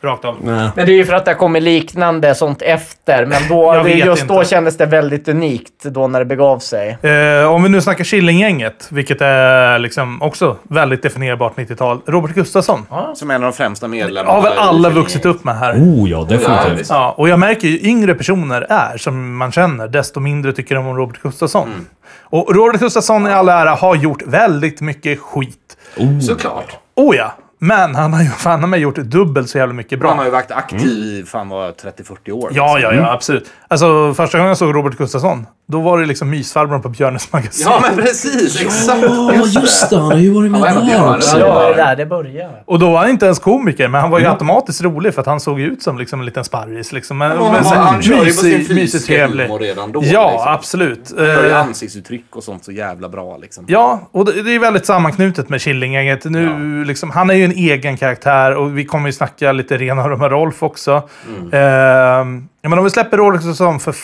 Rakt 0.00 0.24
av. 0.24 0.36
Men 0.42 0.70
det 0.74 0.82
är 0.82 0.86
ju 0.86 1.04
för 1.04 1.12
att 1.12 1.24
det 1.24 1.34
kommer 1.34 1.60
liknande 1.60 2.34
sånt 2.34 2.62
efter. 2.62 3.26
Men 3.26 3.48
då, 3.48 3.88
just 3.88 4.28
då 4.28 4.34
inte. 4.34 4.48
kändes 4.48 4.76
det 4.76 4.86
väldigt 4.86 5.28
unikt 5.28 5.84
då 5.84 6.08
när 6.08 6.18
det 6.18 6.24
begav 6.24 6.58
sig. 6.58 6.98
Eh, 7.02 7.52
om 7.52 7.62
vi 7.62 7.68
nu 7.68 7.80
snackar 7.80 8.04
Killinggänget, 8.04 8.88
vilket 8.90 9.20
är 9.20 9.78
liksom 9.78 10.22
också 10.22 10.56
väldigt 10.62 11.02
definierbart 11.02 11.56
90-tal. 11.56 12.00
Robert 12.06 12.34
Gustafsson. 12.34 12.86
Som 13.14 13.30
är 13.30 13.34
en 13.34 13.44
av 13.44 13.50
de 13.50 13.56
främsta 13.56 13.88
medlemmarna. 13.88 14.36
Har 14.36 14.42
väl 14.42 14.58
alla 14.58 14.90
vuxit 14.90 15.26
upp 15.26 15.44
med 15.44 15.58
här. 15.58 15.74
Oh 15.74 16.10
ja, 16.10 16.26
definitivt. 16.28 16.86
Ja, 16.90 17.14
och 17.16 17.28
jag 17.28 17.38
märker 17.38 17.68
ju 17.68 17.88
yngre 17.88 18.14
personer 18.14 18.66
är, 18.70 18.96
som 18.96 19.36
man 19.36 19.52
känner, 19.52 19.88
desto 19.88 20.20
mindre 20.20 20.52
tycker 20.52 20.74
de 20.74 20.86
om 20.86 20.96
Robert 20.96 21.22
Gustafsson. 21.22 21.68
Mm. 21.68 21.86
Och 22.30 22.54
Robert 22.54 22.80
Gustafsson 22.80 23.26
i 23.26 23.30
all 23.30 23.48
ära 23.48 23.70
har 23.70 23.96
gjort 23.96 24.22
väldigt 24.26 24.80
mycket 24.80 25.20
skit. 25.20 25.76
Såklart. 26.20 26.76
Oh 26.96 27.16
ja! 27.16 27.34
Men 27.58 27.94
han 27.94 28.12
har 28.12 28.22
ju 28.22 28.28
fan 28.28 28.70
med 28.70 28.80
gjort 28.80 28.96
dubbelt 28.96 29.50
så 29.50 29.58
jävla 29.58 29.74
mycket 29.74 29.98
bra. 30.00 30.08
Han 30.08 30.18
har 30.18 30.24
ju 30.24 30.30
varit 30.30 30.50
aktiv 30.50 30.88
i 30.88 31.24
fan 31.26 31.48
vad 31.48 31.74
30-40 31.74 32.30
år. 32.32 32.50
Ja, 32.54 32.78
ja, 32.78 32.90
liksom. 32.90 33.04
ja, 33.06 33.12
absolut. 33.12 33.50
Alltså, 33.68 34.14
första 34.14 34.38
gången 34.38 34.48
jag 34.48 34.58
såg 34.58 34.74
Robert 34.74 34.96
Gustafsson, 34.98 35.46
då 35.68 35.80
var 35.80 35.98
det 35.98 36.06
liksom 36.06 36.30
mysfarbrorn 36.30 36.82
på 36.82 36.88
Björnes 36.88 37.32
magasin. 37.32 37.66
Ja, 37.70 37.80
men 37.82 37.96
precis. 38.04 38.60
Exakt. 38.62 39.02
Ja, 39.02 39.32
just 39.34 39.90
det. 39.90 39.96
Han 39.96 40.04
har 40.12 40.18
ju 40.18 40.30
varit 40.30 40.50
med 40.50 40.60
Ja, 40.60 40.64
där 40.80 41.00
var 41.00 41.16
också. 41.16 41.36
det. 41.38 41.46
Ja, 41.46 41.68
det 41.68 41.74
där 41.76 41.96
det 41.96 42.06
börjar. 42.06 42.62
Och 42.66 42.78
då 42.78 42.90
var 42.90 42.98
han 42.98 43.10
inte 43.10 43.24
ens 43.24 43.38
komiker, 43.38 43.88
men 43.88 44.00
han 44.00 44.10
var 44.10 44.18
ju 44.18 44.24
Mm. 44.24 44.32
automatiskt 44.32 44.82
rolig 44.82 45.14
för 45.14 45.20
att 45.20 45.26
han 45.26 45.40
såg 45.40 45.60
ut 45.60 45.82
som 45.82 45.98
liksom 45.98 46.20
en 46.20 46.26
liten 46.26 46.44
sparris. 46.44 46.92
Liksom. 46.92 47.18
Men, 47.18 47.30
Ja, 47.36 47.52
men 47.52 47.64
så 47.64 47.74
han 47.74 48.00
ju 48.00 48.16
på 48.16 48.24
mysig- 48.24 48.32
sin 48.56 48.64
fysiska 48.66 49.12
trevlig. 49.14 49.44
humor 49.44 49.58
redan 49.58 49.92
då, 49.92 50.00
Ja, 50.04 50.30
liksom. 50.32 50.52
absolut. 50.52 51.12
Han 51.16 51.26
gör 51.26 51.42
ju 51.44 51.50
Eh, 51.50 51.60
ansiktsuttryck 51.60 52.36
och 52.36 52.42
sånt 52.44 52.64
så 52.64 52.72
jävla 52.72 53.08
bra 53.08 53.36
liksom. 53.36 53.64
Ja, 53.68 54.00
och 54.12 54.24
det 54.24 54.42
det 54.42 54.54
är 54.54 54.58
väldigt 54.58 54.86
sammanknutet 54.86 55.48
med 55.48 55.60
Killinggänget. 55.60 56.24
Nu, 56.24 56.84
liksom, 56.84 57.10
han 57.10 57.30
är 57.30 57.34
ju 57.34 57.47
en 57.50 57.56
egen 57.56 57.96
karaktär 57.96 58.56
och 58.56 58.78
vi 58.78 58.84
kommer 58.84 59.08
ju 59.08 59.12
snacka 59.12 59.52
lite 59.52 59.76
rena 59.76 60.08
rama 60.08 60.28
Rolf 60.28 60.62
också. 60.62 61.08
Mm. 61.28 62.48
Ja, 62.62 62.68
men 62.68 62.78
om 62.78 62.84
vi 62.84 62.90
släpper 62.90 63.16
Rolf 63.16 63.42
som 63.42 63.80
för 63.80 63.94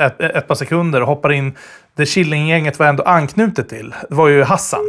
ett, 0.00 0.20
ett 0.20 0.48
par 0.48 0.54
sekunder 0.54 1.00
och 1.00 1.06
hoppar 1.06 1.32
in 1.32 1.54
det 1.96 2.06
Killinggänget 2.06 2.78
var 2.78 2.86
ändå 2.86 3.02
anknutet 3.02 3.68
till. 3.68 3.94
Det 4.08 4.14
var 4.14 4.28
ju 4.28 4.42
Hassan. 4.42 4.84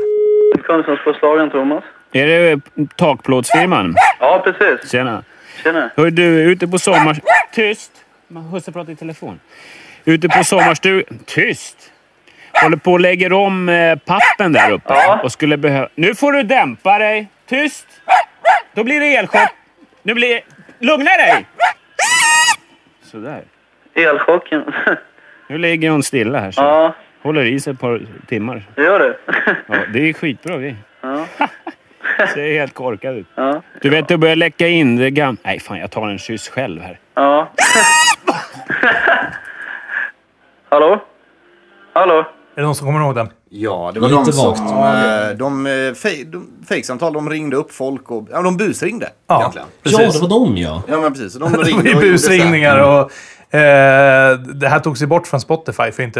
Konstnärsförslagen, 0.68 1.50
Thomas. 1.50 1.84
Är 2.12 2.28
det 2.28 2.62
takplåtsfirman? 2.96 3.96
Ja, 4.20 4.42
precis. 4.44 4.92
Tjena. 4.92 5.24
Tjena. 5.64 5.90
Hör 5.96 6.12
du, 6.12 6.24
ute 6.24 6.68
på 6.68 6.80
sommar... 6.80 7.20
Tyst! 7.54 7.92
Husse 8.52 8.72
pratar 8.72 8.94
i 8.94 8.96
telefon. 8.96 9.40
Ute 10.06 10.30
på 10.30 10.44
sommarstugan... 10.44 11.20
Tyst! 11.26 11.92
Håller 12.64 12.78
på 12.78 12.92
och 12.92 13.00
lägger 13.00 13.34
om 13.34 13.70
eh, 13.70 13.98
pappen 13.98 14.54
där 14.54 14.72
uppe. 14.72 14.94
Ja. 14.94 15.20
Och 15.24 15.32
skulle 15.32 15.58
behöva... 15.58 15.90
Nu 15.96 16.16
får 16.16 16.32
du 16.32 16.44
dämpa 16.44 17.00
dig! 17.00 17.28
Tyst! 17.46 17.88
Då 18.74 18.84
blir 18.84 19.00
det 19.00 19.16
elchock. 19.16 19.50
Nu 20.04 20.14
blir 20.14 20.42
Lugna 20.80 21.12
dig! 21.12 21.46
Sådär. 23.04 23.44
Elchocken. 23.94 24.74
Nu 25.48 25.58
ligger 25.58 25.90
hon 25.90 26.04
stilla 26.04 26.40
här. 26.40 26.52
Så. 26.52 26.62
Ja. 26.62 26.94
Håller 27.22 27.46
i 27.46 27.60
sig 27.60 27.74
ett 27.74 27.80
par 27.80 28.02
timmar. 28.28 28.64
Det 28.76 28.84
gör 28.84 29.00
det. 29.00 29.18
Ja, 29.68 29.76
det 29.94 30.10
är 30.10 30.14
skitbra 30.14 30.58
vi. 30.58 30.76
Ja. 31.02 31.26
Ser 32.34 32.54
helt 32.54 32.74
korkad 32.74 33.16
ut. 33.16 33.28
Ja. 33.36 33.62
Du 33.82 33.90
vet, 33.90 34.08
det 34.08 34.18
börjar 34.18 34.36
läcka 34.36 34.68
in. 34.68 34.96
Det 34.96 35.12
gam... 35.12 35.38
Nej, 35.44 35.60
fan 35.60 35.80
jag 35.80 35.92
tar 35.92 36.10
en 36.10 36.18
kyss 36.18 36.50
själv 36.50 36.82
här. 36.82 37.00
Ja. 37.14 37.50
Hallå? 40.70 41.04
Hallå? 41.94 42.20
Är 42.20 42.26
det 42.56 42.62
någon 42.62 42.76
som 42.76 42.88
kommer 42.88 43.00
ihåg 43.00 43.16
den? 43.16 43.30
Ja, 43.58 43.92
det 43.94 44.00
var 44.00 44.10
Lite 44.10 44.24
de 44.24 44.34
som... 44.34 44.46
vagt. 44.46 45.40
De, 45.40 45.66
fej- 45.96 46.24
de, 46.32 46.48
fejksamtal, 46.68 47.14
de 47.14 47.30
ringde 47.30 47.56
upp 47.58 47.72
folk 47.72 48.12
och... 48.12 48.28
Ja, 48.32 48.42
de 48.42 48.58
busringde 48.58 49.10
Ja, 49.28 49.40
egentligen. 49.40 49.68
Ja, 49.84 49.98
det 50.12 50.20
var 50.20 50.30
de 50.30 50.58
ja. 50.58 50.82
Ja, 50.88 51.02
men 51.02 51.14
precis. 51.14 51.34
De 51.34 51.40
Det 51.52 51.58
var 51.58 51.64
ringde 51.64 51.90
så 51.92 51.96
här. 52.00 52.12
busringningar 52.12 52.78
och 52.80 53.12
det 54.38 54.68
här 54.68 54.80
togs 54.80 55.02
ju 55.02 55.06
bort 55.06 55.28
från 55.28 55.40
Spotify 55.40 55.92
för 55.92 56.04
inte 56.04 56.20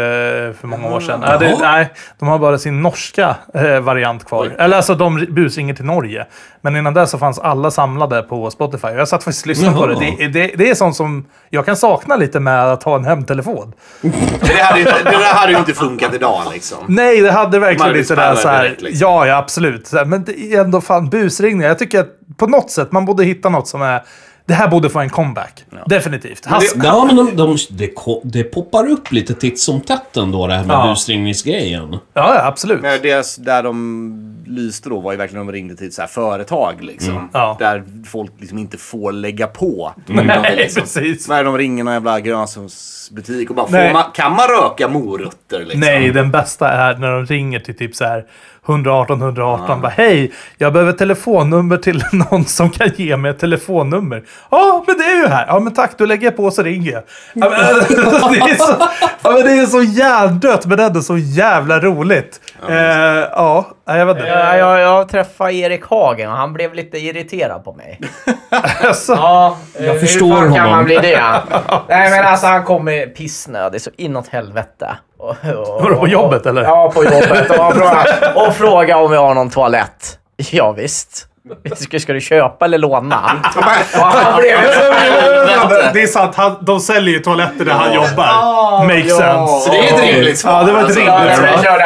för 0.60 0.66
många 0.66 0.88
år 0.88 1.00
sedan. 1.00 1.20
Ja, 1.22 1.38
det, 1.38 1.58
nej, 1.60 1.92
de 2.18 2.28
har 2.28 2.38
bara 2.38 2.58
sin 2.58 2.82
norska 2.82 3.36
eh, 3.54 3.80
variant 3.80 4.24
kvar. 4.24 4.50
Eller 4.58 4.76
alltså, 4.76 4.94
de 4.94 5.26
busringer 5.28 5.74
till 5.74 5.84
Norge. 5.84 6.26
Men 6.60 6.76
innan 6.76 6.94
det 6.94 7.06
så 7.06 7.18
fanns 7.18 7.38
alla 7.38 7.70
samlade 7.70 8.22
på 8.22 8.50
Spotify. 8.50 8.88
Jag 8.88 9.08
satt 9.08 9.24
faktiskt 9.24 9.44
och 9.44 9.48
lyssnade 9.48 9.76
på 9.76 9.86
det. 9.86 9.94
Det, 9.94 10.28
det. 10.28 10.52
det 10.56 10.70
är 10.70 10.74
sånt 10.74 10.96
som 10.96 11.26
jag 11.50 11.66
kan 11.66 11.76
sakna 11.76 12.16
lite 12.16 12.40
med 12.40 12.72
att 12.72 12.82
ha 12.82 12.96
en 12.96 13.04
hemtelefon. 13.04 13.72
Det 14.40 14.62
hade, 14.62 14.78
ju 14.78 14.84
det 14.84 15.10
där 15.10 15.34
hade 15.34 15.52
ju 15.52 15.58
inte 15.58 15.74
funkat 15.74 16.14
idag 16.14 16.42
liksom. 16.52 16.78
Nej, 16.86 17.20
det 17.20 17.30
hade 17.30 17.58
verkligen 17.58 17.96
inte 17.96 18.14
det 18.14 18.20
där 18.20 18.34
så 18.34 18.48
här, 18.48 18.62
direkt, 18.62 18.82
liksom. 18.82 19.08
Ja, 19.08 19.26
ja, 19.26 19.36
absolut. 19.36 19.92
Men 20.06 20.24
det 20.24 20.54
är 20.54 20.60
ändå 20.60 20.80
fan 20.80 21.10
busringningar. 21.10 21.68
Jag 21.68 21.78
tycker 21.78 22.00
att 22.00 22.08
på 22.36 22.46
något 22.46 22.70
sätt 22.70 22.92
man 22.92 23.04
borde 23.04 23.24
hitta 23.24 23.48
något 23.48 23.68
som 23.68 23.82
är... 23.82 24.02
Det 24.46 24.54
här 24.54 24.68
borde 24.68 24.90
få 24.90 24.98
en 25.00 25.10
comeback. 25.10 25.64
Definitivt. 25.86 26.46
Hass, 26.46 26.74
Ja, 26.84 27.04
men 27.04 27.16
de, 27.16 27.36
de, 27.36 27.56
det, 27.70 27.88
ko- 27.88 28.20
det 28.24 28.44
poppar 28.44 28.90
upp 28.90 29.12
lite 29.12 29.34
titt 29.34 29.60
som 29.60 29.80
tätt 29.80 30.16
ändå, 30.16 30.46
det 30.46 30.54
här 30.54 30.64
med 30.64 30.74
Ja. 30.74 30.86
busringningsgrejen. 30.88 31.92
Ja, 31.92 31.98
ja, 32.34 32.44
absolut. 32.46 32.82
Men 32.82 33.02
det, 33.02 33.36
där 33.38 33.62
de 33.62 34.35
lyste 34.46 34.88
då 34.88 35.00
var 35.00 35.12
ju 35.12 35.18
verkligen 35.18 35.46
de 35.46 35.52
ringde 35.52 35.76
till 35.76 35.86
ett 35.86 35.94
så 35.94 36.02
här 36.02 36.08
företag 36.08 36.82
liksom. 36.82 37.16
Mm. 37.16 37.28
Ja. 37.32 37.56
Där 37.58 37.84
folk 38.06 38.32
liksom 38.38 38.58
inte 38.58 38.78
får 38.78 39.12
lägga 39.12 39.46
på. 39.46 39.94
Mm. 40.08 40.26
Nej, 40.26 40.56
liksom, 40.56 40.82
precis. 40.82 41.28
När 41.28 41.44
de 41.44 41.58
ringer 41.58 41.84
någon 41.84 41.94
jävla 41.94 42.20
grönsaksbutik 42.20 43.50
och 43.50 43.56
bara, 43.56 43.66
Nej. 43.70 43.88
får 43.88 43.94
man, 43.94 44.04
kan 44.14 44.32
man 44.32 44.48
röka 44.48 44.88
morötter 44.88 45.60
liksom? 45.60 45.80
Nej, 45.80 46.10
den 46.10 46.30
bästa 46.30 46.68
är 46.68 46.98
när 46.98 47.12
de 47.12 47.26
ringer 47.26 47.60
till 47.60 47.76
typ 47.76 47.94
så 47.94 48.04
här 48.04 48.24
118 48.68 49.22
118. 49.22 49.80
Bara, 49.80 49.88
Hej, 49.88 50.32
jag 50.58 50.72
behöver 50.72 50.92
telefonnummer 50.92 51.76
till 51.76 52.04
någon 52.12 52.44
som 52.44 52.70
kan 52.70 52.90
ge 52.96 53.16
mig 53.16 53.30
ett 53.30 53.38
telefonnummer. 53.38 54.22
Ja, 54.50 54.84
men 54.86 54.98
det 54.98 55.04
är 55.04 55.16
ju 55.16 55.26
här. 55.26 55.46
Ja, 55.46 55.60
men 55.60 55.74
tack, 55.74 55.98
du 55.98 56.06
lägger 56.06 56.30
på 56.30 56.50
så 56.50 56.62
ringer 56.62 56.92
jag. 56.92 57.02
Ja, 57.34 57.50
men, 57.50 57.50
det, 58.32 58.38
är 58.38 58.54
så, 58.54 58.74
ja, 59.22 59.30
men 59.30 59.42
det 59.42 59.52
är 59.52 59.66
så 59.66 59.82
hjärndött, 59.82 60.66
men 60.66 60.80
ändå 60.80 61.02
så 61.02 61.18
jävla 61.18 61.80
roligt. 61.80 62.40
Ja, 62.68 62.74
eh, 62.74 63.28
ja 63.32 63.75
jag 63.86 64.06
vet 64.06 64.16
inte. 64.16 64.28
Jag, 64.28 64.58
jag, 64.58 64.80
jag 64.80 65.08
träffade 65.08 65.52
Erik 65.54 65.84
Hagen 65.84 66.30
och 66.30 66.36
han 66.36 66.52
blev 66.52 66.74
lite 66.74 66.98
irriterad 66.98 67.64
på 67.64 67.72
mig. 67.72 68.00
Alltså, 68.84 69.12
Ja, 69.12 69.56
Jag 69.80 69.92
hur 69.92 69.98
förstår 70.00 70.30
fan 70.36 70.42
kan 70.42 70.50
honom. 70.52 70.70
man 70.70 70.84
bli 70.84 70.96
det? 70.96 71.22
Nej 71.88 72.10
men 72.10 72.24
alltså 72.26 72.46
han 72.46 72.64
kom 72.64 72.84
med 72.84 73.16
pissnödig 73.16 73.80
så 73.82 73.90
inåt 73.96 74.28
helvete. 74.28 74.96
Vadå, 75.18 75.96
på 76.00 76.08
jobbet, 76.08 76.46
eller? 76.46 76.62
Ja, 76.62 76.90
på 76.94 77.04
jobbet. 77.04 77.50
Och, 77.50 77.56
han 77.64 77.72
frågade, 77.72 78.32
och 78.46 78.54
frågade 78.54 79.02
om 79.04 79.10
vi 79.10 79.16
har 79.16 79.34
någon 79.34 79.50
toalett. 79.50 80.18
Ja, 80.36 80.72
visst. 80.72 81.26
Ska, 81.76 81.98
ska 82.00 82.12
du 82.12 82.20
köpa 82.20 82.64
eller 82.64 82.78
låna? 82.78 83.30
Det 85.92 86.02
är 86.02 86.06
sant, 86.06 86.34
han, 86.34 86.56
de 86.60 86.80
säljer 86.80 87.14
ju 87.14 87.20
toaletter 87.20 87.64
där 87.64 87.72
han 87.72 87.94
jobbar. 87.94 88.84
Makes 88.84 89.10
ja. 89.10 89.16
sense. 89.16 89.60
Så 89.64 89.70
det 89.70 89.78
är 89.78 89.94
ett 89.94 90.14
rimligt 90.14 90.38
svar. 90.38 90.52
Ja, 90.52 90.62
det 90.62 90.72
var 90.72 90.80
ett 90.80 90.84
alltså. 90.86 91.00
Rimligt 91.00 91.64
jag 91.64 91.80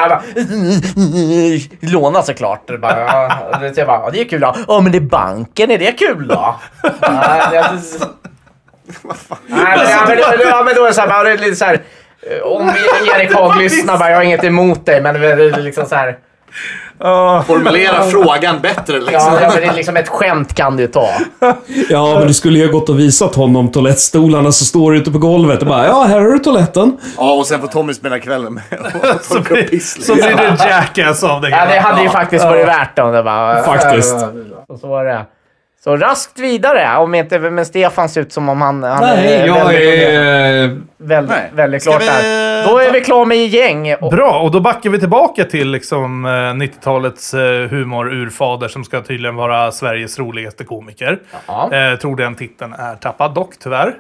svar. 1.80 1.92
Låna 1.92 2.22
såklart. 2.22 2.62
Det 2.66 2.78
bara, 2.78 2.94
det- 3.58 3.86
bara, 3.86 4.10
är 4.20 4.24
kul 4.24 4.40
då. 4.40 4.54
Ja, 4.68 4.80
men 4.80 4.92
det 4.92 4.98
är 4.98 5.00
banken. 5.00 5.70
Är 5.70 5.78
det 5.78 5.92
kul 5.92 6.28
då? 6.28 6.56
Nej, 6.82 7.40
men, 9.46 10.18
ja, 10.48 10.62
men, 10.64 10.74
då- 10.74 10.84
är 10.84 11.50
det 11.50 11.56
så 11.56 11.64
här, 11.64 11.74
eh, 11.74 12.42
Om 12.42 12.72
Erik 13.16 13.34
Haag 13.34 13.56
lyssnar 13.58 13.98
bara, 13.98 14.10
jag 14.10 14.16
har 14.16 14.22
inget 14.22 14.44
emot 14.44 14.86
dig, 14.86 15.00
men 15.00 15.20
det 15.20 15.28
är 15.28 15.60
liksom 15.62 15.86
så 15.86 15.94
här... 15.94 16.18
Formulera 17.46 18.02
frågan 18.02 18.60
bättre 18.60 19.00
liksom. 19.00 19.34
Ja, 19.42 19.50
men 19.54 19.60
det 19.60 19.66
är 19.66 19.74
liksom 19.74 19.96
ett 19.96 20.08
skämt 20.08 20.54
kan 20.54 20.76
du 20.76 20.86
ta. 20.86 21.08
Ja, 21.88 22.18
men 22.18 22.26
du 22.28 22.34
skulle 22.34 22.58
ju 22.58 22.66
ha 22.66 22.72
gått 22.72 22.88
och 22.88 22.98
visat 22.98 23.34
honom 23.34 23.70
toalettstolarna 23.72 24.52
som 24.52 24.66
står 24.66 24.96
ute 24.96 25.10
på 25.10 25.18
golvet 25.18 25.60
och 25.60 25.66
bara 25.66 25.86
ja, 25.86 26.02
här 26.02 26.20
har 26.20 26.28
du 26.28 26.38
toaletten. 26.38 26.96
Ja, 27.16 27.32
och 27.32 27.46
sen 27.46 27.60
får 27.60 27.68
Tommy 27.68 27.94
spela 27.94 28.18
kvällen 28.18 28.54
med 28.54 28.62
Så 29.22 29.40
blir, 29.40 29.78
så 30.04 30.14
blir 30.14 30.24
det 30.36 30.68
jackass 30.68 31.24
av 31.24 31.40
det 31.40 31.50
Ja, 31.50 31.66
det 31.66 31.78
hade 31.80 31.98
ju 32.00 32.04
Ja. 32.06 32.10
faktiskt 32.12 32.44
varit 32.44 32.68
värt 32.68 32.96
det 32.96 33.02
om 33.02 33.12
det 33.12 33.22
bara... 33.22 33.62
Faktiskt. 33.62 34.14
Och 34.68 34.78
så 34.80 34.86
var 34.86 35.04
det. 35.04 35.24
Så 35.84 35.96
raskt 35.96 36.38
vidare. 36.38 36.96
Om 36.98 37.14
inte, 37.14 37.38
men 37.38 37.66
Stefan 37.66 38.08
ser 38.08 38.20
ut 38.20 38.32
som 38.32 38.48
om 38.48 38.60
han... 38.62 38.82
han 38.82 39.00
Nej, 39.02 39.32
är 39.36 39.46
jag 39.46 39.54
väldigt, 39.64 40.08
är... 40.08 40.80
väldigt, 40.98 41.36
Nej. 41.36 41.50
väldigt 41.54 41.82
klart 41.82 42.02
vi- 42.02 42.06
där. 42.06 42.49
Då 42.68 42.78
är 42.78 42.92
vi 42.92 43.00
klara 43.00 43.24
med 43.24 43.46
gäng. 43.46 43.94
Bra, 44.10 44.40
och 44.40 44.50
då 44.50 44.60
backar 44.60 44.90
vi 44.90 44.98
tillbaka 45.00 45.44
till 45.44 45.70
liksom, 45.70 46.24
eh, 46.24 46.28
90-talets 46.30 47.34
eh, 47.34 47.68
humor-urfader 47.68 48.68
som 48.68 48.84
ska 48.84 49.00
tydligen 49.02 49.36
vara 49.36 49.72
Sveriges 49.72 50.18
roligaste 50.18 50.64
komiker. 50.64 51.18
Ja. 51.46 51.72
Eh, 51.74 51.98
tror 51.98 52.16
den 52.16 52.34
titeln 52.34 52.72
är 52.72 52.94
tappad 52.94 53.34
dock, 53.34 53.54
tyvärr. 53.62 53.94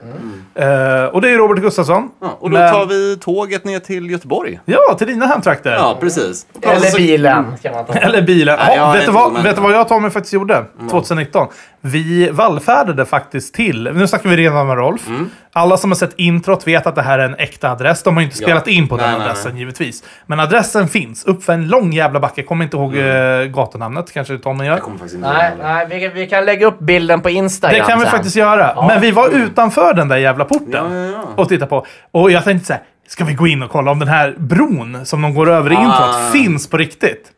Eh, 0.54 1.04
och 1.04 1.20
det 1.20 1.30
är 1.30 1.36
Robert 1.38 1.58
Gustafsson. 1.58 2.10
Ja, 2.20 2.36
och 2.40 2.50
då 2.50 2.58
Men- 2.58 2.72
tar 2.72 2.86
vi 2.86 3.16
tåget 3.16 3.64
ner 3.64 3.78
till 3.78 4.10
Göteborg. 4.10 4.60
Ja, 4.64 4.94
till 4.98 5.06
dina 5.06 5.26
hemtrakter. 5.26 5.72
Ja, 5.72 5.96
precis. 6.00 6.46
eller 6.62 6.96
bilen 6.96 7.44
kan 7.62 7.72
man 7.72 7.84
ta. 7.86 7.92
Eller 7.92 8.22
bilen. 8.22 8.58
Ja, 8.66 8.94
är 8.94 8.98
vet, 8.98 9.06
du 9.06 9.12
vad, 9.12 9.42
vet 9.42 9.56
du 9.56 9.62
vad 9.62 9.72
jag 9.72 9.80
och 9.80 9.88
Tommy 9.88 10.10
faktiskt 10.10 10.34
gjorde 10.34 10.64
2019? 10.90 11.46
Vi 11.82 12.30
vallfärdade 12.30 13.04
faktiskt 13.06 13.54
till, 13.54 13.90
nu 13.94 14.06
snackar 14.08 14.28
vi 14.30 14.36
redan 14.36 14.66
med 14.66 14.76
Rolf. 14.76 15.08
Mm. 15.08 15.30
Alla 15.52 15.76
som 15.76 15.90
har 15.90 15.96
sett 15.96 16.14
introt 16.16 16.66
vet 16.66 16.86
att 16.86 16.94
det 16.94 17.02
här 17.02 17.18
är 17.18 17.24
en 17.24 17.34
äkta 17.34 17.70
adress. 17.70 18.02
De 18.02 18.14
har 18.14 18.20
ju 18.20 18.24
inte 18.26 18.42
Ja. 18.42 18.46
spelat 18.46 18.68
in 18.68 18.88
på 18.88 18.96
Nej, 18.96 19.06
den 19.08 19.18
nej, 19.18 19.28
adressen 19.28 19.56
givetvis. 19.56 20.04
Men 20.26 20.40
adressen 20.40 20.88
finns, 20.88 21.24
uppför 21.24 21.52
en 21.52 21.68
lång 21.68 21.92
jävla 21.92 22.20
backe. 22.20 22.40
Jag 22.40 22.46
kommer 22.48 22.64
inte 22.64 22.76
ihåg 22.76 22.96
Mm. 22.96 23.40
eh, 23.40 23.46
gatunamnet, 23.46 24.12
kanske 24.12 24.38
Tommy 24.38 24.64
gör. 24.64 24.72
Jag 24.72 24.82
kommer 24.82 24.98
faktiskt 24.98 25.14
inte 25.16 25.32
Nej, 25.32 25.52
nej 25.62 25.86
vi, 25.90 26.08
vi 26.08 26.26
kan 26.26 26.44
lägga 26.44 26.66
upp 26.66 26.78
bilden 26.78 27.20
på 27.20 27.30
Instagram 27.30 27.78
Det 27.78 27.84
kan 27.90 27.98
vi 27.98 28.04
sen. 28.04 28.12
faktiskt 28.12 28.36
göra. 28.36 28.86
Men 28.88 29.00
vi 29.00 29.10
var 29.10 29.28
utanför 29.28 29.94
den 29.94 30.08
där 30.08 30.16
jävla 30.16 30.44
porten 30.44 30.70
Ja, 30.72 30.94
ja, 30.94 31.06
ja. 31.12 31.42
och 31.42 31.48
tittade 31.48 31.68
på. 31.68 31.86
Och 32.10 32.30
jag 32.30 32.44
tänkte 32.44 32.66
så 32.66 32.72
här, 32.72 32.82
ska 33.08 33.24
vi 33.24 33.34
gå 33.34 33.46
in 33.46 33.62
och 33.62 33.70
kolla 33.70 33.90
om 33.90 33.98
den 33.98 34.08
här 34.08 34.34
bron 34.38 35.06
som 35.06 35.22
de 35.22 35.34
går 35.34 35.50
över 35.50 35.72
i 35.72 35.76
Ah. 35.76 35.80
introt 35.82 36.32
finns 36.32 36.70
på 36.70 36.76
riktigt? 36.76 37.32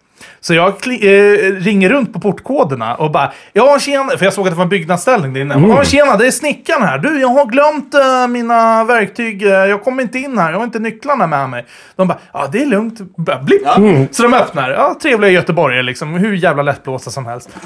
Så 0.45 0.55
jag 0.55 0.69
eh, 0.69 1.53
ringer 1.53 1.89
runt 1.89 2.13
på 2.13 2.21
portkoderna 2.21 2.95
och 2.95 3.11
bara 3.11 3.33
Ja 3.53 3.79
tjena, 3.79 4.19
för 4.19 4.25
jag 4.25 4.33
såg 4.33 4.47
att 4.47 4.53
det 4.53 4.57
var 4.57 4.65
en 4.65 4.69
byggnadsställning 4.69 5.33
där 5.33 5.41
inne. 5.41 5.55
Mm. 5.55 5.71
Ja 5.71 5.85
tjena, 5.85 6.17
det 6.17 6.27
är 6.27 6.31
snickaren 6.31 6.83
här. 6.83 6.99
Du, 6.99 7.21
jag 7.21 7.29
har 7.29 7.47
glömt 7.47 7.95
eh, 7.95 8.29
mina 8.29 8.85
verktyg. 8.85 9.43
Eh, 9.43 9.51
jag 9.51 9.85
kommer 9.85 10.03
inte 10.03 10.19
in 10.19 10.39
här. 10.39 10.51
Jag 10.51 10.59
har 10.59 10.65
inte 10.65 10.79
nycklarna 10.79 11.27
med 11.27 11.49
mig. 11.51 11.67
De 11.97 12.09
bara, 12.09 12.19
ja 12.33 12.49
det 12.53 12.63
är 12.63 12.67
lugnt. 12.67 13.01
Blipp. 13.43 13.63
Så 14.11 14.23
de 14.23 14.35
öppnar. 14.35 14.71
Ja, 14.71 14.97
trevliga 15.03 15.31
göteborgare 15.31 15.83
liksom. 15.83 16.15
Hur 16.15 16.35
jävla 16.35 16.63
lättblåsta 16.63 17.11
som 17.11 17.27
helst. 17.27 17.51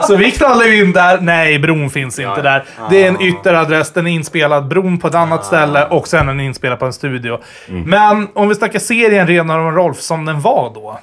Så 0.00 0.16
vi 0.16 0.30
knallar 0.30 0.72
in 0.74 0.92
där. 0.92 1.20
Nej, 1.20 1.58
bron 1.58 1.90
finns 1.90 2.18
inte 2.18 2.42
där. 2.42 2.64
Det 2.90 3.04
är 3.04 3.08
en 3.08 3.20
ytteradress, 3.20 3.92
den 3.92 4.06
är 4.06 4.10
inspelad. 4.10 4.68
Bron 4.68 4.98
på 4.98 5.08
ett 5.08 5.14
annat 5.14 5.44
ställe 5.44 5.84
och 5.84 6.08
sen 6.08 6.28
är 6.28 6.32
den 6.32 6.40
inspelad 6.40 6.78
på 6.78 6.86
en 6.86 6.92
studio. 6.92 7.38
Men 7.66 8.28
om 8.34 8.48
vi 8.48 8.54
snackar 8.54 8.78
serien 8.78 9.26
Renar 9.26 9.58
och 9.58 9.74
Rolf 9.74 10.00
som 10.00 10.24
den 10.24 10.40
var 10.46 10.70
då. 10.74 10.98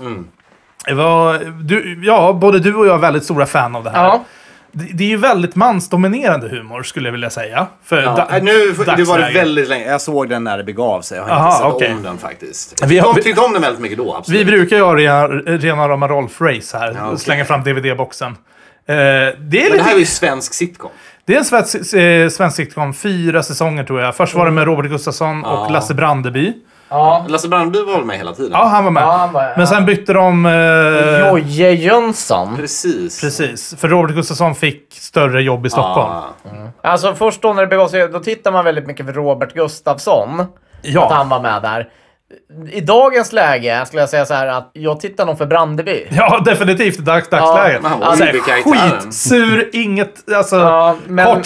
Det 0.88 0.94
var, 0.94 1.40
du, 1.64 2.02
ja, 2.06 2.34
både 2.34 2.60
du 2.60 2.76
och 2.76 2.88
jag 2.88 2.94
är 2.96 3.00
väldigt 3.00 3.24
stora 3.24 3.46
fan 3.46 3.76
av 3.76 3.84
det 3.84 3.90
här. 3.90 4.04
Ja. 4.04 4.24
Det, 4.72 4.94
det 4.94 5.04
är 5.04 5.08
ju 5.08 5.18
väldigt 5.18 5.56
mansdominerande 5.56 6.50
humor 6.50 6.84
skulle 6.84 7.08
jag 7.08 7.12
vilja 7.12 7.30
säga. 7.30 7.68
För 7.84 8.02
Ja, 8.02 8.16
da- 8.30 8.38
äh, 8.38 8.44
nu, 8.44 8.52
det 8.98 9.04
var 9.04 9.20
det 9.20 9.32
väldigt 9.34 9.70
länge. 9.70 9.86
Jag 9.86 10.02
såg 10.02 10.30
den 10.30 10.44
när 10.44 10.58
det 10.58 10.64
begav 10.64 11.02
sig. 11.02 11.18
Jag 11.18 11.26
har 11.26 11.32
Aha, 11.32 11.48
inte 11.48 11.58
sett 11.58 11.74
okej. 11.76 11.94
om 11.94 12.04
den 12.04 12.18
faktiskt. 12.18 12.84
Vi 12.86 13.00
har- 13.00 13.14
vi- 13.14 13.22
tyckte 13.24 13.42
om 13.42 13.54
den 13.54 13.62
väldigt 13.62 13.82
mycket 13.82 13.98
då, 13.98 14.16
absolut. 14.16 14.42
Vi 14.42 14.46
brukar 14.46 14.76
ju 14.78 14.84
ha 14.84 14.96
rena, 14.96 15.28
rena 15.28 15.90
rama 15.90 16.08
Rolf-race 16.08 16.78
här. 16.80 16.92
Ja, 16.98 17.06
okej. 17.08 17.20
Slänga 17.20 17.46
fram 17.46 17.64
DVD-boxen. 17.64 18.32
Eh, 18.32 18.36
det 18.96 18.96
är 18.96 19.34
Men 19.38 19.50
det 19.50 19.70
lite... 19.70 19.84
här 19.84 19.96
är 19.96 20.00
ju 20.00 20.06
svensk 20.06 20.54
sitcom. 20.54 20.92
Det 21.26 21.34
är 21.34 21.38
en 21.40 21.46
svensk, 21.46 21.94
eh, 21.94 22.30
svensk 22.30 22.56
sitcom, 22.58 22.94
fyra 22.94 23.44
säsonger 23.44 23.84
tror 23.84 24.02
jag. 24.02 24.16
Först 24.16 24.34
var 24.36 24.46
det 24.46 24.52
med 24.52 24.64
Robert 24.66 24.86
Gustafsson 24.92 25.46
och. 25.46 25.72
Lasse 25.72 25.94
Brandeby. 25.94 26.54
Ja. 26.94 27.26
Lasse 27.30 27.48
Brandeby 27.48 27.80
var 27.86 28.02
med 28.02 28.18
hela 28.18 28.34
tiden? 28.34 28.52
Ja, 28.52 28.66
han 28.66 28.84
var 28.84 28.92
med. 28.92 29.04
Ja, 29.04 29.12
han 29.12 29.34
var- 29.34 29.54
Men 29.58 29.68
sen 29.68 29.86
bytte 29.86 30.14
de... 30.14 30.46
Eh, 30.46 31.28
Jojje 31.28 31.72
Jönsson. 31.72 32.56
Precis. 32.56 33.22
precis. 33.22 33.76
För 33.80 33.88
Robert 33.88 34.16
Gustafsson 34.16 34.56
fick 34.56 34.88
större 34.94 35.42
jobb 35.42 35.66
i 35.66 35.70
Stockholm. 35.70 36.12
Ja. 36.44 36.90
Alltså 36.90 37.16
först 37.16 37.42
då 37.42 37.54
när 37.54 37.62
det 37.62 37.68
begav 37.68 37.88
sig, 37.88 38.08
då 38.10 38.20
tittar 38.20 38.52
man 38.52 38.66
väldigt 38.66 38.88
mycket 38.88 39.06
för 39.06 39.14
Robert 39.14 39.54
Gustafsson. 39.54 40.46
Ja. 40.82 41.06
Att 41.06 41.12
han 41.14 41.30
var 41.30 41.40
med 41.42 41.62
där. 41.62 41.90
I 42.72 42.82
dagens 42.82 43.34
läge 43.34 43.84
skulle 43.86 44.02
jag 44.02 44.10
säga 44.10 44.26
så 44.26 44.34
här 44.34 44.48
att 44.48 44.70
jag 44.74 45.00
tittar 45.00 45.26
nog 45.26 45.38
för 45.38 45.46
Brandeby. 45.46 46.08
Ja, 46.10 46.40
definitivt 46.46 47.00
i 47.00 47.02
dags, 47.02 47.30
dagsläget. 47.30 47.82
men 47.82 47.92
han 47.92 48.00
var 48.00 48.12
ju 48.12 48.18
Så 48.18 48.24
här, 48.24 48.32
huvudkaraktären. 48.32 49.02
Skitsur, 49.02 49.70
inget... 49.74 50.34
Alltså, 50.36 50.56
Ja, 50.56 50.96
men- 51.08 51.44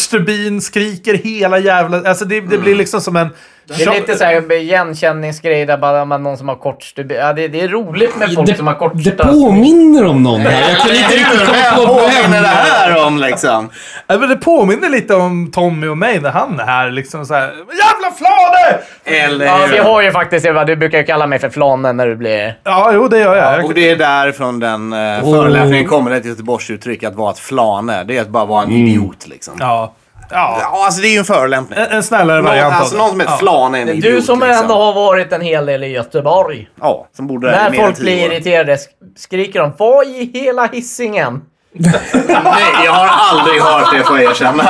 skriker 0.61 1.13
hela 1.13 1.59
jävla... 1.59 2.09
Alltså 2.09 2.25
det, 2.25 2.41
det 2.41 2.57
blir 2.57 2.75
liksom 2.75 3.01
som 3.01 3.15
en... 3.15 3.29
Det 3.67 3.83
är 3.83 3.93
lite 3.93 4.15
så 4.15 4.23
här 4.23 4.51
igenkänningsgrej 4.51 5.65
där 5.65 5.77
bara 5.77 6.05
man, 6.05 6.23
någon 6.23 6.37
som 6.37 6.47
har 6.47 6.55
kort 6.55 6.83
stubin. 6.83 7.17
Ja, 7.17 7.33
det, 7.33 7.47
det 7.47 7.61
är 7.61 7.67
roligt 7.67 8.15
med 8.15 8.33
folk 8.33 8.47
Det, 8.47 8.55
som 8.55 8.67
har 8.67 8.73
kort 8.73 8.91
det 8.95 9.11
påminner 9.11 10.05
om 10.05 10.23
någon 10.23 10.41
här. 10.41 10.69
Jag 10.69 10.77
kan 10.77 10.95
inte 10.95 11.15
riktigt 11.15 11.45
komma 11.45 11.87
på 11.87 11.93
vem. 11.93 12.33
är 12.33 12.41
det 12.41 12.47
här 12.47 13.05
om 13.05 13.17
liksom? 13.17 13.69
Ja, 14.07 14.17
men 14.17 14.29
det 14.29 14.35
påminner 14.35 14.89
lite 14.89 15.15
om 15.15 15.51
Tommy 15.51 15.87
och 15.87 15.97
mig 15.97 16.19
när 16.19 16.29
han 16.29 16.59
är 16.59 16.65
här. 16.65 16.91
Liksom 16.91 17.25
så 17.25 17.33
här, 17.33 17.47
Jävla 17.47 18.11
flane! 18.17 18.79
Eller 19.25 19.45
Ja, 19.45 19.59
vi 19.71 19.77
har 19.77 20.01
ju 20.01 20.11
faktiskt, 20.11 20.45
Eva, 20.45 20.65
du 20.65 20.75
brukar 20.75 20.97
ju 20.97 21.03
kalla 21.03 21.27
mig 21.27 21.39
för 21.39 21.49
flanen 21.49 21.97
när 21.97 22.07
du 22.07 22.15
blir... 22.15 22.57
Ja, 22.63 22.91
jo 22.93 23.07
det 23.07 23.19
gör 23.19 23.35
jag. 23.35 23.65
Och 23.65 23.73
det 23.73 23.89
är 23.89 23.95
därifrån 23.95 24.59
den 24.59 24.93
uh, 24.93 25.21
förolämpningen 25.21 25.87
kommer, 25.87 26.11
ett 26.11 26.25
Göteborgsuttryck 26.25 27.03
att 27.03 27.15
vara 27.15 27.31
ett 27.31 27.39
flane. 27.39 28.03
Det 28.03 28.17
är 28.17 28.21
att 28.21 28.29
bara 28.29 28.45
vara 28.45 28.63
en 28.63 28.71
idiot 28.71 29.27
liksom. 29.27 29.53
Ja, 29.59 29.93
Ja. 30.29 30.57
Ja, 30.61 30.85
alltså 30.85 31.01
det 31.01 31.07
är 31.07 31.11
ju 31.11 31.17
en 31.19 31.25
förolämpning. 31.25 31.79
En, 31.79 31.85
en 31.91 32.03
snällare 32.03 32.37
Någon, 32.37 32.45
variant 32.45 32.73
av 32.75 32.79
alltså 32.81 32.97
någon 32.97 33.09
som 33.09 33.19
heter 33.19 33.33
Ja. 33.33 33.37
Flan 33.37 33.75
är 33.75 33.81
en 33.81 33.89
idiot. 33.89 34.03
Du 34.03 34.21
som 34.21 34.39
liksom. 34.39 34.63
ändå 34.63 34.73
har 34.75 34.93
varit 34.93 35.31
en 35.33 35.41
hel 35.41 35.65
del 35.65 35.83
i 35.83 35.87
Göteborg. 35.87 36.69
Ja, 36.81 37.07
som 37.17 37.27
borde 37.27 37.51
När 37.51 37.69
mer 37.69 37.77
folk 37.77 37.97
blir 37.97 38.31
irriterade 38.31 38.75
sk- 38.75 38.87
skriker 39.17 39.59
de 39.59 39.73
Vad 39.77 40.07
i 40.07 40.31
hela 40.33 40.65
hissingen? 40.67 41.41
Nej, 41.73 42.63
jag 42.85 42.91
har 42.91 43.07
aldrig 43.31 43.61
hört 43.61 43.93
det 43.97 44.03
får 44.03 44.19
jag 44.21 44.31
erkänna. 44.31 44.63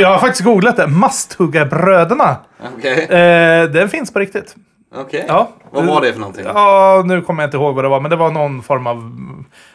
Jag 0.00 0.08
har 0.08 0.18
faktiskt 0.18 0.44
googlat 0.44 0.76
det. 0.76 0.86
Masthuggarbröderna. 0.86 2.36
Okej. 2.78 3.04
Eh, 3.04 3.64
den 3.70 3.88
finns 3.88 4.12
på 4.12 4.18
riktigt. 4.18 4.54
Okej. 4.96 5.24
Ja. 5.28 5.48
Vad 5.72 5.86
var 5.86 6.00
det 6.00 6.12
för 6.12 6.20
någonting? 6.20 6.44
Ja, 6.54 7.02
nu 7.06 7.20
kommer 7.20 7.42
jag 7.42 7.46
inte 7.48 7.56
ihåg 7.56 7.74
vad 7.74 7.84
det 7.84 7.88
var, 7.88 8.00
men 8.00 8.10
det 8.10 8.16
var 8.16 8.30
någon 8.30 8.62
form 8.62 8.86
av 8.86 9.12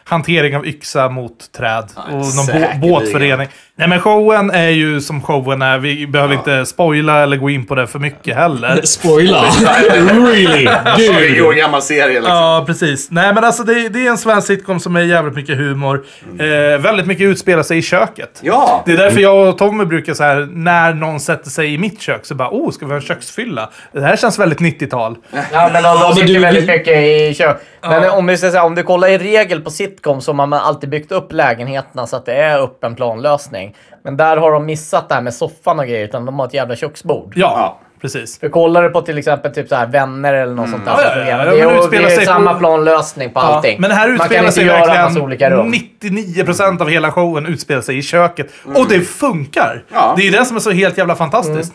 hantering 0.04 0.56
av 0.56 0.66
yxa 0.66 1.08
mot 1.08 1.52
träd. 1.56 1.84
och 1.96 2.12
någon 2.12 2.22
bå- 2.46 2.80
båtförening. 2.80 3.48
Nej, 3.78 3.88
men 3.88 4.00
showen 4.00 4.50
är 4.50 4.68
ju 4.68 5.00
som 5.00 5.22
showen 5.22 5.62
är. 5.62 5.78
Vi 5.78 6.06
behöver 6.06 6.34
inte 6.34 6.66
spoila 6.66 7.22
eller 7.22 7.36
gå 7.36 7.50
in 7.50 7.66
på 7.66 7.74
det 7.74 7.86
för 7.86 7.98
mycket 7.98 8.36
heller. 8.36 8.80
Spoila? 8.84 9.42
really? 9.90 10.68
20 10.96 11.42
år 11.42 11.48
Dude. 11.48 11.60
gammal 11.60 11.82
serie 11.82 12.14
liksom. 12.14 12.34
Ja, 12.36 12.64
precis. 12.66 13.10
Nej, 13.10 13.34
men 13.34 13.44
alltså 13.44 13.62
det, 13.64 13.88
det 13.88 14.06
är 14.06 14.10
en 14.10 14.18
svensk 14.18 14.46
sitcom 14.46 14.80
som 14.80 14.96
är 14.96 15.00
jävligt 15.00 15.34
mycket 15.34 15.56
humor. 15.56 16.04
Eh, 16.38 16.46
väldigt 16.80 17.06
mycket 17.06 17.24
utspelar 17.24 17.62
sig 17.62 17.78
i 17.78 17.82
köket. 17.82 18.40
Ja. 18.42 18.82
Det 18.86 18.92
är 18.92 18.96
därför 18.96 19.20
jag 19.20 19.48
och 19.48 19.58
Tommy 19.58 19.84
brukar 19.84 20.14
så 20.14 20.24
här, 20.24 20.48
när 20.50 20.94
någon 20.94 21.20
sätter 21.20 21.50
sig 21.50 21.74
i 21.74 21.78
mitt 21.78 22.00
kök 22.00 22.26
så 22.26 22.34
bara, 22.34 22.48
oh, 22.48 22.70
ska 22.70 22.86
vi 22.86 22.92
ha 22.92 22.96
en 23.00 23.06
köksfylla? 23.06 23.70
Det 23.92 24.00
här 24.00 24.16
känns 24.16 24.38
väldigt 24.38 24.60
90-tal. 24.60 25.16
Ja, 25.52 25.70
men 25.72 25.85
de, 25.94 26.00
de 26.02 26.14
sitter 26.14 26.34
du- 26.34 26.38
väldigt 26.40 26.66
mycket 26.66 26.96
i 26.96 27.34
kök. 27.34 27.56
Men 27.82 28.10
om 28.10 28.26
vi 28.26 28.36
ska 28.36 28.50
säga, 28.50 28.64
om 28.64 28.74
du 28.74 28.82
kollar 28.82 29.08
i 29.08 29.18
regel 29.18 29.60
på 29.60 29.70
sitcom 29.70 30.20
så 30.20 30.30
har 30.32 30.46
man 30.46 30.52
alltid 30.52 30.90
byggt 30.90 31.12
upp 31.12 31.32
lägenheterna 31.32 32.06
så 32.06 32.16
att 32.16 32.26
det 32.26 32.34
är 32.34 32.58
öppen 32.62 32.94
planlösning. 32.94 33.74
Men 34.04 34.16
där 34.16 34.36
har 34.36 34.52
de 34.52 34.66
missat 34.66 35.08
det 35.08 35.14
här 35.14 35.22
med 35.22 35.34
soffan 35.34 35.78
och 35.78 35.86
grejer, 35.86 36.04
utan 36.04 36.24
de 36.26 36.38
har 36.38 36.46
ett 36.46 36.54
jävla 36.54 36.76
köksbord. 36.76 37.32
Ja, 37.36 37.78
precis. 38.00 38.40
För 38.40 38.48
kollar 38.48 38.82
du 38.82 38.88
på 38.90 39.00
till 39.00 39.18
exempel 39.18 39.54
typ 39.54 39.68
så 39.68 39.74
här 39.74 39.86
vänner 39.86 40.34
eller 40.34 40.54
något 40.54 40.70
sånt 40.70 40.84
där 40.84 40.92
Ja, 40.92 41.02
ja, 41.16 41.18
ja, 41.18 41.26
ja, 41.28 41.36
det. 41.36 41.60
är, 41.60 41.90
det 41.90 41.96
ju- 41.96 42.02
är 42.04 42.08
sig 42.10 42.24
samma 42.26 42.52
på- 42.52 42.58
planlösning 42.58 43.30
på 43.32 43.40
Ja, 43.40 43.44
allting. 43.44 43.80
men 43.80 43.90
det 43.90 43.96
här 43.96 44.08
utspelar 44.08 44.50
sig 44.50 44.64
verkligen 44.64 45.72
99% 45.72 46.80
av 46.80 46.88
hela 46.88 47.12
showen 47.12 47.46
utspelar 47.46 47.80
sig 47.82 47.98
i 47.98 48.02
köket. 48.02 48.46
Och 48.74 48.88
det 48.88 49.00
funkar! 49.00 49.82
Ja. 49.92 50.14
Det 50.16 50.28
är 50.28 50.32
det 50.32 50.44
som 50.44 50.56
är 50.56 50.60
så 50.60 50.70
helt 50.70 50.98
jävla 50.98 51.14
fantastiskt. 51.14 51.72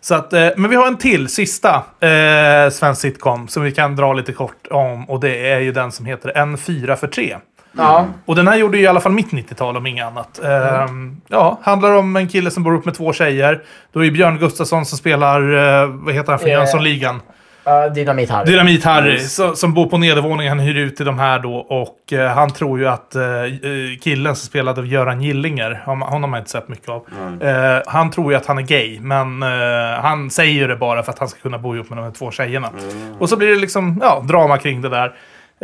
Så 0.00 0.14
att, 0.14 0.32
eh, 0.32 0.48
men 0.56 0.70
vi 0.70 0.76
har 0.76 0.86
en 0.86 0.96
till, 0.98 1.28
sista 1.28 1.82
eh, 2.00 2.70
svensk 2.70 3.00
sitcom 3.00 3.48
som 3.48 3.62
vi 3.62 3.72
kan 3.72 3.96
dra 3.96 4.12
lite 4.12 4.32
kort 4.32 4.66
om. 4.70 5.10
Och 5.10 5.20
det 5.20 5.50
är 5.50 5.60
ju 5.60 5.72
den 5.72 5.92
som 5.92 6.06
heter 6.06 6.36
En 6.36 6.58
fyra 6.58 6.96
för 6.96 7.06
tre. 7.06 7.36
Ja. 7.72 8.06
Och 8.26 8.36
den 8.36 8.48
här 8.48 8.56
gjorde 8.56 8.78
ju 8.78 8.84
i 8.84 8.86
alla 8.86 9.00
fall 9.00 9.12
mitt 9.12 9.30
90-tal 9.30 9.76
om 9.76 9.86
inget 9.86 10.06
annat. 10.06 10.40
Ehm, 10.44 11.20
ja, 11.28 11.58
handlar 11.62 11.92
om 11.92 12.16
en 12.16 12.28
kille 12.28 12.50
som 12.50 12.62
bor 12.62 12.74
upp 12.74 12.84
med 12.84 12.94
två 12.94 13.12
tjejer. 13.12 13.62
Då 13.92 14.00
är 14.00 14.04
det 14.04 14.10
Björn 14.10 14.38
Gustafsson 14.38 14.86
som 14.86 14.98
spelar, 14.98 15.40
eh, 15.82 15.86
vad 15.86 16.14
heter 16.14 16.32
han 16.32 16.40
Eh, 16.40 16.48
Jönssonligan? 16.48 17.20
Ja, 17.70 17.88
Dynamit 17.88 18.30
Harry. 18.30 18.50
Dynamit 18.50 18.84
Harry, 18.84 19.18
som, 19.18 19.56
som 19.56 19.74
bor 19.74 19.86
på 19.86 19.98
nedervåningen. 19.98 20.58
Han 20.58 20.66
hyr 20.66 20.74
ut 20.76 20.96
till 20.96 21.06
de 21.06 21.18
här 21.18 21.38
då 21.38 21.54
och 21.54 22.12
eh, 22.12 22.30
han 22.32 22.50
tror 22.50 22.78
ju 22.78 22.88
att 22.88 23.14
eh, 23.14 23.22
eh, 23.24 23.48
killen 24.02 24.36
som 24.36 24.46
spelade 24.46 24.80
av 24.80 24.86
Göran 24.86 25.22
Gillinger, 25.22 25.82
hon- 25.84 26.02
honom 26.02 26.30
har 26.32 26.38
jag 26.38 26.42
inte 26.42 26.50
sett 26.50 26.68
mycket 26.68 26.88
av. 26.88 27.06
Eh, 27.42 27.82
han 27.86 28.10
tror 28.10 28.32
ju 28.32 28.38
att 28.38 28.46
han 28.46 28.58
är 28.58 28.62
gay, 28.62 29.00
men 29.00 29.42
eh, 29.42 29.48
han 30.02 30.30
säger 30.30 30.68
det 30.68 30.76
bara 30.76 31.02
för 31.02 31.12
att 31.12 31.18
han 31.18 31.28
ska 31.28 31.40
kunna 31.40 31.58
bo 31.58 31.74
ihop 31.74 31.88
med 31.90 31.98
de 31.98 32.04
här 32.04 32.10
två 32.12 32.30
tjejerna. 32.30 32.68
Och 33.18 33.28
så 33.28 33.36
blir 33.36 33.48
det 33.48 33.56
liksom, 33.60 33.98
ja, 34.02 34.22
drama 34.28 34.58
kring 34.58 34.82
det 34.82 34.88
där. 34.88 35.12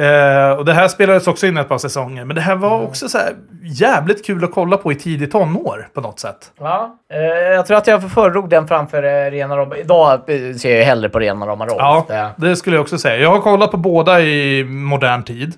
Eh, 0.01 0.51
och 0.59 0.64
det 0.64 0.73
här 0.73 0.89
spelades 0.89 1.27
också 1.27 1.47
in 1.47 1.56
ett 1.56 1.68
par 1.68 1.78
säsonger, 1.78 2.24
men 2.24 2.36
det 2.36 2.43
här 2.43 2.55
var 2.56 2.82
också 2.82 3.09
så 3.09 3.18
här 3.18 3.32
jävligt 3.62 4.27
kul 4.27 4.44
att 4.44 4.52
kolla 4.52 4.77
på 4.77 4.93
i 4.93 4.94
tidig 4.94 5.32
tonår 5.32 5.89
på 5.94 6.01
något 6.01 6.20
sätt. 6.20 6.52
Ja, 6.60 6.97
eh, 7.12 7.18
jag 7.55 7.66
tror 7.66 7.77
att 7.77 7.86
jag 7.86 8.10
föredrog 8.12 8.48
den 8.48 8.68
framför 8.68 9.02
eh, 9.02 9.31
Rena 9.31 9.56
Rama 9.56 9.77
Idag 9.77 10.20
ser 10.60 10.77
jag 10.78 10.85
hellre 10.85 11.09
på 11.09 11.18
Rena 11.18 11.47
Rolf. 11.47 11.73
Ja, 11.78 12.05
Det- 12.09 12.32
det 12.48 12.56
skulle 12.56 12.77
jag 12.77 12.82
också 12.82 12.98
säga. 12.98 13.16
Jag 13.16 13.31
har 13.31 13.40
kollat 13.40 13.70
på 13.70 13.77
båda 13.77 14.20
i 14.20 14.64
modern 14.64 15.23
tid. 15.23 15.52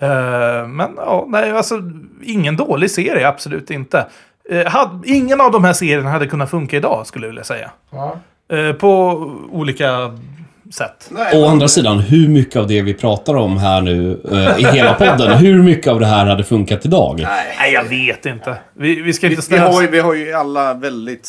Eh, 0.00 0.66
men 0.68 0.90
ja, 0.96 1.24
nej, 1.28 1.52
alltså 1.52 1.74
ingen 2.22 2.56
dålig 2.56 2.90
serie, 2.90 3.28
absolut 3.28 3.70
inte. 3.70 4.06
Eh, 4.50 4.66
hade, 4.66 5.08
ingen 5.08 5.40
av 5.40 5.50
de 5.52 5.64
här 5.64 5.72
serierna 5.72 6.10
hade 6.10 6.26
kunnat 6.26 6.50
funka 6.50 6.76
idag, 6.76 7.06
skulle 7.06 7.26
jag 7.26 7.30
vilja 7.30 7.44
säga. 7.44 7.70
Eh, 8.52 8.72
på 8.72 8.90
olika 9.52 10.18
sätt. 10.74 11.10
Å 11.34 11.46
andra 11.46 11.68
sidan, 11.68 11.98
hur 11.98 12.28
mycket 12.28 12.56
av 12.56 12.66
det 12.66 12.82
vi 12.82 12.94
pratar 12.94 13.34
om 13.34 13.58
här 13.58 13.80
nu 13.80 14.20
eh, 14.32 14.58
i 14.58 14.76
hela 14.76 14.94
podden, 14.94 15.32
hur 15.38 15.62
mycket 15.62 15.92
av 15.92 16.00
det 16.00 16.06
här 16.06 16.26
hade 16.26 16.44
funkat 16.44 16.86
idag? 16.86 17.20
Nej, 17.58 17.72
jag 17.72 17.84
vet 17.84 18.26
inte. 18.26 18.56
Vi, 18.72 19.02
vi 19.02 19.12
ska 19.12 19.26
Vi, 19.26 19.32
inte 19.32 19.40
vi, 19.40 19.46
ställa... 19.46 19.72
har 19.72 19.82
ju, 19.82 19.88
vi 19.88 20.00
har 20.00 20.14
ju 20.14 20.32
alla 20.32 20.74
väldigt 20.74 21.28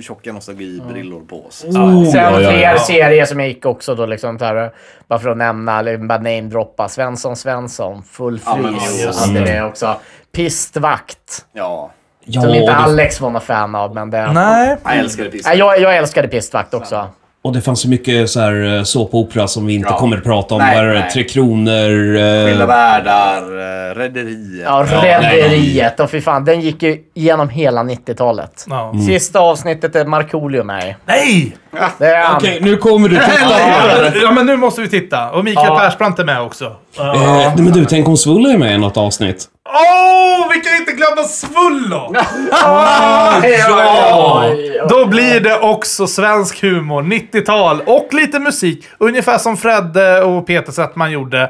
tjocka 0.00 0.32
nostalgibrillor 0.32 1.20
på 1.20 1.46
oss. 1.46 1.64
Oh, 1.64 2.10
Sen 2.10 2.22
ja, 2.22 2.36
fler 2.36 2.60
ja. 2.60 2.78
serier 2.78 3.24
som 3.24 3.40
jag 3.40 3.48
gick 3.48 3.66
också 3.66 3.94
då, 3.94 4.06
liksom, 4.06 4.38
här, 4.40 4.72
bara 5.08 5.18
för 5.18 5.28
att 5.28 5.36
nämna, 5.36 5.78
eller 5.78 5.96
bara 5.96 6.18
namedroppa. 6.18 6.88
Svensson 6.88 7.36
Svensson, 7.36 8.02
Full 8.02 8.40
Ja, 8.46 8.56
men 8.56 8.74
hade 9.14 9.52
det 9.52 9.62
också. 9.62 9.96
Pistvakt, 10.32 11.46
Ja. 11.52 11.90
Ja, 12.26 12.40
som 12.40 12.54
inte 12.54 12.72
det, 12.72 12.76
Alex 12.76 13.20
var 13.20 13.30
någon 13.30 13.40
fan 13.40 13.74
av, 13.74 13.94
men 13.94 14.10
det... 14.10 14.32
Nej. 14.32 14.76
Jag 14.84 15.32
piss. 15.32 15.46
Nej, 15.46 15.58
jag, 15.58 15.80
jag 15.80 15.96
älskade 15.96 16.28
Pistvakt 16.28 16.74
också. 16.74 17.08
Och 17.44 17.52
det 17.52 17.60
fanns 17.60 17.80
så 17.80 17.88
mycket 17.88 18.30
så 18.30 18.40
här 18.40 18.76
eh, 18.76 18.82
såpopera 18.82 19.48
som 19.48 19.66
vi 19.66 19.74
inte 19.74 19.88
Ja. 19.90 19.98
kommer 19.98 20.16
att 20.16 20.24
prata 20.24 20.54
om. 20.54 20.60
Nej, 20.60 20.76
Vad 20.76 20.84
är 20.84 20.88
det? 20.94 21.00
nej. 21.00 21.10
Tre 21.10 21.24
Kronor. 21.24 22.16
eh, 22.16 22.46
Skilda 22.46 22.66
världar, 22.66 23.42
eh, 23.42 23.94
Rederiet. 23.94 24.64
Ja, 24.64 24.86
Rederiet. 24.90 26.00
Och 26.00 26.10
fy 26.10 26.20
fan, 26.20 26.44
den 26.44 26.60
gick 26.60 26.82
ju 26.82 26.98
igenom 27.14 27.48
hela 27.48 27.82
90-talet. 27.82 28.64
Ja. 28.68 28.94
Sista 29.06 29.40
avsnittet 29.40 29.96
är 29.96 30.04
Markoolio 30.04 30.62
med. 30.64 30.94
Nej! 31.06 31.56
Han. 32.00 32.36
Okej, 32.36 32.58
nu 32.60 32.76
kommer 32.76 33.08
du 33.08 33.14
titta. 33.24 34.18
Ja, 34.22 34.30
men 34.32 34.46
nu 34.46 34.56
måste 34.56 34.80
vi 34.80 34.88
titta. 34.88 35.30
Och 35.30 35.44
Mikael 35.44 35.66
Ja. 35.68 35.78
Persbrandt 35.78 36.18
är 36.18 36.24
med 36.24 36.40
också. 36.40 36.72
Eh, 36.98 37.54
men 37.56 37.72
du, 37.72 37.84
tänk 37.84 38.08
om 38.08 38.16
Svullo 38.16 38.50
är 38.50 38.58
med 38.58 38.74
i 38.74 38.78
något 38.78 38.96
avsnitt? 38.96 39.48
Åh, 39.68 40.48
vi 40.54 40.60
kan 40.60 40.76
inte 40.76 40.92
glömma 40.92 41.22
Svullo! 41.22 42.14
Ja! 42.50 44.44
Då 44.88 45.06
blir 45.06 45.40
det 45.40 45.58
också 45.58 46.06
svensk 46.06 46.62
humor, 46.62 47.02
90-tal 47.02 47.80
och 47.80 48.08
lite 48.14 48.38
musik. 48.38 48.84
Ungefär 48.98 49.38
som 49.38 49.56
Fredde 49.56 50.22
och 50.22 50.46
Peter 50.46 50.72
Settman 50.72 51.10
gjorde. 51.10 51.42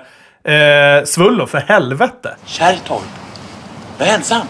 Eh, 0.44 1.04
Svullo, 1.04 1.46
för 1.46 1.58
helvete. 1.58 2.36
Kärrtorp. 2.44 3.02
Jag 3.98 4.08
är 4.08 4.14
ensam. 4.14 4.46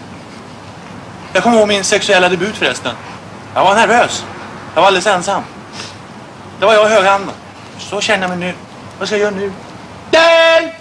Jag 1.33 1.43
kommer 1.43 1.57
ihåg 1.57 1.67
min 1.67 1.83
sexuella 1.83 2.29
debut 2.29 2.55
förresten. 2.55 2.91
Jag 3.53 3.63
var 3.63 3.75
nervös. 3.75 4.25
Jag 4.73 4.81
var 4.81 4.87
alldeles 4.87 5.07
ensam. 5.07 5.41
Det 6.59 6.65
var 6.65 6.73
jag 6.73 6.83
och 6.83 6.89
högerhanden. 6.89 7.35
Så 7.77 8.01
känner 8.01 8.21
jag 8.27 8.37
mig 8.37 8.47
nu. 8.47 8.53
Vad 8.99 9.07
ska 9.07 9.17
jag 9.17 9.23
göra 9.23 9.35
nu? 9.39 9.51
Del! 10.11 10.71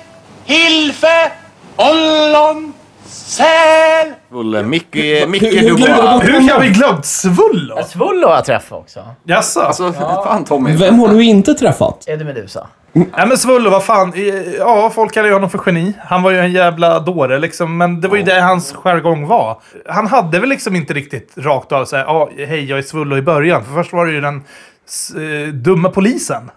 Hilfe! 0.45 1.33
Ollon! 1.77 2.73
Säl! 3.07 4.12
Bulle, 4.31 4.62
Micke, 4.62 4.95
Micke 5.29 5.61
Dubois. 5.61 6.23
Hur 6.23 6.49
kan 6.49 6.61
vi 6.61 6.69
glömt 6.69 7.05
Svullo? 7.07 7.79
Svullo 7.89 8.29
har 8.29 8.35
jag 8.35 8.45
träffat 8.45 8.79
också. 8.79 9.01
Jaså? 9.25 9.61
Alltså, 9.61 9.93
fan 9.93 10.45
Tommy. 10.45 10.77
Vem 10.77 10.99
har 10.99 11.09
du 11.09 11.25
inte 11.25 11.55
träffat? 11.55 12.05
Eddie 12.07 12.25
Meduza. 12.25 12.66
Nej 12.93 13.27
men 13.27 13.39
Svullo, 13.39 13.71
vad 13.71 13.85
fan. 13.85 14.12
Ja, 14.59 14.91
folk 14.95 15.12
kallar 15.15 15.29
ju 15.29 15.35
honom 15.35 15.51
för 15.51 15.61
geni. 15.66 15.93
Han 16.05 16.23
var 16.23 16.31
ju 16.31 16.39
en 16.39 16.53
jävla 16.53 17.01
dåre 17.01 17.39
liksom. 17.39 17.77
Men 17.79 18.01
det 18.01 18.09
var 18.09 18.16
ju 18.16 18.23
det 18.23 18.41
hans 18.41 18.73
jargong 18.73 19.27
var. 19.27 19.61
Han 19.89 20.07
hade 20.07 20.39
väl 20.39 20.49
liksom 20.49 20.77
inte 20.77 20.95
riktigt 20.95 21.33
rakt 21.37 21.73
av 21.73 21.85
såhär, 21.85 22.05
ja, 22.05 22.29
hej 22.37 22.65
jag 22.65 22.79
är 22.79 22.83
Svullo 22.83 23.16
i 23.16 23.23
början. 23.23 23.65
För 23.65 23.73
först 23.75 23.93
var 23.93 24.07
det 24.07 24.12
ju 24.12 24.21
den 24.21 24.43
s- 24.89 25.11
eh, 25.15 25.49
dumma 25.49 25.89
polisen. 25.89 26.51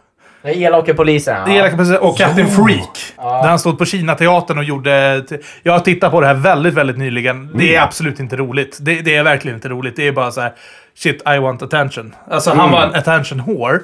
Den 0.48 0.56
elaka 0.64 0.94
polisen. 0.94 1.50
Det 1.50 1.52
elaka 1.56 1.76
polisen 1.76 1.98
och 1.98 2.18
Captain 2.18 2.48
Freak. 2.48 3.14
Där 3.18 3.48
han 3.50 3.60
stod 3.60 3.78
på 3.78 3.86
Kina-teatern 3.86 4.58
och 4.58 4.64
gjorde... 4.64 5.24
Jag 5.64 5.74
har 5.74 5.80
tittat 5.80 6.12
på 6.12 6.22
det 6.22 6.28
här 6.28 6.34
väldigt, 6.34 6.74
väldigt 6.74 6.98
nyligen. 6.98 7.50
Det 7.56 7.76
är 7.76 7.82
absolut 7.82 8.20
inte 8.20 8.36
roligt. 8.36 8.78
Det, 8.82 9.02
det 9.02 9.16
är 9.16 9.24
verkligen 9.24 9.58
inte 9.58 9.70
roligt. 9.70 9.96
Det 9.96 10.08
är 10.08 10.12
bara 10.12 10.32
så 10.32 10.42
här. 10.42 10.54
Shit, 10.98 11.22
I 11.36 11.38
want 11.40 11.62
attention. 11.62 12.16
Alltså, 12.32 12.54
han 12.54 12.72
var 12.72 12.84
en 12.84 12.96
attention 12.96 13.44
whore. 13.46 13.80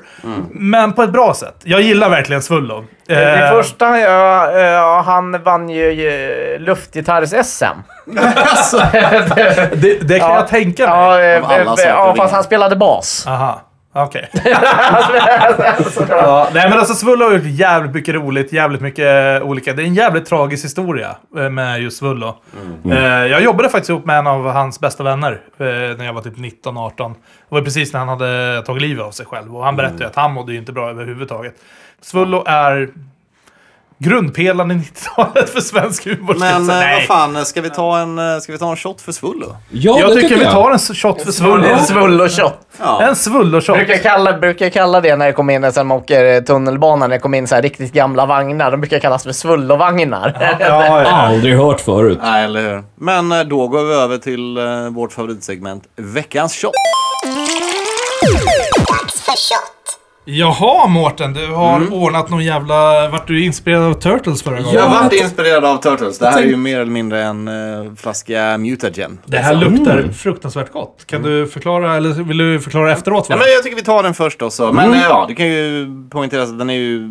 Men 0.52 0.94
på 0.94 1.04
ett 1.04 1.10
bra 1.10 1.34
sätt. 1.34 1.56
Jag 1.64 1.82
gillar 1.82 2.10
verkligen 2.10 2.42
Svullo. 2.42 2.86
Det 3.08 3.34
Eh, 3.40 3.50
första, 3.52 4.00
ja, 4.00 4.52
ja, 4.52 5.04
han 5.06 5.44
vann 5.44 5.70
ju 5.70 6.08
eh, 6.08 6.60
luftgitarrs-SM. 6.60 7.76
det, 9.76 10.08
det 10.08 10.20
kan 10.20 10.30
Ja. 10.30 10.36
jag 10.36 10.48
tänka 10.48 10.84
mig. 10.90 10.96
Ja, 10.96 11.20
eh, 11.22 11.60
eh, 11.60 11.88
ja, 11.88 12.14
fast 12.18 12.34
han 12.34 12.44
spelade 12.44 12.76
bas. 12.76 13.26
Aha. 13.28 13.62
Okej. 13.96 14.30
ja, 16.10 16.50
nej 16.54 16.70
men 16.70 16.80
alltså 16.80 16.94
Svullo 16.94 17.26
har 17.26 17.34
gjort 17.34 17.44
jävligt 17.46 17.94
mycket 17.94 18.16
roligt, 18.16 18.54
jävligt 18.54 18.82
mycket 18.82 19.42
eh, 19.42 19.48
olika. 19.48 19.74
Det 19.74 19.84
är 19.84 19.86
en 19.86 19.94
jävligt 19.94 20.26
tragisk 20.26 20.66
historia 20.66 21.16
eh, 21.38 21.50
med 21.50 21.82
just 21.82 21.98
Svullo. 21.98 22.36
Eh, 22.92 22.98
jag 23.04 23.44
jobbade 23.44 23.70
faktiskt 23.70 23.90
ihop 23.90 24.06
med 24.06 24.20
en 24.20 24.28
av 24.28 24.52
hans 24.52 24.80
bästa 24.80 25.04
vänner 25.04 25.42
när 25.98 26.06
jag 26.06 26.14
var 26.14 26.22
typ 26.22 26.38
19-18. 26.38 26.94
Det 26.98 27.16
var 27.50 27.62
precis 27.62 27.94
när 27.94 28.00
han 28.00 28.10
hade 28.10 28.62
tagit 28.66 28.82
livet 28.82 29.06
av 29.06 29.12
sig 29.12 29.26
själv. 29.26 29.58
Och 29.58 29.64
han 29.64 29.76
berättade 29.76 30.04
ju 30.04 30.08
att 30.08 30.16
han 30.16 30.34
mådde 30.34 30.52
ju 30.52 30.58
inte 30.58 30.72
bra 30.72 30.90
överhuvudtaget. 30.90 31.54
Svullo 32.02 32.44
är 32.46 32.90
Grundpelaren 34.00 34.72
i 34.72 34.74
90-talet 34.74 35.50
för 35.50 35.62
svensk 35.62 36.06
humor. 36.06 36.28
jag 36.30 36.40
Men 36.40 36.70
eh, 36.70 36.76
Nej. 36.76 36.96
vad 36.96 37.18
fan, 37.18 37.46
ska 37.46 37.62
vi 37.62 37.70
ta 37.70 38.00
en, 38.00 38.20
eh, 38.20 38.40
ska 38.40 38.52
vi 38.52 38.58
ta 38.58 38.70
en 38.70 38.76
shot 38.76 39.02
för 39.02 39.12
Svullo? 39.12 39.56
jag 39.70 40.14
tycker 40.14 40.38
vi 40.38 40.46
tar 40.46 40.72
en 40.72 40.80
shot 40.80 41.22
för 41.22 41.32
svullo. 41.32 41.66
En 41.66 41.80
svullo-shot. 41.80 42.54
En 43.02 43.16
svullo-shot. 43.16 43.76
Brukar 43.78 43.98
kalla, 43.98 44.38
brukar 44.38 44.70
kalla 44.70 45.02
det 45.02 45.16
när 45.16 45.26
det 45.26 45.34
kommer 45.34 45.54
in, 45.54 45.72
sen 45.74 45.88
man 45.88 45.98
åker 45.98 46.26
eh, 46.36 46.42
tunnelbana, 46.42 47.08
när 47.08 47.16
det 47.16 47.20
kommer 47.20 47.38
in 47.38 47.48
så 47.48 47.56
här 47.56 47.62
riktigt 47.62 47.94
gamla 47.94 48.26
vagnar. 48.26 48.72
De 48.72 48.82
brukar 48.82 49.00
kallas 49.00 49.24
för 49.24 49.32
svullovagnar. 49.32 50.30
Aldrig 51.06 51.58
hört 51.58 51.82
förut. 51.82 52.20
Nej, 52.22 52.46
eller 52.46 52.62
hur? 52.62 52.84
Men 52.96 53.50
då 53.50 53.68
går 53.68 53.84
vi 53.84 53.94
över 53.94 54.18
till 54.18 54.58
vårt 54.92 55.14
favoritsegment, 55.14 55.84
veckans 55.96 56.56
shot. 56.56 56.72
Jaha 60.26 60.88
Mårten, 60.88 61.34
du 61.34 61.48
har 61.48 61.94
ordnat 61.94 62.30
någon 62.30 62.44
jävla... 62.46 63.10
Vart 63.10 63.28
du 63.28 63.44
inspirerad 63.46 63.84
av 63.84 63.94
Turtles 63.94 64.44
förra 64.44 64.56
gången? 64.62 64.74
Jag 64.76 64.82
har 64.82 65.04
varit 65.04 65.14
inspirerad 65.22 65.66
av 65.66 65.78
Turtles. 65.78 66.20
Det 66.20 66.28
här 66.30 66.42
är 66.42 66.46
ju 66.46 66.56
mer 66.58 66.80
eller 66.80 66.92
mindre 66.92 67.24
en 67.24 67.48
uh, 67.48 67.96
flaska 67.96 68.58
mutagen. 68.58 69.20
Det 69.26 69.38
här 69.38 69.56
luktar 69.56 70.10
fruktansvärt 70.14 70.72
gott. 70.72 71.04
Kan 71.08 71.22
du 71.22 71.48
förklara, 71.48 71.96
eller 71.98 72.10
vill 72.10 72.38
du 72.38 72.60
förklara 72.60 72.92
efteråt? 72.92 73.26
Ja, 73.30 73.36
men 73.36 73.46
det 73.46 73.52
är? 73.52 73.56
jag 73.56 73.64
tycker 73.64 73.76
vi 73.76 73.82
tar 73.84 74.04
den 74.04 74.14
först 74.14 74.42
också. 74.42 74.72
Men 74.72 74.86
Mm. 74.86 75.00
eh, 75.00 75.06
ja, 75.10 75.26
det 75.28 75.36
kan 75.36 75.48
ju 75.48 75.88
poängteras 76.12 76.50
att 76.50 76.60
den 76.60 76.70
är 76.70 76.74
ju 76.74 77.04
eh, 77.04 77.10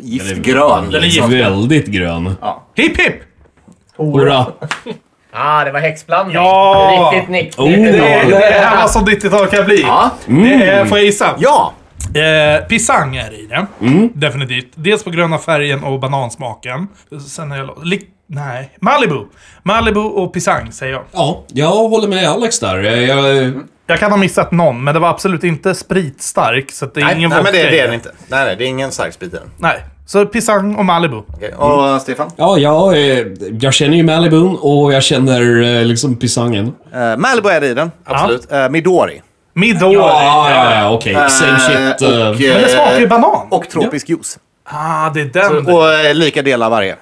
giftgrön. 0.00 0.84
Den 0.84 0.94
är 0.94 1.00
liksom. 1.00 1.30
Väldigt 1.30 1.86
grön. 1.86 2.34
Hipp 2.74 3.00
hipp! 3.00 3.14
Hurra! 3.96 4.46
Ah, 5.38 5.64
det 5.64 5.72
var 5.72 5.80
häxblandning. 5.80 6.34
Ja! 6.34 7.10
Riktigt 7.14 7.28
nick. 7.30 7.54
Oh. 7.58 7.70
Det, 7.70 7.92
det 8.30 8.38
här 8.38 8.76
var 8.82 8.88
som 8.88 9.04
90-tal 9.04 9.46
kan 9.46 9.64
bli. 9.64 9.82
Ja. 9.82 10.10
Det 10.26 10.54
är, 10.54 10.84
får 10.84 10.98
jag 10.98 11.04
gissa? 11.04 11.34
Ja! 11.38 11.72
Eh, 12.16 12.64
pisang 12.68 13.16
är 13.16 13.30
det 13.30 13.36
i 13.36 13.46
det. 13.46 13.66
Mm. 13.80 14.10
Definitivt. 14.14 14.66
Dels 14.74 15.04
på 15.04 15.10
gröna 15.10 15.38
färgen 15.38 15.84
och 15.84 16.00
banansmaken. 16.00 16.88
Sen 17.28 17.52
är 17.52 17.56
jag... 17.56 17.70
Li- 17.84 18.06
nej. 18.26 18.70
Malibu. 18.80 19.24
Malibu 19.62 20.00
och 20.00 20.32
pisang 20.34 20.72
säger 20.72 20.92
jag. 20.92 21.02
Ja, 21.12 21.44
jag 21.48 21.68
håller 21.88 22.08
med 22.08 22.28
Alex 22.28 22.60
där. 22.60 22.78
Jag, 22.78 23.02
jag, 23.02 23.52
Jag 23.86 23.98
kan 23.98 24.10
ha 24.10 24.18
missat 24.18 24.52
någon, 24.52 24.84
men 24.84 24.94
det 24.94 25.00
var 25.00 25.08
absolut 25.08 25.44
inte 25.44 25.74
spritstark. 25.74 26.70
Så 26.72 26.86
det 26.86 27.00
är 27.00 27.04
Nej, 27.04 27.16
ingen 27.16 27.30
nej 27.30 27.42
men 27.42 27.52
det, 27.52 27.62
det 27.62 27.80
är 27.80 27.84
den 27.84 27.94
inte. 27.94 28.10
Nej, 28.28 28.44
nej, 28.44 28.56
det 28.56 28.64
är 28.64 28.68
ingen 28.68 28.92
stark 28.92 29.12
sprit 29.14 29.34
i 29.34 29.36
den. 29.36 29.50
Nej. 29.58 29.84
Så 30.06 30.26
pisang 30.26 30.74
och 30.74 30.84
Malibu. 30.84 31.16
Okej. 31.16 31.54
Och 31.54 31.88
eh, 31.88 31.98
Stefan? 31.98 32.30
ja, 32.36 32.58
jag, 32.58 32.92
eh, 32.96 33.26
jag 33.60 33.74
känner 33.74 33.96
ju 33.96 34.02
Malibun 34.02 34.56
och 34.60 34.92
jag 34.92 35.02
känner 35.02 35.62
eh, 35.62 35.84
liksom 35.84 36.16
pisangen. 36.16 36.66
Uh, 36.66 37.16
Malibu 37.16 37.48
är 37.48 37.60
det 37.60 37.66
i 37.66 37.74
den, 37.74 37.90
absolut. 38.04 38.52
Eh, 38.52 38.68
Midori. 38.68 39.22
Midori. 39.56 39.94
Ja, 39.94 40.50
ja, 40.50 40.74
ja, 40.80 40.90
okej. 40.94 41.14
Same 41.28 41.50
Eh, 41.52 41.58
shit. 41.58 42.02
och, 42.02 42.08
eh. 42.14 42.24
Men 42.28 42.38
det 42.38 42.62
eh, 42.62 42.68
smakar 42.68 43.00
ju 43.00 43.06
banan. 43.06 43.46
Och 43.50 43.68
tropisk 43.68 44.08
juice. 44.08 44.38
Ah, 44.64 45.10
det 45.10 45.20
är 45.20 45.24
den. 45.24 45.64
Så, 45.66 45.76
och 45.76 45.92
eh, 45.94 46.14
lika 46.14 46.42
delar 46.42 46.70
varje. 46.70 46.96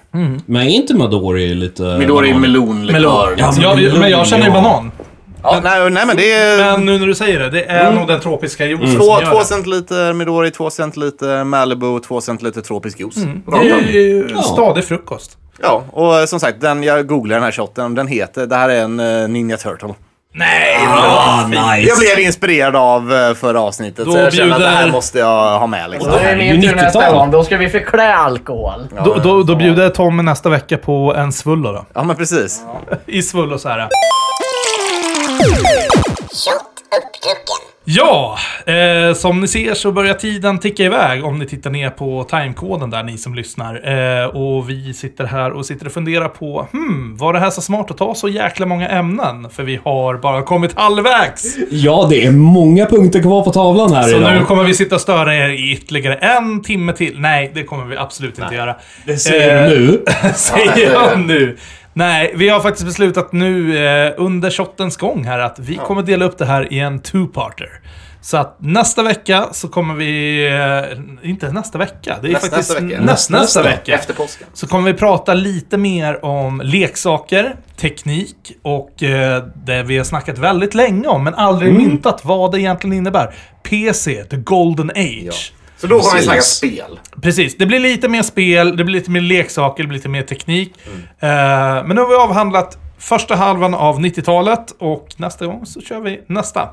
Men 0.46 0.62
är 0.62 0.70
inte 0.70 0.94
Madori 0.94 1.54
lite... 1.54 1.82
Midori 1.82 2.30
är 2.30 2.34
melonlikör. 2.34 2.92
Melon. 2.92 3.28
Ja, 3.36 3.52
Ja, 3.60 3.74
melon, 3.74 4.00
men 4.00 4.10
jag 4.10 4.26
känner 4.26 4.44
ju 4.44 4.48
ja. 4.54 4.62
banan. 4.62 4.92
Ja, 5.42 5.60
nej, 5.62 5.90
nej, 5.90 6.06
men 6.06 6.16
det 6.16 6.32
är... 6.32 6.58
Men 6.72 6.86
nu 6.86 6.98
när 6.98 7.06
du 7.06 7.14
säger 7.14 7.40
det, 7.40 7.50
det 7.50 7.64
är 7.64 7.92
nog 7.92 8.08
den 8.08 8.20
tropiska 8.20 8.66
juicen 8.66 8.96
Två, 8.96 9.04
som 9.04 9.24
gör 9.24 9.30
två 9.30 9.38
det. 9.38 9.44
centiliter 9.44 10.12
Midori, 10.12 10.50
två 10.50 10.70
centiliter 10.70 11.44
Malibu, 11.44 12.00
två 12.00 12.20
centiliter 12.20 12.60
tropisk 12.60 13.00
juice. 13.00 13.14
Det 13.46 13.56
är 13.56 13.92
ju 13.92 14.28
en 14.36 14.42
stadig 14.42 14.84
frukost. 14.84 15.38
Ja, 15.62 15.82
och 15.92 16.18
eh, 16.18 16.26
som 16.26 16.40
sagt, 16.40 16.60
den, 16.60 16.82
jag 16.82 17.06
googlade 17.06 17.36
den 17.36 17.42
här 17.44 17.52
shotten. 17.52 17.94
Den 17.94 18.06
heter, 18.06 18.46
det 18.46 18.56
här 18.56 18.68
är 18.68 18.80
en 18.82 19.32
Ninja 19.32 19.56
Turtle. 19.56 19.94
Nej! 20.36 20.76
Ah, 20.88 21.46
nice. 21.46 21.88
Jag 21.88 21.98
blev 21.98 22.18
inspirerad 22.26 22.76
av 22.76 23.12
uh, 23.12 23.34
förra 23.34 23.60
avsnittet, 23.60 24.06
Då 24.06 24.12
så 24.12 24.18
jag 24.18 24.32
känner 24.32 24.52
att 24.54 24.60
det 24.60 24.68
här 24.68 24.76
bjuder- 24.76 24.92
måste 24.92 25.18
jag 25.18 25.58
ha 25.58 25.66
med. 25.66 25.90
Liksom. 25.90 26.12
Då 26.12 26.18
är 26.18 26.36
det 26.36 26.52
min 26.52 26.62
tur 26.62 26.74
nästa 26.74 27.00
90-tal. 27.00 27.14
gång. 27.14 27.30
Då 27.30 27.44
ska 27.44 27.56
vi 27.56 27.68
förklä 27.68 28.14
alkohol. 28.14 28.88
Då, 29.04 29.14
då, 29.14 29.42
då 29.42 29.56
bjuder 29.56 29.88
Tommy 29.88 30.22
nästa 30.22 30.48
vecka 30.48 30.78
på 30.78 31.14
en 31.16 31.32
svullo 31.32 31.72
då. 31.72 31.86
Ja, 31.94 32.04
men 32.04 32.16
precis. 32.16 32.62
I 33.06 33.22
svullo 33.22 33.58
så 33.58 33.68
här. 33.68 33.88
Ja, 37.86 38.38
eh, 38.66 39.14
som 39.14 39.40
ni 39.40 39.48
ser 39.48 39.74
så 39.74 39.92
börjar 39.92 40.14
tiden 40.14 40.58
ticka 40.58 40.82
iväg 40.82 41.24
om 41.24 41.38
ni 41.38 41.46
tittar 41.46 41.70
ner 41.70 41.90
på 41.90 42.24
timekoden 42.30 42.90
där, 42.90 43.02
ni 43.02 43.18
som 43.18 43.34
lyssnar. 43.34 43.74
Eh, 44.22 44.26
och 44.26 44.70
vi 44.70 44.94
sitter 44.94 45.24
här 45.24 45.50
och 45.52 45.66
sitter 45.66 45.86
och 45.86 45.92
funderar 45.92 46.28
på, 46.28 46.68
hmm, 46.72 47.16
var 47.16 47.32
det 47.32 47.38
här 47.38 47.50
så 47.50 47.60
smart 47.60 47.90
att 47.90 47.98
ta 47.98 48.14
så 48.14 48.28
jäkla 48.28 48.66
många 48.66 48.88
ämnen? 48.88 49.50
För 49.50 49.62
vi 49.62 49.80
har 49.84 50.16
bara 50.16 50.42
kommit 50.42 50.74
halvvägs. 50.78 51.56
Ja, 51.70 52.06
det 52.10 52.24
är 52.26 52.30
många 52.30 52.86
punkter 52.86 53.22
kvar 53.22 53.42
på 53.42 53.50
tavlan 53.50 53.92
här 53.92 54.02
Så 54.02 54.16
idag. 54.16 54.34
nu 54.34 54.44
kommer 54.44 54.64
vi 54.64 54.74
sitta 54.74 54.94
och 54.94 55.00
störa 55.00 55.34
er 55.36 55.48
i 55.48 55.72
ytterligare 55.72 56.14
en 56.14 56.62
timme 56.62 56.92
till. 56.92 57.20
Nej, 57.20 57.50
det 57.54 57.62
kommer 57.64 57.84
vi 57.84 57.96
absolut 57.96 58.38
inte 58.38 58.54
göra. 58.54 58.76
Det 59.06 59.16
säger 59.16 59.70
du 59.70 59.76
nu. 59.76 60.04
Säger 60.34 60.92
jag 60.92 61.20
nu. 61.20 61.56
Nej, 61.94 62.32
vi 62.36 62.48
har 62.48 62.60
faktiskt 62.60 62.86
beslutat 62.86 63.32
nu 63.32 63.78
eh, 63.86 64.12
under 64.16 64.50
shottens 64.50 64.96
gång 64.96 65.24
här 65.24 65.38
att 65.38 65.58
vi 65.58 65.74
kommer 65.76 66.02
dela 66.02 66.24
upp 66.24 66.38
det 66.38 66.44
här 66.46 66.72
i 66.72 66.78
en 66.78 67.00
two-parter. 67.00 67.68
Så 68.20 68.36
att 68.36 68.56
nästa 68.58 69.02
vecka 69.02 69.48
så 69.52 69.68
kommer 69.68 69.94
vi... 69.94 70.46
Eh, 71.22 71.28
inte 71.30 71.52
nästa 71.52 71.78
vecka, 71.78 72.16
det 72.22 72.28
är 72.28 72.32
Nästa- 72.32 72.40
faktiskt 72.50 72.70
nästa 72.70 72.84
vecka. 72.84 73.00
näst, 73.02 73.30
nästa, 73.30 73.62
vecka. 73.62 73.94
Efter 73.94 74.14
påsken. 74.14 74.46
Så 74.52 74.66
kommer 74.66 74.92
vi 74.92 74.98
prata 74.98 75.34
lite 75.34 75.76
mer 75.76 76.24
om 76.24 76.60
leksaker, 76.64 77.56
teknik 77.76 78.36
och 78.62 79.02
eh, 79.02 79.44
det 79.66 79.82
vi 79.82 79.96
har 79.96 80.04
snackat 80.04 80.38
väldigt 80.38 80.74
länge 80.74 81.08
om 81.08 81.24
men 81.24 81.34
aldrig 81.34 81.72
myntat 81.74 82.20
vad 82.24 82.52
det 82.52 82.60
egentligen 82.60 82.96
innebär. 82.96 83.34
PC, 83.62 84.24
the 84.24 84.36
golden 84.36 84.90
age. 84.90 85.52
Så 85.84 85.88
då 85.88 86.00
kommer 86.00 86.16
vi 86.16 86.24
snacka 86.24 86.42
spel. 86.42 86.98
Precis, 87.22 87.56
det 87.56 87.66
blir 87.66 87.78
lite 87.80 88.08
mer 88.08 88.22
spel, 88.22 88.76
det 88.76 88.84
blir 88.84 88.94
lite 88.94 89.10
mer 89.10 89.20
leksaker, 89.20 89.82
det 89.82 89.86
blir 89.88 89.98
lite 89.98 90.08
mer 90.08 90.22
teknik. 90.22 90.72
Eh, 91.20 91.28
men 91.86 91.88
nu 91.88 92.00
har 92.00 92.08
vi 92.08 92.14
avhandlat 92.14 92.78
första 92.98 93.34
halvan 93.34 93.74
av 93.74 94.00
90-talet 94.00 94.74
och 94.78 95.08
nästa 95.16 95.46
gång 95.46 95.66
så 95.66 95.80
kör 95.80 96.00
vi 96.00 96.20
nästa. 96.26 96.68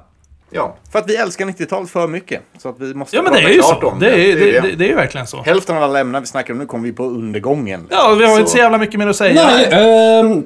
Ja, 0.53 0.75
för 0.91 0.99
att 0.99 1.09
vi 1.09 1.15
älskar 1.15 1.45
90-talet 1.45 1.89
för 1.89 2.07
mycket. 2.07 2.41
Så 2.57 2.69
att 2.69 2.75
vi 2.79 2.93
måste 2.93 3.15
Ja 3.15 3.21
men 3.21 3.33
det 3.33 3.39
är 3.39 3.49
ju 3.49 3.61
så. 3.61 3.75
om 3.75 3.99
Det 3.99 4.07
är, 4.09 4.35
det, 4.35 4.57
är 4.57 4.61
det, 4.61 4.71
det 4.75 4.85
är 4.85 4.89
ju 4.89 4.95
verkligen 4.95 5.27
så. 5.27 5.41
Hälften 5.41 5.77
av 5.77 5.83
alla 5.83 5.99
ämnen 5.99 6.21
vi 6.21 6.27
snackar 6.27 6.53
om 6.53 6.59
nu 6.59 6.65
kommer 6.65 6.83
vi 6.83 6.91
på 6.93 7.03
undergången. 7.03 7.87
Ja, 7.89 8.15
vi 8.19 8.25
har 8.25 8.33
Så- 8.33 8.39
inte 8.39 8.51
så 8.51 8.57
jävla 8.57 8.77
mycket 8.77 8.99
mer 8.99 9.07
att 9.07 9.15
säga. 9.15 9.43
Nej, 9.47 9.67
ehm, 10.19 10.43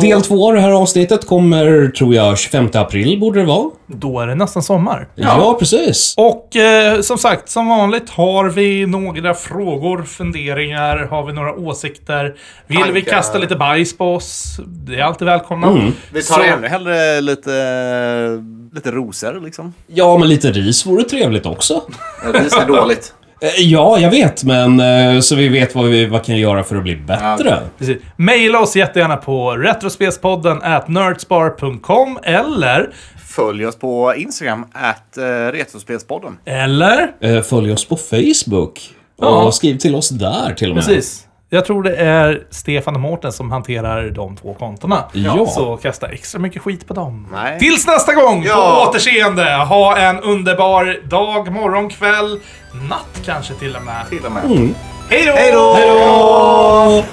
del 0.00 0.22
två 0.22 0.48
av 0.48 0.54
det 0.54 0.60
här 0.60 0.70
avsnittet 0.70 1.26
kommer, 1.26 1.88
tror 1.98 2.14
jag, 2.14 2.38
25 2.38 2.68
april 2.74 3.20
borde 3.20 3.40
det 3.40 3.46
vara. 3.46 3.70
Då 3.86 4.20
är 4.20 4.26
det 4.26 4.34
nästan 4.34 4.62
sommar. 4.62 5.08
Ja, 5.14 5.56
precis. 5.58 6.14
Och 6.16 6.56
eh, 6.56 7.00
som 7.00 7.18
sagt, 7.18 7.48
som 7.48 7.68
vanligt 7.68 8.10
har 8.10 8.44
vi 8.50 8.86
några 8.86 9.34
frågor, 9.34 10.02
funderingar, 10.02 10.96
har 11.10 11.26
vi 11.26 11.32
några 11.32 11.52
åsikter. 11.54 12.36
Vill 12.66 12.78
vi 12.78 12.84
Tankar. 13.02 13.10
kasta 13.16 13.38
lite 13.38 13.56
bajs 13.56 13.96
på 13.98 14.14
oss? 14.14 14.56
Det 14.66 14.94
är 14.96 15.02
alltid 15.02 15.26
välkomna. 15.26 15.66
Mm. 15.66 15.92
Vi 16.12 16.22
tar 16.22 16.34
Så- 16.34 16.42
ännu 16.42 16.66
hellre 16.68 17.20
lite, 17.20 17.50
lite 18.72 18.90
rosor 18.90 19.40
liksom. 19.48 19.74
Ja, 19.86 20.18
men 20.18 20.28
lite 20.28 20.52
ris 20.52 20.86
vore 20.86 21.02
trevligt 21.02 21.46
också. 21.46 21.82
Ja, 22.24 22.40
Ris 22.40 22.52
är 22.52 22.66
dåligt. 22.66 23.14
Eh, 23.40 23.48
Ja, 23.62 23.98
jag 23.98 24.10
vet, 24.10 24.44
men 24.44 24.80
eh, 24.80 25.20
så 25.20 25.34
vi 25.36 25.48
vet 25.48 25.74
vad 25.74 25.84
vi 25.84 26.06
vad 26.06 26.24
kan 26.24 26.36
göra 26.36 26.64
för 26.64 26.76
att 26.76 26.82
bli 26.82 26.96
bättre. 26.96 27.58
Precis. 27.78 27.96
Maila 28.16 28.60
oss 28.60 28.76
jättegärna 28.76 29.16
på 29.16 29.50
retrospelspodden 29.56 30.62
at 30.62 30.88
nerdspar.com 30.88 32.18
eller, 32.22 32.90
Följ 33.28 33.66
oss 33.66 33.76
på 33.76 34.14
Instagram, 34.16 34.64
at 34.72 35.18
uh, 35.18 35.22
Retrospelspodden. 35.52 36.38
eller, 36.44 37.10
Eh, 37.20 37.42
Följ 37.42 37.72
oss 37.72 37.84
på 37.84 37.96
Facebook. 37.96 38.80
Ja. 39.20 39.44
Och 39.44 39.54
skriv 39.54 39.78
till 39.78 39.94
oss 39.94 40.08
där 40.08 40.54
till 40.54 40.68
och 40.70 40.76
med. 40.76 40.84
precis. 40.84 41.27
Jag 41.50 41.64
tror 41.64 41.82
det 41.82 41.96
är 41.96 42.42
Stefan 42.50 42.94
och 42.94 43.00
Mårten 43.00 43.32
som 43.32 43.50
hanterar 43.50 44.10
de 44.10 44.36
två 44.36 44.54
kontona. 44.54 45.04
Ja. 45.12 45.46
Så 45.46 45.76
kasta 45.76 46.08
extra 46.08 46.40
mycket 46.40 46.62
skit 46.62 46.86
på 46.88 46.94
dem. 46.94 47.28
Nej. 47.32 47.58
Tills 47.58 47.86
nästa 47.86 48.14
gång! 48.14 48.44
Ja. 48.46 48.82
På 48.84 48.90
återseende! 48.90 49.56
Ha 49.56 49.96
en 49.96 50.20
underbar 50.20 51.00
dag, 51.08 51.52
morgon, 51.52 51.88
kväll, 51.88 52.40
natt 52.88 53.20
kanske 53.24 53.54
till 53.54 53.76
och 53.76 53.82
med. 53.82 54.08
Till 54.08 54.24
och 54.26 54.32
med. 54.32 54.74
Hej 55.10 55.26
då! 55.26 55.32
Hej 55.32 55.52
då! 55.52 57.04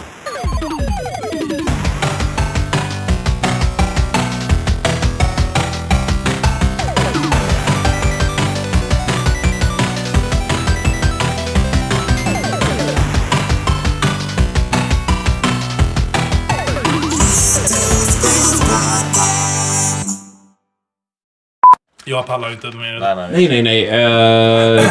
Jag 22.16 22.26
pallar 22.28 22.52
inte 22.52 22.68
mer. 22.68 23.00
Nej, 23.00 23.16
nej. 23.16 23.30
Nej, 23.32 23.48
nej, 23.50 23.62
nej. 23.64 24.78
Eh, 24.80 24.84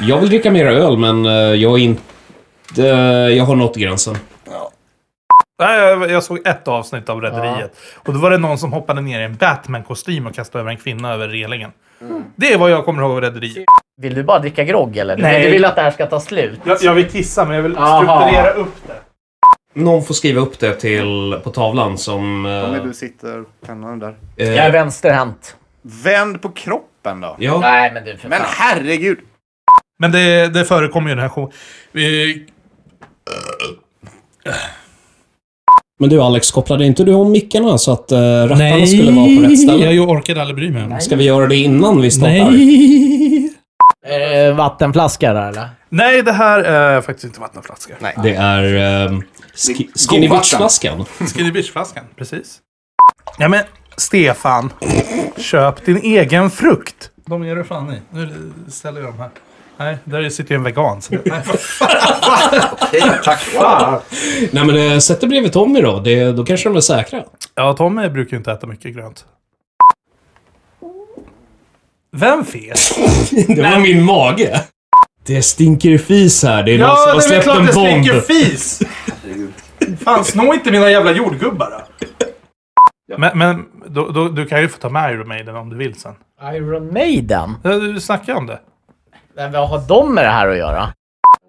jag 0.00 0.18
vill 0.20 0.28
dricka 0.28 0.50
mer 0.50 0.66
öl, 0.66 0.96
men 0.98 1.26
eh, 1.26 1.32
jag 1.32 1.72
är 1.78 1.82
inte... 1.82 2.02
eh, 2.78 2.88
jag 3.36 3.44
har 3.44 3.56
nått 3.56 3.76
gränsen. 3.76 4.16
Nej, 5.62 6.10
jag, 6.12 6.22
såg 6.22 6.46
ett 6.46 6.68
avsnitt 6.68 7.08
av 7.08 7.20
Rederiet. 7.20 7.76
Och 7.94 8.14
då 8.14 8.20
var 8.20 8.30
det 8.30 8.38
någon 8.38 8.58
som 8.58 8.72
hoppade 8.72 9.00
ner 9.00 9.20
i 9.20 9.24
en 9.24 9.34
Batman-kostym 9.36 10.26
och 10.26 10.34
kastade 10.34 10.62
över 10.62 10.70
en 10.70 10.76
kvinna 10.76 11.12
över 11.14 11.28
relingen. 11.28 11.70
Det 12.36 12.52
är 12.52 12.58
vad 12.58 12.70
jag 12.70 12.84
kommer 12.84 13.02
ihåg 13.02 13.10
av 13.10 13.20
Rederiet. 13.20 13.64
Vill 14.00 14.14
du 14.14 14.22
bara 14.22 14.38
dricka 14.38 14.64
grogg 14.64 14.96
eller? 14.96 15.16
Nej. 15.16 15.42
du 15.44 15.50
vill 15.50 15.64
att 15.64 15.76
det 15.76 15.82
här 15.82 15.90
ska 15.90 16.06
ta 16.06 16.20
slut? 16.20 16.60
Jag, 16.64 16.78
jag 16.82 16.94
vill 16.94 17.10
kissa, 17.10 17.44
men 17.44 17.56
jag 17.56 17.62
vill 17.62 17.76
Aha. 17.78 17.96
strukturera 18.20 18.50
upp 18.50 18.74
det. 18.86 18.94
Någon 19.80 20.02
får 20.04 20.14
skriva 20.14 20.40
upp 20.40 20.58
det 20.58 20.74
till, 20.74 21.40
på 21.44 21.50
tavlan 21.50 21.98
som... 21.98 22.46
eh, 22.46 22.62
Tommy, 22.64 22.78
du 22.78 22.92
sitter 22.94 23.44
pennan 23.66 23.98
där. 23.98 24.14
eh, 24.36 24.48
Jag 24.48 24.66
är 24.66 24.70
vänsterhänt. 24.72 25.56
Vänd 25.82 26.42
på 26.42 26.48
kroppen 26.48 27.20
då. 27.20 27.36
Ja. 27.38 27.58
Nej, 27.60 27.92
men 27.92 28.04
du 28.04 28.16
för 28.16 28.28
Men 28.28 28.38
fan. 28.38 28.48
herregud! 28.56 29.18
Men 29.98 30.12
det, 30.12 30.48
det 30.48 30.64
förekommer 30.64 31.08
ju 31.10 31.14
den 31.14 31.22
här 31.22 31.28
showen. 31.28 31.50
Vi, 31.92 32.46
Men 36.00 36.10
du 36.10 36.20
Alex, 36.22 36.50
kopplade 36.50 36.84
inte 36.86 37.04
du 37.04 37.14
om 37.14 37.30
mickarna 37.32 37.78
så 37.78 37.92
att 37.92 38.12
uh, 38.12 38.18
rattarna 38.18 38.86
skulle 38.86 39.12
vara 39.12 39.26
på 39.36 39.42
rätt 39.50 39.58
ställe? 39.60 39.92
jag 39.92 40.08
orkade 40.10 40.40
aldrig 40.40 40.56
bry 40.56 40.70
mig 40.70 40.88
det. 40.88 41.00
Ska 41.00 41.16
vi 41.16 41.24
göra 41.24 41.46
det 41.46 41.56
innan 41.56 42.00
vi 42.00 42.10
startar? 42.10 42.50
Nej! 42.50 43.52
Eh, 44.06 44.56
vattenflaska 44.56 45.32
där 45.32 45.48
eller? 45.48 45.68
Nej, 45.88 46.22
det 46.22 46.32
här 46.32 46.58
är 46.58 47.00
faktiskt 47.00 47.24
inte 47.24 47.40
vattenflaska. 47.40 47.94
Nej. 48.00 48.14
Det 48.22 48.34
är 48.34 48.64
um, 49.08 49.22
sk- 49.54 50.08
Skinny 50.10 50.28
Bitch-flaskan. 50.28 51.04
Skinny 51.34 51.50
Bitch-flaskan, 51.50 52.04
precis. 52.16 52.58
Ja 53.38 53.48
men, 53.48 53.64
Stefan. 53.96 54.72
Köp 55.36 55.84
din 55.86 55.96
egen 55.96 56.50
frukt. 56.50 57.10
De 57.26 57.44
ger 57.44 57.56
du 57.56 57.64
fan 57.64 57.94
i. 57.94 58.00
Nu 58.10 58.52
ställer 58.68 59.00
jag 59.00 59.08
dem 59.10 59.18
här. 59.18 59.30
Nej, 59.76 59.98
där 60.04 60.28
sitter 60.30 60.50
ju 60.50 60.56
en 60.56 60.62
vegan. 60.62 61.02
Så 61.02 61.14
det, 61.14 61.20
nej, 61.24 61.42
Tack. 63.24 63.40
Wow. 63.54 64.00
Nej 64.50 64.64
men 64.64 64.76
uh, 64.76 64.98
sätt 64.98 65.20
dig 65.20 65.28
bredvid 65.28 65.52
Tommy 65.52 65.80
då. 65.80 66.00
Det, 66.00 66.32
då 66.32 66.44
kanske 66.44 66.68
de 66.68 66.76
är 66.76 66.80
säkra. 66.80 67.24
Ja, 67.54 67.72
Tommy 67.74 68.08
brukar 68.08 68.30
ju 68.30 68.36
inte 68.36 68.52
äta 68.52 68.66
mycket 68.66 68.94
grönt. 68.94 69.24
Vem 72.16 72.44
fes? 72.44 72.92
det 73.48 73.62
var 73.62 73.78
min 73.80 74.04
mage. 74.04 74.60
Det 75.26 75.42
stinker 75.42 75.98
fis 75.98 76.42
här. 76.42 76.62
Det 76.62 76.74
är 76.74 76.78
någon 76.78 76.88
som 76.88 76.96
Ja, 76.96 77.00
har 77.00 77.06
det 77.06 77.10
är 77.10 77.14
väl 77.14 77.22
släppt 77.22 77.44
klart 77.44 77.58
en 77.58 77.66
det 77.66 77.72
bomb. 77.72 77.86
stinker 77.88 78.20
fis! 78.20 78.80
Fan, 80.04 80.24
snå 80.24 80.54
inte 80.54 80.70
mina 80.70 80.90
jävla 80.90 81.12
jordgubbar 81.12 81.70
då. 81.70 82.06
Men, 83.18 83.38
men 83.38 83.64
då, 83.86 84.08
då, 84.08 84.28
du 84.28 84.46
kan 84.46 84.60
ju 84.60 84.68
få 84.68 84.78
ta 84.78 84.88
med 84.88 85.12
Iron 85.14 85.28
Maiden 85.28 85.56
om 85.56 85.70
du 85.70 85.76
vill 85.76 85.94
sen. 85.94 86.14
Iron 86.54 86.92
Maiden? 86.92 87.54
Ja, 87.62 87.70
Du 87.70 88.00
snackar 88.00 88.34
om 88.34 88.46
det. 88.46 88.58
Men 89.36 89.52
vad 89.52 89.68
har 89.68 89.82
de 89.88 90.14
med 90.14 90.24
det 90.24 90.30
här 90.30 90.48
att 90.48 90.56
göra? 90.56 90.88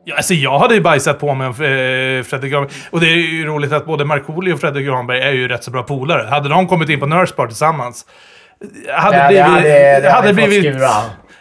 Ja, 0.05 0.15
alltså 0.15 0.33
jag 0.33 0.59
hade 0.59 0.75
ju 0.75 0.81
bajsat 0.81 1.19
på 1.19 1.33
mig 1.33 1.47
eh, 1.47 2.23
Fredrik 2.23 2.51
Granberg. 2.51 2.73
Och 2.91 2.99
det 2.99 3.05
är 3.07 3.15
ju 3.15 3.45
roligt 3.45 3.73
att 3.73 3.85
både 3.85 4.05
Markoolio 4.05 4.53
och 4.53 4.59
Fredrik 4.59 4.87
Granberg 4.87 5.19
är 5.21 5.31
ju 5.31 5.47
rätt 5.47 5.63
så 5.63 5.71
bra 5.71 5.83
polare. 5.83 6.27
Hade 6.27 6.49
de 6.49 6.67
kommit 6.67 6.89
in 6.89 6.99
på 6.99 7.05
Nurse 7.05 7.33
Bar 7.37 7.47
tillsammans. 7.47 8.05
Hade 8.93 9.17
Det- 9.17 9.21
det 9.23 9.27
blivit, 9.27 9.45
hade- 9.45 9.61
det 10.01 10.09
hade 10.09 10.09
hade 10.11 10.27
fått 10.27 10.35
blivit, 10.35 10.73
skura. 10.75 10.89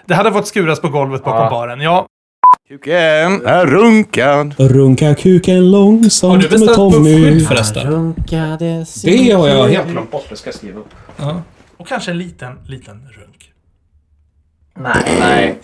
det 0.07 0.15
hade 0.15 0.33
fått 0.33 0.47
skuras 0.47 0.81
på 0.81 0.89
golvet 0.89 1.25
bakom 1.25 1.43
Ja. 1.45 1.51
baren. 1.51 1.81
Ja. 1.81 2.07
Kuken 2.69 3.47
är 3.47 3.67
runkad. 3.67 4.55
Runka 4.59 5.15
kuken 5.15 5.55
Har 5.57 5.63
långsamt 5.63 6.43
du 6.43 6.49
med 6.49 6.51
beställt 6.51 6.75
Tommy. 6.77 7.15
puffskydd 7.15 7.49
förresten? 7.49 7.91
Runkade 7.91 8.87
Det 9.05 9.33
har 9.33 9.49
jag 9.49 9.69
helt 9.69 9.89
glömt 9.89 10.11
bort. 10.11 10.27
Det 10.29 10.37
ska 10.37 10.49
jag 10.49 10.55
skriva 10.55 10.81
upp. 10.81 10.95
Ja. 11.17 11.43
Och 11.77 11.89
kanske 11.89 12.11
en 12.11 12.19
liten, 12.19 12.59
liten 12.67 12.95
runk. 12.95 13.53
Nej. 14.75 15.17
Nej. 15.21 15.59